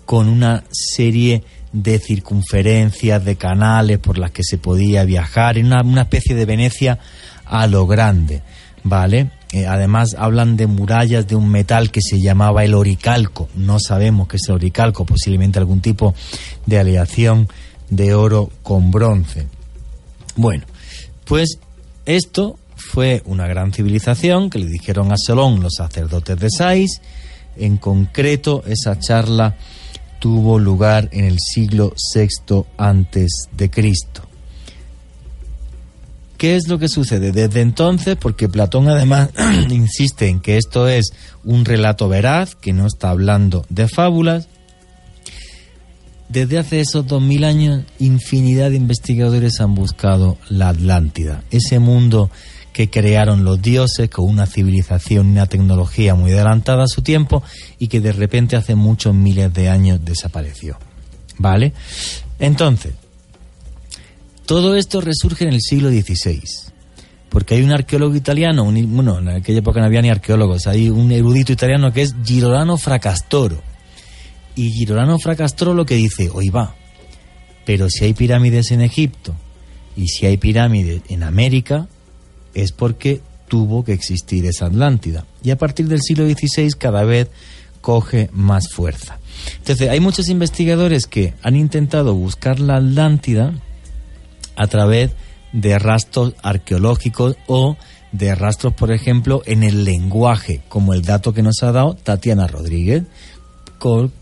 con 0.06 0.28
una 0.28 0.64
serie 0.72 1.44
de 1.74 2.00
circunferencias, 2.00 3.26
de 3.26 3.36
canales 3.36 3.98
por 3.98 4.18
las 4.18 4.32
que 4.32 4.44
se 4.44 4.58
podía 4.58 5.04
viajar, 5.04 5.58
en 5.58 5.68
una, 5.74 6.02
especie 6.02 6.36
de 6.36 6.46
Venecia 6.46 7.00
a 7.46 7.68
lo 7.68 7.88
grande, 7.88 8.44
¿vale? 8.84 9.32
Eh, 9.52 9.66
además 9.66 10.16
hablan 10.18 10.56
de 10.56 10.68
murallas 10.68 11.28
de 11.28 11.36
un 11.36 11.50
metal 11.50 11.92
que 11.92 12.02
se 12.02 12.20
llamaba 12.20 12.64
el 12.64 12.76
oricalco, 12.76 13.50
no 13.56 13.80
sabemos 13.80 14.28
qué 14.28 14.38
es 14.38 14.48
el 14.48 14.56
oricalco, 14.56 15.06
posiblemente 15.06 15.60
algún 15.60 15.82
tipo 15.82 16.14
de 16.66 16.80
aleación 16.80 17.48
de 17.96 18.14
oro 18.14 18.50
con 18.62 18.92
bronce. 18.92 19.48
Bueno, 20.36 20.66
pues 21.26 21.60
esto 22.06 22.58
fue 22.76 23.22
una 23.26 23.48
gran 23.48 23.72
civilización 23.72 24.50
que 24.50 24.60
le 24.60 24.66
dijeron 24.66 25.12
a 25.12 25.18
Solón 25.18 25.62
los 25.62 25.76
sacerdotes 25.78 26.38
de 26.38 26.50
Sais. 26.50 27.02
En 27.56 27.78
concreto, 27.78 28.64
esa 28.66 29.00
charla 29.00 29.56
tuvo 30.20 30.58
lugar 30.58 31.10
en 31.12 31.26
el 31.26 31.38
siglo 31.40 31.94
VI 32.14 32.64
antes 32.78 33.50
de 33.56 33.70
Cristo. 33.70 34.24
¿Qué 36.38 36.56
es 36.56 36.68
lo 36.68 36.78
que 36.78 36.90
sucede? 36.90 37.32
Desde 37.32 37.62
entonces, 37.62 38.18
porque 38.20 38.50
Platón 38.50 38.90
además 38.90 39.30
insiste 39.70 40.28
en 40.28 40.42
que 40.42 40.58
esto 40.58 40.90
es 40.90 41.14
un 41.44 41.64
relato 41.64 42.10
veraz, 42.10 42.56
que 42.56 42.74
no 42.74 42.88
está 42.88 43.12
hablando 43.12 43.66
de 43.70 43.88
fábulas, 43.88 44.50
desde 46.30 46.58
hace 46.58 46.80
esos 46.80 47.06
dos 47.06 47.22
mil 47.22 47.44
años, 47.44 47.84
infinidad 48.00 48.70
de 48.72 48.78
investigadores 48.78 49.60
han 49.60 49.76
buscado 49.76 50.38
la 50.50 50.70
Atlántida, 50.70 51.44
ese 51.52 51.80
mundo 51.80 52.30
que 52.72 52.90
crearon 52.90 53.44
los 53.44 53.62
dioses 53.62 54.10
con 54.10 54.26
una 54.28 54.48
civilización 54.48 55.28
y 55.28 55.32
una 55.34 55.46
tecnología 55.46 56.16
muy 56.16 56.32
adelantada 56.32 56.86
a 56.86 56.88
su 56.88 57.04
tiempo 57.04 57.44
y 57.78 57.88
que 57.88 58.02
de 58.02 58.12
repente 58.14 58.56
hace 58.56 58.74
muchos 58.74 59.14
miles 59.14 59.54
de 59.54 59.70
años 59.70 60.00
desapareció. 60.04 60.78
¿Vale? 61.38 61.74
Entonces, 62.40 62.94
todo 64.46 64.76
esto 64.76 65.02
resurge 65.02 65.46
en 65.46 65.54
el 65.54 65.62
siglo 65.62 65.90
XVI, 65.90 66.42
porque 67.30 67.56
hay 67.56 67.62
un 67.62 67.72
arqueólogo 67.72 68.16
italiano, 68.16 68.64
un- 68.64 68.96
bueno, 68.96 69.20
en 69.20 69.30
aquella 69.30 69.60
época 69.60 69.80
no 69.80 69.86
había 69.86 70.02
ni 70.02 70.10
arqueólogos, 70.10 70.68
hay 70.68 70.90
un 70.90 71.12
erudito 71.12 71.54
italiano 71.54 71.92
que 71.94 72.02
es 72.02 72.16
Girolano 72.26 72.78
Fracastoro. 72.78 73.62
Y 74.56 74.70
Girolano 74.72 75.18
Fracastoro 75.20 75.74
lo 75.74 75.86
que 75.86 75.96
dice, 75.96 76.30
hoy 76.32 76.50
va, 76.50 76.76
pero 77.66 77.90
si 77.90 78.06
hay 78.06 78.14
pirámides 78.14 78.72
en 78.72 78.82
Egipto 78.82 79.34
y 79.96 80.08
si 80.08 80.26
hay 80.26 80.38
pirámides 80.38 81.02
en 81.10 81.24
América, 81.24 81.88
es 82.54 82.72
porque 82.72 83.22
tuvo 83.48 83.84
que 83.84 83.94
existir 83.94 84.46
esa 84.46 84.68
Atlántida. 84.68 85.26
Y 85.44 85.52
a 85.52 85.58
partir 85.58 85.88
del 85.88 86.02
siglo 86.02 86.26
XVI 86.26 86.72
cada 86.78 87.04
vez 87.04 87.30
coge 87.82 88.30
más 88.32 88.70
fuerza. 88.70 89.20
Entonces, 89.58 89.90
hay 89.90 90.00
muchos 90.00 90.30
investigadores 90.30 91.06
que 91.06 91.34
han 91.42 91.56
intentado 91.56 92.16
buscar 92.16 92.60
la 92.60 92.78
Atlántida 92.78 93.54
a 94.56 94.68
través 94.68 95.12
de 95.52 95.78
rastros 95.80 96.34
arqueológicos 96.42 97.36
o 97.48 97.78
de 98.12 98.36
rastros, 98.36 98.74
por 98.74 98.92
ejemplo, 98.92 99.42
en 99.46 99.64
el 99.64 99.84
lenguaje, 99.84 100.62
como 100.70 100.94
el 100.94 101.02
dato 101.02 101.34
que 101.34 101.42
nos 101.42 101.62
ha 101.64 101.72
dado 101.72 101.96
Tatiana 101.96 102.48
Rodríguez, 102.48 103.04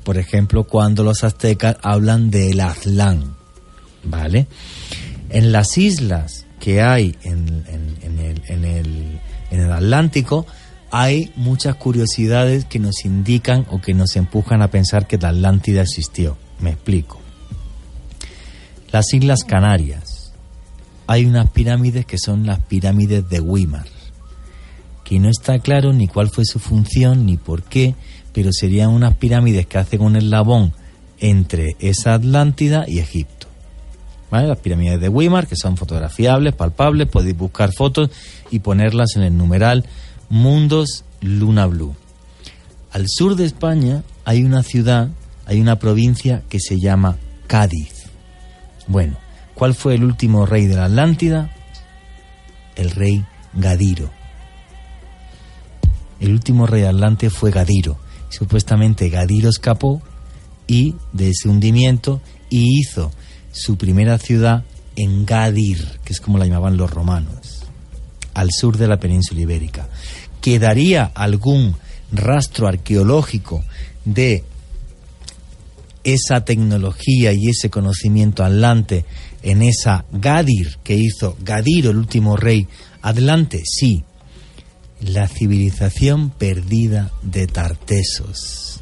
por 0.03 0.17
ejemplo, 0.17 0.63
cuando 0.63 1.03
los 1.03 1.23
aztecas 1.23 1.77
hablan 1.81 2.31
del 2.31 2.59
Aztlán, 2.59 3.35
¿vale? 4.03 4.47
En 5.29 5.51
las 5.51 5.77
islas 5.77 6.45
que 6.59 6.81
hay 6.81 7.15
en 7.23 7.63
el 9.51 9.71
Atlántico 9.71 10.45
hay 10.91 11.31
muchas 11.37 11.75
curiosidades 11.75 12.65
que 12.65 12.79
nos 12.79 13.05
indican 13.05 13.65
o 13.69 13.79
que 13.79 13.93
nos 13.93 14.17
empujan 14.17 14.61
a 14.61 14.67
pensar 14.67 15.07
que 15.07 15.17
la 15.17 15.29
Atlántida 15.29 15.81
existió. 15.81 16.37
Me 16.59 16.71
explico. 16.71 17.21
Las 18.91 19.13
Islas 19.13 19.45
Canarias. 19.45 20.33
Hay 21.07 21.25
unas 21.25 21.49
pirámides 21.49 22.05
que 22.05 22.17
son 22.17 22.45
las 22.45 22.59
pirámides 22.59 23.27
de 23.29 23.39
Weimar, 23.39 23.87
que 25.03 25.19
no 25.19 25.29
está 25.29 25.59
claro 25.59 25.93
ni 25.93 26.07
cuál 26.07 26.29
fue 26.29 26.45
su 26.45 26.59
función 26.59 27.25
ni 27.25 27.37
por 27.37 27.63
qué, 27.63 27.95
pero 28.33 28.49
serían 28.51 28.89
unas 28.89 29.15
pirámides 29.15 29.65
que 29.67 29.77
hacen 29.77 30.01
un 30.01 30.15
eslabón 30.15 30.73
entre 31.19 31.75
esa 31.79 32.13
Atlántida 32.13 32.85
y 32.87 32.99
Egipto. 32.99 33.47
¿Vale? 34.29 34.47
Las 34.47 34.59
pirámides 34.59 34.99
de 35.01 35.09
Weimar, 35.09 35.47
que 35.47 35.55
son 35.55 35.75
fotografiables, 35.75 36.55
palpables, 36.55 37.07
podéis 37.07 37.37
buscar 37.37 37.73
fotos 37.73 38.09
y 38.49 38.59
ponerlas 38.59 39.15
en 39.15 39.23
el 39.23 39.37
numeral 39.37 39.85
Mundos 40.29 41.03
Luna 41.19 41.65
Blue. 41.65 41.95
Al 42.91 43.05
sur 43.07 43.35
de 43.35 43.45
España 43.45 44.03
hay 44.25 44.43
una 44.43 44.63
ciudad, 44.63 45.09
hay 45.45 45.59
una 45.59 45.77
provincia 45.79 46.43
que 46.49 46.59
se 46.59 46.79
llama 46.79 47.17
Cádiz. 47.47 48.05
Bueno, 48.87 49.17
¿cuál 49.53 49.75
fue 49.75 49.95
el 49.95 50.03
último 50.03 50.45
rey 50.45 50.65
de 50.67 50.75
la 50.75 50.85
Atlántida? 50.85 51.53
El 52.75 52.91
rey 52.91 53.25
Gadiro. 53.53 54.09
El 56.19 56.31
último 56.31 56.67
rey 56.67 56.83
Atlante 56.83 57.29
fue 57.29 57.51
Gadiro. 57.51 57.97
Supuestamente 58.31 59.09
Gadiro 59.09 59.49
escapó 59.49 60.01
y 60.65 60.95
de 61.11 61.29
ese 61.29 61.49
hundimiento 61.49 62.21
y 62.49 62.79
hizo 62.79 63.11
su 63.51 63.77
primera 63.77 64.17
ciudad 64.17 64.63
en 64.95 65.25
Gadir, 65.25 65.99
que 66.05 66.13
es 66.13 66.21
como 66.21 66.37
la 66.37 66.45
llamaban 66.45 66.77
los 66.77 66.89
romanos, 66.89 67.65
al 68.33 68.49
sur 68.51 68.77
de 68.77 68.87
la 68.87 68.99
península 68.99 69.41
ibérica. 69.41 69.89
¿Quedaría 70.39 71.11
algún 71.13 71.75
rastro 72.11 72.67
arqueológico 72.67 73.63
de 74.05 74.45
esa 76.03 76.45
tecnología 76.45 77.33
y 77.33 77.49
ese 77.49 77.69
conocimiento 77.69 78.43
atlante 78.43 79.05
en 79.43 79.61
esa 79.61 80.05
Gadir 80.11 80.77
que 80.83 80.95
hizo 80.95 81.35
Gadiro, 81.41 81.91
el 81.91 81.97
último 81.97 82.37
rey 82.37 82.65
atlante? 83.01 83.61
Sí. 83.65 84.05
La 85.01 85.27
civilización 85.27 86.29
perdida 86.29 87.11
de 87.21 87.47
Tartesos, 87.47 88.81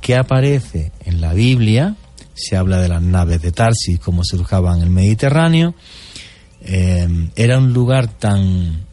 que 0.00 0.16
aparece 0.16 0.92
en 1.04 1.20
la 1.20 1.32
Biblia, 1.32 1.96
se 2.34 2.56
habla 2.56 2.80
de 2.80 2.88
las 2.88 3.02
naves 3.02 3.40
de 3.42 3.52
Tarsis, 3.52 3.98
como 3.98 4.24
surjaban 4.24 4.78
en 4.78 4.84
el 4.84 4.90
Mediterráneo, 4.90 5.74
eh, 6.62 7.08
era 7.34 7.58
un 7.58 7.72
lugar 7.72 8.08
tan 8.08 8.84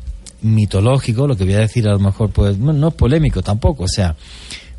mitológico, 0.41 1.27
lo 1.27 1.35
que 1.35 1.43
voy 1.43 1.53
a 1.53 1.59
decir 1.59 1.87
a 1.87 1.91
lo 1.91 1.99
mejor 1.99 2.31
pues 2.31 2.57
no, 2.57 2.73
no 2.73 2.87
es 2.89 2.93
polémico 2.93 3.41
tampoco, 3.41 3.83
o 3.83 3.89
sea, 3.89 4.15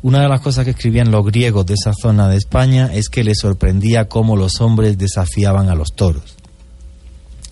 una 0.03 0.21
de 0.21 0.29
las 0.29 0.41
cosas 0.41 0.65
que 0.65 0.71
escribían 0.71 1.11
los 1.11 1.23
griegos 1.25 1.65
de 1.65 1.75
esa 1.75 1.93
zona 1.93 2.27
de 2.27 2.37
España 2.37 2.89
es 2.91 3.07
que 3.07 3.23
les 3.23 3.39
sorprendía 3.39 4.07
cómo 4.07 4.35
los 4.35 4.59
hombres 4.59 4.97
desafiaban 4.97 5.69
a 5.69 5.75
los 5.75 5.93
toros. 5.93 6.35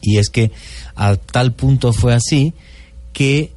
Y 0.02 0.18
es 0.18 0.30
que 0.30 0.52
a 0.96 1.16
tal 1.16 1.54
punto 1.54 1.94
fue 1.94 2.16
así 2.16 2.56
que 3.14 3.52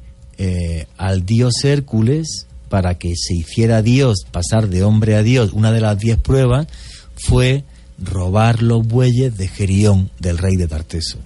eh, 0.45 0.87
al 0.97 1.25
dios 1.25 1.63
Hércules, 1.63 2.47
para 2.67 2.95
que 2.95 3.13
se 3.15 3.33
hiciera 3.33 3.81
Dios, 3.81 4.25
pasar 4.29 4.67
de 4.67 4.83
hombre 4.83 5.15
a 5.15 5.23
Dios, 5.23 5.53
una 5.53 5.71
de 5.71 5.79
las 5.79 5.97
diez 5.97 6.17
pruebas 6.17 6.67
fue 7.15 7.63
robar 7.97 8.61
los 8.61 8.85
bueyes 8.85 9.37
de 9.37 9.47
Gerión, 9.47 10.09
del 10.19 10.37
rey 10.37 10.57
de 10.57 10.67
Tarteso. 10.67 11.17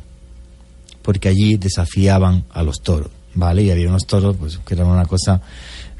Porque 1.01 1.30
allí 1.30 1.57
desafiaban 1.57 2.45
a 2.51 2.61
los 2.61 2.84
toros, 2.84 3.09
¿vale? 3.34 3.63
Y 3.63 3.72
había 3.72 3.89
unos 3.89 4.05
toros 4.05 4.36
pues, 4.38 4.59
que 4.59 4.76
eran 4.76 4.86
una 4.86 5.05
cosa 5.05 5.41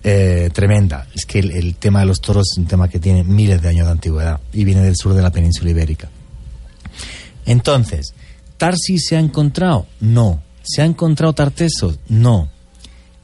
eh, 0.04 0.52
tremenda. 0.54 1.08
Es 1.16 1.26
que 1.26 1.40
el, 1.40 1.50
el 1.50 1.74
tema 1.78 2.02
de 2.02 2.06
los 2.06 2.22
toros 2.22 2.46
es 2.52 2.58
un 2.60 2.68
tema 2.68 2.88
que 2.88 3.00
tiene 3.00 3.24
miles 3.24 3.60
de 3.64 3.70
años 3.70 3.88
de 3.88 3.94
antigüedad 3.94 4.40
y 4.54 4.64
viene 4.64 4.84
del 4.84 4.96
sur 4.96 5.16
de 5.16 5.24
la 5.24 5.32
península 5.32 5.72
ibérica. 5.72 6.08
Entonces, 7.48 8.14
¿Tarsis 8.58 9.08
se 9.08 9.16
ha 9.16 9.20
encontrado? 9.20 9.88
No. 10.02 10.44
¿Se 10.62 10.84
ha 10.84 10.86
encontrado 10.86 11.34
Tartesos? 11.34 11.98
No. 12.10 12.52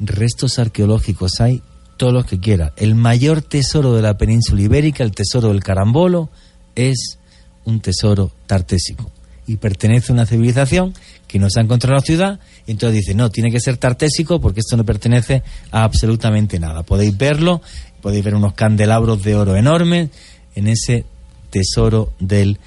Restos 0.06 0.60
arqueológicos 0.60 1.39
hay 1.39 1.62
todos 1.97 2.14
los 2.14 2.26
que 2.26 2.39
quiera. 2.39 2.74
El 2.76 2.95
mayor 2.95 3.41
tesoro 3.41 3.93
de 3.95 4.01
la 4.01 4.18
península 4.18 4.62
ibérica, 4.62 5.04
el 5.04 5.12
tesoro 5.12 5.49
del 5.49 5.64
carambolo, 5.64 6.30
es 6.76 7.20
un 7.66 7.80
tesoro 7.80 8.32
tartésico. 8.45 9.10
Y 9.45 9.58
pertenece 9.58 10.12
a 10.12 10.16
una 10.16 10.26
civilización 10.26 10.93
que 11.28 11.39
no 11.39 11.49
se 11.49 11.60
ha 11.60 11.64
encontrado 11.64 11.95
en 11.95 11.99
la 11.99 12.06
ciudad. 12.06 12.39
Y 12.68 12.72
entonces 12.72 12.99
dice, 12.99 13.14
no, 13.14 13.30
tiene 13.30 13.51
que 13.51 13.60
ser 13.60 13.78
tartésico 13.78 14.39
porque 14.39 14.62
esto 14.62 14.78
no 14.78 14.86
pertenece 14.86 15.43
a 15.72 15.84
absolutamente 15.84 16.60
nada. 16.60 16.84
Podéis 16.84 17.18
verlo, 17.18 17.62
podéis 18.01 18.24
ver 18.24 18.36
unos 18.36 18.54
candelabros 18.54 19.24
de 19.24 19.36
oro 19.36 19.56
enormes 19.56 20.10
en 20.56 20.68
ese 20.68 21.06
tesoro 21.49 22.14
del 22.20 22.60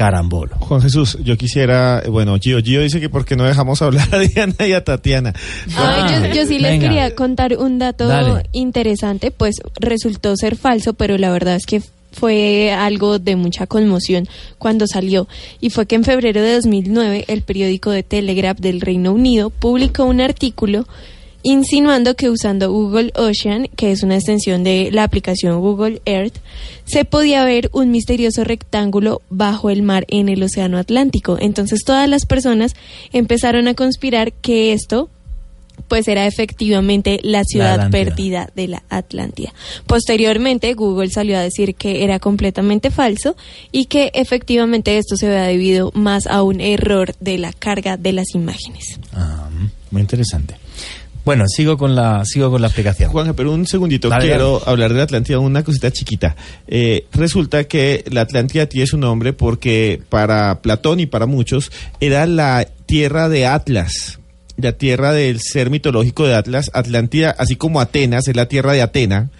carambolo. 0.00 0.56
Juan 0.60 0.80
Jesús, 0.80 1.18
yo 1.22 1.36
quisiera, 1.36 2.02
bueno, 2.08 2.38
Gio, 2.40 2.62
Gio 2.62 2.80
dice 2.80 3.00
que 3.00 3.10
porque 3.10 3.36
no 3.36 3.44
dejamos 3.44 3.82
hablar 3.82 4.08
a 4.12 4.18
Diana 4.18 4.54
y 4.66 4.72
a 4.72 4.82
Tatiana. 4.82 5.34
Ay, 5.76 6.30
yo, 6.30 6.34
yo 6.36 6.46
sí 6.46 6.58
les 6.58 6.70
Venga. 6.70 6.88
quería 6.88 7.14
contar 7.14 7.54
un 7.58 7.78
dato 7.78 8.08
Dale. 8.08 8.48
interesante, 8.52 9.30
pues 9.30 9.56
resultó 9.78 10.34
ser 10.38 10.56
falso, 10.56 10.94
pero 10.94 11.18
la 11.18 11.30
verdad 11.30 11.54
es 11.54 11.66
que 11.66 11.82
fue 12.12 12.72
algo 12.72 13.18
de 13.18 13.36
mucha 13.36 13.66
conmoción 13.66 14.26
cuando 14.56 14.86
salió. 14.86 15.28
Y 15.60 15.68
fue 15.68 15.84
que 15.84 15.96
en 15.96 16.04
febrero 16.04 16.40
de 16.40 16.54
2009 16.54 17.26
el 17.28 17.42
periódico 17.42 17.92
The 17.92 18.02
Telegraph 18.02 18.58
del 18.58 18.80
Reino 18.80 19.12
Unido 19.12 19.50
publicó 19.50 20.04
un 20.04 20.22
artículo 20.22 20.86
insinuando 21.42 22.14
que 22.14 22.30
usando 22.30 22.70
Google 22.70 23.12
Ocean, 23.14 23.68
que 23.76 23.92
es 23.92 24.02
una 24.02 24.16
extensión 24.16 24.64
de 24.64 24.90
la 24.92 25.04
aplicación 25.04 25.60
Google 25.60 26.02
Earth, 26.04 26.36
se 26.84 27.04
podía 27.04 27.44
ver 27.44 27.70
un 27.72 27.90
misterioso 27.90 28.44
rectángulo 28.44 29.22
bajo 29.30 29.70
el 29.70 29.82
mar 29.82 30.04
en 30.08 30.28
el 30.28 30.42
Océano 30.42 30.78
Atlántico. 30.78 31.36
Entonces 31.40 31.84
todas 31.84 32.08
las 32.08 32.26
personas 32.26 32.74
empezaron 33.12 33.68
a 33.68 33.74
conspirar 33.74 34.32
que 34.32 34.72
esto 34.72 35.08
pues 35.88 36.08
era 36.08 36.26
efectivamente 36.26 37.20
la 37.22 37.42
ciudad 37.44 37.90
perdida 37.90 38.50
de 38.54 38.68
la 38.68 38.82
Atlántida. 38.90 39.52
Posteriormente, 39.86 40.74
Google 40.74 41.10
salió 41.10 41.38
a 41.38 41.42
decir 41.42 41.74
que 41.74 42.04
era 42.04 42.18
completamente 42.18 42.90
falso 42.90 43.34
y 43.72 43.86
que 43.86 44.10
efectivamente 44.14 44.98
esto 44.98 45.16
se 45.16 45.26
había 45.26 45.42
debido 45.44 45.90
más 45.94 46.26
a 46.26 46.42
un 46.42 46.60
error 46.60 47.14
de 47.20 47.38
la 47.38 47.52
carga 47.52 47.96
de 47.96 48.12
las 48.12 48.34
imágenes. 48.34 48.98
Ah, 49.12 49.48
muy 49.90 50.02
interesante. 50.02 50.59
Bueno, 51.24 51.44
sigo 51.48 51.76
con 51.76 51.94
la, 51.94 52.24
sigo 52.24 52.50
con 52.50 52.60
la 52.62 52.68
explicación. 52.68 53.10
Juanja, 53.10 53.34
pero 53.34 53.52
un 53.52 53.66
segundito, 53.66 54.08
Dale, 54.08 54.24
quiero 54.26 54.58
dale. 54.60 54.70
hablar 54.70 54.90
de 54.92 54.96
la 54.98 55.02
Atlántida, 55.04 55.38
una 55.38 55.62
cosita 55.62 55.90
chiquita. 55.90 56.34
Eh, 56.66 57.06
resulta 57.12 57.64
que 57.64 58.04
la 58.10 58.22
Atlántida 58.22 58.66
tiene 58.66 58.86
su 58.86 58.96
nombre 58.98 59.32
porque 59.32 60.00
para 60.08 60.62
Platón 60.62 60.98
y 61.00 61.06
para 61.06 61.26
muchos 61.26 61.70
era 62.00 62.26
la 62.26 62.66
tierra 62.86 63.28
de 63.28 63.46
Atlas, 63.46 64.18
la 64.56 64.72
tierra 64.72 65.12
del 65.12 65.40
ser 65.40 65.70
mitológico 65.70 66.26
de 66.26 66.34
Atlas. 66.34 66.70
Atlántida, 66.74 67.34
así 67.38 67.54
como 67.56 67.80
Atenas, 67.80 68.26
es 68.26 68.34
la 68.36 68.46
tierra 68.46 68.72
de 68.72 68.82
Atena. 68.82 69.30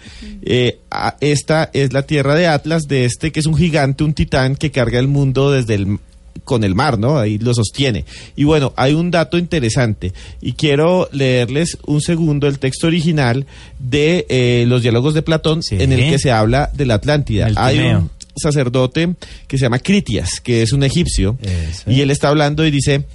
Eh, 0.43 0.79
a- 0.91 1.17
esta 1.19 1.69
es 1.73 1.93
la 1.93 2.03
tierra 2.03 2.35
de 2.35 2.47
Atlas, 2.47 2.87
de 2.87 3.05
este 3.05 3.31
que 3.31 3.39
es 3.39 3.45
un 3.47 3.55
gigante, 3.57 4.03
un 4.03 4.13
titán 4.13 4.55
que 4.55 4.71
carga 4.71 4.99
el 4.99 5.07
mundo 5.07 5.51
desde 5.51 5.75
el 5.75 5.97
con 6.43 6.63
el 6.63 6.73
mar, 6.75 6.97
¿no? 6.97 7.17
Ahí 7.19 7.37
lo 7.37 7.53
sostiene. 7.53 8.05
Y 8.35 8.43
bueno, 8.45 8.73
hay 8.75 8.93
un 8.93 9.11
dato 9.11 9.37
interesante 9.37 10.13
y 10.41 10.53
quiero 10.53 11.07
leerles 11.11 11.77
un 11.85 12.01
segundo 12.01 12.47
el 12.47 12.57
texto 12.59 12.87
original 12.87 13.45
de 13.79 14.25
eh, 14.29 14.65
los 14.67 14.81
diálogos 14.81 15.13
de 15.13 15.21
Platón 15.21 15.61
Sí. 15.63 15.77
en 15.79 15.91
el 15.93 15.99
que 16.09 16.19
se 16.19 16.31
habla 16.31 16.69
de 16.73 16.85
la 16.85 16.95
Atlántida. 16.95 17.49
Hay 17.55 17.79
un 17.79 18.09
sacerdote 18.35 19.13
que 19.47 19.57
se 19.57 19.63
llama 19.65 19.79
Critias, 19.79 20.39
que 20.41 20.61
es 20.61 20.71
un 20.71 20.83
egipcio, 20.83 21.37
Eso. 21.41 21.91
y 21.91 22.01
él 22.01 22.11
está 22.11 22.29
hablando 22.29 22.65
y 22.65 22.71
dice, 22.71 23.05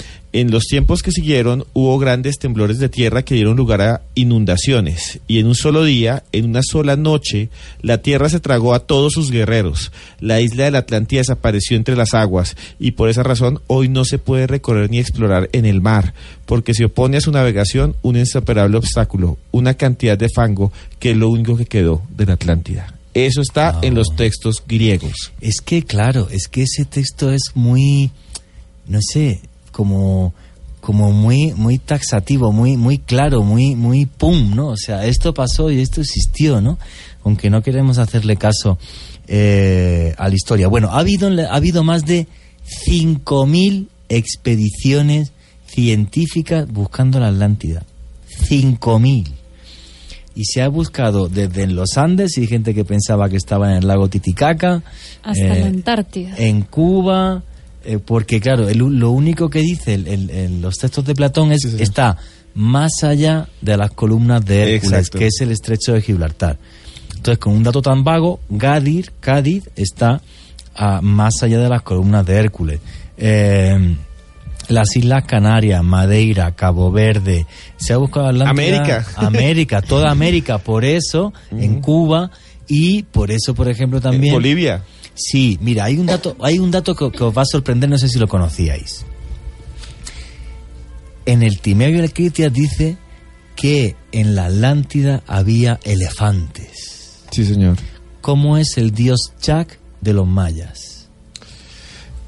en 0.40 0.50
los 0.50 0.64
tiempos 0.64 1.02
que 1.02 1.12
siguieron 1.12 1.64
hubo 1.72 1.98
grandes 1.98 2.38
temblores 2.38 2.78
de 2.78 2.90
tierra 2.90 3.22
que 3.24 3.34
dieron 3.36 3.56
lugar 3.56 3.80
a 3.80 4.02
inundaciones, 4.14 5.18
y 5.26 5.38
en 5.38 5.46
un 5.46 5.54
solo 5.54 5.82
día, 5.82 6.24
en 6.32 6.44
una 6.44 6.60
sola 6.62 6.94
noche, 6.94 7.48
la 7.80 8.02
tierra 8.02 8.28
se 8.28 8.38
tragó 8.40 8.74
a 8.74 8.80
todos 8.80 9.14
sus 9.14 9.30
guerreros. 9.30 9.92
La 10.20 10.42
isla 10.42 10.64
de 10.64 10.70
la 10.72 10.78
Atlántida 10.80 11.20
desapareció 11.20 11.76
entre 11.76 11.96
las 11.96 12.12
aguas, 12.12 12.54
y 12.78 12.90
por 12.92 13.08
esa 13.08 13.22
razón 13.22 13.60
hoy 13.66 13.88
no 13.88 14.04
se 14.04 14.18
puede 14.18 14.46
recorrer 14.46 14.90
ni 14.90 14.98
explorar 14.98 15.48
en 15.52 15.64
el 15.64 15.80
mar, 15.80 16.12
porque 16.44 16.74
se 16.74 16.84
opone 16.84 17.16
a 17.16 17.20
su 17.22 17.32
navegación 17.32 17.96
un 18.02 18.16
insuperable 18.16 18.76
obstáculo, 18.76 19.38
una 19.52 19.72
cantidad 19.72 20.18
de 20.18 20.28
fango 20.28 20.70
que 20.98 21.12
es 21.12 21.16
lo 21.16 21.30
único 21.30 21.56
que 21.56 21.64
quedó 21.64 22.02
de 22.14 22.26
la 22.26 22.34
Atlántida. 22.34 22.92
Eso 23.14 23.40
está 23.40 23.70
Ah. 23.70 23.78
en 23.80 23.94
los 23.94 24.14
textos 24.14 24.62
griegos. 24.68 25.32
Es 25.40 25.62
que, 25.62 25.82
claro, 25.82 26.28
es 26.30 26.46
que 26.48 26.62
ese 26.64 26.84
texto 26.84 27.32
es 27.32 27.52
muy, 27.54 28.10
no 28.86 28.98
sé, 29.00 29.40
como, 29.76 30.32
como 30.80 31.12
muy 31.12 31.52
muy 31.52 31.76
taxativo, 31.76 32.50
muy 32.50 32.78
muy 32.78 32.96
claro, 32.96 33.42
muy 33.42 33.74
muy 33.74 34.06
pum, 34.06 34.54
¿no? 34.54 34.68
O 34.68 34.76
sea, 34.78 35.04
esto 35.04 35.34
pasó 35.34 35.70
y 35.70 35.80
esto 35.80 36.00
existió, 36.00 36.62
¿no? 36.62 36.78
Aunque 37.24 37.50
no 37.50 37.60
queremos 37.60 37.98
hacerle 37.98 38.36
caso 38.36 38.78
eh, 39.28 40.14
a 40.16 40.30
la 40.30 40.34
historia. 40.34 40.68
Bueno, 40.68 40.88
ha 40.92 41.00
habido 41.00 41.28
ha 41.28 41.54
habido 41.54 41.84
más 41.84 42.06
de 42.06 42.26
5000 42.64 43.90
expediciones 44.08 45.32
científicas 45.66 46.66
buscando 46.72 47.20
la 47.20 47.28
Atlántida. 47.28 47.82
5000 48.48 49.34
y 50.34 50.44
se 50.44 50.62
ha 50.62 50.68
buscado 50.68 51.28
desde 51.28 51.64
en 51.64 51.74
los 51.74 51.98
Andes 51.98 52.36
y 52.36 52.42
hay 52.42 52.46
gente 52.46 52.74
que 52.74 52.84
pensaba 52.84 53.28
que 53.28 53.36
estaba 53.36 53.70
en 53.70 53.78
el 53.78 53.88
lago 53.88 54.08
Titicaca 54.08 54.82
Hasta 55.22 55.56
eh, 55.56 55.60
la 55.60 55.66
Antártida. 55.66 56.34
en 56.36 56.62
Cuba 56.62 57.42
eh, 57.86 57.98
porque 57.98 58.40
claro 58.40 58.68
el- 58.68 58.78
lo 58.78 59.10
único 59.10 59.48
que 59.50 59.60
dice 59.60 59.94
el- 59.94 60.06
el- 60.08 60.30
el- 60.30 60.60
los 60.60 60.76
textos 60.78 61.04
de 61.04 61.14
Platón 61.14 61.52
es 61.52 61.62
Sí, 61.62 61.70
sí. 61.70 61.82
está 61.82 62.16
más 62.54 63.02
allá 63.02 63.48
de 63.60 63.76
las 63.76 63.90
columnas 63.92 64.44
de 64.44 64.74
Hércules 64.74 64.98
Exacto. 64.98 65.18
que 65.18 65.26
es 65.26 65.40
el 65.40 65.50
estrecho 65.52 65.92
de 65.92 66.00
Gibraltar 66.02 66.58
entonces 67.14 67.38
con 67.38 67.52
un 67.54 67.62
dato 67.62 67.82
tan 67.82 68.02
vago 68.04 68.40
Gadir 68.48 69.12
Cádiz 69.20 69.68
está 69.76 70.20
ah, 70.74 71.00
más 71.02 71.42
allá 71.42 71.58
de 71.58 71.68
las 71.68 71.82
columnas 71.82 72.24
de 72.26 72.34
Hércules 72.36 72.80
Eh, 73.18 73.96
las 74.68 74.96
Islas 74.96 75.24
Canarias, 75.26 75.82
Madeira, 75.84 76.50
Cabo 76.56 76.90
Verde, 76.90 77.46
se 77.76 77.92
ha 77.92 77.98
buscado 77.98 78.26
Atlántida, 78.26 78.50
América. 78.50 79.06
América, 79.16 79.80
toda 79.80 80.10
América, 80.10 80.58
por 80.58 80.84
eso 80.84 81.32
en 81.52 81.80
Cuba 81.80 82.30
y 82.66 83.04
por 83.04 83.30
eso, 83.30 83.54
por 83.54 83.68
ejemplo, 83.68 83.98
En 83.98 84.02
también 84.02 84.34
Bolivia. 84.34 84.82
Sí, 85.16 85.58
mira, 85.60 85.84
hay 85.84 85.96
un 85.98 86.06
dato, 86.06 86.36
hay 86.40 86.58
un 86.58 86.70
dato 86.70 86.94
que, 86.94 87.10
que 87.10 87.24
os 87.24 87.36
va 87.36 87.42
a 87.42 87.46
sorprender, 87.46 87.88
no 87.90 87.98
sé 87.98 88.08
si 88.08 88.18
lo 88.18 88.28
conocíais. 88.28 89.04
En 91.24 91.42
el 91.42 91.58
Timeo 91.60 91.88
y 91.90 91.98
el 91.98 92.12
Critias 92.12 92.52
dice 92.52 92.96
que 93.56 93.96
en 94.12 94.34
la 94.36 94.46
Atlántida 94.46 95.22
había 95.26 95.80
elefantes. 95.84 97.24
Sí, 97.30 97.44
señor. 97.44 97.76
¿Cómo 98.20 98.58
es 98.58 98.76
el 98.76 98.92
dios 98.92 99.32
Chak 99.40 99.78
de 100.00 100.12
los 100.12 100.26
mayas? 100.26 101.08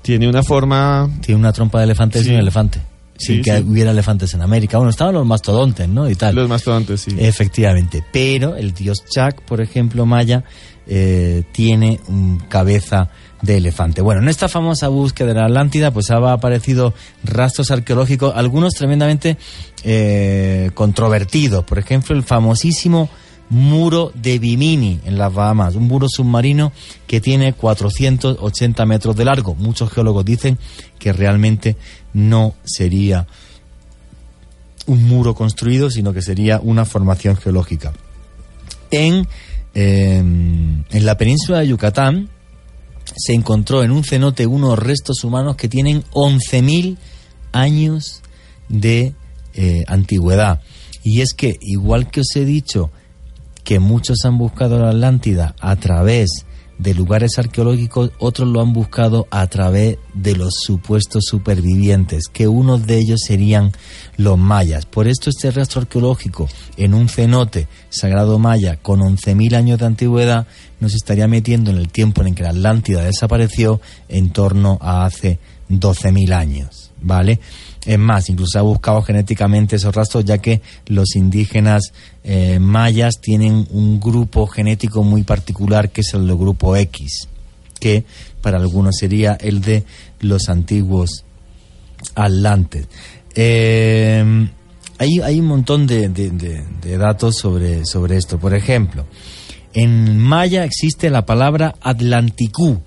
Tiene 0.02 0.28
una 0.28 0.42
forma... 0.42 1.08
Tiene 1.20 1.38
una 1.38 1.52
trompa 1.52 1.78
de 1.78 1.84
elefante, 1.84 2.18
es 2.18 2.24
Sí. 2.24 2.30
un 2.32 2.38
elefante. 2.40 2.80
Sí, 3.18 3.34
Sin 3.34 3.42
que 3.42 3.56
sí. 3.58 3.64
hubiera 3.64 3.90
elefantes 3.90 4.32
en 4.34 4.42
América. 4.42 4.78
Bueno, 4.78 4.90
estaban 4.90 5.14
los 5.14 5.26
mastodontes, 5.26 5.88
¿no? 5.88 6.08
Y 6.08 6.14
tal. 6.14 6.34
Los 6.34 6.48
mastodontes, 6.48 7.00
sí. 7.02 7.14
Efectivamente, 7.18 8.02
pero 8.12 8.56
el 8.56 8.72
dios 8.72 8.98
Chak, 9.08 9.42
por 9.42 9.60
ejemplo, 9.60 10.06
maya, 10.06 10.44
eh, 10.88 11.44
tiene 11.52 12.00
un 12.08 12.38
cabeza 12.48 13.10
de 13.42 13.58
elefante. 13.58 14.00
Bueno, 14.00 14.22
en 14.22 14.28
esta 14.28 14.48
famosa 14.48 14.88
búsqueda 14.88 15.28
de 15.28 15.34
la 15.34 15.46
Atlántida, 15.46 15.92
pues 15.92 16.10
ha 16.10 16.16
aparecido 16.32 16.94
rastros 17.24 17.70
arqueológicos, 17.70 18.32
algunos 18.34 18.72
tremendamente 18.74 19.36
eh, 19.84 20.70
controvertidos. 20.74 21.64
Por 21.64 21.78
ejemplo, 21.78 22.16
el 22.16 22.24
famosísimo 22.24 23.08
muro 23.50 24.12
de 24.14 24.38
Bimini 24.38 25.00
en 25.04 25.16
las 25.18 25.32
Bahamas, 25.32 25.74
un 25.74 25.88
muro 25.88 26.06
submarino 26.08 26.72
que 27.06 27.20
tiene 27.20 27.52
480 27.52 28.86
metros 28.86 29.16
de 29.16 29.24
largo. 29.24 29.54
Muchos 29.54 29.90
geólogos 29.90 30.24
dicen 30.24 30.58
que 30.98 31.12
realmente 31.12 31.76
no 32.12 32.54
sería 32.64 33.26
un 34.86 35.04
muro 35.04 35.34
construido, 35.34 35.90
sino 35.90 36.12
que 36.12 36.22
sería 36.22 36.60
una 36.62 36.84
formación 36.84 37.36
geológica. 37.36 37.92
En, 38.90 39.28
eh, 39.80 40.16
en 40.18 41.06
la 41.06 41.16
península 41.16 41.60
de 41.60 41.68
Yucatán 41.68 42.28
se 43.16 43.32
encontró 43.32 43.84
en 43.84 43.92
un 43.92 44.02
cenote 44.02 44.44
unos 44.44 44.76
restos 44.76 45.22
humanos 45.22 45.54
que 45.54 45.68
tienen 45.68 46.02
11.000 46.14 46.96
años 47.52 48.22
de 48.68 49.14
eh, 49.54 49.84
antigüedad. 49.86 50.62
Y 51.04 51.20
es 51.20 51.32
que, 51.32 51.56
igual 51.60 52.10
que 52.10 52.22
os 52.22 52.34
he 52.34 52.44
dicho, 52.44 52.90
que 53.62 53.78
muchos 53.78 54.24
han 54.24 54.36
buscado 54.36 54.80
la 54.80 54.90
Atlántida 54.90 55.54
a 55.60 55.76
través 55.76 56.44
de 56.78 56.94
lugares 56.94 57.38
arqueológicos, 57.38 58.12
otros 58.18 58.48
lo 58.48 58.60
han 58.60 58.72
buscado 58.72 59.26
a 59.30 59.46
través 59.48 59.98
de 60.14 60.36
los 60.36 60.54
supuestos 60.62 61.24
supervivientes, 61.26 62.24
que 62.32 62.48
unos 62.48 62.86
de 62.86 62.98
ellos 62.98 63.20
serían 63.26 63.72
los 64.16 64.38
mayas. 64.38 64.86
Por 64.86 65.08
esto 65.08 65.30
este 65.30 65.50
rastro 65.50 65.82
arqueológico 65.82 66.48
en 66.76 66.94
un 66.94 67.08
cenote 67.08 67.68
sagrado 67.90 68.38
maya 68.38 68.76
con 68.76 69.00
11.000 69.00 69.56
años 69.56 69.78
de 69.78 69.86
antigüedad 69.86 70.46
nos 70.80 70.94
estaría 70.94 71.26
metiendo 71.26 71.70
en 71.70 71.78
el 71.78 71.88
tiempo 71.88 72.20
en 72.20 72.28
el 72.28 72.34
que 72.34 72.44
la 72.44 72.50
Atlántida 72.50 73.02
desapareció 73.02 73.80
en 74.08 74.30
torno 74.30 74.78
a 74.80 75.04
hace 75.04 75.38
12.000 75.68 76.32
años, 76.32 76.92
¿vale? 77.00 77.40
Es 77.86 77.98
más, 77.98 78.28
incluso 78.28 78.52
se 78.52 78.58
ha 78.58 78.62
buscado 78.62 79.02
genéticamente 79.02 79.76
esos 79.76 79.94
rastros, 79.94 80.24
ya 80.24 80.38
que 80.38 80.60
los 80.86 81.16
indígenas 81.16 81.92
eh, 82.24 82.58
mayas 82.58 83.20
tienen 83.20 83.66
un 83.70 84.00
grupo 84.00 84.46
genético 84.46 85.02
muy 85.02 85.22
particular, 85.22 85.90
que 85.90 86.02
es 86.02 86.12
el 86.14 86.26
del 86.26 86.36
grupo 86.36 86.76
X, 86.76 87.28
que 87.80 88.04
para 88.42 88.58
algunos 88.58 88.96
sería 88.96 89.34
el 89.40 89.60
de 89.60 89.84
los 90.20 90.48
antiguos 90.48 91.24
atlantes. 92.14 92.88
Eh, 93.34 94.48
hay, 94.98 95.20
hay 95.22 95.40
un 95.40 95.46
montón 95.46 95.86
de 95.86 96.98
datos 96.98 97.36
sobre, 97.36 97.86
sobre 97.86 98.16
esto. 98.16 98.38
Por 98.38 98.54
ejemplo, 98.54 99.06
en 99.72 100.18
maya 100.18 100.64
existe 100.64 101.10
la 101.10 101.24
palabra 101.26 101.74
Atlanticú. 101.80 102.80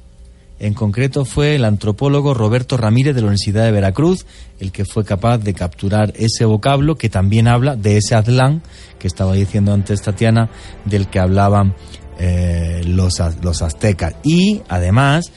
En 0.61 0.75
concreto 0.75 1.25
fue 1.25 1.55
el 1.55 1.65
antropólogo 1.65 2.35
Roberto 2.35 2.77
Ramírez 2.77 3.15
de 3.15 3.21
la 3.21 3.27
Universidad 3.29 3.65
de 3.65 3.71
Veracruz 3.71 4.27
el 4.59 4.71
que 4.71 4.85
fue 4.85 5.03
capaz 5.03 5.39
de 5.39 5.55
capturar 5.55 6.13
ese 6.15 6.45
vocablo 6.45 6.97
que 6.97 7.09
también 7.09 7.47
habla 7.47 7.75
de 7.75 7.97
ese 7.97 8.13
Atlán 8.13 8.61
que 8.99 9.07
estaba 9.07 9.33
diciendo 9.33 9.73
antes 9.73 10.03
Tatiana, 10.03 10.51
del 10.85 11.07
que 11.07 11.17
hablaban 11.17 11.73
eh, 12.19 12.83
los, 12.85 13.19
los 13.41 13.63
aztecas. 13.63 14.13
Y 14.23 14.61
además, 14.69 15.31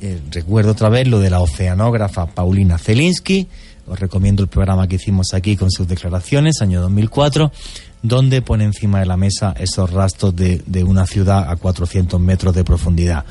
eh, 0.00 0.18
recuerdo 0.30 0.70
otra 0.70 0.88
vez 0.88 1.06
lo 1.06 1.20
de 1.20 1.28
la 1.28 1.40
oceanógrafa 1.40 2.24
Paulina 2.28 2.78
Zelinsky, 2.78 3.48
os 3.86 4.00
recomiendo 4.00 4.42
el 4.42 4.48
programa 4.48 4.88
que 4.88 4.96
hicimos 4.96 5.34
aquí 5.34 5.58
con 5.58 5.70
sus 5.70 5.88
declaraciones, 5.88 6.62
año 6.62 6.80
2004, 6.80 7.52
donde 8.02 8.40
pone 8.40 8.64
encima 8.64 9.00
de 9.00 9.06
la 9.06 9.18
mesa 9.18 9.54
esos 9.60 9.90
rastros 9.90 10.34
de, 10.34 10.62
de 10.64 10.84
una 10.84 11.04
ciudad 11.04 11.50
a 11.50 11.56
400 11.56 12.18
metros 12.18 12.54
de 12.54 12.64
profundidad. 12.64 13.26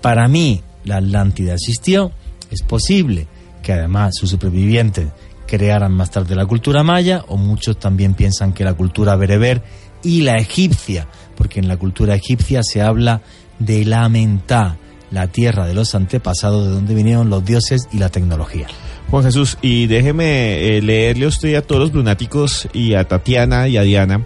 Para 0.00 0.28
mí, 0.28 0.62
la 0.84 0.96
Atlántida 0.96 1.54
existió, 1.54 2.12
es 2.50 2.62
posible 2.62 3.26
que 3.62 3.72
además 3.72 4.14
sus 4.18 4.30
supervivientes 4.30 5.08
crearan 5.46 5.92
más 5.92 6.10
tarde 6.10 6.34
la 6.34 6.46
cultura 6.46 6.82
maya, 6.82 7.24
o 7.28 7.36
muchos 7.36 7.78
también 7.78 8.14
piensan 8.14 8.52
que 8.52 8.64
la 8.64 8.74
cultura 8.74 9.16
bereber 9.16 9.62
y 10.02 10.22
la 10.22 10.36
egipcia, 10.36 11.08
porque 11.36 11.60
en 11.60 11.68
la 11.68 11.76
cultura 11.76 12.14
egipcia 12.14 12.62
se 12.62 12.82
habla 12.82 13.22
de 13.58 13.84
la 13.84 14.08
mentá, 14.08 14.76
la 15.10 15.28
tierra 15.28 15.66
de 15.66 15.74
los 15.74 15.94
antepasados, 15.94 16.66
de 16.66 16.70
donde 16.70 16.94
vinieron 16.94 17.30
los 17.30 17.44
dioses 17.44 17.88
y 17.92 17.98
la 17.98 18.08
tecnología. 18.08 18.66
Juan 19.10 19.24
Jesús, 19.24 19.58
y 19.62 19.86
déjeme 19.86 20.76
eh, 20.76 20.82
leerle 20.82 21.26
a 21.26 21.28
usted 21.28 21.54
a 21.54 21.62
todos 21.62 21.82
los 21.82 21.92
lunáticos 21.92 22.68
y 22.72 22.94
a 22.94 23.04
Tatiana 23.04 23.68
y 23.68 23.76
a 23.76 23.82
Diana 23.82 24.24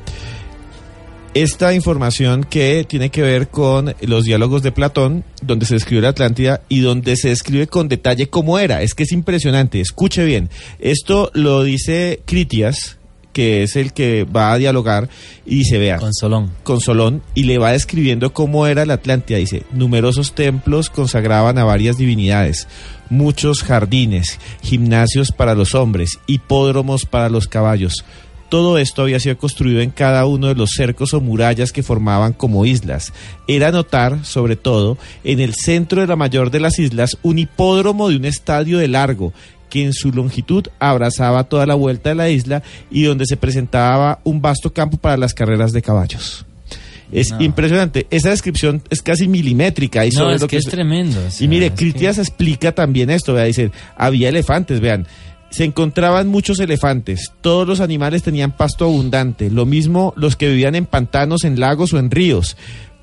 esta 1.43 1.73
información 1.73 2.45
que 2.45 2.85
tiene 2.89 3.11
que 3.11 3.23
ver 3.23 3.49
con 3.49 3.95
los 4.01 4.25
diálogos 4.25 4.63
de 4.63 4.73
Platón, 4.73 5.25
donde 5.43 5.67
se 5.67 5.75
describe 5.75 6.03
la 6.03 6.09
Atlántida 6.09 6.63
y 6.69 6.81
donde 6.81 7.17
se 7.17 7.29
describe 7.29 7.69
con 7.69 7.89
detalle 7.89 8.29
cómo 8.29 8.59
era. 8.59 8.83
Es 8.83 8.95
que 8.95 9.05
es 9.05 9.13
impresionante, 9.13 9.81
escuche 9.81 10.25
bien. 10.25 10.51
Esto 10.81 11.31
lo 11.35 11.63
dice 11.63 12.23
Critias, 12.25 12.99
que 13.33 13.63
es 13.63 13.77
el 13.77 13.93
que 13.93 14.25
va 14.25 14.53
a 14.53 14.59
dialogar, 14.59 15.09
y 15.47 15.59
dice, 15.59 15.79
vea, 15.79 15.99
Con 15.99 16.13
Solón. 16.13 16.51
con 16.65 16.81
Solón 16.81 17.23
y 17.35 17.45
le 17.45 17.59
va 17.59 17.71
describiendo 17.71 18.33
cómo 18.33 18.67
era 18.67 18.85
la 18.85 18.95
Atlántida. 18.95 19.39
Dice, 19.39 19.63
numerosos 19.73 20.35
templos 20.35 20.91
consagraban 20.91 21.57
a 21.59 21.65
varias 21.65 21.99
divinidades, 21.99 22.67
muchos 23.11 23.63
jardines, 23.63 24.41
gimnasios 24.63 25.31
para 25.31 25.55
los 25.55 25.77
hombres, 25.77 26.19
hipódromos 26.27 27.05
para 27.05 27.29
los 27.29 27.47
caballos. 27.47 28.05
Todo 28.49 28.79
esto 28.79 29.03
había 29.03 29.21
sido 29.21 29.37
construido 29.37 29.81
en 29.83 29.91
cada 29.91 30.25
uno 30.25 30.47
de 30.49 30.55
los 30.55 30.71
cercos 30.71 31.13
o 31.13 31.21
murallas 31.21 31.71
que 31.71 31.83
formaban 31.83 32.33
como 32.33 32.65
islas. 32.65 33.13
Era 33.47 33.71
notar, 33.71 34.25
sobre 34.25 34.57
todo, 34.57 34.97
en 35.23 35.41
el 35.41 35.55
centro 35.55 36.01
de 36.01 36.07
la 36.07 36.17
mayor 36.17 36.51
de 36.51 36.61
las 36.61 36.79
islas, 36.79 37.19
un 37.23 37.39
hipódromo 37.39 38.09
de 38.09 38.17
un 38.17 38.25
estadio 38.25 38.79
de 38.79 38.89
largo, 38.89 39.35
que 39.69 39.85
en 39.85 39.93
su 39.93 40.13
longitud 40.13 40.65
abrazaba 40.79 41.45
toda 41.45 41.67
la 41.67 41.75
vuelta 41.75 42.09
de 42.09 42.15
la 42.15 42.31
isla 42.31 42.63
y 42.91 43.03
donde 43.03 43.27
se 43.27 43.37
presentaba 43.37 44.19
un 44.25 44.41
vasto 44.41 44.73
campo 44.73 44.97
para 44.97 45.19
las 45.19 45.35
carreras 45.35 45.73
de 45.73 45.83
caballos. 45.83 46.47
Es 47.13 47.31
No. 47.31 47.41
impresionante. 47.43 48.07
Esa 48.11 48.31
descripción 48.31 48.83
es 48.91 49.01
casi 49.03 49.29
milimétrica. 49.29 50.05
Y 50.07 50.11
No, 50.11 50.21
sobre 50.21 50.35
es 50.37 50.41
lo 50.43 50.47
que 50.49 50.57
es 50.59 50.65
tremendo. 50.67 51.19
o 51.27 51.31
sea, 51.31 51.45
y 51.45 51.49
mire, 51.49 51.71
Critias 51.73 52.19
explica 52.19 52.73
también 52.73 53.09
esto, 53.11 53.33
vea, 53.35 53.45
dice, 53.45 53.71
había 53.97 54.29
elefantes, 54.31 54.81
vean, 54.81 55.07
se 55.51 55.65
encontraban 55.65 56.29
muchos 56.29 56.61
elefantes, 56.61 57.33
todos 57.41 57.67
los 57.67 57.81
animales 57.81 58.23
tenían 58.23 58.57
pasto 58.57 58.85
abundante, 58.85 59.51
lo 59.51 59.67
mismo 59.67 60.13
los 60.17 60.37
que 60.37 60.49
vivían 60.49 60.75
en 60.75 60.87
pantanos, 60.87 61.45
en 61.45 61.59
lagos 61.59 61.93
o 61.93 61.99
en 61.99 62.11
ríos, 62.11 62.57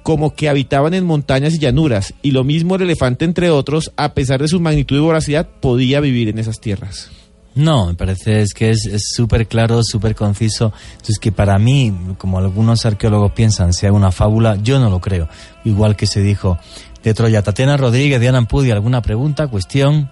como 0.04 0.36
que 0.36 0.50
habitaban 0.50 0.94
en 0.94 1.06
montañas 1.06 1.56
y 1.56 1.60
llanuras, 1.60 2.14
y 2.22 2.32
lo 2.32 2.44
mismo 2.44 2.76
el 2.76 2.84
elefante 2.84 3.26
entre 3.26 3.50
otros, 3.50 3.92
a 3.98 4.14
pesar 4.14 4.42
de 4.42 4.48
su 4.48 4.60
magnitud 4.60 4.98
y 4.98 5.00
voracidad, 5.00 5.50
podía 5.60 6.00
vivir 6.00 6.30
en 6.30 6.40
esas 6.40 6.60
tierras. 6.60 7.10
No, 7.56 7.88
me 7.88 7.94
parece 7.96 8.42
es 8.42 8.54
que 8.54 8.70
es 8.70 8.82
súper 9.16 9.48
claro, 9.48 9.82
súper 9.82 10.14
conciso. 10.14 10.74
Entonces 10.92 11.20
que 11.20 11.32
para 11.32 11.58
mí, 11.58 11.94
como 12.18 12.38
algunos 12.38 12.86
arqueólogos 12.86 13.32
piensan, 13.32 13.72
sea 13.72 13.94
una 13.94 14.12
fábula, 14.12 14.58
yo 14.62 14.78
no 14.78 14.90
lo 14.90 15.00
creo. 15.00 15.30
Igual 15.64 15.96
que 15.96 16.06
se 16.06 16.22
dijo 16.22 16.60
de 17.02 17.14
Troya. 17.14 17.44
Tatiana 17.44 17.78
Rodríguez, 17.78 18.20
Diana 18.20 18.40
Ampudi, 18.40 18.72
¿alguna 18.72 19.02
pregunta, 19.02 19.48
cuestión? 19.48 20.12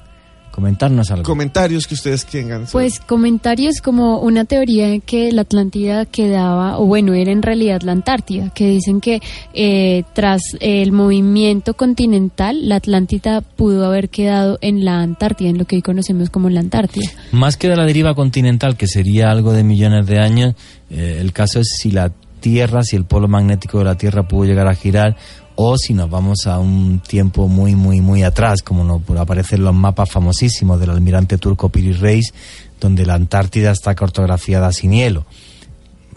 Comentarnos 0.54 1.10
algo. 1.10 1.24
Comentarios 1.24 1.88
que 1.88 1.96
ustedes 1.96 2.28
tengan. 2.28 2.68
Pues 2.72 3.00
comentarios 3.00 3.82
como 3.82 4.20
una 4.20 4.46
teoría 4.46 4.88
de 4.88 5.00
que 5.00 5.32
la 5.32 5.42
Atlántida 5.42 6.06
quedaba, 6.06 6.78
o 6.78 6.86
bueno, 6.86 7.16
era 7.16 7.32
en 7.32 7.42
realidad 7.42 7.82
la 7.82 7.94
Antártida, 7.94 8.52
que 8.52 8.68
dicen 8.68 9.02
que 9.02 9.20
eh, 9.56 10.04
tras 10.14 10.44
el 10.60 10.92
movimiento 10.92 11.74
continental, 11.74 12.70
la 12.70 12.76
Atlántida 12.76 13.42
pudo 13.42 13.88
haber 13.88 14.10
quedado 14.10 14.60
en 14.62 14.86
la 14.86 15.02
Antártida, 15.02 15.50
en 15.50 15.58
lo 15.58 15.66
que 15.66 15.78
hoy 15.78 15.82
conocemos 15.82 16.30
como 16.30 16.52
la 16.52 16.60
Antártida. 16.60 17.10
Más 17.32 17.58
que 17.58 17.68
de 17.68 17.76
la 17.76 17.86
deriva 17.86 18.14
continental, 18.14 18.78
que 18.78 18.86
sería 18.86 19.32
algo 19.32 19.54
de 19.54 19.64
millones 19.64 20.06
de 20.06 20.20
años, 20.20 20.54
eh, 20.92 21.18
el 21.20 21.34
caso 21.34 21.62
es 21.62 21.78
si 21.80 21.90
la 21.90 22.12
Tierra, 22.42 22.84
si 22.84 22.98
el 22.98 23.06
polo 23.06 23.30
magnético 23.30 23.80
de 23.80 23.86
la 23.86 23.96
Tierra 23.96 24.28
pudo 24.28 24.44
llegar 24.44 24.68
a 24.68 24.76
girar, 24.76 25.16
o 25.56 25.78
si 25.78 25.94
nos 25.94 26.10
vamos 26.10 26.48
a 26.48 26.60
un 26.60 27.00
tiempo 27.00 27.48
muy, 27.48 27.76
muy, 27.76 28.02
muy 28.02 28.24
atrás, 28.24 28.62
como 28.62 28.84
nos 28.84 29.02
aparecen 29.20 29.64
los 29.64 29.74
mapas 29.74 30.10
famosísimos 30.10 30.80
del 30.80 30.90
almirante 30.90 31.38
turco 31.38 31.70
Piri 31.70 31.94
Reis, 31.94 32.34
donde 32.80 33.06
la 33.06 33.14
Antártida 33.14 33.72
está 33.72 33.96
cartografiada 33.96 34.72
sin 34.72 34.92
hielo. 34.92 35.26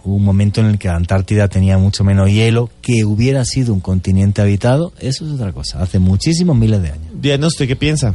Hubo 0.04 0.14
un 0.14 0.24
momento 0.24 0.60
en 0.60 0.68
el 0.68 0.78
que 0.78 0.88
la 0.88 0.96
Antártida 0.96 1.48
tenía 1.48 1.78
mucho 1.78 2.04
menos 2.04 2.30
hielo, 2.30 2.70
que 2.80 3.04
hubiera 3.04 3.44
sido 3.44 3.74
un 3.74 3.80
continente 3.80 4.40
habitado, 4.40 4.92
eso 5.00 5.26
es 5.26 5.32
otra 5.32 5.52
cosa, 5.52 5.82
hace 5.82 5.98
muchísimos 5.98 6.56
miles 6.56 6.82
de 6.82 6.92
años. 6.92 7.08
Diana, 7.14 7.46
¿usted 7.48 7.66
qué 7.66 7.76
piensa? 7.76 8.14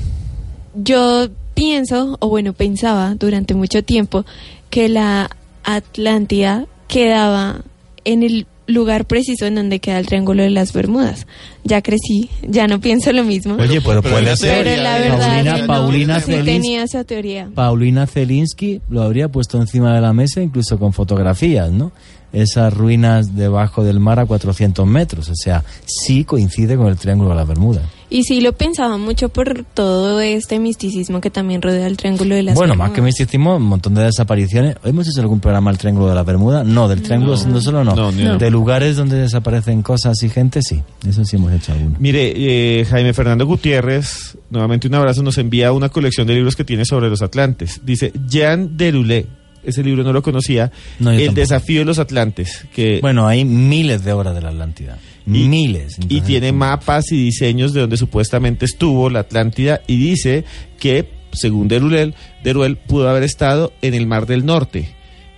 Yo 0.73 1.27
pienso, 1.53 2.17
o 2.19 2.29
bueno, 2.29 2.53
pensaba 2.53 3.13
durante 3.15 3.53
mucho 3.53 3.83
tiempo, 3.83 4.25
que 4.69 4.89
la 4.89 5.29
Atlántida 5.63 6.65
quedaba 6.87 7.61
en 8.03 8.23
el 8.23 8.47
lugar 8.73 9.05
preciso 9.05 9.45
en 9.45 9.55
donde 9.55 9.79
queda 9.79 9.99
el 9.99 10.05
Triángulo 10.07 10.43
de 10.43 10.49
las 10.49 10.73
Bermudas. 10.73 11.27
Ya 11.63 11.81
crecí, 11.81 12.29
ya 12.47 12.67
no 12.67 12.79
pienso 12.81 13.11
lo 13.13 13.23
mismo. 13.23 13.55
Oye, 13.55 13.81
pero 13.81 14.01
Pero 14.01 14.15
puede 14.15 14.35
ser. 14.37 14.63
pero 14.63 14.81
la 14.81 14.97
verdad 14.99 15.65
Paulina, 15.67 16.15
no, 16.15 16.19
sí 16.25 16.31
Zelinsky- 16.31 16.45
tenía 16.45 16.83
esa 16.83 17.03
teoría. 17.03 17.49
Paulina 17.53 18.07
Zelinsky 18.07 18.81
lo 18.89 19.01
habría 19.03 19.29
puesto 19.29 19.59
encima 19.61 19.93
de 19.93 20.01
la 20.01 20.13
mesa, 20.13 20.41
incluso 20.41 20.77
con 20.79 20.93
fotografías, 20.93 21.71
¿no? 21.71 21.91
Esas 22.33 22.73
ruinas 22.73 23.35
debajo 23.35 23.83
del 23.83 23.99
mar 23.99 24.19
a 24.19 24.25
400 24.25 24.87
metros. 24.87 25.29
O 25.29 25.35
sea, 25.35 25.63
sí 25.85 26.23
coincide 26.23 26.77
con 26.77 26.87
el 26.87 26.95
Triángulo 26.97 27.31
de 27.31 27.35
las 27.35 27.47
Bermudas. 27.47 27.83
Y 28.13 28.23
sí 28.23 28.41
lo 28.41 28.51
pensaba 28.51 28.97
mucho 28.97 29.29
por 29.29 29.63
todo 29.73 30.19
este 30.19 30.59
misticismo 30.59 31.21
que 31.21 31.29
también 31.29 31.61
rodea 31.61 31.87
el 31.87 31.95
Triángulo 31.95 32.35
de 32.35 32.43
las 32.43 32.55
bueno, 32.55 32.73
Bermudas. 32.73 32.89
más 32.89 32.95
que 32.95 33.01
misticismo, 33.01 33.55
un 33.55 33.63
montón 33.63 33.93
de 33.93 34.03
desapariciones. 34.03 34.75
¿Hemos 34.83 35.07
hecho 35.07 35.21
algún 35.21 35.39
programa 35.39 35.71
del 35.71 35.77
Triángulo 35.77 36.09
de 36.09 36.15
las 36.15 36.25
Bermudas? 36.25 36.65
No, 36.67 36.89
del 36.89 37.01
Triángulo 37.01 37.37
no. 37.47 37.61
solo 37.61 37.85
no. 37.85 37.95
No. 37.95 38.37
De 38.37 38.51
lugares 38.51 38.97
donde 38.97 39.15
desaparecen 39.17 39.81
cosas 39.81 40.21
y 40.23 40.29
gente, 40.29 40.61
sí. 40.61 40.81
Eso 41.07 41.23
sí 41.23 41.37
hemos 41.37 41.53
hecho 41.53 41.71
alguno. 41.71 41.95
Mire, 41.99 42.33
eh, 42.35 42.83
Jaime 42.85 43.13
Fernando 43.13 43.45
Gutiérrez, 43.45 44.37
nuevamente 44.49 44.89
un 44.89 44.95
abrazo, 44.95 45.23
nos 45.23 45.37
envía 45.37 45.71
una 45.71 45.87
colección 45.87 46.27
de 46.27 46.33
libros 46.35 46.57
que 46.57 46.65
tiene 46.65 46.83
sobre 46.83 47.09
los 47.09 47.21
Atlantes. 47.21 47.79
Dice 47.85 48.11
Jean 48.27 48.75
Deroulé, 48.75 49.25
ese 49.63 49.83
libro 49.83 50.03
no 50.03 50.11
lo 50.11 50.21
conocía, 50.21 50.69
No, 50.99 51.11
El 51.11 51.19
tampoco. 51.27 51.39
desafío 51.39 51.79
de 51.79 51.85
los 51.85 51.97
Atlantes, 51.99 52.65
que 52.75 52.99
Bueno, 53.01 53.25
hay 53.27 53.45
miles 53.45 54.03
de 54.03 54.11
obras 54.11 54.35
de 54.35 54.41
la 54.41 54.49
Atlántida. 54.49 54.97
Y- 55.27 55.47
miles. 55.47 55.97
y 56.09 56.21
tiene 56.21 56.51
mapas 56.51 57.11
y 57.11 57.15
diseños 57.23 57.73
de 57.73 57.81
donde 57.81 57.97
supuestamente 57.97 58.65
estuvo 58.65 59.09
la 59.09 59.19
Atlántida 59.19 59.81
y 59.87 59.97
dice 59.97 60.45
que, 60.79 61.09
según 61.31 61.67
Deruel, 61.67 62.15
Deruel 62.43 62.77
pudo 62.77 63.07
haber 63.09 63.23
estado 63.23 63.71
en 63.81 63.93
el 63.93 64.07
Mar 64.07 64.25
del 64.25 64.45
Norte, 64.45 64.89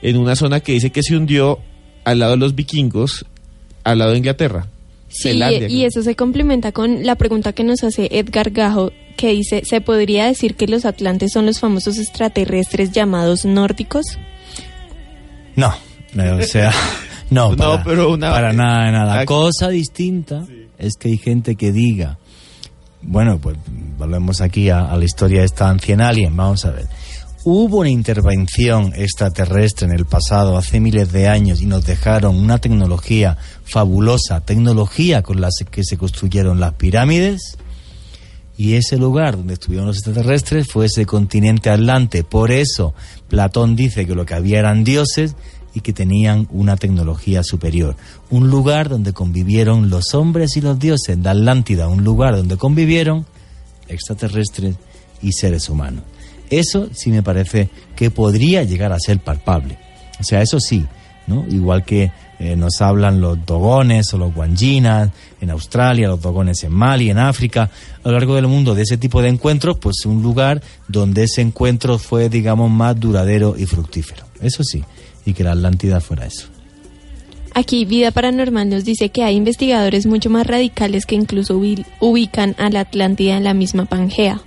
en 0.02 0.18
una 0.18 0.36
zona 0.36 0.60
que 0.62 0.72
dice 0.74 0.92
que 0.92 1.04
se 1.04 1.16
hundió 1.18 1.60
al 2.06 2.20
lado 2.20 2.32
de 2.32 2.38
los 2.38 2.56
vikingos, 2.56 3.26
al 3.84 4.00
lado 4.00 4.12
de 4.12 4.18
Inglaterra. 4.18 4.68
Sí, 5.10 5.30
Zelandia, 5.30 5.68
y 5.68 5.78
creo. 5.78 5.88
eso 5.88 6.02
se 6.02 6.16
complementa 6.16 6.72
con 6.72 7.06
la 7.06 7.16
pregunta 7.16 7.54
que 7.54 7.64
nos 7.64 7.84
hace 7.84 8.08
Edgar 8.12 8.50
Gajo, 8.52 8.92
que 9.16 9.30
dice, 9.30 9.62
¿se 9.64 9.80
podría 9.80 10.26
decir 10.26 10.56
que 10.56 10.66
los 10.68 10.86
atlantes 10.86 11.32
son 11.34 11.46
los 11.46 11.60
famosos 11.60 12.00
extraterrestres 12.00 12.92
llamados 12.92 13.46
nórdicos? 13.46 14.06
No, 15.56 15.72
eh, 16.18 16.30
o 16.30 16.42
sea, 16.42 16.72
no, 17.34 17.52
No, 17.52 17.56
para, 17.58 17.84
pero 17.84 18.12
una- 18.14 18.32
para 18.32 18.54
nada, 18.54 18.92
nada. 18.92 19.20
Ah, 19.20 19.26
Cosa 19.26 19.70
distinta 19.70 20.46
es 20.78 20.94
que 21.00 21.10
hay 21.10 21.18
gente 21.18 21.56
que 21.56 21.72
diga, 21.72 22.18
bueno, 23.02 23.40
pues 23.40 23.58
volvemos 23.98 24.42
aquí 24.42 24.70
a, 24.70 24.86
a 24.86 24.98
la 24.98 25.06
historia 25.06 25.40
de 25.40 25.46
esta 25.46 25.70
ancien 25.70 26.02
alien, 26.02 26.36
vamos 26.36 26.64
a 26.66 26.72
ver. 26.72 26.86
Hubo 27.46 27.80
una 27.80 27.90
intervención 27.90 28.94
extraterrestre 28.96 29.86
en 29.88 29.94
el 29.94 30.06
pasado, 30.06 30.58
hace 30.58 30.80
miles 30.80 31.12
de 31.12 31.28
años, 31.28 31.60
y 31.62 31.66
nos 31.66 31.86
dejaron 31.86 32.38
una 32.38 32.58
tecnología 32.60 33.38
fabulosa, 33.66 34.40
tecnología 34.40 35.22
con 35.24 35.42
la 35.42 35.50
que 35.70 35.84
se 35.84 35.98
construyeron 35.98 36.62
las 36.62 36.76
pirámides, 36.76 37.58
y 38.56 38.76
ese 38.76 38.98
lugar 38.98 39.36
donde 39.36 39.56
estuvieron 39.56 39.88
los 39.88 39.98
extraterrestres 39.98 40.68
fue 40.72 40.86
ese 40.86 41.06
continente 41.06 41.70
atlante. 41.70 42.24
Por 42.24 42.52
eso 42.52 42.94
Platón 43.28 43.76
dice 43.76 44.06
que 44.06 44.16
lo 44.16 44.26
que 44.26 44.36
había 44.36 44.60
eran 44.60 44.84
dioses 44.86 45.36
y 45.74 45.82
que 45.82 45.94
tenían 45.94 46.48
una 46.52 46.78
tecnología 46.78 47.44
superior. 47.44 47.96
Un 48.30 48.50
lugar 48.50 48.90
donde 48.90 49.14
convivieron 49.14 49.90
los 49.90 50.14
hombres 50.14 50.56
y 50.58 50.62
los 50.62 50.80
dioses 50.80 51.22
de 51.22 51.30
Atlántida, 51.30 51.88
un 51.88 52.04
lugar 52.04 52.36
donde 52.36 52.58
convivieron 52.58 53.26
extraterrestres 53.88 54.76
y 55.22 55.32
seres 55.32 55.70
humanos. 55.70 56.04
Eso 56.50 56.90
sí 56.94 57.10
me 57.10 57.24
parece 57.24 57.70
que 57.96 58.12
podría 58.12 58.64
llegar 58.64 58.92
a 58.92 59.00
ser 59.00 59.20
palpable. 59.20 59.78
O 60.20 60.24
sea, 60.24 60.42
eso 60.42 60.60
sí, 60.60 60.86
¿no? 61.28 61.46
Igual 61.50 61.84
que 61.84 62.12
eh, 62.40 62.56
nos 62.56 62.82
hablan 62.82 63.22
los 63.22 63.46
dogones 63.46 64.14
o 64.14 64.18
los 64.18 64.34
guanginas 64.34 65.10
en 65.40 65.50
Australia, 65.50 66.10
los 66.10 66.22
dogones 66.22 66.64
en 66.64 66.74
Mali, 66.74 67.10
en 67.10 67.18
África, 67.18 67.70
a 68.04 68.08
lo 68.08 68.14
largo 68.14 68.36
del 68.36 68.48
mundo 68.48 68.76
de 68.76 68.84
ese 68.84 68.98
tipo 68.98 69.22
de 69.22 69.30
encuentros, 69.30 69.78
pues 69.78 70.06
un 70.06 70.22
lugar 70.22 70.62
donde 70.88 71.24
ese 71.24 71.42
encuentro 71.42 71.98
fue, 71.98 72.30
digamos, 72.30 72.70
más 72.70 73.00
duradero 73.00 73.56
y 73.58 73.66
fructífero. 73.66 74.26
Eso 74.42 74.64
sí, 74.64 74.84
y 75.26 75.34
que 75.34 75.44
la 75.44 75.52
Atlántida 75.54 76.00
fuera 76.02 76.26
eso. 76.26 76.48
Aquí 77.56 77.86
Vida 77.86 78.10
Paranormal 78.12 78.68
nos 78.70 78.84
dice 78.84 79.10
que 79.10 79.24
hay 79.24 79.36
investigadores 79.36 80.06
mucho 80.08 80.30
más 80.30 80.48
radicales 80.48 81.06
que 81.06 81.16
incluso 81.16 81.56
ubi- 81.60 81.86
ubican 82.00 82.56
a 82.58 82.70
la 82.70 82.80
Atlántida 82.82 83.38
en 83.38 83.44
la 83.44 83.54
misma 83.54 83.86
Pangea. 83.86 84.42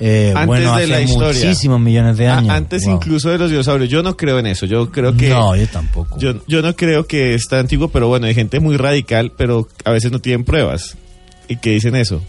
Eh, 0.00 0.32
Antes 0.34 0.46
bueno, 0.46 0.76
de 0.76 0.82
hace 0.82 0.86
la 0.92 1.00
historia. 1.00 1.44
muchísimos 1.44 1.80
millones 1.80 2.16
de 2.18 2.26
A- 2.28 2.38
años. 2.38 2.50
antes 2.50 2.84
Wow. 2.84 2.96
incluso 2.96 3.30
de 3.30 3.38
los 3.38 3.48
dinosaurios. 3.50 3.88
Yo 3.88 4.02
no 4.02 4.16
creo 4.16 4.38
en 4.40 4.46
eso. 4.46 4.66
Yo 4.66 4.90
creo 4.90 5.16
que. 5.16 5.28
No, 5.28 5.54
yo 5.56 5.66
tampoco. 5.68 6.18
Yo, 6.18 6.34
yo 6.48 6.62
no 6.62 6.74
creo 6.74 7.06
que 7.06 7.34
es 7.34 7.46
tan 7.48 7.60
antiguo, 7.60 7.88
pero 7.88 8.08
bueno, 8.08 8.26
hay 8.26 8.34
gente 8.34 8.58
muy 8.60 8.76
radical, 8.76 9.32
pero 9.36 9.68
a 9.84 9.90
veces 9.92 10.10
no 10.10 10.18
tienen 10.18 10.44
pruebas 10.44 10.96
y 11.48 11.56
que 11.56 11.70
dicen 11.70 11.94
eso. 11.94 12.20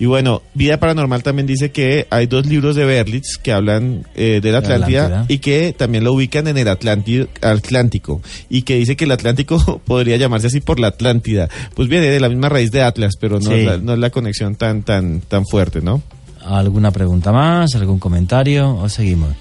Y 0.00 0.06
bueno, 0.06 0.40
Vida 0.54 0.80
Paranormal 0.80 1.22
también 1.22 1.46
dice 1.46 1.70
que 1.70 2.06
hay 2.10 2.26
dos 2.26 2.46
libros 2.46 2.74
de 2.74 2.84
Berlitz 2.86 3.36
que 3.36 3.52
hablan 3.52 4.06
eh, 4.16 4.40
de 4.42 4.50
la 4.50 4.58
Atlántida, 4.58 5.04
Atlántida. 5.04 5.34
y 5.34 5.38
que 5.38 5.74
también 5.76 6.02
lo 6.04 6.12
ubican 6.14 6.48
en 6.48 6.56
el 6.58 6.66
Atlántico, 6.68 7.28
Atlántico 7.42 8.22
y 8.48 8.62
que 8.62 8.76
dice 8.76 8.96
que 8.96 9.04
el 9.04 9.12
Atlántico 9.12 9.80
podría 9.86 10.16
llamarse 10.16 10.46
así 10.46 10.60
por 10.60 10.80
la 10.80 10.88
Atlántida. 10.88 11.48
Pues 11.74 11.88
viene 11.88 12.06
de 12.06 12.18
la 12.18 12.28
misma 12.30 12.48
raíz 12.48 12.70
de 12.72 12.82
Atlas, 12.82 13.12
pero 13.20 13.38
no, 13.40 13.50
Sí. 13.50 13.56
es, 13.56 13.66
la, 13.66 13.76
no 13.76 13.92
es 13.92 13.98
la 13.98 14.08
conexión 14.10 14.56
tan, 14.56 14.82
tan, 14.82 15.20
tan 15.20 15.46
fuerte, 15.46 15.82
¿no? 15.82 16.02
¿Alguna 16.44 16.90
pregunta 16.90 17.30
más? 17.30 17.74
¿Algún 17.74 17.98
comentario? 17.98 18.74
¿O 18.76 18.88
seguimos? 18.88 19.34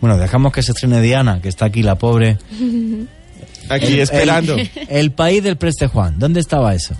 Bueno, 0.00 0.16
dejamos 0.16 0.52
que 0.52 0.62
se 0.62 0.70
estrene 0.70 1.00
Diana, 1.02 1.40
que 1.42 1.48
está 1.48 1.64
aquí 1.64 1.82
la 1.82 1.96
pobre. 1.96 2.38
Aquí 3.68 3.86
El- 3.94 4.00
esperando. 4.00 4.54
El, 4.54 4.70
el 4.88 5.10
país 5.12 5.42
del 5.42 5.56
Preste 5.56 5.86
Juan. 5.88 6.18
¿Dónde 6.18 6.38
estaba 6.40 6.74
eso? 6.74 6.94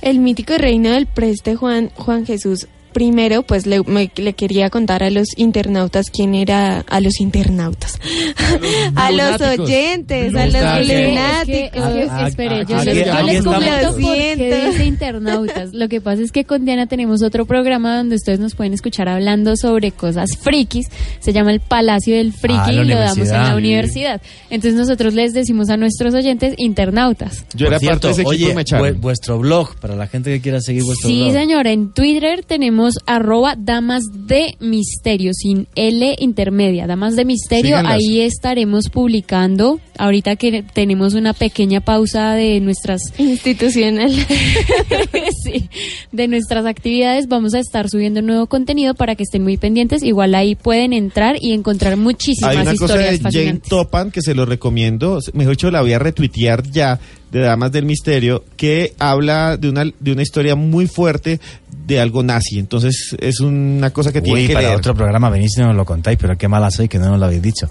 El 0.00 0.20
mítico 0.20 0.56
reino 0.56 0.90
del 0.90 1.06
preste 1.06 1.56
Juan, 1.56 1.90
Juan 1.96 2.24
Jesús. 2.24 2.68
Primero, 2.92 3.42
pues 3.42 3.66
le, 3.66 3.82
me- 3.84 4.10
le 4.16 4.32
quería 4.32 4.70
contar 4.70 5.02
a 5.02 5.10
los 5.10 5.28
internautas 5.36 6.10
quién 6.10 6.34
era, 6.34 6.80
a 6.88 7.00
los 7.00 7.20
internautas, 7.20 7.98
a 8.96 9.10
los 9.10 9.32
lunáticos. 9.40 9.58
oyentes, 9.66 10.34
a 10.34 10.46
los 10.46 10.54
lunáticos. 10.54 11.46
Es 11.46 11.46
que, 11.46 11.64
es 11.64 11.70
que, 11.70 12.08
Ah, 12.10 12.28
espere, 12.28 12.54
ah, 12.56 12.62
yo, 12.62 12.82
les- 13.26 13.44
comento 13.44 13.90
Lo 13.90 13.92
por 13.98 14.14
qué 14.16 14.66
dice 14.72 14.84
internautas. 14.86 15.72
Lo 15.74 15.88
que 15.88 16.00
pasa 16.00 16.22
es 16.22 16.32
que 16.32 16.44
con 16.44 16.64
Diana 16.64 16.86
tenemos 16.86 17.22
otro 17.22 17.46
programa 17.46 17.96
donde 17.96 18.16
ustedes 18.16 18.40
nos 18.40 18.54
pueden 18.54 18.72
escuchar 18.74 19.08
hablando 19.08 19.56
sobre 19.56 19.92
cosas 19.92 20.30
frikis. 20.40 20.86
Se 21.20 21.32
llama 21.32 21.52
el 21.52 21.60
Palacio 21.60 22.16
del 22.16 22.32
Friki 22.32 22.58
Ah, 22.58 22.72
y 22.72 22.84
lo 22.84 22.98
damos 22.98 23.18
en 23.28 23.32
la 23.42 23.54
universidad. 23.56 24.20
Entonces 24.50 24.78
nosotros 24.78 25.14
les 25.14 25.34
decimos 25.34 25.68
a 25.70 25.76
nuestros 25.76 26.14
oyentes 26.14 26.54
internautas. 26.56 27.44
Yo 27.54 27.66
Por 27.66 27.74
era 27.74 27.78
cierto, 27.78 28.00
parte 28.00 28.06
de 28.08 28.12
ese 28.12 28.22
equipo 28.22 28.30
oye, 28.30 28.52
y 28.52 28.54
me 28.54 28.64
vu- 28.64 29.00
vuestro 29.00 29.38
blog, 29.38 29.76
para 29.78 29.94
la 29.94 30.06
gente 30.06 30.30
que 30.30 30.40
quiera 30.40 30.60
seguir 30.60 30.82
vuestro 30.84 31.08
Sí, 31.08 31.20
blog. 31.24 31.32
señora, 31.32 31.70
en 31.70 31.90
Twitter 31.92 32.44
tenemos 32.44 32.77
tenemos 32.78 32.94
arroba 33.06 33.56
damas 33.58 34.04
de 34.12 34.56
misterio, 34.60 35.32
sin 35.34 35.66
L 35.74 36.14
intermedia, 36.20 36.86
damas 36.86 37.16
de 37.16 37.24
misterio. 37.24 37.76
Síganlas. 37.76 37.94
Ahí 37.94 38.20
estaremos 38.20 38.88
publicando. 38.88 39.80
Ahorita 39.98 40.36
que 40.36 40.62
tenemos 40.62 41.14
una 41.14 41.32
pequeña 41.32 41.80
pausa 41.80 42.34
de 42.34 42.60
nuestras 42.60 43.00
Institucional. 43.18 44.12
sí, 45.44 45.68
de 46.12 46.28
nuestras 46.28 46.66
actividades, 46.66 47.26
vamos 47.26 47.54
a 47.54 47.58
estar 47.58 47.88
subiendo 47.88 48.22
nuevo 48.22 48.46
contenido 48.46 48.94
para 48.94 49.16
que 49.16 49.24
estén 49.24 49.42
muy 49.42 49.56
pendientes. 49.56 50.04
Igual 50.04 50.36
ahí 50.36 50.54
pueden 50.54 50.92
entrar 50.92 51.34
y 51.40 51.54
encontrar 51.54 51.96
muchísimas 51.96 52.54
Hay 52.54 52.62
una 52.62 52.76
cosa 52.76 52.84
historias 52.84 53.20
de 53.20 53.44
Jane. 53.44 53.60
Topan 53.68 54.12
que 54.12 54.22
se 54.22 54.36
lo 54.36 54.46
recomiendo, 54.46 55.18
mejor 55.32 55.54
dicho 55.54 55.72
la 55.72 55.80
voy 55.80 55.94
a 55.94 55.98
retuitear 55.98 56.62
ya 56.70 57.00
de 57.30 57.40
Damas 57.40 57.72
del 57.72 57.84
Misterio, 57.84 58.44
que 58.56 58.94
habla 58.98 59.56
de 59.56 59.68
una, 59.68 59.84
de 59.84 60.12
una 60.12 60.22
historia 60.22 60.54
muy 60.54 60.86
fuerte 60.86 61.40
de 61.86 62.00
algo 62.00 62.22
nazi. 62.22 62.58
Entonces 62.58 63.16
es 63.20 63.40
una 63.40 63.90
cosa 63.90 64.12
que 64.12 64.20
tiene 64.20 64.40
Uy, 64.40 64.46
que 64.46 64.52
para 64.54 64.68
leer. 64.68 64.78
otro 64.78 64.94
programa 64.94 65.30
venís 65.30 65.56
y 65.56 65.60
nos 65.60 65.74
lo 65.74 65.84
contáis, 65.84 66.18
pero 66.20 66.36
qué 66.36 66.46
mala 66.48 66.70
soy 66.70 66.88
que 66.88 66.98
no 66.98 67.08
nos 67.10 67.18
lo 67.18 67.26
habéis 67.26 67.42
dicho. 67.42 67.68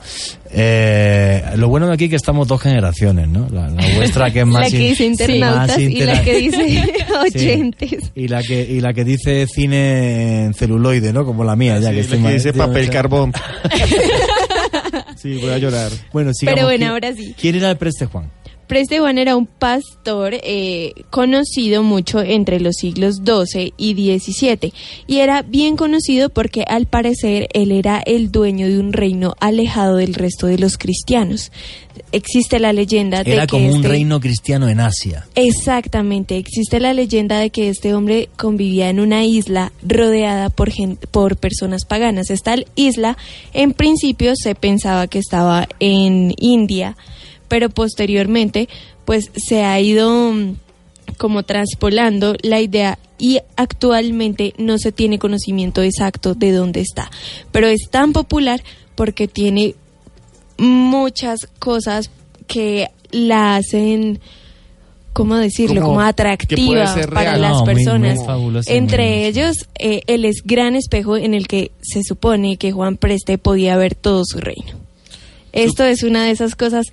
Eh, 0.51 1.43
lo 1.57 1.67
bueno 1.69 1.87
de 1.87 1.93
aquí 1.93 2.05
es 2.05 2.09
que 2.11 2.15
estamos 2.15 2.47
dos 2.47 2.61
generaciones, 2.61 3.27
¿no? 3.27 3.47
La, 3.51 3.67
la 3.69 3.95
vuestra 3.95 4.31
que 4.31 4.39
es 4.41 4.45
más... 4.47 4.63
la 4.63 4.69
que 4.71 4.77
dice 4.89 5.05
internautas 5.05 5.77
y 5.79 5.99
la 6.03 6.21
que 6.23 6.35
dice 6.37 6.57
Sí. 7.33 7.37
oyentes. 7.39 8.11
Y 8.15 8.27
la 8.27 8.41
que 8.43 8.61
y 8.61 8.79
la 8.79 8.93
que 8.93 9.03
dice 9.03 9.45
cine 9.47 10.45
en 10.45 10.53
celuloide, 10.53 11.11
¿no? 11.13 11.25
Como 11.25 11.43
la 11.43 11.55
mía, 11.55 11.79
ya 11.79 11.89
Sí, 11.89 11.89
que 11.89 11.95
la 11.95 12.01
estoy 12.01 12.17
que 12.19 12.23
más- 12.23 12.33
dice 12.33 12.53
papel 12.53 12.89
carbón. 12.89 13.33
sí, 15.15 15.37
voy 15.41 15.51
a 15.51 15.57
llorar. 15.57 15.91
Bueno, 16.13 16.31
sigamos. 16.33 16.55
Pero 16.55 16.67
bueno, 16.67 16.79
¿Quién- 16.79 16.91
ahora 16.91 17.13
sí. 17.15 17.35
¿Quién 17.39 17.55
era 17.55 17.69
el 17.71 17.77
preste 17.77 18.05
Juan? 18.05 18.29
Preste 18.67 18.99
Juan 18.99 19.17
era 19.17 19.37
un 19.37 19.45
pastor 19.45 20.33
eh, 20.43 20.91
conocido 21.09 21.83
mucho 21.83 22.21
entre 22.21 22.59
los 22.59 22.75
siglos 22.75 23.21
XII 23.25 23.73
y 23.77 23.93
XVII 24.19 24.73
y 25.07 25.17
era 25.19 25.41
bien 25.41 25.77
conocido 25.77 26.29
porque 26.29 26.63
al 26.67 26.85
parecer 26.85 27.47
él 27.53 27.71
era 27.71 27.99
el 28.05 28.29
dueño 28.29 28.67
de 28.67 28.79
un 28.79 28.91
reino 28.91 29.35
alejado 29.39 29.95
del 29.95 30.13
resto 30.13 30.47
de 30.47 30.57
los 30.57 30.77
cristianos. 30.77 31.51
Existe 32.11 32.59
la 32.59 32.73
leyenda 32.73 33.23
de 33.23 33.33
Era 33.33 33.47
que 33.47 33.51
como 33.51 33.69
un 33.69 33.77
este- 33.77 33.87
reino 33.87 34.19
cristiano 34.19 34.67
en 34.67 34.81
Asia. 34.81 35.25
Exactamente, 35.35 36.37
existe 36.37 36.79
la 36.79 36.93
leyenda 36.93 37.39
de 37.39 37.49
que 37.49 37.69
este 37.69 37.93
hombre 37.93 38.29
convivía 38.37 38.89
en 38.89 38.99
una 38.99 39.23
isla 39.23 39.71
rodeada 39.81 40.49
por, 40.49 40.71
por 41.09 41.37
personas 41.37 41.85
paganas. 41.85 42.29
Esta 42.29 42.55
isla 42.75 43.17
en 43.53 43.71
principio 43.71 44.33
se 44.35 44.55
pensaba 44.55 45.07
que 45.07 45.19
estaba 45.19 45.67
en 45.79 46.33
India, 46.37 46.97
pero 47.47 47.69
posteriormente 47.69 48.67
pues 49.05 49.31
se 49.35 49.63
ha 49.63 49.79
ido 49.79 50.31
mm, 50.33 50.55
como 51.17 51.43
traspolando 51.43 52.35
la 52.41 52.59
idea 52.61 52.99
y 53.17 53.39
actualmente 53.55 54.53
no 54.57 54.77
se 54.77 54.91
tiene 54.91 55.17
conocimiento 55.17 55.81
exacto 55.81 56.35
de 56.35 56.51
dónde 56.51 56.81
está. 56.81 57.09
Pero 57.51 57.67
es 57.67 57.89
tan 57.89 58.13
popular 58.13 58.61
porque 58.95 59.27
tiene 59.27 59.75
muchas 60.57 61.47
cosas 61.59 62.09
que 62.47 62.87
la 63.11 63.55
hacen, 63.55 64.19
¿cómo 65.13 65.35
decirlo? 65.37 65.81
Como 65.81 66.01
atractiva 66.01 66.93
para 67.13 67.37
las 67.37 67.51
No, 67.53 67.59
muy- 67.59 67.65
muy 67.65 67.75
personas. 67.75 68.25
fabulosa 68.25 68.71
y 68.73 68.77
Entre 68.77 69.07
muy- 69.17 69.25
ellos, 69.25 69.55
eh, 69.79 70.01
el 70.07 70.25
es 70.25 70.41
gran 70.43 70.75
espejo 70.75 71.17
en 71.17 71.33
el 71.33 71.47
que 71.47 71.71
se 71.81 72.03
supone 72.03 72.57
que 72.57 72.71
Juan 72.71 72.97
Preste 72.97 73.37
podía 73.37 73.77
ver 73.77 73.95
todo 73.95 74.23
su 74.25 74.39
reino. 74.39 74.71
Esto 75.53 75.83
es 75.85 76.03
una 76.03 76.23
de 76.25 76.31
esas 76.31 76.55
cosas 76.55 76.85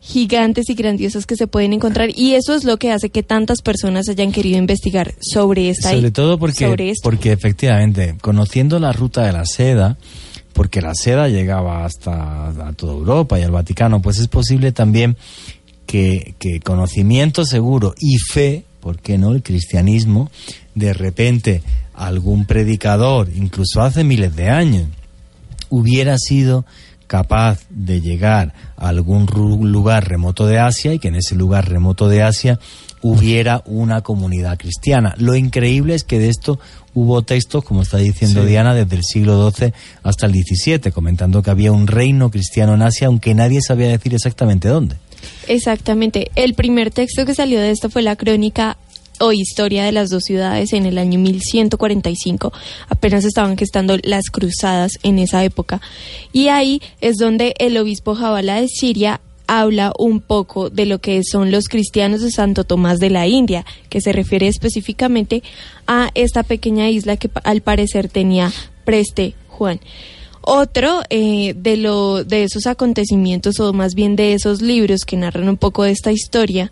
gigantes 0.00 0.70
y 0.70 0.74
grandiosas 0.74 1.26
que 1.26 1.36
se 1.36 1.46
pueden 1.46 1.74
encontrar 1.74 2.08
y 2.16 2.32
eso 2.32 2.54
es 2.54 2.64
lo 2.64 2.78
que 2.78 2.90
hace 2.90 3.10
que 3.10 3.22
tantas 3.22 3.60
personas 3.60 4.08
hayan 4.08 4.32
querido 4.32 4.58
investigar 4.58 5.14
sobre 5.20 5.68
esta 5.68 5.90
Sobre 5.90 6.10
todo 6.10 6.38
porque, 6.38 6.66
sobre 6.66 6.92
porque 7.02 7.32
efectivamente, 7.32 8.16
conociendo 8.20 8.78
la 8.78 8.92
ruta 8.92 9.26
de 9.26 9.32
la 9.32 9.44
seda, 9.44 9.98
porque 10.54 10.80
la 10.80 10.94
seda 10.94 11.28
llegaba 11.28 11.84
hasta 11.84 12.48
a 12.48 12.72
toda 12.72 12.94
Europa 12.94 13.38
y 13.38 13.42
al 13.42 13.50
Vaticano, 13.50 14.00
pues 14.00 14.18
es 14.18 14.28
posible 14.28 14.72
también 14.72 15.16
que, 15.86 16.34
que 16.38 16.60
conocimiento 16.60 17.44
seguro 17.44 17.94
y 18.00 18.16
fe, 18.16 18.64
¿por 18.80 18.98
qué 19.00 19.18
no? 19.18 19.32
El 19.32 19.42
cristianismo, 19.42 20.30
de 20.74 20.94
repente 20.94 21.62
algún 21.94 22.46
predicador, 22.46 23.28
incluso 23.34 23.82
hace 23.82 24.02
miles 24.02 24.34
de 24.34 24.48
años, 24.48 24.88
hubiera 25.68 26.16
sido 26.16 26.64
capaz 27.10 27.66
de 27.70 28.00
llegar 28.00 28.54
a 28.76 28.86
algún 28.86 29.26
lugar 29.72 30.08
remoto 30.08 30.46
de 30.46 30.60
Asia 30.60 30.94
y 30.94 31.00
que 31.00 31.08
en 31.08 31.16
ese 31.16 31.34
lugar 31.34 31.68
remoto 31.68 32.08
de 32.08 32.22
Asia 32.22 32.60
hubiera 33.02 33.64
una 33.66 34.02
comunidad 34.02 34.56
cristiana. 34.56 35.16
Lo 35.18 35.34
increíble 35.34 35.96
es 35.96 36.04
que 36.04 36.20
de 36.20 36.28
esto 36.28 36.60
hubo 36.94 37.22
textos, 37.22 37.64
como 37.64 37.82
está 37.82 37.96
diciendo 37.96 38.42
Sí. 38.42 38.50
Diana, 38.50 38.74
desde 38.74 38.94
el 38.94 39.02
siglo 39.02 39.50
XII 39.50 39.72
hasta 40.04 40.26
el 40.26 40.34
XVII, 40.34 40.92
comentando 40.92 41.42
que 41.42 41.50
había 41.50 41.72
un 41.72 41.88
reino 41.88 42.30
cristiano 42.30 42.74
en 42.74 42.82
Asia, 42.82 43.08
aunque 43.08 43.34
nadie 43.34 43.58
sabía 43.60 43.88
decir 43.88 44.14
exactamente 44.14 44.68
dónde. 44.68 44.94
Exactamente. 45.48 46.30
El 46.36 46.54
primer 46.54 46.92
texto 46.92 47.26
que 47.26 47.34
salió 47.34 47.58
de 47.58 47.72
esto 47.72 47.90
fue 47.90 48.02
la 48.02 48.14
crónica 48.14 48.76
o 49.20 49.32
historia 49.32 49.84
de 49.84 49.92
las 49.92 50.10
dos 50.10 50.24
ciudades 50.24 50.72
en 50.72 50.86
el 50.86 50.98
año 50.98 51.18
1145. 51.20 52.52
Apenas 52.88 53.24
estaban 53.24 53.56
gestando 53.56 53.96
las 54.02 54.30
cruzadas 54.30 54.92
en 55.02 55.18
esa 55.18 55.44
época. 55.44 55.80
Y 56.32 56.48
ahí 56.48 56.82
es 57.00 57.16
donde 57.16 57.54
el 57.58 57.76
obispo 57.76 58.14
Jabala 58.14 58.60
de 58.60 58.68
Siria 58.68 59.20
habla 59.46 59.92
un 59.98 60.20
poco 60.20 60.70
de 60.70 60.86
lo 60.86 61.00
que 61.00 61.22
son 61.24 61.50
los 61.50 61.68
cristianos 61.68 62.20
de 62.20 62.30
Santo 62.30 62.62
Tomás 62.62 62.98
de 63.00 63.10
la 63.10 63.26
India, 63.26 63.66
que 63.88 64.00
se 64.00 64.12
refiere 64.12 64.46
específicamente 64.46 65.42
a 65.88 66.10
esta 66.14 66.44
pequeña 66.44 66.88
isla 66.88 67.16
que 67.16 67.28
al 67.42 67.60
parecer 67.60 68.08
tenía 68.08 68.52
Preste 68.84 69.34
Juan. 69.48 69.80
Otro 70.42 71.02
eh, 71.10 71.54
de, 71.54 71.76
lo, 71.76 72.24
de 72.24 72.44
esos 72.44 72.66
acontecimientos, 72.66 73.58
o 73.58 73.72
más 73.72 73.94
bien 73.94 74.14
de 74.14 74.34
esos 74.34 74.62
libros 74.62 75.04
que 75.04 75.16
narran 75.16 75.48
un 75.48 75.56
poco 75.56 75.82
de 75.82 75.90
esta 75.90 76.12
historia, 76.12 76.70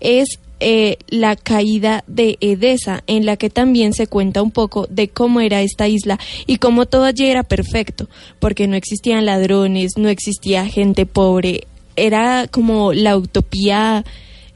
es 0.00 0.38
eh, 0.60 0.98
la 1.08 1.36
caída 1.36 2.04
de 2.06 2.36
Edesa, 2.40 3.02
en 3.06 3.26
la 3.26 3.36
que 3.36 3.50
también 3.50 3.92
se 3.92 4.06
cuenta 4.06 4.42
un 4.42 4.50
poco 4.50 4.86
de 4.88 5.08
cómo 5.08 5.40
era 5.40 5.62
esta 5.62 5.88
isla 5.88 6.18
y 6.46 6.56
cómo 6.56 6.86
todo 6.86 7.04
allí 7.04 7.26
era 7.26 7.42
perfecto, 7.42 8.08
porque 8.38 8.66
no 8.66 8.76
existían 8.76 9.26
ladrones, 9.26 9.92
no 9.96 10.08
existía 10.08 10.66
gente 10.66 11.06
pobre, 11.06 11.66
era 11.96 12.46
como 12.50 12.92
la 12.92 13.16
utopía 13.16 14.04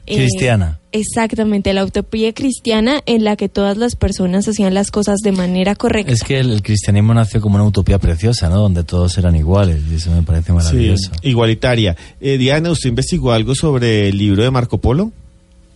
eh, 0.05 0.17
Cristiana. 0.17 0.79
Exactamente, 0.91 1.73
la 1.73 1.85
utopía 1.85 2.33
cristiana 2.33 3.01
en 3.05 3.23
la 3.23 3.35
que 3.35 3.49
todas 3.49 3.77
las 3.77 3.95
personas 3.95 4.47
hacían 4.47 4.73
las 4.73 4.91
cosas 4.91 5.19
de 5.23 5.31
manera 5.31 5.75
correcta. 5.75 6.11
Es 6.11 6.23
que 6.23 6.39
el, 6.39 6.51
el 6.51 6.61
cristianismo 6.61 7.13
nació 7.13 7.41
como 7.41 7.55
una 7.55 7.63
utopía 7.63 7.97
preciosa, 7.97 8.49
¿no? 8.49 8.57
Donde 8.57 8.83
todos 8.83 9.17
eran 9.17 9.35
iguales 9.35 9.81
y 9.91 9.95
eso 9.95 10.11
me 10.11 10.21
parece 10.21 10.53
maravilloso. 10.53 11.11
Sí, 11.13 11.29
igualitaria. 11.29 11.95
Eh, 12.19 12.37
Diana, 12.37 12.69
¿usted 12.69 12.89
investigó 12.89 13.31
algo 13.31 13.55
sobre 13.55 14.09
el 14.09 14.17
libro 14.17 14.43
de 14.43 14.51
Marco 14.51 14.77
Polo? 14.77 15.11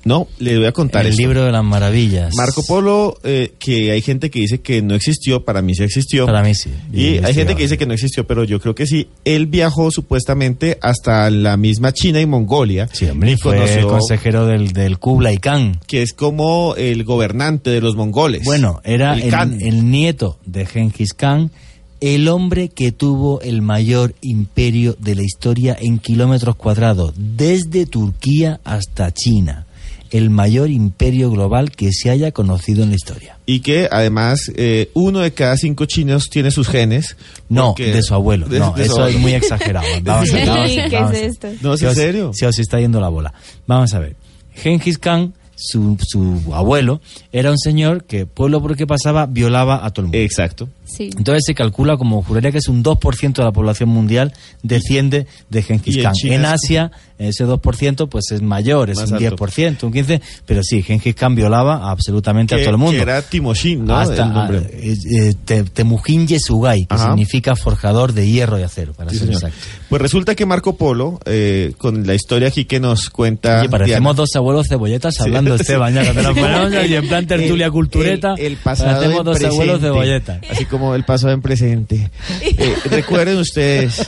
No, 0.07 0.27
le 0.39 0.57
voy 0.57 0.67
a 0.67 0.71
contar 0.71 1.01
el 1.05 1.09
esto. 1.09 1.21
libro 1.21 1.43
de 1.43 1.51
las 1.51 1.65
maravillas. 1.65 2.33
Marco 2.33 2.63
Polo, 2.65 3.17
eh, 3.25 3.53
que 3.59 3.91
hay 3.91 4.01
gente 4.01 4.29
que 4.29 4.39
dice 4.39 4.61
que 4.61 4.81
no 4.81 4.95
existió, 4.95 5.43
para 5.43 5.61
mí 5.61 5.75
sí 5.75 5.83
existió. 5.83 6.25
Para 6.25 6.43
mí 6.43 6.55
sí. 6.55 6.69
Y 6.93 7.17
hay 7.17 7.33
gente 7.33 7.55
que 7.55 7.63
dice 7.63 7.77
que 7.77 7.85
no 7.85 7.93
existió, 7.93 8.25
pero 8.25 8.45
yo 8.45 8.61
creo 8.61 8.73
que 8.73 8.87
sí. 8.87 9.09
Él 9.25 9.47
viajó 9.47 9.91
supuestamente 9.91 10.77
hasta 10.81 11.29
la 11.29 11.57
misma 11.57 11.91
China 11.91 12.21
y 12.21 12.25
Mongolia. 12.25 12.87
Sí, 12.93 13.05
hombre, 13.05 13.33
y 13.33 13.35
fue 13.37 13.57
conoció 13.57 13.87
consejero 13.89 14.45
del, 14.45 14.71
del 14.71 14.97
Kublai 14.97 15.37
Khan. 15.37 15.79
que 15.87 16.01
es 16.01 16.13
como 16.13 16.75
el 16.75 17.03
gobernante 17.03 17.69
de 17.69 17.81
los 17.81 17.97
mongoles. 17.97 18.45
Bueno, 18.45 18.81
era 18.85 19.17
el 19.17 19.61
el 19.61 19.91
nieto 19.91 20.39
de 20.45 20.65
Genghis 20.65 21.13
Khan, 21.13 21.51
el 21.99 22.27
hombre 22.27 22.69
que 22.69 22.91
tuvo 22.91 23.41
el 23.41 23.61
mayor 23.61 24.15
imperio 24.21 24.95
de 24.99 25.15
la 25.15 25.23
historia 25.23 25.77
en 25.79 25.99
kilómetros 25.99 26.55
cuadrados, 26.55 27.13
desde 27.15 27.85
Turquía 27.85 28.61
hasta 28.63 29.13
China. 29.13 29.66
El 30.11 30.29
mayor 30.29 30.69
imperio 30.69 31.29
global 31.31 31.71
que 31.71 31.91
se 31.91 32.09
haya 32.09 32.31
conocido 32.31 32.83
en 32.83 32.89
la 32.89 32.95
historia. 32.95 33.37
Y 33.45 33.59
que 33.61 33.87
además 33.91 34.39
eh, 34.55 34.89
uno 34.93 35.19
de 35.19 35.31
cada 35.31 35.57
cinco 35.57 35.85
chinos 35.85 36.29
tiene 36.29 36.51
sus 36.51 36.67
genes. 36.67 37.15
No, 37.49 37.73
de 37.77 38.01
su 38.03 38.13
abuelo. 38.13 38.47
de- 38.47 38.59
no, 38.59 38.73
de 38.73 38.85
su 38.85 38.93
eso 38.93 39.07
es 39.07 39.15
muy 39.17 39.33
exagerado. 39.33 39.85
Vamos 40.03 40.33
a 40.33 40.45
vamos 40.45 40.69
¿Qué 40.71 40.89
vamos 40.95 41.13
es 41.13 41.21
esto? 41.23 41.47
No, 41.61 41.73
¿es 41.73 41.79
Se 41.79 41.85
en 41.85 41.91
os- 41.91 41.97
serio? 41.97 42.31
Se 42.33 42.45
os 42.47 42.59
está 42.59 42.79
yendo 42.79 42.99
la 43.01 43.09
bola. 43.09 43.33
Vamos 43.67 43.93
a 43.93 43.99
ver. 43.99 44.15
Gengis 44.53 44.97
Khan, 44.97 45.33
su, 45.55 45.97
su 46.05 46.53
abuelo, 46.53 47.01
era 47.31 47.51
un 47.51 47.57
señor 47.57 48.03
que, 48.05 48.25
pueblo 48.25 48.61
por 48.61 48.71
el 48.71 48.77
que 48.77 48.87
pasaba, 48.87 49.25
violaba 49.25 49.85
a 49.85 49.89
todo 49.91 50.01
el 50.01 50.07
mundo. 50.07 50.17
Exacto. 50.17 50.69
Sí. 50.87 51.09
Entonces 51.17 51.43
se 51.45 51.53
calcula 51.53 51.97
como 51.97 52.21
juraría 52.23 52.51
que 52.51 52.57
es 52.59 52.67
un 52.67 52.83
2% 52.83 53.33
de 53.33 53.43
la 53.43 53.51
población 53.51 53.89
mundial 53.89 54.33
desciende 54.63 55.27
de 55.49 55.61
Genghis 55.63 55.95
Y 55.95 55.99
en 55.99 56.03
Khan. 56.05 56.13
En 56.23 56.45
Asia 56.45 56.91
ese 57.19 57.45
2% 57.45 58.09
pues 58.09 58.25
es 58.31 58.41
mayor, 58.43 58.89
es 58.91 58.97
Más 58.97 59.09
un 59.11 59.17
alto. 59.25 59.35
10%, 59.47 59.83
un 59.83 59.91
15%, 59.93 60.21
pero 60.45 60.61
sí, 60.63 60.83
Genghis 60.83 61.15
Khan 61.15 61.33
violaba 61.35 61.89
absolutamente 61.89 62.53
a 62.55 62.59
todo 62.59 62.69
el 62.69 62.77
mundo. 62.77 62.91
que 62.93 63.01
era 63.01 63.21
Timoshin, 63.23 63.85
¿no? 63.85 63.97
Hasta 63.97 64.23
El 64.25 64.33
nombre. 64.33 64.61
ah, 64.63 64.69
eh, 64.71 64.95
eh, 65.19 65.33
Te- 65.43 65.63
Temujin 65.63 66.27
Yesugai, 66.27 66.85
que 66.85 66.93
Ajá. 66.95 67.07
significa 67.07 67.55
forjador 67.55 68.13
de 68.13 68.29
hierro 68.29 68.59
y 68.59 68.63
acero, 68.63 68.93
para 68.93 69.09
Sí, 69.09 69.17
ser 69.17 69.27
señor. 69.29 69.43
exacto. 69.43 69.57
Pues 69.89 70.01
resulta 70.01 70.35
que 70.35 70.45
Marco 70.45 70.75
Polo, 70.77 71.19
eh, 71.25 71.73
con 71.79 72.05
la 72.05 72.13
historia 72.13 72.49
aquí 72.49 72.65
que 72.65 72.79
nos 72.79 73.09
cuenta. 73.09 73.61
Oye, 73.61 73.69
parecemos 73.69 74.01
Diana, 74.03 74.13
dos 74.13 74.35
abuelos 74.35 74.67
cebolletas 74.67 75.19
hablando, 75.19 75.55
Esteban, 75.55 75.95
ya 75.95 76.03
que 76.03 76.13
te 76.13 76.21
lo 76.23 76.35
ponemos 76.35 76.71
ahí 76.73 76.93
en 76.93 77.07
plan 77.07 77.25
tertulia 77.25 77.65
el- 77.65 77.71
cultureta. 77.71 78.35
El, 78.37 78.45
el 78.45 78.57
pasado 78.57 78.91
parecemos 78.99 79.25
dos 79.25 79.43
abuelos 79.43 79.81
cebolletas. 79.81 80.39
Así 80.51 80.65
como 80.65 80.76
el 80.95 81.03
pasado 81.03 81.33
en 81.33 81.41
presente. 81.41 82.09
Eh, 82.41 82.75
recuerden 82.89 83.37
ustedes, 83.37 84.07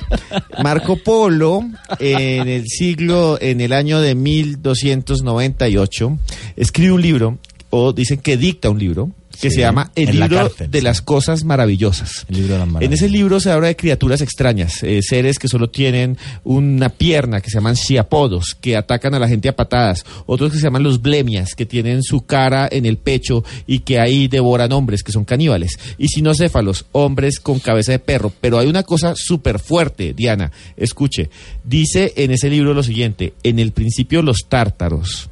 Marco 0.63 0.95
Polo, 0.97 1.63
en 1.99 2.47
el 2.47 2.67
siglo, 2.67 3.37
en 3.41 3.59
el 3.61 3.73
año 3.73 4.01
de 4.01 4.15
1298, 4.15 6.17
escribe 6.55 6.93
un 6.93 7.01
libro, 7.01 7.37
o 7.69 7.93
dicen 7.93 8.19
que 8.19 8.37
dicta 8.37 8.69
un 8.69 8.79
libro, 8.79 9.11
que 9.39 9.49
Sí, 9.49 9.55
se 9.55 9.61
llama 9.61 9.91
El 9.95 10.19
la 10.19 10.27
libro 10.27 10.47
cárcel, 10.49 10.71
de 10.71 10.79
sí. 10.79 10.83
las 10.83 11.01
cosas 11.01 11.43
maravillosas. 11.43 12.25
El 12.29 12.37
libro 12.37 12.53
de 12.57 12.65
las 12.65 12.81
En 12.81 12.93
ese 12.93 13.09
libro 13.09 13.39
se 13.39 13.51
habla 13.51 13.67
de 13.67 13.75
criaturas 13.75 14.21
extrañas, 14.21 14.83
eh, 14.83 15.01
seres 15.01 15.39
que 15.39 15.47
solo 15.47 15.69
tienen 15.69 16.17
una 16.43 16.89
pierna, 16.89 17.41
que 17.41 17.49
se 17.49 17.57
llaman 17.57 17.75
siapodos, 17.75 18.55
que 18.59 18.75
atacan 18.75 19.13
a 19.13 19.19
la 19.19 19.27
gente 19.27 19.49
a 19.49 19.55
patadas, 19.55 20.05
otros 20.25 20.51
que 20.51 20.57
se 20.57 20.63
llaman 20.63 20.83
los 20.83 21.01
blemias, 21.01 21.55
que 21.55 21.65
tienen 21.65 22.03
su 22.03 22.25
cara 22.25 22.67
en 22.71 22.85
el 22.85 22.97
pecho 22.97 23.43
y 23.65 23.79
que 23.79 23.99
ahí 23.99 24.27
devoran 24.27 24.71
hombres, 24.71 25.03
que 25.03 25.11
son 25.11 25.25
caníbales, 25.25 25.79
y 25.97 26.07
sinocéfalos, 26.09 26.85
hombres 26.91 27.39
con 27.39 27.59
cabeza 27.59 27.91
de 27.91 27.99
perro. 27.99 28.31
Pero 28.41 28.59
hay 28.59 28.67
una 28.67 28.83
cosa 28.83 29.13
súper 29.15 29.59
fuerte, 29.59 30.13
Diana, 30.13 30.51
escuche, 30.77 31.29
dice 31.63 32.13
en 32.17 32.31
ese 32.31 32.49
libro 32.49 32.73
lo 32.73 32.83
siguiente, 32.83 33.33
en 33.43 33.59
el 33.59 33.71
principio 33.71 34.21
los 34.21 34.47
tártaros 34.47 35.29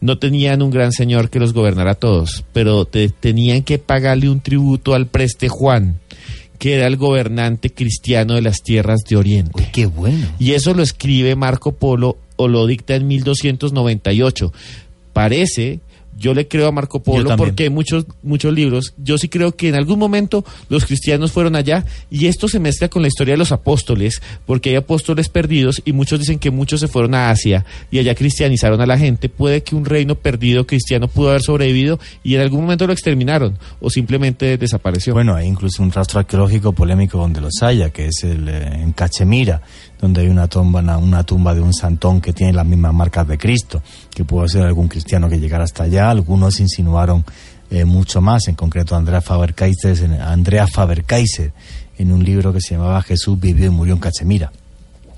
no 0.00 0.18
tenían 0.18 0.62
un 0.62 0.70
gran 0.70 0.92
señor 0.92 1.30
que 1.30 1.38
los 1.40 1.52
gobernara 1.52 1.92
a 1.92 1.94
todos, 1.94 2.44
pero 2.52 2.84
te- 2.84 3.08
tenían 3.10 3.62
que 3.62 3.78
pagarle 3.78 4.28
un 4.30 4.40
tributo 4.40 4.94
al 4.94 5.06
preste 5.06 5.48
Juan, 5.48 6.00
que 6.58 6.74
era 6.74 6.86
el 6.86 6.96
gobernante 6.96 7.70
cristiano 7.70 8.34
de 8.34 8.42
las 8.42 8.62
tierras 8.62 9.00
de 9.08 9.16
Oriente. 9.16 9.52
Uy, 9.54 9.64
qué 9.72 9.86
bueno. 9.86 10.26
Y 10.38 10.52
eso 10.52 10.74
lo 10.74 10.82
escribe 10.82 11.36
Marco 11.36 11.72
Polo 11.72 12.16
o 12.36 12.48
lo 12.48 12.66
dicta 12.66 12.94
en 12.94 13.06
1298. 13.08 14.52
Parece, 15.12 15.80
yo 16.20 16.34
le 16.34 16.46
creo 16.46 16.68
a 16.68 16.72
Marco 16.72 17.02
Polo 17.02 17.34
porque 17.36 17.64
hay 17.64 17.70
muchos, 17.70 18.04
muchos 18.22 18.52
libros. 18.52 18.92
Yo 18.98 19.16
sí 19.16 19.30
creo 19.30 19.56
que 19.56 19.68
en 19.68 19.74
algún 19.74 19.98
momento 19.98 20.44
los 20.68 20.84
cristianos 20.84 21.32
fueron 21.32 21.56
allá 21.56 21.86
y 22.10 22.26
esto 22.26 22.46
se 22.46 22.60
mezcla 22.60 22.88
con 22.88 23.00
la 23.00 23.08
historia 23.08 23.32
de 23.32 23.38
los 23.38 23.52
apóstoles, 23.52 24.20
porque 24.44 24.68
hay 24.68 24.76
apóstoles 24.76 25.30
perdidos 25.30 25.80
y 25.84 25.94
muchos 25.94 26.20
dicen 26.20 26.38
que 26.38 26.50
muchos 26.50 26.80
se 26.80 26.88
fueron 26.88 27.14
a 27.14 27.30
Asia 27.30 27.64
y 27.90 27.98
allá 27.98 28.14
cristianizaron 28.14 28.82
a 28.82 28.86
la 28.86 28.98
gente. 28.98 29.30
Puede 29.30 29.62
que 29.62 29.74
un 29.74 29.86
reino 29.86 30.14
perdido 30.14 30.66
cristiano 30.66 31.08
pudo 31.08 31.30
haber 31.30 31.40
sobrevivido 31.40 31.98
y 32.22 32.34
en 32.34 32.42
algún 32.42 32.60
momento 32.60 32.86
lo 32.86 32.92
exterminaron 32.92 33.58
o 33.80 33.88
simplemente 33.88 34.58
desapareció. 34.58 35.14
Bueno, 35.14 35.34
hay 35.34 35.46
incluso 35.46 35.82
un 35.82 35.90
rastro 35.90 36.20
arqueológico 36.20 36.72
polémico 36.72 37.16
donde 37.16 37.40
los 37.40 37.62
haya, 37.62 37.88
que 37.88 38.08
es 38.08 38.24
el, 38.24 38.46
eh, 38.46 38.68
en 38.74 38.92
Cachemira, 38.92 39.62
donde 40.00 40.22
hay 40.22 40.28
una 40.28 40.48
tumba, 40.48 40.80
una, 40.80 40.96
una 40.98 41.22
tumba 41.24 41.54
de 41.54 41.60
un 41.60 41.74
santón 41.74 42.20
que 42.20 42.32
tiene 42.32 42.52
las 42.54 42.64
mismas 42.66 42.94
marcas 42.94 43.28
de 43.28 43.36
Cristo, 43.38 43.82
que 44.14 44.24
pudo 44.24 44.48
ser 44.48 44.62
algún 44.64 44.88
cristiano 44.88 45.28
que 45.28 45.38
llegara 45.38 45.64
hasta 45.64 45.84
allá. 45.84 46.10
Algunos 46.10 46.58
insinuaron 46.60 47.24
eh, 47.70 47.84
mucho 47.84 48.20
más, 48.20 48.48
en 48.48 48.54
concreto 48.54 48.96
Andrea 48.96 49.20
Faber-Kaiser, 49.20 50.02
en- 50.04 50.20
Andrea 50.20 50.66
Faber-Kaiser, 50.66 51.52
en 51.98 52.12
un 52.12 52.24
libro 52.24 52.52
que 52.52 52.60
se 52.60 52.74
llamaba 52.74 53.02
Jesús 53.02 53.38
vivió 53.38 53.66
y 53.66 53.70
murió 53.70 53.94
en 53.94 54.00
Cachemira. 54.00 54.50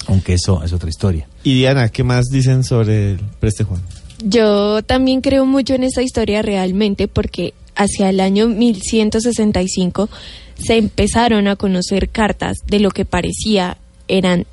Aunque 0.09 0.35
eso 0.35 0.63
es 0.65 0.73
otra 0.73 0.89
historia. 0.91 1.29
y 1.45 1.55
Diana, 1.55 1.89
¿qué 1.89 2.03
más 2.03 2.27
dicen 2.27 2.65
sobre 2.65 3.13
el 3.13 3.19
preste 3.39 3.63
Juan? 3.63 3.81
Yo 4.25 4.83
también 4.83 5.21
creo 5.21 5.47
mucho 5.47 5.75
en 5.75 5.85
esta 5.85 6.03
historia 6.03 6.43
realmente 6.43 7.07
porque 7.09 7.55
hacia 7.77 8.09
el 8.11 8.19
año 8.21 8.49
1165 8.49 10.09
se 10.59 10.77
empezaron 10.77 11.49
a 11.49 11.57
conocer 11.57 12.09
cartas 12.09 12.59
de 12.67 12.81
lo 12.81 12.91
que 12.91 13.05
parecía 13.05 13.79
eran 14.09 14.47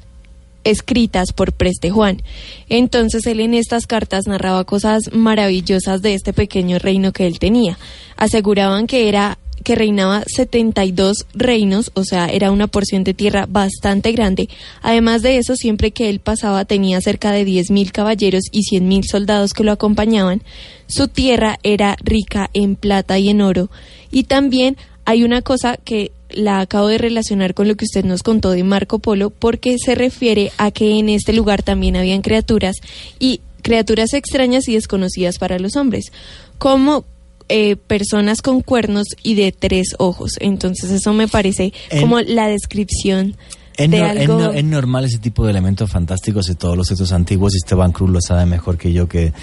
escritas 0.70 1.34
por 1.34 1.54
Preste 1.54 1.90
Juan. 1.90 2.22
Entonces 2.68 3.26
él 3.26 3.40
en 3.40 3.54
estas 3.54 3.88
cartas 3.88 4.28
narraba 4.28 4.64
cosas 4.64 5.12
maravillosas 5.12 6.02
de 6.02 6.14
este 6.14 6.34
pequeño 6.34 6.80
reino 6.80 7.12
que 7.12 7.28
él 7.28 7.40
tenía. 7.40 7.78
Aseguraban 8.18 8.88
que 8.88 9.10
era 9.10 9.38
que 9.64 9.76
reinaba 9.76 10.24
72 10.26 11.26
reinos, 11.34 11.92
o 11.94 12.04
sea, 12.04 12.28
era 12.28 12.52
una 12.52 12.68
porción 12.68 13.04
de 13.04 13.14
tierra 13.14 13.46
bastante 13.48 14.12
grande. 14.12 14.50
Además 14.82 15.22
de 15.22 15.38
eso, 15.38 15.56
siempre 15.56 15.92
que 15.92 16.10
él 16.10 16.20
pasaba 16.20 16.66
tenía 16.66 17.02
cerca 17.02 17.32
de 17.32 17.46
10.000 17.46 17.92
caballeros 17.92 18.44
y 18.52 18.62
100.000 18.62 19.04
soldados 19.04 19.54
que 19.54 19.64
lo 19.64 19.72
acompañaban. 19.72 20.42
Su 20.88 21.08
tierra 21.08 21.60
era 21.64 21.98
rica 22.02 22.50
en 22.54 22.76
plata 22.76 23.20
y 23.20 23.30
en 23.30 23.42
oro. 23.42 23.70
Y 24.12 24.24
también 24.24 24.78
hay 25.06 25.24
una 25.24 25.42
cosa 25.42 25.78
que 25.78 26.12
la 26.30 26.60
acabo 26.62 26.88
de 26.88 26.98
relacionar 26.98 27.54
con 27.54 27.68
lo 27.68 27.76
que 27.76 27.86
usted 27.86 28.04
nos 28.06 28.24
contó 28.24 28.52
de 28.52 28.64
Marco 28.64 29.00
Polo, 29.00 29.30
porque 29.30 29.78
se 29.84 29.96
refiere 29.96 30.52
a 30.58 30.72
que 30.72 31.00
en 31.00 31.10
este 31.10 31.34
lugar 31.34 31.64
también 31.64 31.96
habían 31.96 32.22
criaturas 32.22 32.76
y 33.20 33.42
criaturas 33.62 34.14
extrañas 34.14 34.68
y 34.68 34.74
desconocidas 34.74 35.38
para 35.38 35.60
los 35.60 35.76
hombres, 35.76 36.12
como 36.58 37.04
eh, 37.50 37.76
personas 37.78 38.42
con 38.44 38.62
cuernos 38.62 39.08
y 39.24 39.34
de 39.36 39.52
tres 39.52 39.96
ojos. 39.98 40.34
Entonces 40.40 40.92
eso 40.92 41.14
me 41.14 41.28
parece 41.28 41.74
En- 41.90 42.02
como 42.02 42.20
la 42.22 42.48
descripción 42.48 43.36
Es, 43.76 43.90
de 43.90 43.98
no- 44.00 44.06
es 44.06 44.20
algo. 44.20 44.40
no- 44.40 44.52
es 44.54 44.64
normal 44.64 45.06
ese 45.06 45.18
tipo 45.18 45.44
de 45.46 45.52
elementos 45.52 45.90
fantásticos 45.90 46.46
de 46.46 46.54
todos 46.56 46.78
los 46.78 46.88
textos 46.90 47.12
antiguos 47.12 47.56
y 47.56 47.58
Esteban 47.58 47.92
Cruz 47.92 48.12
lo 48.12 48.22
sabe 48.22 48.46
mejor 48.46 48.78
que 48.78 48.94
yo 48.94 49.08
que, 49.10 49.34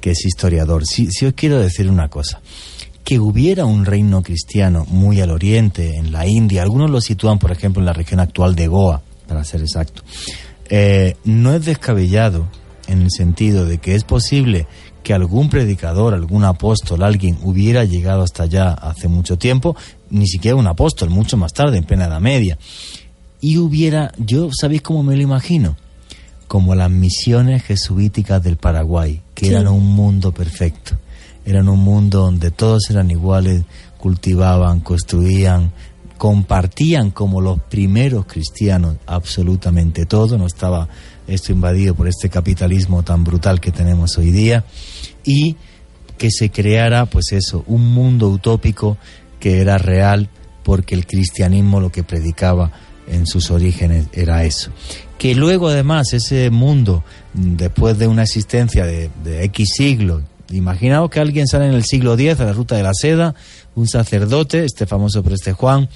que 0.00 0.12
es 0.12 0.24
historiador. 0.24 0.86
Si, 0.86 1.10
si 1.10 1.26
os 1.26 1.32
quiero 1.34 1.58
decir 1.58 1.90
una 1.90 2.08
cosa, 2.08 2.40
que 3.06 3.20
hubiera 3.20 3.66
un 3.66 3.84
reino 3.84 4.20
cristiano 4.20 4.84
muy 4.88 5.20
al 5.20 5.30
oriente, 5.30 5.94
en 5.96 6.10
la 6.10 6.26
India, 6.26 6.62
algunos 6.62 6.90
lo 6.90 7.00
sitúan 7.00 7.38
por 7.38 7.52
ejemplo 7.52 7.80
en 7.80 7.86
la 7.86 7.92
región 7.92 8.18
actual 8.18 8.56
de 8.56 8.66
Goa, 8.66 9.00
para 9.28 9.44
ser 9.44 9.60
exacto, 9.60 10.02
eh, 10.68 11.14
no 11.24 11.54
es 11.54 11.64
descabellado 11.64 12.48
en 12.88 13.02
el 13.02 13.12
sentido 13.12 13.64
de 13.64 13.78
que 13.78 13.94
es 13.94 14.02
posible 14.02 14.66
que 15.04 15.14
algún 15.14 15.48
predicador, 15.48 16.14
algún 16.14 16.42
apóstol, 16.42 17.04
alguien 17.04 17.38
hubiera 17.44 17.84
llegado 17.84 18.22
hasta 18.24 18.42
allá 18.42 18.70
hace 18.72 19.06
mucho 19.06 19.38
tiempo, 19.38 19.76
ni 20.10 20.26
siquiera 20.26 20.56
un 20.56 20.66
apóstol, 20.66 21.08
mucho 21.08 21.36
más 21.36 21.52
tarde, 21.52 21.78
en 21.78 21.84
plena 21.84 22.06
Edad 22.06 22.20
Media, 22.20 22.58
y 23.40 23.58
hubiera, 23.58 24.10
yo, 24.18 24.48
¿sabéis 24.52 24.82
cómo 24.82 25.04
me 25.04 25.14
lo 25.14 25.22
imagino? 25.22 25.76
Como 26.48 26.74
las 26.74 26.90
misiones 26.90 27.62
jesuíticas 27.62 28.42
del 28.42 28.56
Paraguay, 28.56 29.22
que 29.32 29.46
Sí. 29.46 29.52
eran 29.52 29.68
un 29.68 29.86
mundo 29.94 30.32
perfecto. 30.32 30.96
Eran 31.46 31.68
un 31.68 31.78
mundo 31.78 32.20
donde 32.20 32.50
todos 32.50 32.90
eran 32.90 33.10
iguales, 33.10 33.62
cultivaban, 33.98 34.80
construían, 34.80 35.72
compartían 36.18 37.10
como 37.10 37.40
los 37.40 37.60
primeros 37.60 38.26
cristianos 38.26 38.96
absolutamente 39.06 40.06
todo, 40.06 40.36
no 40.38 40.46
estaba 40.46 40.88
esto 41.26 41.52
invadido 41.52 41.94
por 41.94 42.08
este 42.08 42.28
capitalismo 42.28 43.02
tan 43.02 43.24
brutal 43.24 43.60
que 43.60 43.72
tenemos 43.72 44.16
hoy 44.18 44.30
día 44.30 44.64
y 45.24 45.56
que 46.18 46.30
se 46.30 46.50
creara 46.50 47.06
pues 47.06 47.32
eso, 47.32 47.64
un 47.66 47.92
mundo 47.92 48.28
utópico 48.28 48.96
que 49.40 49.60
era 49.60 49.78
real 49.78 50.30
porque 50.62 50.94
el 50.94 51.06
cristianismo 51.06 51.80
lo 51.80 51.92
que 51.92 52.02
predicaba 52.02 52.72
en 53.06 53.26
sus 53.26 53.50
orígenes 53.50 54.08
era 54.12 54.44
eso. 54.44 54.70
Que 55.18 55.34
luego 55.34 55.68
además 55.68 56.12
ese 56.12 56.50
mundo, 56.50 57.04
después 57.32 57.98
de 57.98 58.08
una 58.08 58.24
existencia 58.24 58.84
de, 58.84 59.10
de 59.22 59.44
X 59.44 59.74
siglos, 59.76 60.22
imaginaos 60.50 61.10
que 61.10 61.20
alguien 61.20 61.46
sale 61.46 61.66
en 61.66 61.74
el 61.74 61.84
siglo 61.84 62.14
X 62.14 62.40
a 62.40 62.44
la 62.44 62.52
ruta 62.52 62.76
de 62.76 62.82
la 62.82 62.92
seda, 62.94 63.34
un 63.74 63.88
sacerdote, 63.88 64.64
este 64.64 64.86
famoso 64.86 65.22
preste 65.22 65.52
Juan, 65.52 65.88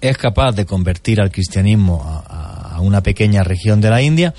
es 0.00 0.16
capaz 0.18 0.52
de 0.52 0.66
convertir 0.66 1.20
al 1.20 1.30
cristianismo 1.30 2.02
a, 2.04 2.78
una 2.80 3.00
pequeña 3.02 3.44
región 3.44 3.80
de 3.80 3.90
la 3.90 4.02
India, 4.02 4.34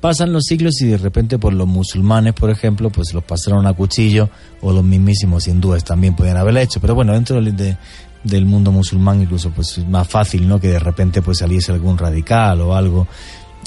pasan 0.00 0.32
los 0.32 0.44
siglos 0.44 0.80
y 0.82 0.86
de 0.86 0.98
repente 0.98 1.38
pues 1.38 1.56
los 1.56 1.66
musulmanes, 1.66 2.32
por 2.34 2.50
ejemplo, 2.50 2.90
pues 2.90 3.12
los 3.12 3.24
pasaron 3.24 3.66
a 3.66 3.72
cuchillo 3.72 4.30
o 4.62 4.72
los 4.72 4.84
mismísimos 4.84 5.48
hindúes 5.48 5.82
también 5.82 6.14
podían 6.14 6.36
haberlo 6.36 6.60
hecho, 6.60 6.80
pero 6.80 6.94
bueno, 6.94 7.12
dentro 7.14 7.40
del- 7.42 7.56
de- 7.56 7.76
del 8.22 8.44
mundo 8.44 8.70
musulmán 8.70 9.22
incluso 9.22 9.50
pues 9.50 9.78
es 9.78 9.88
más 9.88 10.06
fácil, 10.06 10.46
¿no? 10.46 10.60
Que 10.60 10.68
de 10.68 10.78
repente 10.78 11.22
pues 11.22 11.38
saliese 11.38 11.72
algún 11.72 11.98
radical 11.98 12.60
o 12.60 12.74
algo 12.76 13.08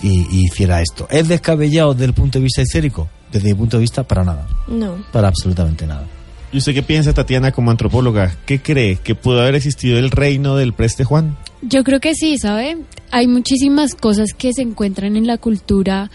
y, 0.01 0.21
y 0.37 0.45
hiciera 0.45 0.81
esto. 0.81 1.07
¿Es 1.09 1.27
descabellado 1.27 1.93
desde 1.93 2.05
el 2.05 2.13
punto 2.13 2.37
de 2.39 2.43
vista 2.43 2.61
histórico? 2.61 3.09
Desde 3.31 3.49
mi 3.49 3.55
punto 3.55 3.77
de 3.77 3.81
vista, 3.81 4.03
para 4.03 4.23
nada, 4.23 4.47
No. 4.67 4.97
para 5.11 5.27
absolutamente 5.29 5.87
nada. 5.87 6.05
¿Y 6.53 6.57
usted 6.57 6.73
qué 6.73 6.83
piensa, 6.83 7.13
Tatiana, 7.13 7.51
como 7.53 7.71
antropóloga? 7.71 8.35
¿Qué 8.45 8.61
cree? 8.61 8.97
¿Que 8.97 9.15
pudo 9.15 9.39
haber 9.41 9.55
existido 9.55 9.97
el 9.97 10.11
reino 10.11 10.57
del 10.57 10.73
preste 10.73 11.05
Juan? 11.05 11.37
Yo 11.61 11.83
creo 11.85 12.01
que 12.01 12.13
sí, 12.13 12.37
¿sabe? 12.37 12.77
Hay 13.11 13.27
muchísimas 13.27 13.95
cosas 13.95 14.33
que 14.37 14.51
se 14.53 14.61
encuentran 14.61 15.15
en 15.15 15.27
la 15.27 15.37
cultura 15.37 16.11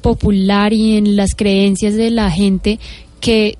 popular 0.00 0.72
y 0.72 0.96
en 0.96 1.16
las 1.16 1.30
creencias 1.36 1.94
de 1.94 2.10
la 2.10 2.30
gente 2.30 2.78
que 3.20 3.58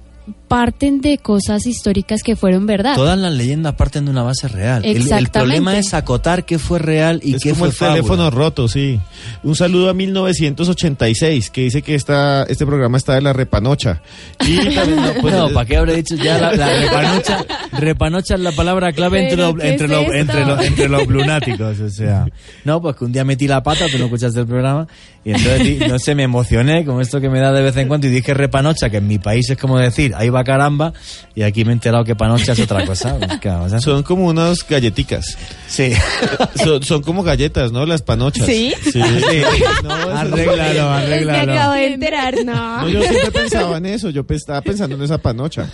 parten 0.51 1.01
de 1.01 1.18
cosas 1.18 1.64
históricas 1.64 2.24
que 2.24 2.35
fueron 2.35 2.66
verdad. 2.66 2.97
Todas 2.97 3.16
las 3.16 3.32
leyendas 3.32 3.74
parten 3.77 4.05
de 4.06 4.10
una 4.10 4.24
base 4.24 4.48
real. 4.48 4.85
El- 4.85 4.97
El, 4.97 5.02
Exactamente. 5.02 5.31
problema 5.39 5.78
es 5.78 5.94
acotar 5.94 6.44
qué 6.44 6.59
fue 6.59 6.81
real 6.81 7.20
y 7.22 7.36
es 7.36 7.43
qué 7.44 7.51
como 7.51 7.60
fue 7.60 7.68
el 7.68 7.72
fábula. 7.74 7.94
teléfono 7.98 8.31
roto, 8.32 8.66
sí. 8.66 8.98
Un 9.44 9.55
saludo 9.55 9.90
a 9.90 9.94
1986, 9.94 11.51
que 11.51 11.60
dice 11.62 11.82
que 11.82 11.94
esta, 11.94 12.43
este 12.48 12.66
programa 12.66 12.98
está 12.98 13.14
de 13.14 13.22
la 13.22 13.32
repanocha. 13.32 14.02
Y 14.44 14.56
también, 14.74 14.97
no, 14.97 15.12
pues, 15.20 15.32
no, 15.35 15.51
¿para 15.51 15.66
qué 15.66 15.77
habré 15.77 15.94
dicho 15.94 16.16
ya 16.16 16.36
la, 16.39 16.52
la 16.56 16.68
repanocha? 16.81 17.44
Repanocha 17.78 18.35
es 18.35 18.40
la 18.40 18.51
palabra 18.51 18.93
clave 18.93 19.20
entre 19.22 19.36
¿Pero 19.36 19.52
los, 19.52 19.62
qué 19.62 19.68
entre, 19.68 19.86
es 19.86 20.20
entre, 20.20 20.44
los, 20.44 20.64
entre 20.64 20.89
los 20.89 21.06
lunáticos. 21.09 21.78
O 21.78 21.90
sea, 21.90 22.27
no, 22.64 22.82
pues 22.82 22.97
que 22.97 23.05
un 23.05 23.12
día 23.12 23.24
metí 23.24 23.47
la 23.47 23.62
pata, 23.62 23.86
tú 23.89 23.98
no 23.98 24.06
escuchaste 24.06 24.40
el 24.40 24.47
programa, 24.47 24.89
y 25.24 25.31
entonces, 25.31 25.86
no 25.89 25.98
sé, 26.01 26.14
me 26.16 26.24
emocioné 26.24 26.85
con 26.85 27.01
esto 27.01 27.20
que 27.20 27.28
me 27.28 27.39
da 27.39 27.52
de 27.52 27.62
vez 27.62 27.77
en 27.77 27.86
cuando 27.86 28.09
y 28.09 28.10
dije 28.10 28.35
repanocha, 28.35 28.90
que 28.90 28.97
en 28.97 29.06
mi 29.06 29.18
país 29.18 29.48
es 29.51 29.56
como 29.59 29.78
decir, 29.78 30.12
ahí 30.16 30.28
va 30.31 30.40
caramba, 30.45 30.93
y 31.35 31.43
aquí 31.43 31.65
me 31.65 31.71
he 31.71 31.75
enterado 31.75 32.05
que 32.05 32.15
panocha 32.17 32.53
es 32.53 32.61
otra 32.61 32.85
cosa. 32.87 33.17
Pues, 33.41 33.83
son 33.83 34.03
como 34.03 34.27
unas 34.27 34.67
galletitas. 34.67 35.37
Sí. 35.67 35.93
Son, 36.62 36.83
son 36.83 37.03
como 37.03 37.23
galletas, 37.23 37.73
¿no? 37.73 37.87
Las 37.87 38.03
panochas. 38.03 38.47
¿Sí? 38.47 38.73
Sí. 38.83 39.01
Sí. 39.31 39.43
No, 39.83 39.91
eso- 40.01 40.11
arréglalo, 40.17 40.91
Me 40.91 40.97
arréglalo. 40.97 41.53
acabo 41.53 41.73
de 41.75 41.87
enterar, 41.95 42.35
no. 42.45 42.81
No, 42.83 42.89
yo 42.89 43.03
siempre 43.03 43.31
pensaba 43.31 43.79
en 43.79 43.87
eso, 43.87 44.11
yo 44.11 44.25
estaba 44.29 44.61
pensando 44.62 44.97
en 44.97 45.03
esa 45.03 45.19
panocha. 45.19 45.67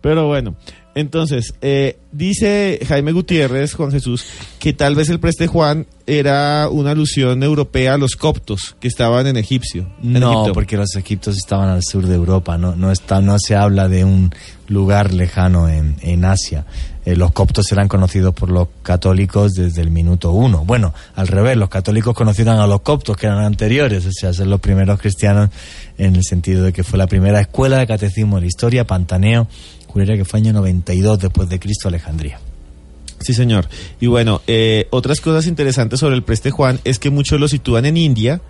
Pero 0.00 0.26
bueno, 0.26 0.56
entonces, 0.94 1.54
eh, 1.60 1.98
dice 2.12 2.78
Jaime 2.86 3.12
Gutiérrez, 3.12 3.74
Juan 3.74 3.90
Jesús, 3.90 4.24
que 4.58 4.72
tal 4.72 4.94
vez 4.94 5.08
el 5.08 5.20
preste 5.20 5.46
Juan 5.46 5.86
era 6.06 6.68
una 6.70 6.90
alusión 6.92 7.42
europea 7.42 7.94
a 7.94 7.98
los 7.98 8.16
coptos 8.16 8.76
que 8.78 8.88
estaban 8.88 9.26
en 9.26 9.36
Egipcio. 9.36 9.88
en 10.02 10.12
No, 10.14 10.32
Egipto. 10.32 10.52
porque 10.52 10.76
los 10.76 10.94
egipcios 10.96 11.36
estaban 11.36 11.68
al 11.68 11.82
sur 11.82 12.06
de 12.06 12.14
Europa, 12.14 12.58
no, 12.58 12.76
no, 12.76 12.90
está, 12.92 13.20
no 13.20 13.38
se 13.38 13.56
habla 13.56 13.88
de 13.88 14.04
un 14.04 14.32
lugar 14.68 15.12
lejano 15.12 15.68
en, 15.68 15.96
en 16.02 16.24
Asia. 16.24 16.64
Eh, 17.06 17.16
los 17.16 17.32
coptos 17.32 17.70
eran 17.72 17.86
conocidos 17.88 18.32
por 18.34 18.50
los 18.50 18.68
católicos 18.82 19.52
desde 19.52 19.82
el 19.82 19.90
minuto 19.90 20.30
uno. 20.32 20.64
Bueno, 20.64 20.94
al 21.16 21.28
revés, 21.28 21.56
los 21.56 21.68
católicos 21.68 22.14
conocieron 22.14 22.58
a 22.60 22.66
los 22.66 22.80
coptos 22.80 23.16
que 23.16 23.26
eran 23.26 23.40
anteriores, 23.44 24.06
o 24.06 24.12
sea, 24.12 24.32
ser 24.32 24.46
los 24.46 24.60
primeros 24.60 24.98
cristianos 25.00 25.50
en 25.98 26.16
el 26.16 26.22
sentido 26.24 26.64
de 26.64 26.72
que 26.72 26.82
fue 26.84 26.98
la 26.98 27.06
primera 27.06 27.40
escuela 27.40 27.78
de 27.78 27.86
catecismo 27.86 28.36
de 28.36 28.42
la 28.42 28.46
historia, 28.46 28.86
Pantaneo, 28.86 29.48
juraría 29.94 30.16
que 30.16 30.24
fue 30.24 30.40
año 30.40 30.52
92 30.52 31.20
después 31.20 31.48
de 31.48 31.60
Cristo, 31.60 31.86
Alejandría. 31.86 32.40
Sí, 33.20 33.32
señor. 33.32 33.68
Y 34.00 34.08
bueno, 34.08 34.42
eh, 34.48 34.88
otras 34.90 35.20
cosas 35.20 35.46
interesantes 35.46 36.00
sobre 36.00 36.16
el 36.16 36.24
preste 36.24 36.50
Juan 36.50 36.80
es 36.82 36.98
que 36.98 37.10
muchos 37.10 37.38
lo 37.38 37.46
sitúan 37.46 37.86
en 37.86 37.96
India, 37.96 38.42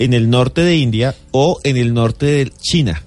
en 0.00 0.14
el 0.14 0.28
norte 0.28 0.62
de 0.62 0.76
India 0.76 1.14
o 1.30 1.60
en 1.62 1.76
el 1.76 1.94
norte 1.94 2.26
de 2.26 2.52
China. 2.60 3.04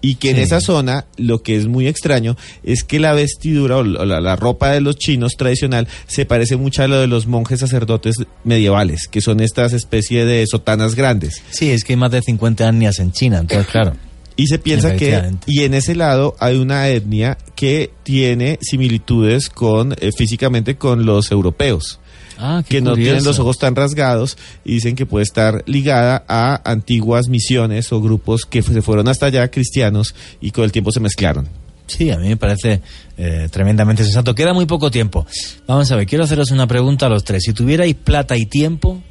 Y 0.00 0.14
que 0.14 0.30
en 0.30 0.38
esa 0.38 0.60
zona 0.60 1.04
lo 1.16 1.42
que 1.42 1.56
es 1.56 1.66
muy 1.66 1.86
extraño 1.86 2.36
es 2.62 2.82
que 2.82 2.98
la 2.98 3.12
vestidura 3.12 3.78
o 3.78 3.82
la, 3.82 4.20
la 4.20 4.36
ropa 4.36 4.70
de 4.70 4.80
los 4.80 4.96
chinos 4.96 5.32
tradicional 5.36 5.86
se 6.06 6.24
parece 6.24 6.56
mucho 6.56 6.82
a 6.82 6.88
lo 6.88 7.00
de 7.00 7.08
los 7.08 7.26
monjes 7.26 7.60
sacerdotes 7.60 8.14
medievales, 8.44 9.06
que 9.08 9.20
son 9.20 9.40
estas 9.40 9.74
especies 9.74 10.24
de 10.24 10.46
sotanas 10.46 10.94
grandes. 10.94 11.42
Sí, 11.50 11.70
es 11.70 11.84
que 11.84 11.92
hay 11.92 11.98
más 11.98 12.12
de 12.12 12.22
50 12.22 12.68
etnias 12.68 13.00
en 13.00 13.12
China, 13.12 13.40
entonces 13.40 13.66
claro. 13.72 14.07
Y 14.38 14.46
se 14.46 14.60
piensa 14.60 14.94
que, 14.94 15.20
y 15.48 15.64
en 15.64 15.74
ese 15.74 15.96
lado 15.96 16.36
hay 16.38 16.58
una 16.58 16.88
etnia 16.88 17.36
que 17.56 17.90
tiene 18.04 18.60
similitudes 18.62 19.50
con, 19.50 19.96
eh, 19.98 20.12
físicamente 20.16 20.76
con 20.76 21.04
los 21.04 21.32
europeos. 21.32 21.98
Ah, 22.38 22.62
que 22.66 22.80
no 22.80 22.94
tienen 22.94 23.24
los 23.24 23.40
ojos 23.40 23.58
tan 23.58 23.74
rasgados 23.74 24.38
y 24.64 24.74
dicen 24.74 24.94
que 24.94 25.06
puede 25.06 25.24
estar 25.24 25.64
ligada 25.66 26.24
a 26.28 26.70
antiguas 26.70 27.26
misiones 27.26 27.90
o 27.90 28.00
grupos 28.00 28.42
que 28.44 28.62
se 28.62 28.80
fueron 28.80 29.08
hasta 29.08 29.26
allá 29.26 29.50
cristianos 29.50 30.14
y 30.40 30.52
con 30.52 30.62
el 30.62 30.70
tiempo 30.70 30.92
se 30.92 31.00
mezclaron. 31.00 31.48
Sí, 31.88 32.08
a 32.10 32.16
mí 32.16 32.28
me 32.28 32.36
parece 32.36 32.80
eh, 33.16 33.48
tremendamente 33.50 34.04
sensato. 34.04 34.36
Queda 34.36 34.52
muy 34.54 34.66
poco 34.66 34.88
tiempo. 34.88 35.26
Vamos 35.66 35.90
a 35.90 35.96
ver, 35.96 36.06
quiero 36.06 36.22
haceros 36.22 36.52
una 36.52 36.68
pregunta 36.68 37.06
a 37.06 37.08
los 37.08 37.24
tres. 37.24 37.42
Si 37.42 37.52
tuvierais 37.52 37.96
plata 37.96 38.36
y 38.36 38.46
tiempo, 38.46 39.02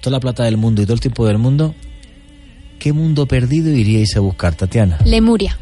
toda 0.00 0.12
la 0.12 0.20
plata 0.20 0.44
del 0.44 0.56
mundo 0.56 0.80
y 0.80 0.86
todo 0.86 0.94
el 0.94 1.00
tiempo 1.00 1.26
del 1.26 1.36
mundo, 1.36 1.74
¿qué 2.84 2.92
mundo 2.92 3.24
perdido 3.24 3.72
iríais 3.72 4.14
a 4.14 4.20
buscar, 4.20 4.54
Tatiana? 4.56 4.98
Lemuria. 5.06 5.58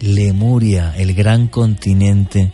Lemuria, 0.00 0.92
el 0.98 1.14
gran 1.14 1.46
continente 1.46 2.50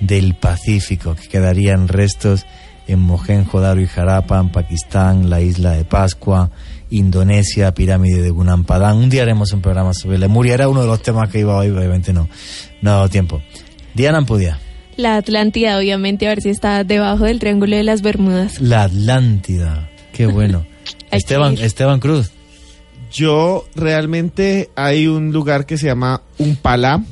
del 0.00 0.36
Pacífico, 0.36 1.14
que 1.14 1.28
quedarían 1.28 1.86
restos 1.86 2.46
en 2.86 2.98
Mohenjo-Daro 3.00 3.82
y 3.82 3.86
Jarapa, 3.86 4.40
en 4.40 4.48
Pakistán, 4.48 5.28
la 5.28 5.42
isla 5.42 5.72
de 5.72 5.84
Pascua, 5.84 6.50
Indonesia, 6.88 7.74
pirámide 7.74 8.22
de 8.22 8.30
Gunung 8.30 8.64
Padang. 8.64 8.96
Un 8.96 9.10
día 9.10 9.20
haremos 9.20 9.52
un 9.52 9.60
programa 9.60 9.92
sobre 9.92 10.16
Lemuria, 10.16 10.54
era 10.54 10.70
uno 10.70 10.80
de 10.80 10.86
los 10.86 11.02
temas 11.02 11.28
que 11.28 11.40
iba 11.40 11.54
hoy, 11.54 11.68
obviamente 11.68 12.14
no, 12.14 12.26
no 12.80 12.90
ha 12.90 12.94
dado 12.94 13.10
tiempo. 13.10 13.42
Diana 13.92 14.16
Ampudia, 14.16 14.58
La 14.96 15.18
Atlántida, 15.18 15.76
obviamente, 15.76 16.24
a 16.24 16.30
ver 16.30 16.40
si 16.40 16.48
está 16.48 16.84
debajo 16.84 17.24
del 17.24 17.38
Triángulo 17.38 17.76
de 17.76 17.82
las 17.82 18.00
Bermudas. 18.00 18.62
la 18.62 18.84
Atlántida, 18.84 19.90
qué 20.14 20.26
bueno. 20.26 20.64
Esteban. 21.10 21.58
Esteban 21.58 22.00
Cruz, 22.00 22.32
Yo 23.12 23.66
realmente 23.74 24.70
hay 24.76 25.06
un 25.06 25.32
lugar 25.32 25.66
que 25.66 25.78
se 25.78 25.86
llama 25.86 26.22
Umpalá. 26.38 27.02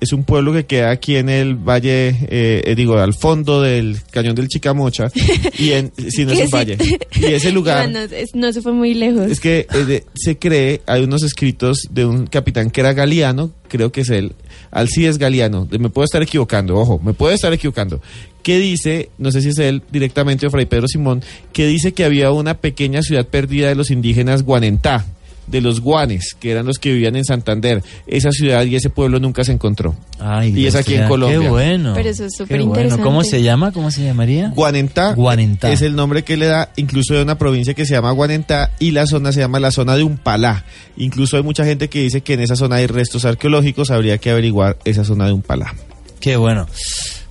Es 0.00 0.12
un 0.12 0.22
pueblo 0.22 0.52
que 0.52 0.64
queda 0.64 0.90
aquí 0.92 1.16
en 1.16 1.28
el 1.28 1.56
valle, 1.56 2.10
eh, 2.28 2.62
eh, 2.64 2.74
digo, 2.76 2.98
al 2.98 3.14
fondo 3.14 3.62
del 3.62 3.96
cañón 4.12 4.36
del 4.36 4.46
Chicamocha. 4.46 5.10
Y 5.58 5.72
en, 5.72 5.90
si 6.10 6.24
no 6.24 6.30
es 6.30 6.44
un 6.44 6.50
valle. 6.50 6.78
Y 7.20 7.24
ese 7.24 7.50
lugar. 7.50 7.90
No, 7.90 7.98
no, 7.98 8.14
es- 8.14 8.32
no 8.32 8.52
se 8.52 8.62
fue 8.62 8.72
muy 8.72 8.94
lejos. 8.94 9.28
Es 9.28 9.40
que 9.40 9.66
eh, 9.74 9.84
de- 9.84 10.04
se 10.14 10.38
cree, 10.38 10.82
hay 10.86 11.02
unos 11.02 11.24
escritos 11.24 11.88
de 11.90 12.04
un 12.06 12.28
capitán 12.28 12.70
que 12.70 12.80
era 12.80 12.92
Galeano, 12.92 13.50
creo 13.68 13.90
que 13.90 14.02
es 14.02 14.10
él, 14.10 14.34
Alcides 14.70 15.18
Galeano, 15.18 15.64
de- 15.66 15.80
me 15.80 15.88
puedo 15.90 16.04
estar 16.04 16.22
equivocando, 16.22 16.76
ojo, 16.76 17.00
me 17.04 17.12
puedo 17.12 17.34
estar 17.34 17.52
equivocando, 17.52 18.00
que 18.44 18.60
dice, 18.60 19.10
no 19.18 19.32
sé 19.32 19.42
si 19.42 19.48
es 19.48 19.58
él 19.58 19.82
directamente 19.90 20.46
o 20.46 20.50
Fray 20.50 20.66
Pedro 20.66 20.86
Simón, 20.86 21.24
que 21.52 21.66
dice 21.66 21.90
que 21.90 22.04
había 22.04 22.30
una 22.30 22.54
pequeña 22.58 23.02
ciudad 23.02 23.26
perdida 23.26 23.66
de 23.68 23.74
los 23.74 23.90
indígenas 23.90 24.44
Guanentá, 24.44 25.06
de 25.50 25.60
los 25.60 25.80
guanes, 25.80 26.36
que 26.38 26.50
eran 26.50 26.66
los 26.66 26.78
que 26.78 26.92
vivían 26.92 27.16
en 27.16 27.24
Santander. 27.24 27.82
Esa 28.06 28.30
ciudad 28.30 28.64
y 28.64 28.76
ese 28.76 28.90
pueblo 28.90 29.18
nunca 29.18 29.44
se 29.44 29.52
encontró. 29.52 29.94
Ay, 30.18 30.48
Y 30.50 30.52
Dios, 30.52 30.74
es 30.74 30.80
aquí 30.80 30.94
en 30.94 31.08
Colombia. 31.08 31.40
Qué 31.40 31.48
bueno. 31.48 31.92
Pero 31.94 32.08
eso 32.08 32.24
es 32.24 32.32
súper 32.36 32.58
bueno. 32.58 32.72
interesante. 32.72 33.02
¿Cómo 33.02 33.24
se 33.24 33.42
llama? 33.42 33.72
¿Cómo 33.72 33.90
se 33.90 34.04
llamaría? 34.04 34.50
Guanentá, 34.54 35.14
Guanentá. 35.14 35.72
es 35.72 35.82
el 35.82 35.96
nombre 35.96 36.22
que 36.24 36.36
le 36.36 36.46
da 36.46 36.70
incluso 36.76 37.14
de 37.14 37.22
una 37.22 37.38
provincia 37.38 37.74
que 37.74 37.86
se 37.86 37.94
llama 37.94 38.10
Guanentá 38.12 38.70
y 38.78 38.90
la 38.90 39.06
zona 39.06 39.32
se 39.32 39.40
llama 39.40 39.60
la 39.60 39.70
zona 39.70 39.96
de 39.96 40.02
Umpalá. 40.02 40.64
Incluso 40.96 41.36
hay 41.36 41.42
mucha 41.42 41.64
gente 41.64 41.88
que 41.88 42.00
dice 42.02 42.20
que 42.20 42.34
en 42.34 42.40
esa 42.40 42.56
zona 42.56 42.76
hay 42.76 42.86
restos 42.86 43.24
arqueológicos, 43.24 43.90
habría 43.90 44.18
que 44.18 44.30
averiguar 44.30 44.76
esa 44.84 45.04
zona 45.04 45.26
de 45.26 45.32
Umpalá. 45.32 45.74
Qué 46.20 46.36
bueno. 46.36 46.66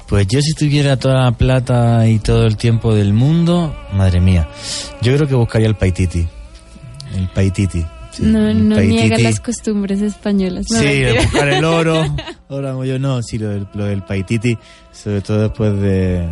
Pues 0.07 0.26
yo 0.27 0.39
si 0.41 0.53
tuviera 0.53 0.95
toda 0.98 1.26
la 1.26 1.31
plata 1.34 2.07
y 2.07 2.19
todo 2.19 2.45
el 2.45 2.56
tiempo 2.56 2.95
del 2.95 3.11
mundo, 3.11 3.76
madre 3.94 4.22
mía, 4.22 4.48
yo 5.02 5.14
creo 5.15 5.27
que 5.27 5.35
buscaría 5.35 5.68
el 5.68 5.76
Paititi. 5.76 6.26
El 7.14 7.27
Paititi. 7.30 7.85
Sí, 8.18 8.23
No, 8.23 8.48
el 8.48 8.68
no 8.69 8.80
niega 8.80 9.18
las 9.18 9.39
costumbres 9.39 10.02
españolas. 10.02 10.65
No, 10.72 10.80
sí, 10.80 10.85
de 10.85 11.14
buscar 11.22 11.48
el 11.49 11.64
oro. 11.65 12.03
Ahora 12.49 12.73
yo 12.85 12.99
no, 12.99 13.22
sí, 13.23 13.38
lo 13.38 13.49
del, 13.49 13.68
lo 13.73 13.85
del 13.85 14.02
Paititi, 14.03 14.57
sobre 14.91 15.22
todo 15.22 15.41
después 15.44 15.73
de, 15.80 15.80
de- 16.19 16.27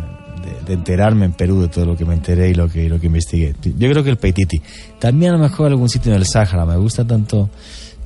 de 0.66 0.72
enterarme 0.74 1.24
en 1.26 1.32
Perú 1.32 1.62
de 1.62 1.68
todo 1.68 1.84
lo 1.86 1.96
que 1.96 2.04
me 2.04 2.14
enteré 2.14 2.50
y 2.50 2.54
lo 2.54 2.68
que, 2.68 2.88
lo 2.88 3.00
que 3.00 3.06
investigué. 3.06 3.54
Yo 3.62 3.90
creo 3.90 4.04
que 4.04 4.10
el 4.10 4.16
Paititi. 4.18 4.60
También 4.98 5.32
a 5.32 5.36
lo 5.36 5.42
mejor 5.42 5.68
algún 5.68 5.88
sitio 5.88 6.12
en 6.12 6.18
el 6.18 6.26
Sáhara. 6.26 6.64
Me 6.66 6.76
gusta 6.76 7.04
tanto 7.06 7.50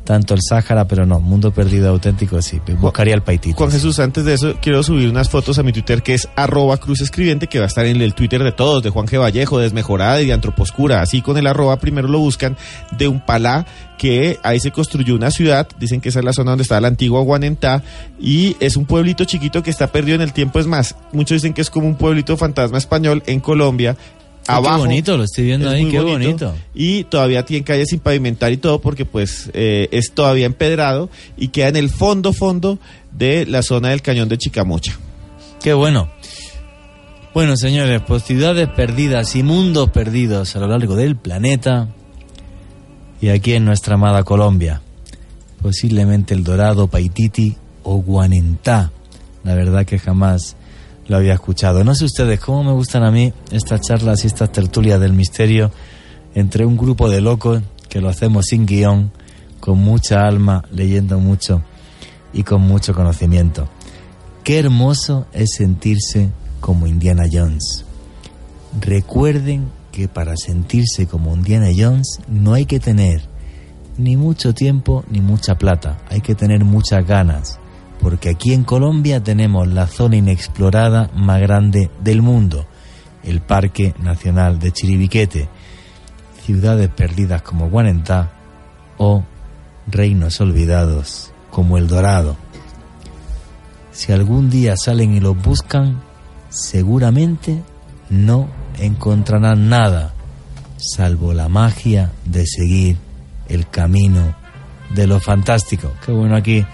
tanto 0.04 0.34
el 0.34 0.40
Sáhara, 0.42 0.86
pero 0.86 1.06
no, 1.06 1.20
mundo 1.20 1.52
perdido 1.52 1.88
auténtico, 1.90 2.40
sí. 2.42 2.60
Buscaría 2.78 3.14
el 3.14 3.22
Paititi. 3.22 3.54
Juan 3.54 3.70
Jesús, 3.70 3.98
antes 3.98 4.24
de 4.24 4.34
eso, 4.34 4.54
quiero 4.60 4.82
subir 4.82 5.08
unas 5.08 5.28
fotos 5.28 5.58
a 5.58 5.62
mi 5.62 5.72
Twitter 5.72 6.02
que 6.02 6.14
es 6.14 6.28
arroba 6.36 6.76
cruz 6.78 7.00
escribiente, 7.00 7.46
que 7.46 7.58
va 7.58 7.66
a 7.66 7.68
estar 7.68 7.86
en 7.86 8.00
el 8.00 8.14
Twitter 8.14 8.42
de 8.42 8.52
todos, 8.52 8.82
de 8.82 8.90
Juan 8.90 9.06
G. 9.06 9.20
Vallejo, 9.20 9.58
Desmejorada 9.58 10.20
y 10.20 10.26
de 10.26 10.32
Antroposcura. 10.32 11.02
Así 11.02 11.22
con 11.22 11.36
el 11.36 11.46
arroba 11.46 11.78
primero 11.78 12.08
lo 12.08 12.18
buscan 12.18 12.56
de 12.96 13.08
un 13.08 13.24
palá 13.24 13.66
que 13.98 14.38
ahí 14.42 14.58
se 14.58 14.70
construyó 14.70 15.14
una 15.14 15.30
ciudad, 15.30 15.68
dicen 15.78 16.00
que 16.00 16.08
esa 16.08 16.20
es 16.20 16.24
la 16.24 16.32
zona 16.32 16.52
donde 16.52 16.62
está 16.62 16.80
la 16.80 16.88
antigua 16.88 17.20
Guanentá, 17.20 17.82
y 18.18 18.56
es 18.58 18.76
un 18.76 18.86
pueblito 18.86 19.26
chiquito 19.26 19.62
que 19.62 19.68
está 19.68 19.88
perdido 19.88 20.14
en 20.14 20.22
el 20.22 20.32
tiempo. 20.32 20.58
Es 20.58 20.66
más, 20.66 20.96
muchos 21.12 21.36
dicen 21.36 21.52
que 21.52 21.60
es 21.60 21.68
como 21.68 21.86
un 21.86 21.96
pueblito 21.96 22.38
fantasma 22.38 22.78
español 22.78 23.22
en 23.26 23.40
Colombia. 23.40 23.96
Abajo, 24.56 24.76
Qué 24.76 24.88
bonito, 24.88 25.16
lo 25.16 25.24
estoy 25.24 25.44
viendo 25.44 25.68
es 25.68 25.74
ahí, 25.74 25.90
qué 25.90 26.00
bonito. 26.00 26.54
Y 26.74 27.04
todavía 27.04 27.44
tiene 27.44 27.64
calles 27.64 27.88
sin 27.90 28.00
pavimentar 28.00 28.52
y 28.52 28.56
todo 28.56 28.80
porque 28.80 29.04
pues 29.04 29.50
eh, 29.54 29.88
es 29.92 30.12
todavía 30.12 30.46
empedrado 30.46 31.10
y 31.36 31.48
queda 31.48 31.68
en 31.68 31.76
el 31.76 31.90
fondo, 31.90 32.32
fondo 32.32 32.78
de 33.12 33.46
la 33.46 33.62
zona 33.62 33.90
del 33.90 34.02
cañón 34.02 34.28
de 34.28 34.38
Chicamocha. 34.38 34.98
Qué 35.62 35.74
bueno. 35.74 36.10
Bueno, 37.32 37.56
señores, 37.56 38.02
pues 38.06 38.24
ciudades 38.24 38.68
perdidas 38.68 39.36
y 39.36 39.42
mundos 39.42 39.90
perdidos 39.90 40.56
a 40.56 40.60
lo 40.60 40.66
largo 40.66 40.96
del 40.96 41.16
planeta 41.16 41.88
y 43.20 43.28
aquí 43.28 43.52
en 43.54 43.64
nuestra 43.64 43.94
amada 43.94 44.24
Colombia. 44.24 44.82
Posiblemente 45.62 46.34
El 46.34 46.42
Dorado, 46.42 46.88
Paititi 46.88 47.54
o 47.82 47.96
Guanentá. 47.96 48.90
La 49.44 49.54
verdad 49.54 49.86
que 49.86 49.98
jamás 49.98 50.56
lo 51.10 51.16
había 51.16 51.34
escuchado. 51.34 51.82
No 51.82 51.92
sé 51.96 52.04
ustedes 52.04 52.38
cómo 52.38 52.62
me 52.62 52.70
gustan 52.70 53.02
a 53.02 53.10
mí 53.10 53.32
estas 53.50 53.80
charlas 53.80 54.22
y 54.22 54.28
estas 54.28 54.52
tertulias 54.52 55.00
del 55.00 55.12
misterio 55.12 55.72
entre 56.36 56.64
un 56.64 56.76
grupo 56.76 57.10
de 57.10 57.20
locos 57.20 57.60
que 57.88 58.00
lo 58.00 58.08
hacemos 58.08 58.46
sin 58.46 58.64
guion, 58.64 59.10
con 59.58 59.80
mucha 59.80 60.24
alma, 60.24 60.62
leyendo 60.70 61.18
mucho 61.18 61.62
y 62.32 62.44
con 62.44 62.62
mucho 62.62 62.94
conocimiento. 62.94 63.68
Qué 64.44 64.60
hermoso 64.60 65.26
es 65.32 65.50
sentirse 65.56 66.30
como 66.60 66.86
Indiana 66.86 67.24
Jones. 67.30 67.84
Recuerden 68.80 69.68
que 69.90 70.06
para 70.06 70.36
sentirse 70.36 71.08
como 71.08 71.34
Indiana 71.34 71.70
Jones 71.76 72.20
no 72.28 72.54
hay 72.54 72.66
que 72.66 72.78
tener 72.78 73.22
ni 73.98 74.16
mucho 74.16 74.54
tiempo 74.54 75.04
ni 75.10 75.20
mucha 75.20 75.58
plata, 75.58 75.98
hay 76.08 76.20
que 76.20 76.36
tener 76.36 76.64
muchas 76.64 77.04
ganas, 77.04 77.59
porque 78.00 78.30
aquí 78.30 78.54
en 78.54 78.64
Colombia 78.64 79.22
tenemos 79.22 79.68
la 79.68 79.86
zona 79.86 80.16
inexplorada 80.16 81.10
más 81.14 81.40
grande 81.40 81.90
del 82.02 82.22
mundo, 82.22 82.66
el 83.22 83.40
Parque 83.40 83.94
Nacional 84.02 84.58
de 84.58 84.72
Chiribiquete, 84.72 85.48
ciudades 86.44 86.88
perdidas 86.88 87.42
como 87.42 87.68
Guanentá 87.68 88.32
o 88.96 89.22
reinos 89.86 90.40
olvidados 90.40 91.32
como 91.50 91.76
El 91.76 91.88
Dorado. 91.88 92.36
Si 93.92 94.12
algún 94.12 94.48
día 94.48 94.76
salen 94.76 95.14
y 95.14 95.20
los 95.20 95.40
buscan, 95.40 96.00
seguramente 96.48 97.62
no 98.08 98.48
encontrarán 98.78 99.68
nada, 99.68 100.14
salvo 100.78 101.34
la 101.34 101.48
magia 101.48 102.12
de 102.24 102.46
seguir 102.46 102.96
el 103.48 103.68
camino 103.68 104.34
de 104.94 105.06
lo 105.06 105.20
fantástico. 105.20 105.92
Qué 106.04 106.12
bueno 106.12 106.36
aquí 106.36 106.64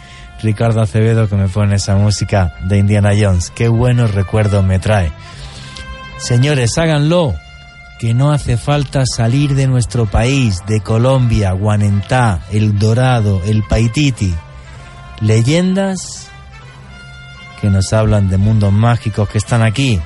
Ricardo 0.46 0.80
Acevedo 0.80 1.28
que 1.28 1.34
me 1.34 1.48
pone 1.48 1.74
esa 1.74 1.96
música 1.96 2.54
de 2.62 2.78
Indiana 2.78 3.10
Jones. 3.20 3.50
Qué 3.50 3.66
buenos 3.66 4.14
recuerdos 4.14 4.64
me 4.64 4.78
trae. 4.78 5.10
Señores, 6.18 6.78
háganlo, 6.78 7.34
que 7.98 8.14
no 8.14 8.30
hace 8.30 8.56
falta 8.56 9.02
salir 9.06 9.56
de 9.56 9.66
nuestro 9.66 10.06
país, 10.06 10.62
de 10.68 10.80
Colombia, 10.82 11.50
Guanentá, 11.50 12.42
El 12.52 12.78
Dorado, 12.78 13.42
El 13.44 13.64
Paititi. 13.64 14.32
Leyendas 15.20 16.28
que 17.60 17.68
nos 17.68 17.92
hablan 17.92 18.30
de 18.30 18.36
mundos 18.36 18.72
mágicos 18.72 19.28
que 19.28 19.38
están 19.38 19.62
aquí. 19.62 20.00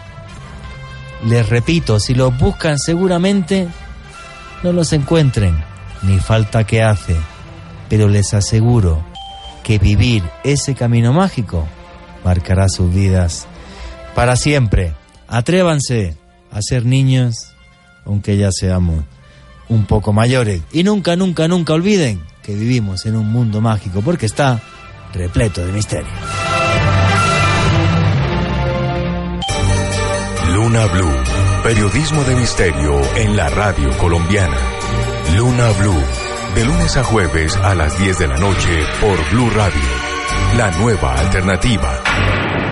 Les 1.27 1.47
repito, 1.51 2.01
si 2.01 2.15
los 2.15 2.35
buscan 2.39 2.79
seguramente 2.79 3.69
no 4.62 4.73
los 4.73 4.95
encuentren, 4.95 5.62
ni 6.01 6.19
falta 6.19 6.65
que 6.65 6.83
hace, 6.83 7.15
pero 7.91 8.09
les 8.09 8.33
aseguro 8.33 9.10
que 9.62 9.78
vivir 9.78 10.23
ese 10.45 10.74
camino 10.74 11.12
mágico 11.12 11.66
marcará 12.24 12.69
sus 12.69 12.93
vidas 12.93 13.47
para 14.15 14.37
siempre. 14.37 14.95
Atrévanse 15.28 16.16
a 16.51 16.61
ser 16.62 16.85
niños, 16.85 17.55
aunque 18.05 18.37
ya 18.37 18.51
seamos 18.53 19.05
un 19.69 19.87
poco 19.87 20.12
mayores. 20.12 20.62
Y 20.73 20.82
nunca, 20.82 21.16
nunca, 21.16 21.49
nunca 21.49 21.73
olviden 21.73 22.20
que 22.43 22.55
vivimos 22.55 23.07
en 23.07 23.16
un 23.16 23.31
mundo 23.31 23.61
mágico, 23.61 24.01
porque 24.03 24.27
está 24.27 24.61
repleto 25.12 25.65
de 25.65 25.73
misterio. 25.73 26.11
Luna 30.53 30.87
Blue, 30.87 31.16
periodismo 31.62 32.23
de 32.24 32.37
misterio 32.37 33.01
en 33.16 33.37
la 33.37 33.49
radio 33.49 33.97
colombiana. 33.99 34.59
Luna 35.37 35.70
Blue, 35.78 36.03
de 36.55 36.64
lunes 36.64 36.97
a 36.97 37.05
jueves 37.05 37.56
a 37.56 37.74
las 37.74 37.98
10 37.98 38.18
de 38.18 38.28
la 38.28 38.36
noche 38.36 38.85
por 39.01 39.18
Blue 39.31 39.51
Radio, 39.51 39.81
la 40.56 40.70
nueva 40.72 41.14
alternativa. 41.14 42.40